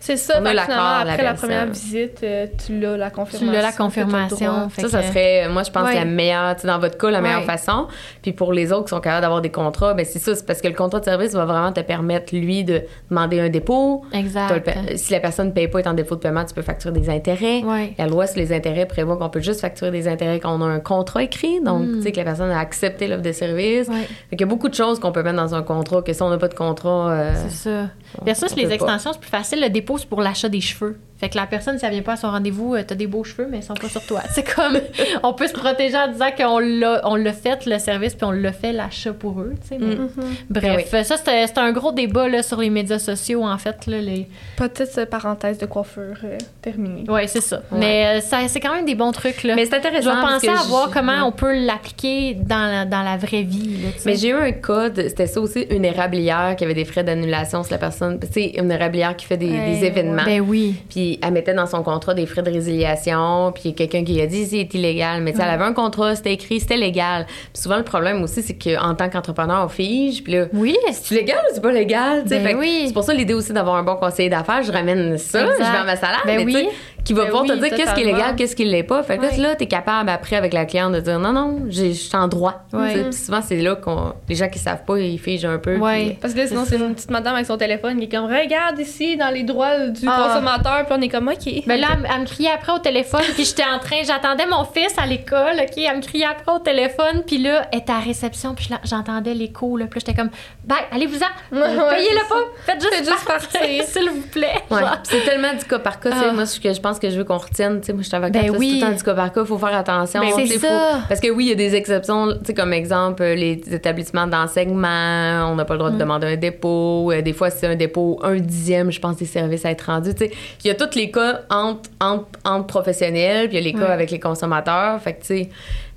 C'est- 0.07 0.17
ça, 0.17 0.35
On 0.41 0.45
a 0.45 0.51
finalement, 0.51 0.75
la 0.77 0.99
après 1.13 1.23
la 1.23 1.35
première 1.35 1.67
visite, 1.67 2.21
euh, 2.23 2.47
tu 2.65 2.79
l'as 2.79 2.97
la 2.97 3.11
confirmation. 3.11 3.47
Tu 3.49 3.53
l'as 3.53 3.63
la 3.63 3.73
confirmation. 3.73 4.69
Fait 4.71 4.83
Ça, 4.83 4.89
ça 4.89 5.03
serait, 5.03 5.49
moi, 5.49 5.63
je 5.63 5.71
pense, 5.71 5.85
Ouais. 5.89 5.95
la 5.95 6.05
meilleure, 6.05 6.55
tu 6.57 6.63
sais, 6.63 6.67
dans 6.69 6.79
votre 6.79 6.97
cas, 6.99 7.11
la 7.11 7.21
meilleure 7.21 7.41
Ouais. 7.41 7.47
façon. 7.47 7.87
Puis 8.23 8.33
pour 8.33 8.53
les 8.53 8.73
autres 8.73 8.85
qui 8.85 8.91
sont 8.91 9.01
capables 9.01 9.23
d'avoir 9.23 9.41
des 9.41 9.51
contrats, 9.51 9.95
ben 9.95 10.05
c'est 10.05 10.19
ça, 10.19 10.35
c'est 10.35 10.47
parce 10.47 10.61
que 10.61 10.69
le 10.69 10.75
contrat 10.75 11.01
de 11.01 11.05
service 11.05 11.33
va 11.33 11.45
vraiment 11.45 11.73
te 11.73 11.81
permettre, 11.81 12.35
lui, 12.35 12.65
de 12.65 12.83
demander 13.11 13.41
un 13.41 13.49
dépôt. 13.49 14.05
Exact. 14.13 14.67
Le 14.91 14.97
Si 14.97 15.13
la 15.13 15.21
personne 15.21 15.49
ne 15.49 15.53
paye 15.53 15.69
pas, 15.69 15.79
est 15.81 15.87
en 15.87 15.95
défaut 15.95 16.15
de 16.17 16.21
paiement, 16.21 16.45
tu 16.45 16.55
peux 16.55 16.63
facturer 16.63 16.93
des 16.99 17.11
intérêts. 17.11 17.63
Ouais. 17.63 17.95
La 17.99 18.07
loi 18.07 18.27
sur 18.27 18.39
les 18.39 18.53
intérêts 18.53 18.87
prévoit 18.87 19.17
qu'on 19.17 19.29
peut 19.29 19.41
juste 19.41 19.61
facturer 19.61 19.91
des 19.91 20.09
intérêts 20.09 20.41
quand 20.41 20.57
on 20.59 20.63
a 20.63 20.67
un 20.67 20.81
contrat 20.81 21.23
écrit, 21.23 21.61
donc 21.61 21.83
tu 21.97 22.03
sais 22.03 22.13
que 22.13 22.17
la 22.19 22.25
personne 22.25 22.51
a 22.51 22.59
accepté 22.59 23.07
l'offre 23.09 23.23
de 23.23 23.33
service. 23.33 23.89
Mm. 23.89 23.93
Ouais. 23.93 24.01
Fait 24.31 24.37
qu'il 24.37 24.41
y 24.41 24.45
a 24.45 24.47
beaucoup 24.47 24.69
de 24.69 24.75
choses 24.75 24.99
qu'on 25.01 25.13
peut 25.13 25.23
mettre 25.23 25.37
dans 25.37 25.55
un 25.55 25.63
contrat 25.63 26.03
que 26.03 26.13
si 26.13 26.23
on 26.23 26.31
n'a 26.31 26.39
pas 26.39 26.49
de 26.49 26.55
contrat, 26.55 27.11
euh, 27.11 27.33
C'est 27.49 27.71
ça. 27.71 27.87
Versus 28.25 28.53
on 28.53 28.57
les 28.57 28.73
extensions, 28.73 29.13
c'est 29.13 29.21
plus 29.21 29.29
facile. 29.31 29.61
Le 29.61 29.69
dépôt, 29.69 29.96
c'est 29.99 30.09
pour 30.09 30.21
l'achat 30.21 30.49
des 30.49 30.61
cheveux. 30.61 30.99
Fait 31.19 31.31
que 31.31 31.37
la 31.39 31.47
personne, 31.47 31.79
si 31.79 31.87
elle 31.87 31.93
vient 31.93 32.03
pas 32.03 32.13
à 32.13 32.17
son 32.17 32.31
rendez-vous, 32.31 32.75
euh, 32.75 32.83
t'as 32.87 32.95
des 32.95 33.07
beaux 33.07 33.25
cheveux, 33.25 33.49
mais 33.51 33.59
ils 33.59 33.63
sont 33.63 33.73
pas 33.73 33.89
sur 33.89 34.05
toi. 34.05 34.21
C'est 34.35 34.43
comme, 34.55 34.79
on 35.23 35.33
peut 35.33 35.47
se 35.47 35.55
protéger 35.55 35.97
en 35.97 36.09
disant 36.09 36.27
qu'on 36.37 36.59
l'a, 36.59 37.01
on 37.05 37.15
l'a 37.17 37.33
fait, 37.33 37.65
le 37.65 37.79
service, 37.79 38.15
puis 38.15 38.25
on 38.27 38.33
l'a 38.33 38.53
fait, 38.53 38.73
l'achat 38.75 39.15
pour 39.15 39.41
eux, 39.41 39.55
tu 39.63 39.69
sais. 39.69 39.79
mais- 39.81 39.95
Mhm. 39.97 40.11
Bref, 40.51 40.91
ça, 41.05 41.17
c'était, 41.17 41.47
c'était 41.47 41.61
un 41.61 41.73
gros 41.73 41.91
débat 41.93 42.29
là, 42.29 42.43
sur 42.43 42.61
les 42.61 42.69
médias 42.69 42.99
sociaux, 42.99 43.45
en 43.45 43.57
fait. 43.57 43.87
Là, 43.87 43.99
les... 44.03 44.29
Petite 44.59 45.07
parenthèse 45.07 45.57
de 45.57 45.65
coiffure 45.65 46.17
euh, 46.25 46.37
terminée. 46.61 47.09
Ouais, 47.09 47.27
c'est 47.29 47.41
ça. 47.41 47.63
Ouais. 47.73 47.79
Mais 47.79 48.19
euh, 48.19 48.21
ça, 48.21 48.41
c'est 48.49 48.61
quand 48.61 48.75
même 48.75 48.85
des 48.85 48.95
bons 48.95 49.13
trucs, 49.13 49.43
là. 49.43 49.55
Mais 49.55 49.65
c'est 49.65 49.71
je 49.71 49.77
intéressant. 49.77 50.17
vais 50.17 50.21
parce 50.21 50.33
penser 50.35 50.49
à 50.51 50.63
je- 50.65 50.69
voir 50.69 50.91
comment 50.91 51.13
ouais. 51.13 51.21
on 51.23 51.33
peut 51.33 51.65
l'appliquer 51.65 52.35
dans 52.35 52.71
la, 52.71 52.85
dans 52.85 53.03
la 53.03 53.17
vraie 53.17 53.43
vie, 53.43 53.79
là. 53.85 53.89
Mais 54.05 54.17
j'ai 54.17 54.29
eu 54.29 54.35
un 54.35 54.53
cas, 54.53 54.91
de- 54.91 55.09
c'était 55.09 55.27
ça 55.29 55.41
aussi, 55.41 55.63
une 55.71 55.87
érablière 55.87 56.57
qui 56.59 56.65
avait 56.65 56.75
des 56.75 56.85
frais 56.85 57.05
d'annulation 57.05 57.63
si 57.63 57.71
la 57.71 57.79
personne 57.79 58.21
tu 58.21 58.27
sais, 58.31 58.45
une 58.59 58.71
régulière 58.71 59.17
qui 59.17 59.25
fait 59.25 59.39
des, 59.39 59.47
Ouais, 59.51 59.79
des 59.81 59.86
événements. 59.87 60.24
Ben 60.24 60.41
oui. 60.41 60.74
Puis 60.89 61.18
elle 61.22 61.32
mettait 61.32 61.55
dans 61.55 61.66
son 61.66 61.82
contrat 61.82 62.14
des 62.14 62.26
frais 62.26 62.43
de 62.43 62.51
résiliation, 62.51 63.53
puis 63.53 63.74
quelqu'un 63.74 64.05
qui 64.05 64.20
a 64.20 64.26
dit 64.26 64.47
c'est 64.47 64.72
illégal, 64.74 65.22
mais 65.22 65.32
tu 65.32 65.39
sais, 65.39 65.45
elle 65.45 65.51
avait 65.51 65.64
un 65.64 65.72
contrat, 65.72 66.14
c'était 66.16 66.32
écrit, 66.34 66.61
c'était 66.61 66.76
légal. 66.76 67.26
Puis 67.26 67.62
souvent 67.62 67.76
le 67.78 67.84
problème 67.84 68.22
aussi 68.22 68.43
c'est 68.43 68.55
qu'en 68.57 68.95
tant 68.95 69.09
qu'entrepreneur 69.09 69.64
on 69.64 69.68
fige, 69.68 70.22
puis 70.22 70.34
là 70.34 70.47
Oui. 70.53 70.76
c'est 70.93 71.14
légal 71.14 71.39
ou 71.51 71.55
c'est 71.55 71.62
pas 71.62 71.72
légal. 71.72 72.24
Ben 72.26 72.57
oui. 72.59 72.84
C'est 72.87 72.93
pour 72.93 73.05
ça 73.05 73.14
l'idée 73.14 73.34
aussi 73.34 73.53
d'avoir 73.53 73.76
un 73.76 73.82
bon 73.82 73.97
conseiller 73.97 74.28
d'affaires, 74.28 74.62
je 74.62 74.72
ramène 74.72 75.18
ça, 75.18 75.41
Exact. 75.43 75.57
je 75.64 75.72
vais 75.72 75.78
à 75.78 75.84
ma 75.84 75.97
salade, 75.97 76.20
Ben 76.24 76.45
mais 76.45 76.55
oui. 76.55 76.68
Qui 77.07 77.15
va 77.15 77.23
Ben 77.23 77.29
pouvoir 77.29 77.47
te 77.47 77.53
oui, 77.53 77.61
dire 77.61 77.71
qu'est-ce 77.77 77.95
qui 77.95 78.01
est 78.03 78.05
légal, 78.05 78.37
qu'est-ce 78.37 78.55
qui 78.57 78.65
l'est 78.65 78.83
pas. 78.83 79.03
Fait 79.03 79.17
que 79.17 79.23
là, 79.23 79.29
Ouais. 79.31 79.37
là, 79.39 79.55
t'es 79.55 79.67
capable 79.67 80.11
après 80.11 80.37
avec 80.37 80.53
la 80.53 80.67
cliente 80.67 80.93
de 80.93 81.01
dire 81.01 81.19
non 81.19 81.33
non, 81.33 81.61
j'ai- 81.71 81.95
je 81.95 82.01
suis 82.01 82.17
en 82.17 82.29
droit. 82.29 82.65
Puis 82.71 83.13
souvent 83.15 83.41
c'est 83.41 83.57
là 83.63 83.77
qu'on 83.77 84.13
les 84.29 84.35
gens 84.35 84.49
qui 84.49 84.59
savent 84.59 84.85
pas, 84.85 84.99
ils 84.99 85.19
figent 85.19 85.47
un 85.47 85.59
peu. 85.59 85.75
Puis- 85.75 86.19
Parce 86.21 86.35
que 86.35 86.39
là, 86.41 86.47
sinon, 86.47 86.65
c'est 86.67 86.77
une 86.77 86.95
petite 86.95 87.11
madame 87.11 87.35
avec 87.35 87.47
son 87.47 87.57
téléphone 87.57 87.99
qui 87.99 88.05
est 88.05 88.09
comme 88.09 88.27
Regarde 88.27 88.79
ici 88.79 89.17
dans 89.17 89.31
les 89.33 89.45
droits 89.45 89.79
du 89.89 90.07
Ah. 90.09 90.27
consommateur, 90.29 90.85
puis 90.85 90.95
on 90.99 91.01
est 91.01 91.09
comme 91.09 91.29
OK. 91.29 91.63
Ben 91.67 91.81
là, 91.81 91.89
elle, 91.95 92.01
me- 92.01 92.07
elle 92.13 92.21
me 92.23 92.27
criait 92.27 92.51
après 92.53 92.73
au 92.73 92.79
téléphone, 92.81 93.23
puis 93.35 93.45
j'étais 93.45 93.63
en 93.65 93.79
train, 93.79 93.97
j'attendais 94.05 94.47
mon 94.47 94.65
fils 94.65 94.95
à 94.99 95.07
l'école, 95.07 95.55
OK? 95.61 95.77
Elle 95.79 95.97
me 95.97 96.03
criait 96.03 96.27
après 96.27 96.53
au 96.53 96.59
téléphone, 96.59 97.23
puis 97.27 97.39
là, 97.39 97.67
elle 97.73 97.79
était 97.79 97.93
à 97.93 97.97
la 97.99 98.01
réception, 98.03 98.55
puis 98.55 98.69
j'entendais 98.85 99.35
l'écho, 99.35 99.77
là, 99.77 99.87
puis 99.87 100.01
là, 100.01 100.05
j'étais 100.07 100.19
comme, 100.21 100.31
bye, 100.65 100.79
allez-vous-en, 100.91 101.27
Ouais, 101.57 101.91
payez-le 101.91 102.29
pas, 102.29 102.35
faites 102.65 102.81
juste, 102.83 102.95
Faites 102.95 103.05
juste 103.09 103.25
partir, 103.25 103.61
s'il 103.87 104.11
vous 104.11 104.27
plaît. 104.33 104.55
Ouais. 104.71 104.81
C'est 105.05 105.25
tellement 105.25 105.53
du 105.55 105.65
cas 105.65 105.79
par 105.79 106.01
cas. 106.01 106.11
tu 106.11 106.19
sais, 106.19 106.25
Ah. 106.31 106.33
Moi, 106.33 106.47
ce 106.47 106.59
que 106.59 106.73
je 106.73 106.81
pense 106.81 106.96
que 107.01 107.11
je 107.11 107.17
veux 107.19 107.25
qu'on 107.25 107.37
retienne, 107.39 107.81
tu 107.81 107.87
sais, 107.87 107.93
moi, 107.93 108.03
je 108.03 108.09
suis 108.09 108.17
avocate, 108.17 108.43
Ben 108.47 108.57
oui. 108.57 108.79
tout 108.81 108.87
le 108.87 108.91
temps 108.93 108.97
du 108.97 109.03
cas 109.03 109.15
par 109.15 109.33
cas. 109.33 109.41
Il 109.43 109.47
faut 109.47 109.59
faire 109.59 109.75
attention. 109.77 110.21
Ben, 110.21 110.47
ça. 110.47 111.01
Parce 111.09 111.21
que 111.21 111.29
oui, 111.31 111.45
il 111.47 111.49
y 111.49 111.53
a 111.53 111.55
des 111.55 111.75
exceptions. 111.75 112.29
Tu 112.39 112.47
sais, 112.47 112.55
comme 112.55 112.73
exemple, 112.73 113.23
euh, 113.23 113.35
les 113.35 113.61
établissements 113.73 114.27
d'enseignement, 114.27 115.51
on 115.51 115.55
n'a 115.55 115.65
pas 115.65 115.75
le 115.75 115.79
droit 115.79 115.91
Mm. 115.91 115.95
de 115.95 115.99
demander 115.99 116.27
un 116.29 116.37
dépôt. 116.37 117.11
Euh, 117.13 117.23
Des 117.23 117.33
fois, 117.33 117.51
c'est 117.51 117.67
un 117.67 117.77
dépôt 117.77 118.19
un 118.23 118.37
dixième, 118.37 118.91
je 118.91 119.01
pense, 119.01 119.17
des 119.17 119.27
services 119.27 119.65
à 119.65 119.71
être 119.71 119.83
rendus. 119.83 120.15
Tu 120.15 120.27
sais, 120.27 120.31
il 120.65 120.69
y 120.69 120.71
a 120.71 120.75
tous 120.75 120.95
les 120.97 121.11
cas 121.11 121.43
entre, 121.51 121.91
entre, 122.01 122.27
entre 122.45 122.67
professionnels, 122.67 123.49
puis 123.49 123.59
il 123.59 123.61
y 123.65 123.69
a 123.69 123.73
les 123.73 123.79
cas 123.79 123.87
Ouais. 123.87 123.93
avec 123.93 124.11
les 124.11 124.21
consommateurs. 124.21 125.01
Fait 125.01 125.15
que, 125.15 125.21
tu 125.21 125.27
sais, 125.27 125.49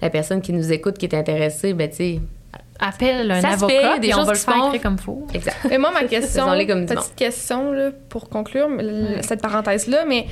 la 0.01 0.09
personne 0.09 0.41
qui 0.41 0.53
nous 0.53 0.71
écoute, 0.71 0.97
qui 0.97 1.05
est 1.05 1.15
intéressée, 1.15 1.73
ben, 1.73 1.89
tu 1.89 1.95
sais, 1.95 2.19
Appelle 2.81 3.29
un 3.29 3.41
Ça 3.41 3.49
avocat, 3.49 3.73
fait, 3.95 3.99
des 3.99 4.07
puis 4.07 4.13
on 4.13 4.19
choses 4.19 4.27
va 4.27 4.31
le 4.33 4.39
qui 4.39 4.45
faire 4.45 4.65
écrire 4.67 4.81
comme 4.81 4.97
faut. 4.97 5.27
exact. 5.33 5.57
Mais 5.69 5.77
moi, 5.77 5.91
ma 5.91 6.03
question, 6.07 6.45
petite 6.49 7.13
question 7.17 7.73
là, 7.73 7.89
pour 8.07 8.29
conclure 8.29 8.69
cette 9.19 9.41
parenthèse-là, 9.41 10.05
mais 10.07 10.27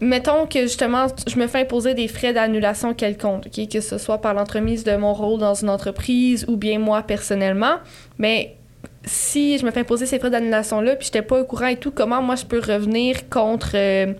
mettons 0.00 0.46
que 0.46 0.62
justement, 0.62 1.06
je 1.26 1.38
me 1.38 1.46
fais 1.46 1.60
imposer 1.60 1.94
des 1.94 2.08
frais 2.08 2.32
d'annulation 2.32 2.94
quelconque, 2.94 3.46
ok, 3.46 3.68
que 3.68 3.80
ce 3.80 3.98
soit 3.98 4.18
par 4.18 4.34
l'entremise 4.34 4.84
de 4.84 4.96
mon 4.96 5.12
rôle 5.12 5.40
dans 5.40 5.54
une 5.54 5.70
entreprise 5.70 6.44
ou 6.48 6.56
bien 6.56 6.78
moi 6.78 7.02
personnellement, 7.02 7.76
mais 8.18 8.56
si 9.04 9.58
je 9.58 9.66
me 9.66 9.70
fais 9.70 9.80
imposer 9.80 10.06
ces 10.06 10.18
frais 10.18 10.30
d'annulation-là, 10.30 10.96
puis 10.96 11.06
j'étais 11.06 11.22
pas 11.22 11.40
au 11.40 11.44
courant 11.44 11.66
et 11.66 11.76
tout, 11.76 11.90
comment 11.90 12.22
moi 12.22 12.36
je 12.36 12.44
peux 12.44 12.58
revenir 12.58 13.28
contre, 13.28 13.72
euh, 13.74 14.14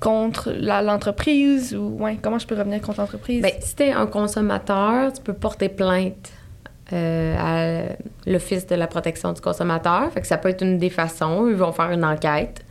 contre 0.00 0.52
l'entreprise 0.52 1.74
ou, 1.74 1.96
ouais, 1.98 2.18
comment 2.20 2.38
je 2.38 2.46
peux 2.46 2.56
revenir 2.56 2.80
contre 2.80 3.00
l'entreprise? 3.00 3.42
Ben, 3.42 3.52
si 3.60 3.74
t'es 3.74 3.92
un 3.92 4.06
consommateur, 4.06 5.12
tu 5.12 5.22
peux 5.22 5.32
porter 5.32 5.68
plainte 5.68 6.32
euh, 6.92 7.36
à 7.38 7.96
l'Office 8.26 8.66
de 8.66 8.74
la 8.74 8.86
protection 8.86 9.32
du 9.32 9.40
consommateur. 9.40 10.12
Fait 10.12 10.20
que 10.20 10.26
ça 10.26 10.36
peut 10.36 10.50
être 10.50 10.62
une 10.62 10.78
des 10.78 10.90
façons. 10.90 11.48
Ils 11.48 11.56
vont 11.56 11.72
faire 11.72 11.90
une 11.90 12.04
enquête. 12.04 12.64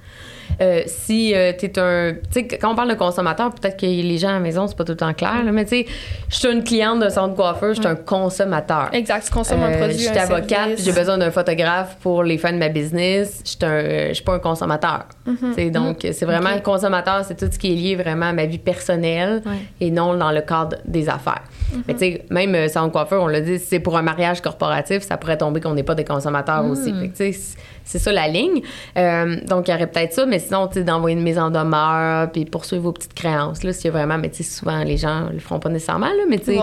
Euh, 0.61 0.81
si 0.85 1.33
tu 1.59 1.69
t'es 1.71 1.79
un. 1.79 2.13
Tu 2.31 2.41
sais, 2.41 2.47
quand 2.47 2.71
on 2.71 2.75
parle 2.75 2.89
de 2.89 2.95
consommateur, 2.95 3.53
peut-être 3.53 3.77
que 3.79 3.85
les 3.85 4.17
gens 4.17 4.29
à 4.29 4.33
la 4.33 4.39
maison, 4.39 4.67
c'est 4.67 4.77
pas 4.77 4.83
tout 4.83 4.93
le 4.93 4.97
temps 4.97 5.13
clair, 5.13 5.43
là, 5.43 5.51
mais 5.51 5.65
tu 5.65 5.69
sais, 5.83 5.85
je 6.29 6.35
suis 6.35 6.47
une 6.51 6.63
cliente 6.63 6.99
d'un 6.99 7.09
centre 7.09 7.35
coiffeur, 7.35 7.73
je 7.73 7.79
suis 7.81 7.87
un 7.89 7.95
consommateur. 7.95 8.89
exact, 8.93 9.25
tu 9.25 9.31
consommes 9.31 9.63
un 9.63 9.71
Euh, 9.71 9.77
produit, 9.77 9.97
Je 9.97 10.03
suis 10.09 10.17
avocate, 10.17 10.71
j'ai 10.77 10.91
besoin 10.91 11.17
d'un 11.17 11.31
photographe 11.31 11.97
pour 12.01 12.23
les 12.23 12.37
fins 12.37 12.53
de 12.53 12.57
ma 12.57 12.69
business. 12.69 13.41
Je 13.43 13.49
suis 13.49 14.15
je 14.15 14.23
pas 14.23 14.35
un 14.35 14.39
consommateur. 14.39 15.05
Tu 15.25 15.53
sais, 15.55 15.69
Donc, 15.69 15.99
c'est 16.01 16.25
vraiment 16.25 16.49
Ok. 16.49 16.55
un 16.57 16.59
consommateur, 16.59 17.23
c'est 17.25 17.35
tout 17.37 17.47
ce 17.51 17.57
qui 17.59 17.71
est 17.71 17.75
lié 17.75 17.95
vraiment 17.95 18.27
à 18.27 18.33
ma 18.33 18.45
vie 18.45 18.57
personnelle 18.59 19.41
Ouais. 19.45 19.53
et 19.81 19.91
non 19.91 20.13
dans 20.15 20.31
le 20.31 20.41
cadre 20.41 20.77
des 20.85 21.09
affaires. 21.09 21.43
Mais 21.87 21.93
tu 21.93 21.99
sais, 21.99 22.25
même 22.29 22.53
euh, 22.55 22.67
sans 22.67 22.89
coiffeur, 22.89 23.21
on 23.23 23.27
l'a 23.27 23.41
dit, 23.41 23.59
si 23.59 23.65
c'est 23.65 23.79
pour 23.79 23.97
un 23.97 24.01
mariage 24.01 24.41
corporatif, 24.41 25.01
ça 25.03 25.17
pourrait 25.17 25.37
tomber 25.37 25.61
qu'on 25.61 25.73
n'est 25.73 25.83
pas 25.83 25.95
des 25.95 26.05
consommateurs 26.05 26.65
aussi. 26.65 26.93
Fait 26.93 27.07
que, 27.07 27.11
tu 27.11 27.17
sais, 27.17 27.31
c'est- 27.33 27.57
c'est 27.87 27.99
ça 27.99 28.11
la 28.11 28.27
ligne. 28.27 28.61
Euh, 28.97 29.35
donc, 29.47 29.67
il 29.67 29.71
y 29.71 29.73
aurait 29.75 29.85
peut-être 29.87 30.13
ça, 30.13 30.25
mais 30.25 30.39
sinon, 30.39 30.67
tu 30.67 30.75
sais, 30.75 30.83
d'envoyer 30.83 31.15
une 31.15 31.21
mise 31.23 31.37
en 31.37 31.51
demeure, 31.51 32.31
puis 32.31 32.45
poursuivre 32.45 32.81
vos 32.83 32.91
petites 32.91 33.13
créances. 33.13 33.63
Là, 33.63 33.73
s'il 33.73 33.85
y 33.85 33.87
a 33.89 33.91
vraiment, 33.91 34.17
mais 34.17 34.29
tu 34.29 34.37
sais, 34.37 34.43
souvent, 34.43 34.83
les 34.83 34.97
gens 34.97 35.27
le 35.31 35.37
feront 35.39 35.59
pas 35.59 35.69
nécessairement, 35.69 36.07
là, 36.07 36.23
mais 36.29 36.39
tu 36.39 36.45
sais, 36.45 36.57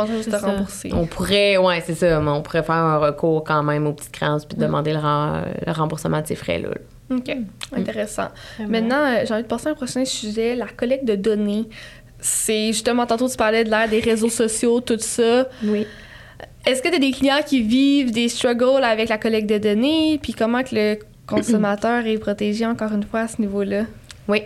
on 0.93 1.07
pourrait, 1.07 1.57
ouais, 1.59 1.81
c'est 1.87 1.95
ça, 1.95 2.19
mais 2.21 2.31
on 2.31 2.43
pourrait 2.43 2.63
faire 2.65 2.75
un 2.75 2.99
recours 2.99 3.45
quand 3.45 3.63
même 3.63 3.87
aux 3.87 3.93
petites 3.93 4.13
créances 4.13 4.45
puis 4.47 4.57
demander 4.59 4.93
le, 4.93 5.73
remboursement 5.73 6.21
de 6.21 6.27
ces 6.27 6.35
frais-là. 6.35 6.69
là. 6.71 7.17
OK. 7.17 7.37
Intéressant. 7.77 8.29
Vraiment. 8.59 8.71
Maintenant, 8.73 9.05
euh, 9.05 9.25
j'ai 9.27 9.35
envie 9.35 9.43
de 9.43 9.49
passer 9.49 9.69
à 9.69 9.73
un 9.73 9.75
prochain 9.75 10.05
sujet, 10.05 10.57
la 10.57 10.67
collecte 10.67 11.05
de 11.05 11.15
données. 11.15 11.69
C'est 12.25 12.69
justement, 12.69 13.05
tantôt, 13.05 13.29
tu 13.29 13.37
parlais 13.37 13.65
de 13.65 13.71
l'ère 13.71 13.89
des 13.89 13.99
réseaux 14.01 14.31
sociaux, 14.31 14.81
tout 14.81 14.97
ça. 14.99 15.49
Oui. 15.65 15.87
Est-ce 16.65 16.81
que 16.81 16.89
tu 16.89 16.95
as 16.95 16.99
des 17.01 17.11
clients 17.11 17.43
qui 17.45 17.61
vivent 17.61 18.13
des 18.13 18.29
struggles 18.29 18.85
avec 18.85 19.09
la 19.09 19.19
collecte 19.19 19.51
de 19.51 19.59
données? 19.59 20.21
Puis 20.23 20.33
comment 20.33 20.63
que 20.63 20.75
le 20.75 20.99
consommateur 21.27 22.07
est 22.07 22.19
protégé, 22.19 22.65
encore 22.65 22.93
une 22.93 23.03
fois, 23.03 23.21
à 23.21 23.29
ce 23.29 23.41
niveau-là? 23.41 23.87
Oui. 24.29 24.43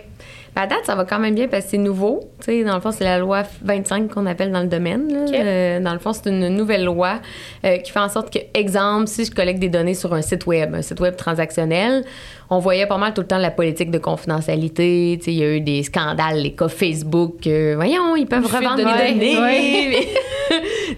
À 0.59 0.65
date, 0.65 0.85
ça 0.85 0.95
va 0.95 1.05
quand 1.05 1.19
même 1.19 1.35
bien 1.35 1.47
parce 1.47 1.65
que 1.65 1.69
c'est 1.71 1.77
nouveau. 1.77 2.19
Tu 2.39 2.45
sais, 2.45 2.63
dans 2.63 2.73
le 2.73 2.81
fond, 2.81 2.91
c'est 2.91 3.03
la 3.03 3.19
loi 3.19 3.43
25 3.63 4.11
qu'on 4.11 4.25
appelle 4.25 4.51
dans 4.51 4.61
le 4.61 4.67
domaine. 4.67 5.07
là. 5.13 5.25
Euh, 5.31 5.79
dans 5.79 5.93
le 5.93 5.99
fond, 5.99 6.13
c'est 6.13 6.31
une 6.31 6.47
nouvelle 6.49 6.83
loi 6.83 7.19
euh, 7.63 7.77
qui 7.77 7.91
fait 7.91 7.99
en 7.99 8.09
sorte 8.09 8.33
que, 8.33 8.39
exemple, 8.55 9.05
si 9.05 9.25
je 9.25 9.29
collecte 9.29 9.59
des 9.59 9.69
données 9.69 9.93
sur 9.93 10.15
un 10.15 10.23
site 10.23 10.47
web, 10.47 10.73
un 10.73 10.81
site 10.81 10.99
web 10.99 11.15
transactionnel, 11.15 12.03
on 12.49 12.57
voyait 12.57 12.87
pas 12.87 12.97
mal 12.97 13.13
tout 13.13 13.21
le 13.21 13.27
temps 13.27 13.37
la 13.37 13.51
politique 13.51 13.91
de 13.91 13.99
confidentialité. 13.99 15.19
Il 15.27 15.33
y 15.33 15.43
a 15.43 15.55
eu 15.57 15.61
des 15.61 15.83
scandales, 15.83 16.41
les 16.41 16.53
cas 16.53 16.69
Facebook. 16.69 17.45
euh, 17.45 17.73
voyons, 17.75 18.15
ils 18.15 18.25
peuvent 18.25 18.47
revendre 18.47 18.77
de 18.77 19.13
les 19.13 19.35
données. 19.35 20.07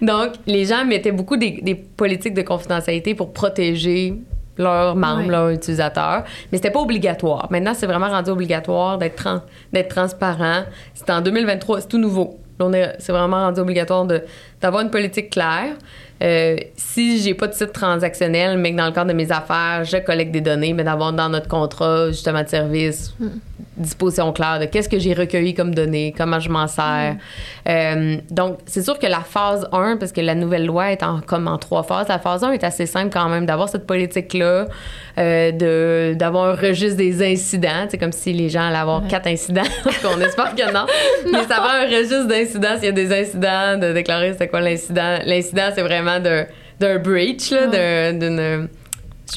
Donc, 0.00 0.32
les 0.46 0.64
gens 0.64 0.86
mettaient 0.86 1.12
beaucoup 1.12 1.36
des, 1.36 1.60
des 1.60 1.74
politiques 1.74 2.32
de 2.32 2.42
confidentialité 2.42 3.14
pour 3.14 3.34
protéger 3.34 4.14
leurs 4.60 4.94
membres, 4.96 5.22
Ouais. 5.22 5.28
leurs 5.28 5.50
utilisateurs. 5.50 6.24
Mais 6.52 6.58
c'était 6.58 6.70
pas 6.70 6.80
obligatoire. 6.80 7.48
Maintenant, 7.50 7.74
c'est 7.74 7.86
vraiment 7.86 8.08
rendu 8.08 8.30
obligatoire 8.30 8.98
d'être 8.98 9.16
tran- 9.16 9.42
d'être 9.72 9.88
transparent. 9.88 10.64
C'est 10.94 11.10
en 11.10 11.20
2023, 11.20 11.80
c'est 11.80 11.88
tout 11.88 11.98
nouveau. 11.98 12.38
Là, 12.58 12.66
on 12.66 12.72
est- 12.72 12.94
C'est 12.98 13.12
vraiment 13.12 13.38
rendu 13.46 13.60
obligatoire 13.60 14.06
d'avoir 14.60 14.82
une 14.82 14.90
politique 14.90 15.30
claire. 15.30 15.74
Euh, 16.22 16.56
si 16.76 17.20
j'ai 17.20 17.34
pas 17.34 17.46
de 17.46 17.54
site 17.54 17.72
transactionnel, 17.72 18.58
mais 18.58 18.72
que 18.72 18.76
dans 18.76 18.86
le 18.86 18.92
cadre 18.92 19.10
de 19.10 19.16
mes 19.16 19.32
affaires, 19.32 19.84
je 19.84 19.96
collecte 19.98 20.32
des 20.32 20.40
données, 20.42 20.74
mais 20.74 20.84
d'avoir 20.84 21.12
dans 21.12 21.28
notre 21.28 21.48
contrat, 21.48 22.08
justement, 22.08 22.42
de 22.42 22.48
service, 22.48 23.14
disposition 23.76 24.32
claire 24.32 24.60
de 24.60 24.66
qu'est-ce 24.66 24.88
que 24.88 24.98
j'ai 24.98 25.14
recueilli 25.14 25.54
comme 25.54 25.74
données, 25.74 26.14
comment 26.16 26.38
je 26.38 26.50
m'en 26.50 26.66
sers. 26.66 27.16
Euh, 27.68 28.16
donc, 28.30 28.58
c'est 28.66 28.82
sûr 28.82 28.98
que 28.98 29.06
la 29.06 29.20
phase 29.20 29.66
1, 29.72 29.96
parce 29.96 30.12
que 30.12 30.20
la 30.20 30.34
nouvelle 30.34 30.66
loi 30.66 30.92
est 30.92 31.02
en, 31.02 31.20
comme 31.20 31.48
en 31.48 31.56
trois 31.56 31.82
phases, 31.82 32.08
la 32.08 32.18
phase 32.18 32.44
1 32.44 32.52
est 32.52 32.64
assez 32.64 32.86
simple 32.86 33.10
quand 33.12 33.28
même 33.28 33.46
d'avoir 33.46 33.68
cette 33.68 33.86
politique-là, 33.86 34.66
euh, 35.18 35.52
de, 35.52 36.14
d'avoir 36.14 36.50
un 36.50 36.54
registre 36.54 36.98
des 36.98 37.22
incidents. 37.22 37.86
C'est 37.88 37.98
comme 37.98 38.12
si 38.12 38.32
les 38.32 38.48
gens 38.50 38.68
allaient 38.68 38.76
avoir 38.76 39.06
quatre 39.08 39.26
incidents, 39.26 39.62
qu'on 40.02 40.20
espère 40.20 40.54
que 40.54 40.72
non. 40.72 40.86
Mais 41.32 41.44
ça 41.44 41.60
va 41.60 41.82
un 41.82 41.86
registre 41.86 42.26
d'incidents 42.26 42.76
s'il 42.76 42.86
y 42.86 42.88
a 42.88 42.92
des 42.92 43.12
incidents, 43.12 43.78
de 43.78 43.92
déclarer 43.92 44.34
c'est 44.36 44.48
quoi 44.48 44.60
l'incident. 44.60 45.18
L'incident, 45.24 45.70
c'est 45.74 45.82
vraiment 45.82 46.09
d'un, 46.18 46.46
d'un 46.80 46.98
breach, 46.98 47.50
là, 47.50 47.66
d'un- 47.66 48.12
d'une. 48.14 48.68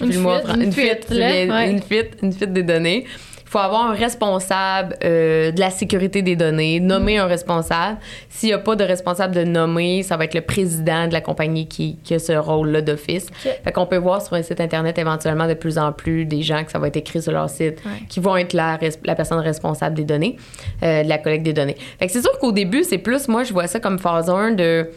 Une 0.01 0.11
fuite, 0.11 0.21
fran- 0.23 0.55
une 0.55 0.61
une 0.63 0.71
fuite, 0.71 1.05
fuite, 1.05 1.09
là, 1.11 1.43
une, 1.43 1.51
ouais. 1.51 1.69
une 1.69 1.81
fuite, 1.83 2.17
une 2.23 2.33
fuite 2.33 2.51
des 2.51 2.63
données. 2.63 3.05
Il 3.05 3.49
faut 3.55 3.59
avoir 3.59 3.91
un 3.91 3.93
responsable 3.93 4.95
euh, 5.03 5.51
de 5.51 5.59
la 5.59 5.69
sécurité 5.69 6.23
des 6.23 6.35
données, 6.35 6.79
nommer 6.79 7.19
un 7.19 7.27
responsable. 7.27 7.99
S'il 8.27 8.49
n'y 8.49 8.53
a 8.53 8.57
pas 8.57 8.75
de 8.75 8.83
responsable 8.83 9.35
de 9.35 9.43
nommer, 9.43 10.01
ça 10.01 10.17
va 10.17 10.23
être 10.23 10.33
le 10.33 10.41
président 10.41 11.07
de 11.07 11.13
la 11.13 11.21
compagnie 11.21 11.67
qui, 11.67 11.97
qui 12.03 12.15
a 12.15 12.19
ce 12.19 12.31
rôle-là 12.33 12.81
d'office. 12.81 13.27
Fait 13.63 13.71
qu'on 13.71 13.85
peut 13.85 13.97
voir 13.97 14.23
sur 14.25 14.33
un 14.33 14.41
site 14.41 14.59
Internet 14.59 14.97
éventuellement 14.97 15.47
de 15.47 15.53
plus 15.53 15.77
en 15.77 15.91
plus 15.91 16.25
des 16.25 16.41
gens 16.41 16.63
que 16.63 16.71
ça 16.71 16.79
va 16.79 16.87
être 16.87 16.97
écrit 16.97 17.21
sur 17.21 17.31
leur 17.31 17.47
site 17.47 17.77
Ouais. 17.85 17.91
qui 18.09 18.19
vont 18.19 18.35
être 18.35 18.53
la, 18.53 18.79
la 19.05 19.13
personne 19.13 19.37
responsable 19.37 19.95
des 19.95 20.05
données, 20.05 20.37
euh, 20.81 21.03
de 21.03 21.07
la 21.09 21.19
collecte 21.19 21.43
des 21.45 21.53
données. 21.53 21.77
Fait 21.99 22.07
que 22.07 22.11
c'est 22.11 22.21
sûr 22.23 22.39
qu'au 22.39 22.51
début, 22.51 22.83
c'est 22.83 22.97
plus, 22.97 23.27
moi, 23.27 23.43
je 23.43 23.53
vois 23.53 23.67
ça 23.67 23.79
comme 23.79 23.99
phase 23.99 24.31
1 24.31 24.53
de 24.53 24.89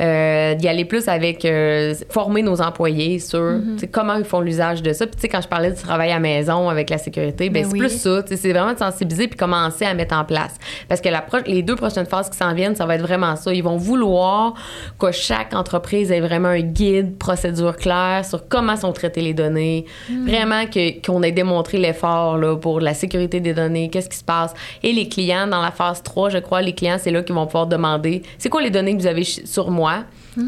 euh, 0.00 0.54
d'y 0.54 0.68
aller 0.68 0.84
plus 0.84 1.08
avec 1.08 1.44
euh, 1.44 1.94
former 2.10 2.42
nos 2.42 2.60
employés 2.60 3.18
sur 3.18 3.60
sais, 3.76 3.86
comment 3.86 4.14
ils 4.14 4.24
font 4.24 4.40
l'usage 4.40 4.82
de 4.82 4.92
ça. 4.92 5.06
Puis 5.06 5.16
tu 5.16 5.22
sais, 5.22 5.28
quand 5.28 5.40
je 5.40 5.48
parlais 5.48 5.70
du 5.70 5.80
travail 5.80 6.10
à 6.10 6.18
maison 6.18 6.68
avec 6.68 6.90
la 6.90 6.98
sécurité, 6.98 7.50
ben, 7.50 7.62
Ben 7.62 7.68
c'est 7.68 7.72
oui. 7.72 7.78
plus 7.80 8.00
ça. 8.00 8.22
C'est 8.26 8.52
vraiment 8.52 8.72
de 8.72 8.78
sensibiliser 8.78 9.28
puis 9.28 9.36
commencer 9.36 9.84
à 9.84 9.94
mettre 9.94 10.14
en 10.14 10.24
place. 10.24 10.54
Parce 10.88 11.00
que 11.00 11.08
la 11.08 11.24
les 11.46 11.62
deux 11.62 11.76
prochaines 11.76 12.06
phases 12.06 12.28
qui 12.28 12.36
s'en 12.36 12.54
viennent, 12.54 12.74
ça 12.74 12.86
va 12.86 12.96
être 12.96 13.02
vraiment 13.02 13.36
ça. 13.36 13.52
Ils 13.52 13.62
vont 13.62 13.76
vouloir 13.76 14.54
que 14.98 15.12
chaque 15.12 15.54
entreprise 15.54 16.10
ait 16.10 16.20
vraiment 16.20 16.48
un 16.48 16.60
guide, 16.60 17.16
procédure 17.18 17.76
claire 17.76 18.24
sur 18.24 18.48
comment 18.48 18.76
sont 18.76 18.92
traitées 18.92 19.20
les 19.20 19.34
données. 19.34 19.84
Mm. 20.08 20.26
Vraiment 20.26 20.64
qu'on 21.04 21.22
ait 21.22 21.32
démontré 21.32 21.78
l'effort 21.78 22.38
pour 22.60 22.80
la 22.80 22.94
sécurité 22.94 23.40
des 23.40 23.54
données, 23.54 23.90
qu'est-ce 23.90 24.08
qui 24.08 24.18
se 24.18 24.24
passe. 24.24 24.54
Et 24.82 24.92
les 24.92 25.08
clients, 25.08 25.46
dans 25.46 25.60
la 25.60 25.70
phase 25.70 26.02
3, 26.02 26.30
je 26.30 26.38
crois, 26.38 26.62
les 26.62 26.74
clients, 26.74 26.96
c'est 26.98 27.10
là 27.10 27.22
qu'ils 27.22 27.34
vont 27.34 27.46
pouvoir 27.46 27.66
demander 27.66 28.22
c'est 28.38 28.48
quoi 28.48 28.62
les 28.62 28.70
données 28.70 28.96
que 28.96 29.00
vous 29.00 29.06
avez 29.06 29.24
sur 29.24 29.70
moi, 29.70 29.89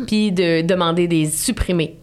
puis 0.06 0.32
de 0.32 0.62
demander 0.62 1.08
des 1.08 1.26
supprimer. 1.26 1.98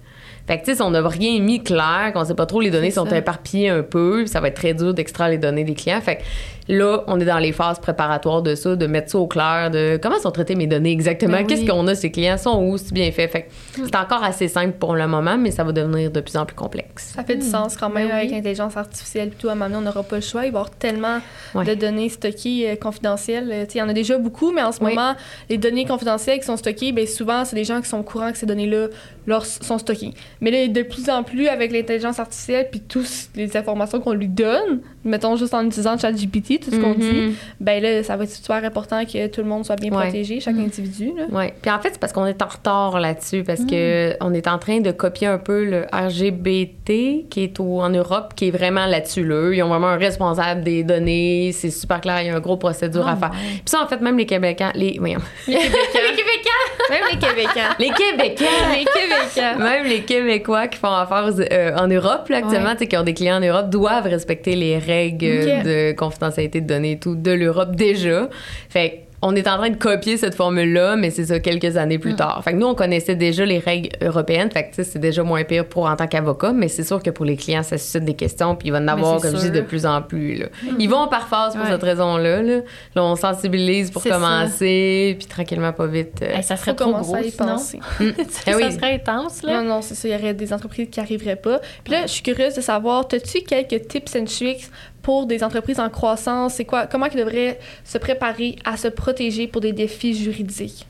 Fait 0.47 0.57
que, 0.57 0.65
tu 0.65 0.71
sais, 0.71 0.77
si 0.77 0.81
on 0.81 0.89
n'a 0.89 1.07
rien 1.07 1.39
mis 1.39 1.61
clair, 1.61 2.11
qu'on 2.11 2.25
sait 2.25 2.33
pas 2.33 2.47
trop, 2.47 2.59
les 2.59 2.71
données 2.71 2.89
sont 2.89 3.05
éparpillées 3.05 3.69
un 3.69 3.83
peu, 3.83 4.25
ça 4.25 4.41
va 4.41 4.47
être 4.47 4.55
très 4.55 4.73
dur 4.73 4.95
d'extraire 4.95 5.29
les 5.29 5.37
données 5.37 5.63
des 5.63 5.75
clients. 5.75 6.01
Fait 6.01 6.17
que 6.17 6.21
là, 6.69 7.03
on 7.07 7.19
est 7.19 7.25
dans 7.25 7.39
les 7.39 7.51
phases 7.51 7.79
préparatoires 7.79 8.41
de 8.41 8.55
ça, 8.55 8.75
de 8.75 8.87
mettre 8.87 9.09
ça 9.11 9.17
au 9.19 9.27
clair, 9.27 9.69
de 9.71 9.99
comment 10.01 10.19
sont 10.19 10.31
traitées 10.31 10.55
mes 10.55 10.67
données 10.67 10.91
exactement, 10.91 11.37
Ben 11.37 11.47
qu'est-ce 11.47 11.65
qu'on 11.65 11.85
a, 11.87 11.95
ces 11.95 12.11
clients 12.11 12.37
sont 12.37 12.63
où, 12.63 12.77
c'est 12.77 12.93
bien 12.93 13.11
fait. 13.11 13.27
Fait 13.27 13.41
que 13.43 13.47
c'est 13.85 13.95
encore 13.95 14.23
assez 14.23 14.47
simple 14.47 14.73
pour 14.79 14.95
le 14.95 15.07
moment, 15.07 15.37
mais 15.37 15.51
ça 15.51 15.63
va 15.63 15.71
devenir 15.71 16.11
de 16.11 16.21
plus 16.21 16.37
en 16.37 16.45
plus 16.45 16.55
complexe. 16.55 17.13
Ça 17.15 17.23
fait 17.23 17.35
du 17.35 17.45
sens 17.45 17.75
quand 17.75 17.89
même 17.89 18.07
Ben 18.07 18.15
avec 18.15 18.29
oui. 18.29 18.35
l'intelligence 18.35 18.77
artificielle. 18.77 19.31
Tout 19.37 19.49
à 19.49 19.51
un 19.51 19.55
moment 19.55 19.65
donné, 19.65 19.77
on 19.77 19.81
n'aura 19.81 20.03
pas 20.03 20.15
le 20.17 20.21
choix. 20.21 20.41
Il 20.45 20.51
va 20.51 20.59
y 20.59 20.61
avoir 20.61 20.69
tellement 20.71 21.19
Ouais. 21.55 21.65
de 21.65 21.73
données 21.73 22.09
stockées 22.09 22.69
euh, 22.69 22.75
confidentielles. 22.75 23.49
Euh, 23.51 23.63
tu 23.65 23.71
sais, 23.71 23.79
Il 23.79 23.81
y 23.81 23.81
en 23.81 23.89
a 23.89 23.93
déjà 23.93 24.17
beaucoup, 24.19 24.51
mais 24.51 24.61
en 24.61 24.71
ce 24.71 24.79
Oui. 24.83 24.89
moment, 24.93 25.15
les 25.49 25.57
données 25.57 25.85
confidentielles 25.85 26.39
qui 26.39 26.45
sont 26.45 26.57
stockées, 26.57 26.91
bien, 26.91 27.05
souvent, 27.07 27.43
c'est 27.45 27.55
des 27.55 27.63
gens 27.63 27.81
qui 27.81 27.89
sont 27.89 27.99
au 27.99 28.03
courant 28.03 28.31
que 28.31 28.37
ces 28.37 28.45
données-là 28.45 28.87
leur 29.25 29.45
sont 29.45 29.77
stockées. 29.79 30.13
Mais 30.41 30.51
là, 30.51 30.67
de 30.67 30.81
plus 30.83 31.09
en 31.09 31.23
plus, 31.23 31.47
avec 31.47 31.71
l'intelligence 31.71 32.19
artificielle 32.19 32.67
puis 32.69 32.81
toutes 32.81 33.07
les 33.35 33.55
informations 33.57 33.99
qu'on 33.99 34.13
lui 34.13 34.27
donne, 34.27 34.81
mettons 35.03 35.35
juste 35.35 35.53
en 35.53 35.65
utilisant 35.65 35.97
ChatGPT, 35.97 36.58
tout 36.59 36.71
ce 36.71 36.77
qu'on 36.77 36.93
Mhm. 36.93 36.99
dit, 36.99 37.35
ben 37.59 37.81
là, 37.81 38.03
ça 38.03 38.17
va 38.17 38.23
être 38.23 38.29
super 38.31 38.63
important 38.63 39.03
que 39.05 39.27
tout 39.27 39.41
le 39.41 39.47
monde 39.47 39.65
soit 39.65 39.75
bien 39.75 39.91
Ouais. 39.91 40.03
protégé, 40.03 40.39
chaque 40.39 40.55
individu. 40.57 41.11
Là. 41.17 41.23
Oui. 41.31 41.45
Puis 41.61 41.71
en 41.71 41.79
fait, 41.79 41.89
c'est 41.93 41.99
parce 41.99 42.13
qu'on 42.13 42.25
est 42.25 42.41
en 42.41 42.47
retard 42.47 42.99
là-dessus, 42.99 43.43
parce 43.43 43.63
que 43.65 44.15
on 44.21 44.33
est 44.33 44.47
en 44.47 44.57
train 44.59 44.79
de 44.79 44.91
copier 44.91 45.27
un 45.27 45.37
peu 45.37 45.63
le 45.65 45.85
RGBT 45.91 47.25
qui 47.29 47.43
est 47.43 47.59
au- 47.59 47.81
en 47.81 47.89
Europe, 47.89 48.33
qui 48.35 48.47
est 48.47 48.51
vraiment 48.51 48.85
là-dessus. 48.85 49.25
Là. 49.25 49.51
Ils 49.53 49.63
ont 49.63 49.67
vraiment 49.69 49.87
un 49.87 49.97
responsable 49.97 50.63
des 50.63 50.83
données, 50.83 51.51
c'est 51.53 51.69
super 51.71 52.01
clair, 52.01 52.21
il 52.21 52.27
y 52.27 52.29
a 52.29 52.33
une 52.33 52.39
grosse 52.39 52.59
procédure 52.59 53.05
Ah, 53.07 53.13
à 53.13 53.15
faire. 53.15 53.29
ouais. 53.31 53.37
Puis 53.53 53.61
ça, 53.65 53.81
en 53.83 53.87
fait, 53.87 54.01
même 54.01 54.17
les 54.17 54.25
Québécois, 54.25 54.71
les, 54.75 54.95
voyons. 54.99 55.19
Les 55.47 55.53
Québécois! 55.55 56.49
Même 56.89 57.03
les 57.11 57.19
Québécois! 57.19 57.75
les 57.77 57.89
Québécois, 57.89 58.47
les 58.71 58.85
Québécois! 58.85 59.55
même 59.63 59.85
les 59.85 60.01
Québécois 60.01 60.67
qui 60.67 60.79
font 60.79 60.87
affaire 60.91 61.25
aux- 61.27 61.39
euh, 61.39 61.75
en 61.77 61.87
Europe, 61.87 62.29
là, 62.29 62.37
actuellement, 62.37 62.73
Ouais. 62.79 62.87
qui 62.87 62.97
ont 62.97 63.03
des 63.03 63.13
clients 63.13 63.37
en 63.37 63.45
Europe, 63.45 63.69
doivent 63.69 64.05
respecter 64.05 64.55
les 64.55 64.77
règles 64.79 65.63
de 65.63 65.91
confidentialité 65.91 66.48
de 66.49 66.59
données 66.65 66.93
et 66.93 66.99
tout 66.99 67.15
de 67.15 67.31
l'Europe 67.31 67.75
déjà. 67.75 68.29
Fait 68.69 68.89
que 68.89 68.95
on 69.21 69.35
est 69.35 69.49
en 69.49 69.57
train 69.57 69.69
de 69.69 69.75
copier 69.75 70.15
cette 70.15 70.33
formule-là, 70.33 70.95
mais 70.95 71.09
c'est 71.09 71.25
ça 71.25 71.41
quelques 71.41 71.75
années 71.75 71.97
Mm. 71.97 72.01
plus 72.01 72.15
tard. 72.15 72.41
Fait 72.41 72.53
que 72.53 72.55
nous, 72.55 72.67
on 72.67 72.73
connaissait 72.73 73.15
déjà 73.17 73.45
les 73.45 73.59
règles 73.59 73.89
européennes. 74.01 74.49
Fait 74.49 74.71
que, 74.73 74.81
c'est 74.81 74.97
déjà 74.97 75.23
moins 75.23 75.43
pire 75.43 75.65
pour 75.65 75.87
en 75.87 75.95
tant 75.97 76.07
qu'avocat, 76.07 76.53
mais 76.53 76.69
c'est 76.69 76.85
sûr 76.85 77.03
que 77.03 77.09
pour 77.09 77.25
les 77.25 77.35
clients, 77.35 77.61
ça 77.61 77.77
suscite 77.77 78.05
des 78.05 78.13
questions, 78.13 78.55
puis 78.55 78.69
il 78.69 78.71
va 78.71 78.77
en 78.79 78.87
avoir, 78.87 79.19
comme 79.19 79.31
je 79.31 79.35
dis, 79.35 79.41
sûr. 79.47 79.51
de 79.55 79.59
plus 79.59 79.85
en 79.85 80.01
plus. 80.01 80.35
Là. 80.35 80.45
Ils 80.79 80.89
vont 80.89 81.09
par 81.09 81.27
phase 81.27 81.53
pour 81.53 81.65
Ouais. 81.65 81.69
cette 81.71 81.83
raison-là. 81.83 82.41
Là. 82.41 82.59
Là, 82.95 83.03
on 83.03 83.17
sensibilise 83.17 83.91
pour 83.91 84.03
ça. 84.03 84.11
commencer, 84.11 85.15
puis 85.19 85.27
tranquillement, 85.27 85.73
pas 85.73 85.87
vite. 85.87 86.21
euh, 86.21 86.37
Hey, 86.37 86.43
ça 86.43 86.55
serait 86.55 86.71
Faut 86.71 86.77
trop 86.85 86.93
gros, 86.93 87.15
à 87.15 87.21
y. 87.21 87.33
Ah 87.41 87.57
oui. 87.99 88.13
Ça 88.29 88.71
serait 88.71 88.93
intense, 88.93 89.43
là. 89.43 89.61
Non, 89.61 89.67
non, 89.69 89.81
c'est 89.81 89.95
ça. 89.95 90.07
Il 90.07 90.11
y 90.13 90.15
aurait 90.15 90.33
des 90.33 90.53
entreprises 90.53 90.87
qui 90.89 90.97
n'arriveraient 91.01 91.35
pas. 91.35 91.59
Puis 91.83 91.91
là, 91.91 92.03
je 92.03 92.11
suis 92.13 92.23
curieuse 92.23 92.55
de 92.55 92.61
savoir, 92.61 93.05
as-tu 93.11 93.41
quelques 93.41 93.85
tips 93.89 94.15
and 94.15 94.23
tricks 94.23 94.69
pour 95.09 95.25
des 95.25 95.43
entreprises 95.43 95.79
en 95.79 95.89
croissance? 95.89 96.53
C'est 96.53 96.65
quoi? 96.65 96.85
Comment 96.85 97.07
ils 97.07 97.17
devraient 97.17 97.57
se 97.83 97.97
préparer 97.97 98.57
à 98.63 98.77
se 98.77 98.87
protéger 98.87 99.47
pour 99.47 99.59
des 99.59 99.73
défis 99.73 100.13
juridiques? 100.13 100.85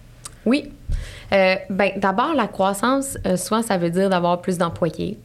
Oui. 0.45 0.73
Euh, 1.31 1.55
ben, 1.69 1.91
d'abord, 1.95 2.33
la 2.33 2.49
croissance, 2.49 3.17
euh, 3.25 3.37
souvent, 3.37 3.61
ça 3.61 3.77
veut 3.77 3.89
dire 3.89 4.09
d'avoir 4.09 4.41
plus 4.41 4.57
d'employés. 4.57 5.17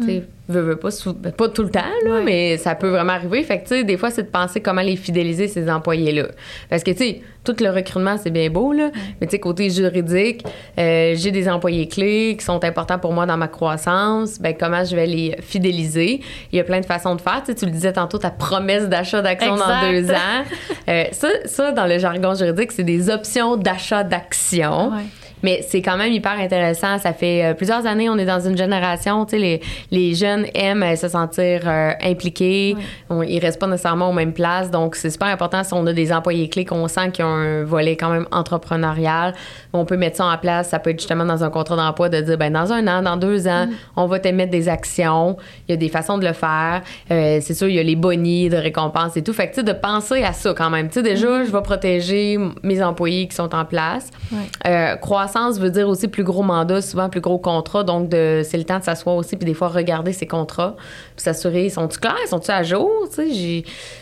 Tu 0.00 0.06
sais, 0.06 0.22
veux, 0.48 0.60
veux 0.60 0.76
pas, 0.76 0.90
sou- 0.90 1.14
ben, 1.14 1.32
pas 1.32 1.48
tout 1.48 1.62
le 1.62 1.70
temps, 1.70 1.80
là, 2.04 2.10
Ouais. 2.16 2.22
mais 2.22 2.56
ça 2.58 2.74
peut 2.74 2.88
vraiment 2.90 3.14
arriver. 3.14 3.42
Fait 3.42 3.58
que, 3.58 3.62
tu 3.62 3.68
sais, 3.76 3.84
des 3.84 3.96
fois, 3.96 4.10
c'est 4.10 4.24
de 4.24 4.28
penser 4.28 4.60
comment 4.60 4.82
les 4.82 4.96
fidéliser, 4.96 5.48
ces 5.48 5.70
employés-là. 5.70 6.26
Parce 6.68 6.82
que, 6.82 6.90
tu 6.90 6.98
sais, 6.98 7.22
tout 7.44 7.54
le 7.60 7.70
recrutement, 7.70 8.16
c'est 8.18 8.30
bien 8.30 8.50
beau, 8.50 8.72
là, 8.72 8.90
mais 9.20 9.26
tu 9.26 9.32
sais, 9.32 9.38
côté 9.38 9.70
juridique, 9.70 10.44
euh, 10.78 11.14
j'ai 11.16 11.30
des 11.30 11.48
employés 11.48 11.88
clés 11.88 12.36
qui 12.38 12.44
sont 12.44 12.62
importants 12.64 12.98
pour 12.98 13.12
moi 13.12 13.24
dans 13.24 13.36
ma 13.38 13.48
croissance. 13.48 14.38
Ben, 14.38 14.54
comment 14.58 14.84
je 14.84 14.94
vais 14.94 15.06
les 15.06 15.36
fidéliser? 15.40 16.20
Il 16.52 16.56
y 16.56 16.60
a 16.60 16.64
plein 16.64 16.80
de 16.80 16.86
façons 16.86 17.14
de 17.14 17.20
faire. 17.22 17.40
Tu 17.40 17.52
sais, 17.52 17.54
tu 17.54 17.64
le 17.64 17.70
disais 17.70 17.92
tantôt, 17.94 18.18
ta 18.18 18.30
promesse 18.30 18.88
d'achat 18.88 19.22
d'action 19.22 19.56
dans 19.56 19.90
deux 19.90 20.10
ans. 20.10 20.44
Euh, 20.88 21.04
ça, 21.12 21.28
ça, 21.46 21.72
dans 21.72 21.86
le 21.86 21.98
jargon 21.98 22.34
juridique, 22.34 22.72
c'est 22.72 22.84
des 22.84 23.08
options 23.10 23.56
d'achat 23.56 24.04
d'action. 24.04 24.90
Ouais. 24.90 25.02
Mais 25.42 25.64
c'est 25.68 25.82
quand 25.82 25.96
même 25.96 26.12
hyper 26.12 26.38
intéressant. 26.40 26.98
Ça 26.98 27.12
fait 27.12 27.44
euh, 27.44 27.54
plusieurs 27.54 27.84
années, 27.86 28.08
on 28.08 28.16
est 28.16 28.24
dans 28.24 28.40
une 28.40 28.56
génération, 28.56 29.24
tu 29.26 29.32
sais, 29.32 29.38
les, 29.38 29.60
les 29.90 30.14
jeunes 30.14 30.46
aiment 30.54 30.82
euh, 30.82 30.96
se 30.96 31.08
sentir 31.08 31.60
euh, 31.66 31.92
impliqués. 32.02 32.74
On- 33.10 33.22
ils 33.22 33.38
restent 33.38 33.60
pas 33.60 33.66
nécessairement 33.66 34.08
aux 34.08 34.12
mêmes 34.14 34.32
places. 34.32 34.70
Donc, 34.70 34.96
c'est 34.96 35.10
super 35.10 35.28
important 35.28 35.62
si 35.62 35.74
on 35.74 35.86
a 35.86 35.92
des 35.92 36.12
employés 36.12 36.48
clés 36.48 36.64
qu'on 36.64 36.88
sent 36.88 37.10
qu'ils 37.12 37.24
ont 37.24 37.28
un 37.28 37.64
volet 37.64 37.96
quand 37.96 38.08
même 38.10 38.26
entrepreneurial. 38.32 39.34
On 39.72 39.84
peut 39.84 39.96
mettre 39.96 40.16
ça 40.16 40.26
en 40.26 40.38
place. 40.38 40.70
Ça 40.70 40.78
peut 40.78 40.90
être 40.90 41.00
justement 41.00 41.24
dans 41.26 41.44
un 41.44 41.50
contrat 41.50 41.76
d'emploi 41.76 42.08
de 42.08 42.20
dire, 42.22 42.38
ben 42.38 42.52
dans 42.52 42.72
un 42.72 42.86
an, 42.88 43.02
dans 43.02 43.16
deux 43.18 43.46
ans, 43.46 43.66
on 43.94 44.06
va 44.06 44.18
t'émettre 44.18 44.50
des 44.50 44.68
actions. 44.68 45.36
Il 45.68 45.72
y 45.72 45.74
a 45.74 45.76
des 45.76 45.88
façons 45.90 46.16
de 46.18 46.26
le 46.26 46.32
faire. 46.32 46.80
Euh, 47.10 47.38
c'est 47.42 47.54
sûr, 47.54 47.68
il 47.68 47.74
y 47.74 47.78
a 47.78 47.82
les 47.82 47.96
bonnies 47.96 48.48
de 48.48 48.56
récompenses 48.56 49.16
et 49.16 49.22
tout. 49.22 49.32
Fait 49.34 49.48
que, 49.48 49.54
tu 49.54 49.60
sais, 49.60 49.64
de 49.64 49.72
penser 49.72 50.22
à 50.22 50.32
ça 50.32 50.54
quand 50.56 50.70
même. 50.70 50.88
Tu 50.88 50.94
sais, 50.94 51.02
déjà, 51.02 51.44
je 51.44 51.50
vais 51.50 51.62
protéger 51.62 52.38
mes 52.62 52.82
employés 52.82 53.28
qui 53.28 53.36
sont 53.36 53.54
en 53.54 53.64
place. 53.64 54.08
Ouais. 54.32 54.38
Euh, 54.66 54.96
croissance 54.96 55.35
veut 55.58 55.70
dire 55.70 55.88
aussi 55.88 56.08
plus 56.08 56.24
gros 56.24 56.42
mandat, 56.42 56.82
souvent 56.82 57.08
plus 57.08 57.20
gros 57.20 57.38
contrat. 57.38 57.84
Donc, 57.84 58.08
c'est 58.10 58.56
le 58.56 58.64
temps 58.64 58.78
de 58.78 58.84
s'asseoir 58.84 59.16
aussi, 59.16 59.36
puis 59.36 59.46
des 59.46 59.54
fois 59.54 59.68
regarder 59.68 60.12
ces 60.12 60.26
contrats, 60.26 60.76
puis 61.14 61.22
s'assurer, 61.22 61.68
sont-ils 61.70 61.98
clairs, 61.98 62.16
sont-ils 62.28 62.50
à 62.50 62.62
jour? 62.62 62.90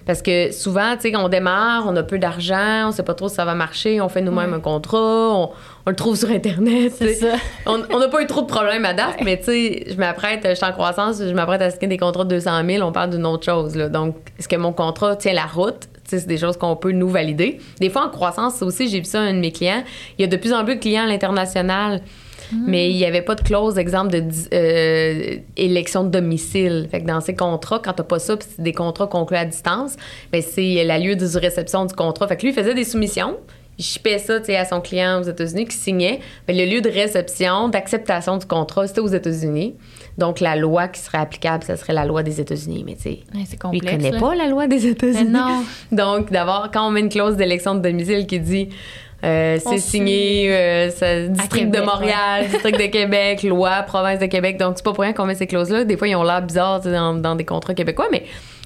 Parce 0.06 0.22
que 0.22 0.52
souvent, 0.52 0.94
tu 0.96 1.10
sais, 1.10 1.16
on 1.16 1.28
démarre, 1.28 1.84
on 1.86 1.96
a 1.96 2.02
peu 2.02 2.18
d'argent, 2.18 2.88
on 2.88 2.92
sait 2.92 3.02
pas 3.02 3.14
trop 3.14 3.28
si 3.28 3.34
ça 3.36 3.44
va 3.44 3.54
marcher, 3.54 4.00
on 4.00 4.08
fait 4.08 4.22
nous-mêmes 4.22 4.54
un 4.54 4.60
contrat, 4.60 5.30
on, 5.34 5.50
on 5.86 5.90
le 5.90 5.96
trouve 5.96 6.16
sur 6.16 6.30
Internet. 6.30 6.92
C'est 6.96 7.14
ça. 7.14 7.34
On 7.66 7.82
on 7.90 7.98
n'a 7.98 8.08
pas 8.08 8.22
eu 8.22 8.26
trop 8.26 8.42
de 8.42 8.46
problèmes 8.46 8.84
à 8.84 8.94
date, 8.94 9.16
mais 9.22 9.38
tu 9.38 9.44
sais, 9.44 9.84
je 9.90 9.96
m'apprête, 9.96 10.40
je 10.44 10.54
suis 10.54 10.66
en 10.66 10.72
croissance, 10.72 11.18
je 11.18 11.32
m'apprête 11.34 11.62
à 11.62 11.70
signer 11.70 11.88
des 11.88 11.98
contrats 11.98 12.24
de 12.24 12.30
200 12.30 12.50
000, 12.66 12.86
on 12.86 12.92
parle 12.92 13.10
d'une 13.10 13.26
autre 13.26 13.44
chose. 13.44 13.76
Là. 13.76 13.88
Donc, 13.88 14.16
est-ce 14.38 14.48
que 14.48 14.56
mon 14.56 14.72
contrat 14.72 15.16
tient 15.16 15.32
la 15.32 15.46
route? 15.46 15.88
C'est 16.04 16.26
des 16.26 16.38
choses 16.38 16.56
qu'on 16.56 16.76
peut 16.76 16.92
nous 16.92 17.08
valider. 17.08 17.58
Des 17.80 17.90
fois, 17.90 18.06
en 18.06 18.10
croissance, 18.10 18.62
aussi, 18.62 18.88
j'ai 18.88 18.98
vu 18.98 19.06
ça 19.06 19.20
un 19.20 19.34
de 19.34 19.38
mes 19.38 19.52
clients. 19.52 19.82
Il 20.18 20.22
y 20.22 20.24
a 20.24 20.28
de 20.28 20.36
plus 20.36 20.52
en 20.52 20.64
plus 20.64 20.76
de 20.76 20.80
clients 20.80 21.04
à 21.04 21.06
l'international. 21.06 22.02
Mais 22.66 22.90
il 22.90 22.96
n'y 22.96 23.04
avait 23.04 23.22
pas 23.22 23.34
de 23.34 23.40
clause, 23.40 23.78
exemple, 23.78 24.12
de 24.12 24.22
euh, 24.52 25.36
élection 25.56 26.04
de 26.04 26.10
domicile. 26.10 26.86
Fait 26.90 27.00
que 27.00 27.06
dans 27.06 27.20
ces 27.20 27.34
contrats, 27.34 27.80
quand 27.82 27.94
tu 27.94 28.02
n'as 28.02 28.06
pas 28.06 28.18
ça, 28.18 28.36
puis 28.36 28.46
c'est 28.48 28.62
des 28.62 28.72
contrats 28.72 29.06
conclus 29.06 29.36
à 29.36 29.44
distance, 29.44 29.96
ben 30.30 30.42
c'est 30.42 30.84
la 30.84 30.98
lieu 30.98 31.16
de 31.16 31.26
réception 31.38 31.84
du 31.84 31.94
contrat. 31.94 32.28
Fait 32.28 32.36
que 32.36 32.42
lui, 32.42 32.50
il 32.50 32.54
faisait 32.54 32.74
des 32.74 32.84
soumissions. 32.84 33.38
Il 33.78 33.84
chipait 33.84 34.18
ça 34.18 34.34
à 34.48 34.64
son 34.64 34.80
client 34.80 35.20
aux 35.20 35.24
États-Unis 35.24 35.66
qui 35.66 35.76
signait. 35.76 36.20
Ben, 36.46 36.56
le 36.56 36.64
lieu 36.64 36.80
de 36.80 36.88
réception, 36.88 37.68
d'acceptation 37.68 38.36
du 38.36 38.46
contrat, 38.46 38.86
c'était 38.86 39.00
aux 39.00 39.08
États-Unis. 39.08 39.74
Donc, 40.18 40.40
la 40.40 40.54
loi 40.56 40.88
qui 40.88 41.00
serait 41.00 41.18
applicable, 41.18 41.64
ce 41.64 41.76
serait 41.76 41.92
la 41.92 42.04
loi 42.04 42.22
des 42.22 42.40
États-Unis. 42.40 42.84
Mais 42.86 42.94
tu 42.94 43.02
sais, 43.02 43.18
Ouais, 43.34 43.42
il 43.50 43.58
complexe. 43.58 43.90
connaît 43.90 44.10
là. 44.12 44.20
pas 44.20 44.34
la 44.34 44.46
loi 44.46 44.66
des 44.66 44.86
États-Unis. 44.86 45.30
Non. 45.30 45.64
Donc, 45.92 46.30
d'abord, 46.30 46.68
quand 46.72 46.86
on 46.86 46.90
met 46.90 47.00
une 47.00 47.08
clause 47.08 47.36
d'élection 47.36 47.74
de 47.74 47.80
domicile 47.80 48.26
qui 48.26 48.38
dit 48.38 48.68
euh, 49.24 49.58
c'est 49.64 49.78
signé 49.78 50.52
euh, 50.54 50.90
ça- 50.90 51.26
district 51.28 51.64
Québec, 51.64 51.80
de 51.80 51.86
Montréal, 51.86 52.46
district 52.50 52.78
de 52.78 52.86
Québec, 52.86 53.42
loi, 53.42 53.82
province 53.82 54.20
de 54.20 54.26
Québec. 54.26 54.58
Donc, 54.58 54.74
c'est 54.76 54.84
pas 54.84 54.92
pour 54.92 55.02
rien 55.02 55.14
qu'on 55.14 55.24
met 55.26 55.34
ces 55.34 55.46
clauses-là. 55.46 55.84
Des 55.84 55.96
fois, 55.96 56.06
ils 56.08 56.14
ont 56.16 56.22
l'air 56.22 56.42
bizarres 56.42 56.80
dans 56.80 57.34
des 57.34 57.44
contrats 57.44 57.74
québécois, 57.74 58.06
mais 58.12 58.24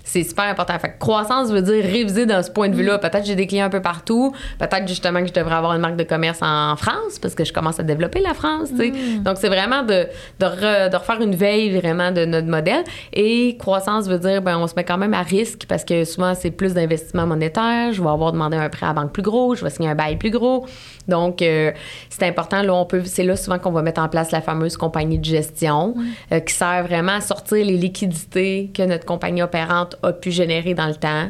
c'est 0.08 0.24
super 0.24 0.44
important. 0.46 0.78
Fait 0.78 0.88
que 0.88 0.98
croissance 0.98 1.50
veut 1.50 1.62
dire 1.62 1.84
réviser 1.84 2.24
dans 2.26 2.42
ce 2.42 2.50
point 2.50 2.68
de 2.68 2.74
vue-là. 2.74 2.98
Peut-être 2.98 3.20
que 3.20 3.26
j'ai 3.26 3.34
des 3.34 3.46
clients 3.46 3.66
un 3.66 3.70
peu 3.70 3.82
partout. 3.82 4.32
Peut-être 4.58 4.88
justement 4.88 5.20
que 5.20 5.28
je 5.28 5.32
devrais 5.32 5.54
avoir 5.54 5.74
une 5.74 5.80
marque 5.80 5.96
de 5.96 6.04
commerce 6.04 6.38
en 6.42 6.74
France 6.76 7.18
parce 7.20 7.34
que 7.34 7.44
je 7.44 7.52
commence 7.52 7.78
à 7.78 7.82
développer 7.82 8.20
la 8.20 8.32
France. 8.34 8.68
sais. 8.76 8.90
Donc, 9.20 9.36
c'est 9.38 9.48
vraiment 9.48 9.82
de, 9.82 10.06
de, 10.40 10.46
re- 10.46 10.90
de 10.90 10.96
refaire 10.96 11.20
une 11.20 11.34
veille 11.34 11.78
vraiment 11.78 12.10
de 12.10 12.24
notre 12.24 12.48
modèle. 12.48 12.84
Et 13.12 13.56
croissance 13.58 14.08
veut 14.08 14.18
dire, 14.18 14.40
ben, 14.40 14.58
on 14.58 14.66
se 14.66 14.74
met 14.74 14.84
quand 14.84 14.98
même 14.98 15.14
à 15.14 15.22
risque 15.22 15.66
parce 15.68 15.84
que 15.84 16.04
souvent, 16.04 16.34
c'est 16.34 16.50
plus 16.50 16.74
d'investissement 16.74 17.26
monétaire. 17.26 17.92
Je 17.92 18.02
vais 18.02 18.08
avoir 18.08 18.32
demandé 18.32 18.56
un 18.56 18.68
prêt 18.70 18.86
à 18.86 18.88
la 18.88 18.94
banque 18.94 19.12
plus 19.12 19.22
gros. 19.22 19.54
Je 19.54 19.62
vais 19.64 19.70
signer 19.70 19.90
un 19.90 19.94
bail 19.94 20.16
plus 20.16 20.30
gros. 20.30 20.66
Donc, 21.06 21.42
euh, 21.42 21.72
c'est 22.08 22.26
important. 22.26 22.62
Là, 22.62 22.74
on 22.74 22.84
peut, 22.86 23.02
c'est 23.04 23.24
là 23.24 23.36
souvent 23.36 23.58
qu'on 23.58 23.72
va 23.72 23.82
mettre 23.82 24.00
en 24.00 24.08
place 24.08 24.30
la 24.30 24.40
fameuse 24.40 24.76
compagnie 24.76 25.18
de 25.18 25.24
gestion 25.24 25.94
euh, 26.32 26.40
qui 26.40 26.54
sert 26.54 26.84
vraiment 26.84 27.12
à 27.12 27.20
sortir 27.20 27.64
les 27.64 27.76
liquidités 27.76 28.70
que 28.74 28.82
notre 28.82 29.04
compagnie 29.04 29.42
opérante 29.42 29.96
a 30.02 30.12
pu 30.12 30.30
générer 30.30 30.74
dans 30.74 30.86
le 30.86 30.94
temps 30.94 31.28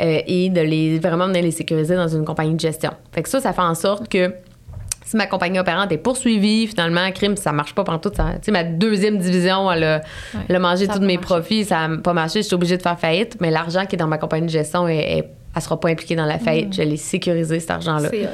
euh, 0.00 0.20
et 0.26 0.50
de 0.50 0.60
les 0.60 0.98
vraiment 0.98 1.26
venir 1.26 1.42
les 1.42 1.50
sécuriser 1.50 1.94
dans 1.96 2.08
une 2.08 2.24
compagnie 2.24 2.54
de 2.54 2.60
gestion. 2.60 2.90
Fait 3.12 3.22
que 3.22 3.28
ça, 3.28 3.40
ça 3.40 3.52
fait 3.52 3.62
en 3.62 3.74
sorte 3.74 4.08
que 4.08 4.32
si 5.04 5.16
ma 5.16 5.26
compagnie 5.26 5.58
opérante 5.58 5.90
est 5.90 5.98
poursuivie, 5.98 6.68
finalement, 6.68 7.10
crime, 7.10 7.36
ça 7.36 7.50
marche 7.50 7.74
pas 7.74 7.82
pendant 7.82 7.98
tout 7.98 8.12
ça. 8.14 8.26
Tu 8.34 8.38
sais, 8.44 8.52
ma 8.52 8.62
deuxième 8.62 9.18
division, 9.18 9.70
elle 9.72 9.82
a, 9.82 10.00
elle 10.48 10.54
a 10.54 10.58
mangé 10.60 10.86
tous 10.86 11.00
mes 11.00 11.14
marché. 11.14 11.18
profits, 11.18 11.64
ça 11.64 11.88
n'a 11.88 11.96
pas 11.98 12.12
marché, 12.12 12.42
je 12.42 12.46
suis 12.46 12.54
obligée 12.54 12.76
de 12.76 12.82
faire 12.82 12.98
faillite, 12.98 13.36
mais 13.40 13.50
l'argent 13.50 13.86
qui 13.86 13.96
est 13.96 13.98
dans 13.98 14.06
ma 14.06 14.18
compagnie 14.18 14.46
de 14.46 14.52
gestion 14.52 14.86
est, 14.86 15.18
est 15.18 15.30
elle 15.54 15.62
sera 15.62 15.80
pas 15.80 15.88
impliquée 15.88 16.14
dans 16.14 16.26
la 16.26 16.38
fête. 16.38 16.72
Je 16.72 16.82
l'ai 16.82 16.96
sécurisé, 16.96 17.58
cet 17.58 17.72
argent-là. 17.72 18.08
C'est. 18.10 18.28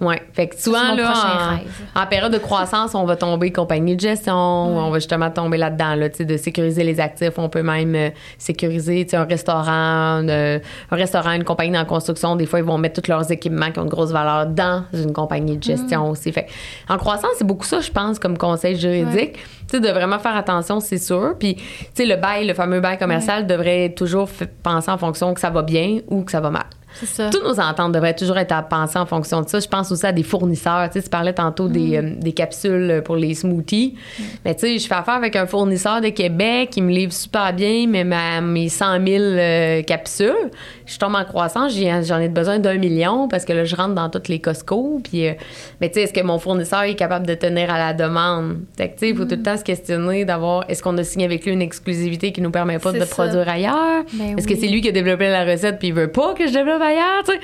Ouais. 0.00 0.22
Fait 0.32 0.46
que 0.46 0.60
souvent, 0.60 0.94
là, 0.94 1.58
en, 1.96 2.06
période 2.06 2.32
de 2.32 2.38
croissance, 2.38 2.94
on 2.94 3.04
va 3.04 3.16
tomber 3.16 3.50
compagnie 3.50 3.96
de 3.96 4.00
gestion, 4.00 4.34
on 4.34 4.90
va 4.90 4.98
justement 4.98 5.30
tomber 5.30 5.56
là-dedans, 5.56 5.96
là, 5.96 6.08
de 6.08 6.36
sécuriser 6.36 6.84
les 6.84 7.00
actifs. 7.00 7.32
On 7.36 7.48
peut 7.48 7.64
même 7.64 7.94
euh, 7.96 8.10
sécuriser, 8.38 9.04
tu 9.04 9.10
sais, 9.10 9.16
un 9.16 9.24
restaurant, 9.24 10.24
euh, 10.28 10.60
un 10.90 10.96
restaurant, 10.96 11.32
une 11.32 11.44
compagnie 11.44 11.76
en 11.76 11.84
construction. 11.84 12.36
Des 12.36 12.46
fois, 12.46 12.60
ils 12.60 12.64
vont 12.64 12.78
mettre 12.78 13.02
tous 13.02 13.10
leurs 13.10 13.30
équipements 13.32 13.72
qui 13.72 13.80
ont 13.80 13.84
une 13.84 13.88
grosse 13.88 14.12
valeur 14.12 14.46
dans 14.46 14.84
une 14.92 15.12
compagnie 15.12 15.56
de 15.56 15.62
gestion 15.62 16.10
aussi. 16.10 16.30
Fait 16.30 16.44
que 16.44 16.92
en 16.92 16.96
croissance, 16.96 17.32
c'est 17.38 17.46
beaucoup 17.46 17.66
ça, 17.66 17.80
je 17.80 17.90
pense, 17.90 18.20
comme 18.20 18.38
conseil 18.38 18.78
juridique. 18.78 19.38
Sais, 19.76 19.80
de 19.80 19.88
vraiment 19.88 20.18
faire 20.18 20.36
attention, 20.36 20.80
c'est 20.80 20.98
sûr. 20.98 21.34
Puis, 21.38 21.56
tu 21.56 21.62
sais, 21.94 22.06
le 22.06 22.16
bail, 22.16 22.46
le 22.46 22.54
fameux 22.54 22.80
bail 22.80 22.98
commercial 22.98 23.46
devrait 23.46 23.90
toujours 23.90 24.28
penser 24.62 24.90
en 24.90 24.98
fonction 24.98 25.34
que 25.34 25.40
ça 25.40 25.50
va 25.50 25.62
bien 25.62 26.00
ou 26.08 26.22
que 26.22 26.30
ça 26.30 26.40
va 26.40 26.50
mal. 26.50 26.66
C'est 26.94 27.06
ça. 27.06 27.30
Toutes 27.30 27.44
nos 27.44 27.58
ententes 27.58 27.92
devraient 27.92 28.14
toujours 28.14 28.38
être 28.38 28.52
à 28.52 28.62
penser 28.62 28.98
en 28.98 29.06
fonction 29.06 29.40
de 29.40 29.48
ça. 29.48 29.60
Je 29.60 29.68
pense 29.68 29.90
aussi 29.90 30.06
à 30.06 30.12
des 30.12 30.22
fournisseurs. 30.22 30.88
Tu 30.90 30.98
sais, 30.98 31.02
tu 31.02 31.08
parlais 31.08 31.32
tantôt 31.32 31.68
des, 31.68 31.96
euh, 31.96 32.14
des 32.18 32.32
capsules 32.32 33.02
pour 33.04 33.16
les 33.16 33.34
smoothies. 33.34 33.94
Mais 34.44 34.54
tu 34.54 34.60
sais, 34.60 34.78
je 34.78 34.86
fais 34.86 34.94
affaire 34.94 35.14
avec 35.14 35.36
un 35.36 35.46
fournisseur 35.46 36.00
de 36.00 36.08
Québec 36.08 36.70
qui 36.70 36.82
me 36.82 36.90
livre 36.90 37.12
super 37.12 37.52
bien 37.52 37.86
mais 37.88 38.04
ma, 38.04 38.40
mes 38.40 38.68
100 38.68 39.06
000 39.06 39.22
euh, 39.22 39.82
capsules. 39.82 40.50
Je 40.92 40.98
tombe 40.98 41.14
en 41.14 41.24
croissance, 41.24 41.72
j'ai- 41.72 42.02
j'en 42.04 42.18
ai 42.18 42.28
besoin 42.28 42.58
d'un 42.58 42.76
million 42.76 43.28
parce 43.28 43.44
que 43.44 43.52
là, 43.52 43.64
je 43.64 43.74
rentre 43.74 43.94
dans 43.94 44.10
toutes 44.10 44.28
les 44.28 44.40
Costco. 44.40 45.00
Puis, 45.02 45.26
euh, 45.28 45.32
mais 45.80 45.88
tu 45.88 45.94
sais, 45.94 46.02
est-ce 46.02 46.12
que 46.12 46.20
mon 46.22 46.38
fournisseur 46.38 46.82
est 46.82 46.94
capable 46.94 47.26
de 47.26 47.34
tenir 47.34 47.72
à 47.72 47.78
la 47.78 47.94
demande? 47.94 48.58
Fait 48.76 48.88
que 48.88 48.92
tu 48.94 48.98
sais, 49.00 49.08
il 49.10 49.16
faut 49.16 49.24
tout 49.24 49.36
le 49.36 49.42
temps 49.42 49.56
se 49.56 49.64
questionner 49.64 50.24
d'avoir 50.24 50.64
est-ce 50.68 50.82
qu'on 50.82 50.96
a 50.98 51.04
signé 51.04 51.24
avec 51.24 51.44
lui 51.44 51.52
une 51.52 51.62
exclusivité 51.62 52.32
qui 52.32 52.40
nous 52.42 52.50
permet 52.50 52.78
pas 52.78 52.92
de 52.92 52.98
ça. 53.00 53.06
produire 53.06 53.48
ailleurs? 53.48 54.04
Ben 54.12 54.38
est-ce 54.38 54.46
que 54.46 54.54
c'est 54.56 54.66
lui 54.68 54.80
qui 54.80 54.88
a 54.88 54.92
développé 54.92 55.28
la 55.28 55.44
recette 55.44 55.78
puis 55.78 55.88
il 55.88 55.94
veut 55.94 56.08
pas 56.12 56.34
que 56.34 56.46
je 56.46 56.52
développe 56.52 56.82
ailleurs, 56.82 57.22
tu 57.24 57.32
sais? 57.32 57.40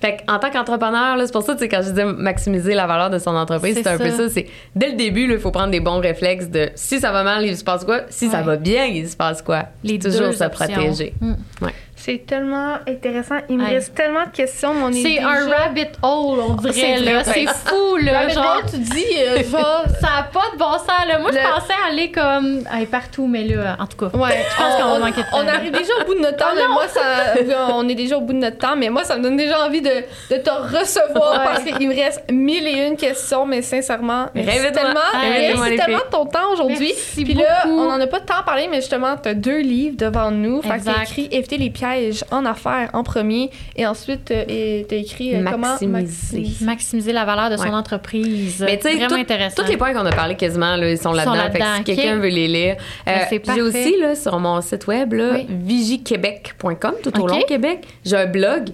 Fait 0.00 0.18
en 0.28 0.38
tant 0.38 0.48
qu'entrepreneur, 0.50 1.16
là, 1.16 1.26
c'est 1.26 1.32
pour 1.32 1.42
ça, 1.42 1.54
tu 1.54 1.58
sais, 1.58 1.68
quand 1.68 1.82
je 1.82 1.88
disais 1.90 2.04
maximiser 2.04 2.72
la 2.74 2.86
valeur 2.86 3.10
de 3.10 3.18
son 3.18 3.34
entreprise, 3.34 3.74
C'est 3.82 3.88
un 3.88 3.98
peu 3.98 4.10
ça. 4.10 4.28
C'est 4.28 4.46
dès 4.76 4.90
le 4.90 4.96
début, 4.96 5.24
il 5.28 5.38
faut 5.40 5.50
prendre 5.50 5.72
des 5.72 5.80
bons 5.80 5.98
réflexes 5.98 6.46
de 6.48 6.68
si 6.76 7.00
ça 7.00 7.10
va 7.10 7.24
mal, 7.24 7.44
il 7.44 7.56
se 7.56 7.64
passe 7.64 7.84
quoi? 7.84 8.02
Si 8.08 8.28
ça 8.28 8.42
va 8.42 8.54
bien, 8.56 8.84
il 8.84 9.08
se 9.08 9.16
passe 9.16 9.42
quoi? 9.42 9.64
Les 9.82 9.98
toujours 9.98 10.32
se 10.32 10.44
protéger. 10.44 11.14
Mm. 11.20 11.32
Ouais. 11.62 11.72
C'est 12.00 12.24
tellement 12.24 12.78
intéressant. 12.86 13.38
Il 13.48 13.58
me 13.58 13.66
reste 13.66 13.92
tellement 13.94 14.24
de 14.24 14.30
questions, 14.30 14.72
mais 14.72 14.82
on 14.84 14.88
est 14.90 15.02
C'est 15.02 15.14
déjà... 15.16 15.28
un 15.30 15.48
rabbit 15.48 15.88
hole, 16.00 16.38
on 16.48 16.54
dirait, 16.54 17.24
C'est 17.24 17.46
fou, 17.48 17.96
là. 17.96 18.20
Rabbit 18.20 18.34
genre, 18.34 18.56
hole, 18.62 18.70
tu 18.70 18.78
dis, 18.78 19.04
euh, 19.18 19.42
genre... 19.42 19.82
ça 20.00 20.17
là. 21.06 21.18
Moi, 21.18 21.30
je 21.32 21.38
pensais 21.38 21.72
aller 21.90 22.10
comme. 22.10 22.62
aller 22.70 22.86
partout, 22.86 23.26
mais 23.26 23.44
là, 23.44 23.76
en 23.78 23.86
tout 23.86 23.96
cas. 23.96 24.16
Ouais, 24.16 24.44
Je 24.50 24.56
pense 24.56 24.74
qu'on 24.76 24.90
va 24.92 24.98
manquer 24.98 25.22
de 25.22 25.26
temps. 25.30 25.38
On 25.42 25.48
arrive 25.48 25.72
déjà 25.72 25.92
au 26.00 26.04
bout 26.06 26.14
de 26.14 26.20
notre 26.20 26.36
temps, 26.36 26.54
mais 26.54 26.68
moi, 26.68 26.86
ça, 26.88 27.00
on 27.74 27.88
est 27.88 27.94
déjà 27.94 28.16
au 28.18 28.20
bout 28.20 28.32
de 28.32 28.38
notre 28.38 28.58
temps, 28.58 28.76
mais 28.76 28.88
moi, 28.90 29.04
ça 29.04 29.16
me 29.16 29.22
donne 29.22 29.36
déjà 29.36 29.64
envie 29.64 29.80
de, 29.82 29.90
de 30.30 30.36
te 30.36 30.50
recevoir 30.50 31.32
Ouais. 31.32 31.44
parce 31.44 31.62
qu'il 31.64 31.88
me 31.88 31.94
reste 31.94 32.22
mille 32.30 32.66
et 32.66 32.86
une 32.86 32.96
questions, 32.96 33.46
mais 33.46 33.62
sincèrement, 33.62 34.26
merci 34.34 34.58
tellement, 34.72 35.00
merci 35.20 35.76
tellement 35.76 35.98
de 35.98 36.10
ton 36.10 36.26
temps 36.26 36.52
aujourd'hui. 36.52 36.92
Puis 37.14 37.34
là, 37.34 37.64
beaucoup. 37.64 37.80
on 37.80 37.90
en 37.90 38.00
a 38.00 38.06
pas 38.06 38.20
tant 38.20 38.42
parlé, 38.44 38.68
mais 38.70 38.76
justement, 38.76 39.16
tu 39.22 39.28
as 39.28 39.34
deux 39.34 39.58
livres 39.60 39.96
devant 39.96 40.30
nous. 40.30 40.62
Fait 40.62 40.78
que 40.78 41.02
écrit 41.02 41.28
Éviter 41.30 41.58
les 41.58 41.70
pièges 41.70 42.24
en 42.30 42.44
affaires 42.46 42.90
en 42.92 43.02
premier, 43.04 43.50
et 43.76 43.86
ensuite, 43.86 44.30
euh, 44.30 44.44
et 44.48 44.86
t'as 44.88 44.96
écrit 44.96 45.34
euh, 45.34 45.44
comment 45.44 45.58
Maximiser. 45.68 45.86
maximiser. 46.02 46.64
Maximiser 46.64 47.12
la 47.12 47.24
valeur 47.24 47.50
de 47.50 47.56
son 47.56 47.64
Ouais. 47.64 47.70
entreprise. 47.74 48.62
Mais 48.66 48.76
tu 48.78 48.88
sais, 48.88 48.94
Vraiment 48.94 49.08
tout- 49.08 49.14
intéressant. 49.20 49.62
tous 49.62 49.68
les 49.70 49.76
points 49.76 49.92
qu'on 49.92 50.06
a 50.06 50.10
parlé 50.12 50.34
quasiment, 50.36 50.67
là, 50.76 50.90
ils 50.90 50.98
sont 50.98 51.12
là-dedans. 51.12 51.76
Si 51.78 51.84
quelqu'un 51.84 52.16
veut 52.16 52.28
les 52.28 52.48
lire. 52.48 52.76
Ben, 53.06 53.20
c'est 53.28 53.42
j'ai 53.54 53.62
aussi, 53.62 53.96
là, 53.98 54.14
sur 54.14 54.38
mon 54.38 54.60
site 54.60 54.86
web, 54.86 55.12
là, 55.14 55.30
Oui. 55.34 55.46
vigiequebec.com, 55.48 56.94
tout 57.02 57.20
au 57.20 57.26
long 57.26 57.40
Québec. 57.42 57.86
J'ai 58.04 58.16
un 58.16 58.26
blog. 58.26 58.68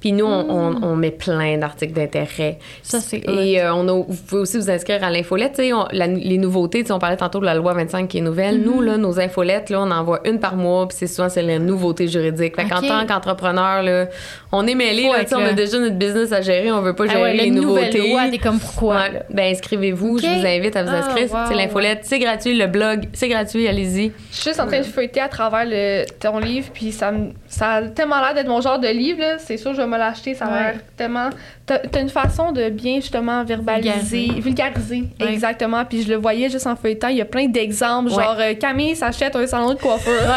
Puis 0.00 0.12
nous, 0.12 0.24
on, 0.24 0.50
on- 0.50 0.82
on 0.82 0.96
met 0.96 1.10
plein 1.10 1.58
d'articles 1.58 1.92
d'intérêt. 1.92 2.58
Ça, 2.82 3.00
c'est 3.00 3.18
Et 3.28 3.60
euh, 3.60 3.74
on 3.74 3.86
a, 3.88 3.92
vous 3.92 4.22
pouvez 4.26 4.40
aussi 4.42 4.56
vous 4.58 4.70
inscrire 4.70 5.04
à 5.04 5.10
l'infolette. 5.10 5.58
Les 5.92 6.38
nouveautés, 6.38 6.84
on 6.90 6.98
parlait 6.98 7.16
tantôt 7.16 7.38
de 7.40 7.44
la 7.44 7.54
loi 7.54 7.74
25 7.74 8.08
qui 8.08 8.18
est 8.18 8.22
nouvelle. 8.22 8.58
Mm-hmm. 8.60 8.64
Nous, 8.64 8.80
là, 8.80 8.96
nos 8.96 9.20
infolettes, 9.20 9.70
là, 9.70 9.80
on 9.82 9.90
envoie 9.90 10.20
une 10.26 10.40
par 10.40 10.56
mois. 10.56 10.88
Puis 10.88 10.96
c'est 11.00 11.06
souvent, 11.06 11.28
c'est 11.28 11.42
les 11.42 11.58
nouveautés 11.58 12.08
juridiques. 12.08 12.56
Fait 12.56 12.68
qu'en 12.68 12.78
Ok. 12.78 12.88
tant 12.88 13.06
qu'entrepreneur, 13.06 13.82
là, 13.82 14.06
on 14.52 14.66
est. 14.66 14.72
Faut 14.72 15.12
là, 15.12 15.24
On 15.38 15.44
a 15.46 15.52
déjà 15.52 15.78
notre 15.78 15.96
business 15.96 16.32
à 16.32 16.40
gérer. 16.40 16.70
On 16.72 16.80
veut 16.80 16.94
pas 16.94 17.04
Ah 17.08 17.12
gérer 17.12 17.22
ouais, 17.22 17.36
les 17.36 17.50
nouveautés. 17.50 18.08
loi, 18.10 18.22
t'es 18.30 18.38
comme 18.38 18.58
pourquoi? 18.58 18.96
Ouais. 18.96 19.22
Ben, 19.30 19.52
inscrivez-vous. 19.52 20.18
Je 20.18 20.26
vous 20.26 20.46
invite 20.46 20.76
à 20.76 20.82
vous 20.84 20.90
Ah, 20.92 20.98
inscrire. 21.06 21.30
wow. 21.32 21.38
C'est 21.48 21.54
l'infolette. 21.54 22.00
C'est 22.04 22.18
gratuit. 22.18 22.56
Le 22.56 22.66
blog, 22.66 23.04
c'est 23.12 23.28
gratuit. 23.28 23.66
Allez-y. 23.68 24.12
Je 24.30 24.36
suis 24.36 24.44
juste 24.50 24.60
en 24.60 24.66
train 24.66 24.78
de 24.78 24.84
feuilleter 24.84 25.20
à 25.20 25.28
travers 25.28 25.64
le, 25.66 26.04
ton 26.20 26.38
livre, 26.38 26.68
puis 26.72 26.92
ça, 26.92 27.12
ça 27.48 27.68
a 27.72 27.82
tellement 27.82 28.20
l'air 28.20 28.34
d'être 28.34 28.48
mon 28.48 28.60
genre 28.60 28.78
de 28.78 28.88
livre. 28.88 29.22
C'est 29.38 29.56
sûr, 29.56 29.74
je 29.74 29.82
vais 29.82 29.86
me 29.90 29.98
l'acheter. 29.98 30.34
Ça 30.34 30.46
a 30.46 30.50
Ouais. 30.50 30.62
l'air 30.72 30.80
tellement. 30.96 31.28
T'as 31.66 31.78
as 31.94 32.00
une 32.00 32.08
façon 32.08 32.52
de 32.52 32.70
bien, 32.70 32.96
justement, 32.96 33.44
verbaliser, 33.44 33.90
Vulgariser. 34.28 34.40
vulgariser. 34.40 35.04
Ouais. 35.20 35.32
Exactement. 35.32 35.84
Puis 35.84 36.02
je 36.02 36.08
le 36.08 36.16
voyais 36.16 36.48
juste 36.48 36.66
en 36.66 36.76
feuilletant. 36.76 37.08
Il 37.08 37.16
y 37.16 37.20
a 37.20 37.24
plein 37.26 37.46
d'exemples. 37.46 38.10
Ouais. 38.12 38.22
Genre, 38.24 38.36
euh, 38.38 38.54
Camille 38.54 38.96
s'achète 38.96 39.36
un 39.36 39.46
salon 39.46 39.74
de 39.74 39.78
coiffeur. 39.78 40.20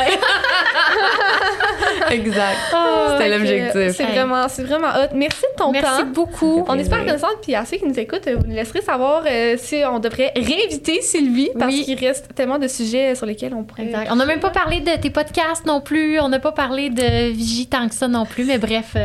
exact. 2.12 2.58
Ah, 2.74 3.16
C'était 3.18 3.30
que 3.30 3.34
l'objectif. 3.36 3.95
C'est 3.97 4.04
vraiment, 4.06 4.47
c'est 4.47 4.64
vraiment 4.64 4.88
hot. 4.89 5.16
Merci 5.16 5.41
de 5.41 5.58
ton 5.58 5.72
Merci 5.72 6.01
temps. 6.01 6.06
beaucoup. 6.08 6.66
On 6.68 6.78
espère 6.78 6.99
connaissante, 6.99 7.38
puis 7.41 7.56
à 7.56 7.66
ceux 7.66 7.78
qui 7.78 7.86
nous 7.88 7.99
écoutent, 7.99 8.28
euh, 8.28 8.36
vous 8.39 8.47
nous 8.47 8.56
laisserez 8.56 8.82
savoir 8.82 9.24
euh, 9.30 9.56
si 9.58 9.82
on 9.89 9.99
devrait 9.99 10.32
réinviter 10.36 11.01
Sylvie, 11.01 11.49
parce 11.58 11.74
Oui. 11.74 11.84
qu'il 11.86 11.99
reste 11.99 12.34
tellement 12.36 12.60
de 12.60 12.68
sujets 12.68 13.16
sur 13.16 13.26
lesquels 13.26 13.54
on 13.54 13.64
pourrait. 13.64 13.84
Exact. 13.86 14.08
On 14.12 14.16
n'a 14.16 14.26
même 14.26 14.39
pas 14.39 14.49
parlé 14.51 14.80
de 14.82 14.95
tes 14.99 15.10
podcasts 15.10 15.66
non 15.66 15.82
plus. 15.82 16.20
On 16.20 16.30
n'a 16.30 16.39
pas 16.39 16.51
parlé 16.51 16.89
de 16.89 17.32
Vigie 17.32 17.68
tant 17.68 17.88
que 17.88 17.95
ça 17.95 18.08
non 18.08 18.26
plus. 18.26 18.45
Mais 18.45 18.58
bref, 18.58 18.95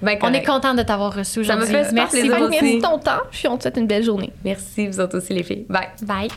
Ben, 0.00 0.16
on 0.22 0.32
est 0.32 0.44
content 0.44 0.74
de 0.74 0.82
t'avoir 0.82 1.14
reçu 1.14 1.44
Ça 1.44 1.56
me 1.56 1.62
aujourd'hui. 1.62 1.76
fait 1.76 1.88
super 1.88 1.94
Merci 1.94 2.20
plaisir 2.20 2.36
beaucoup. 2.38 2.50
merci 2.50 2.76
de 2.76 2.82
ton 2.82 2.98
temps, 2.98 3.20
puis 3.30 3.48
on 3.48 3.56
te 3.56 3.62
souhaite 3.62 3.76
une 3.76 3.86
belle 3.86 4.04
journée. 4.04 4.32
Merci, 4.44 4.86
vous 4.86 5.00
autres 5.00 5.18
aussi, 5.18 5.32
les 5.34 5.42
filles. 5.42 5.66
Bye. 5.68 5.88
Bye. 6.02 6.28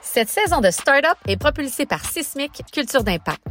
Cette 0.00 0.28
saison 0.28 0.60
de 0.60 0.70
Startup 0.70 1.16
est 1.28 1.36
propulsée 1.36 1.84
par 1.86 2.02
Sismic 2.04 2.62
Culture 2.72 3.04
d'Impact. 3.04 3.46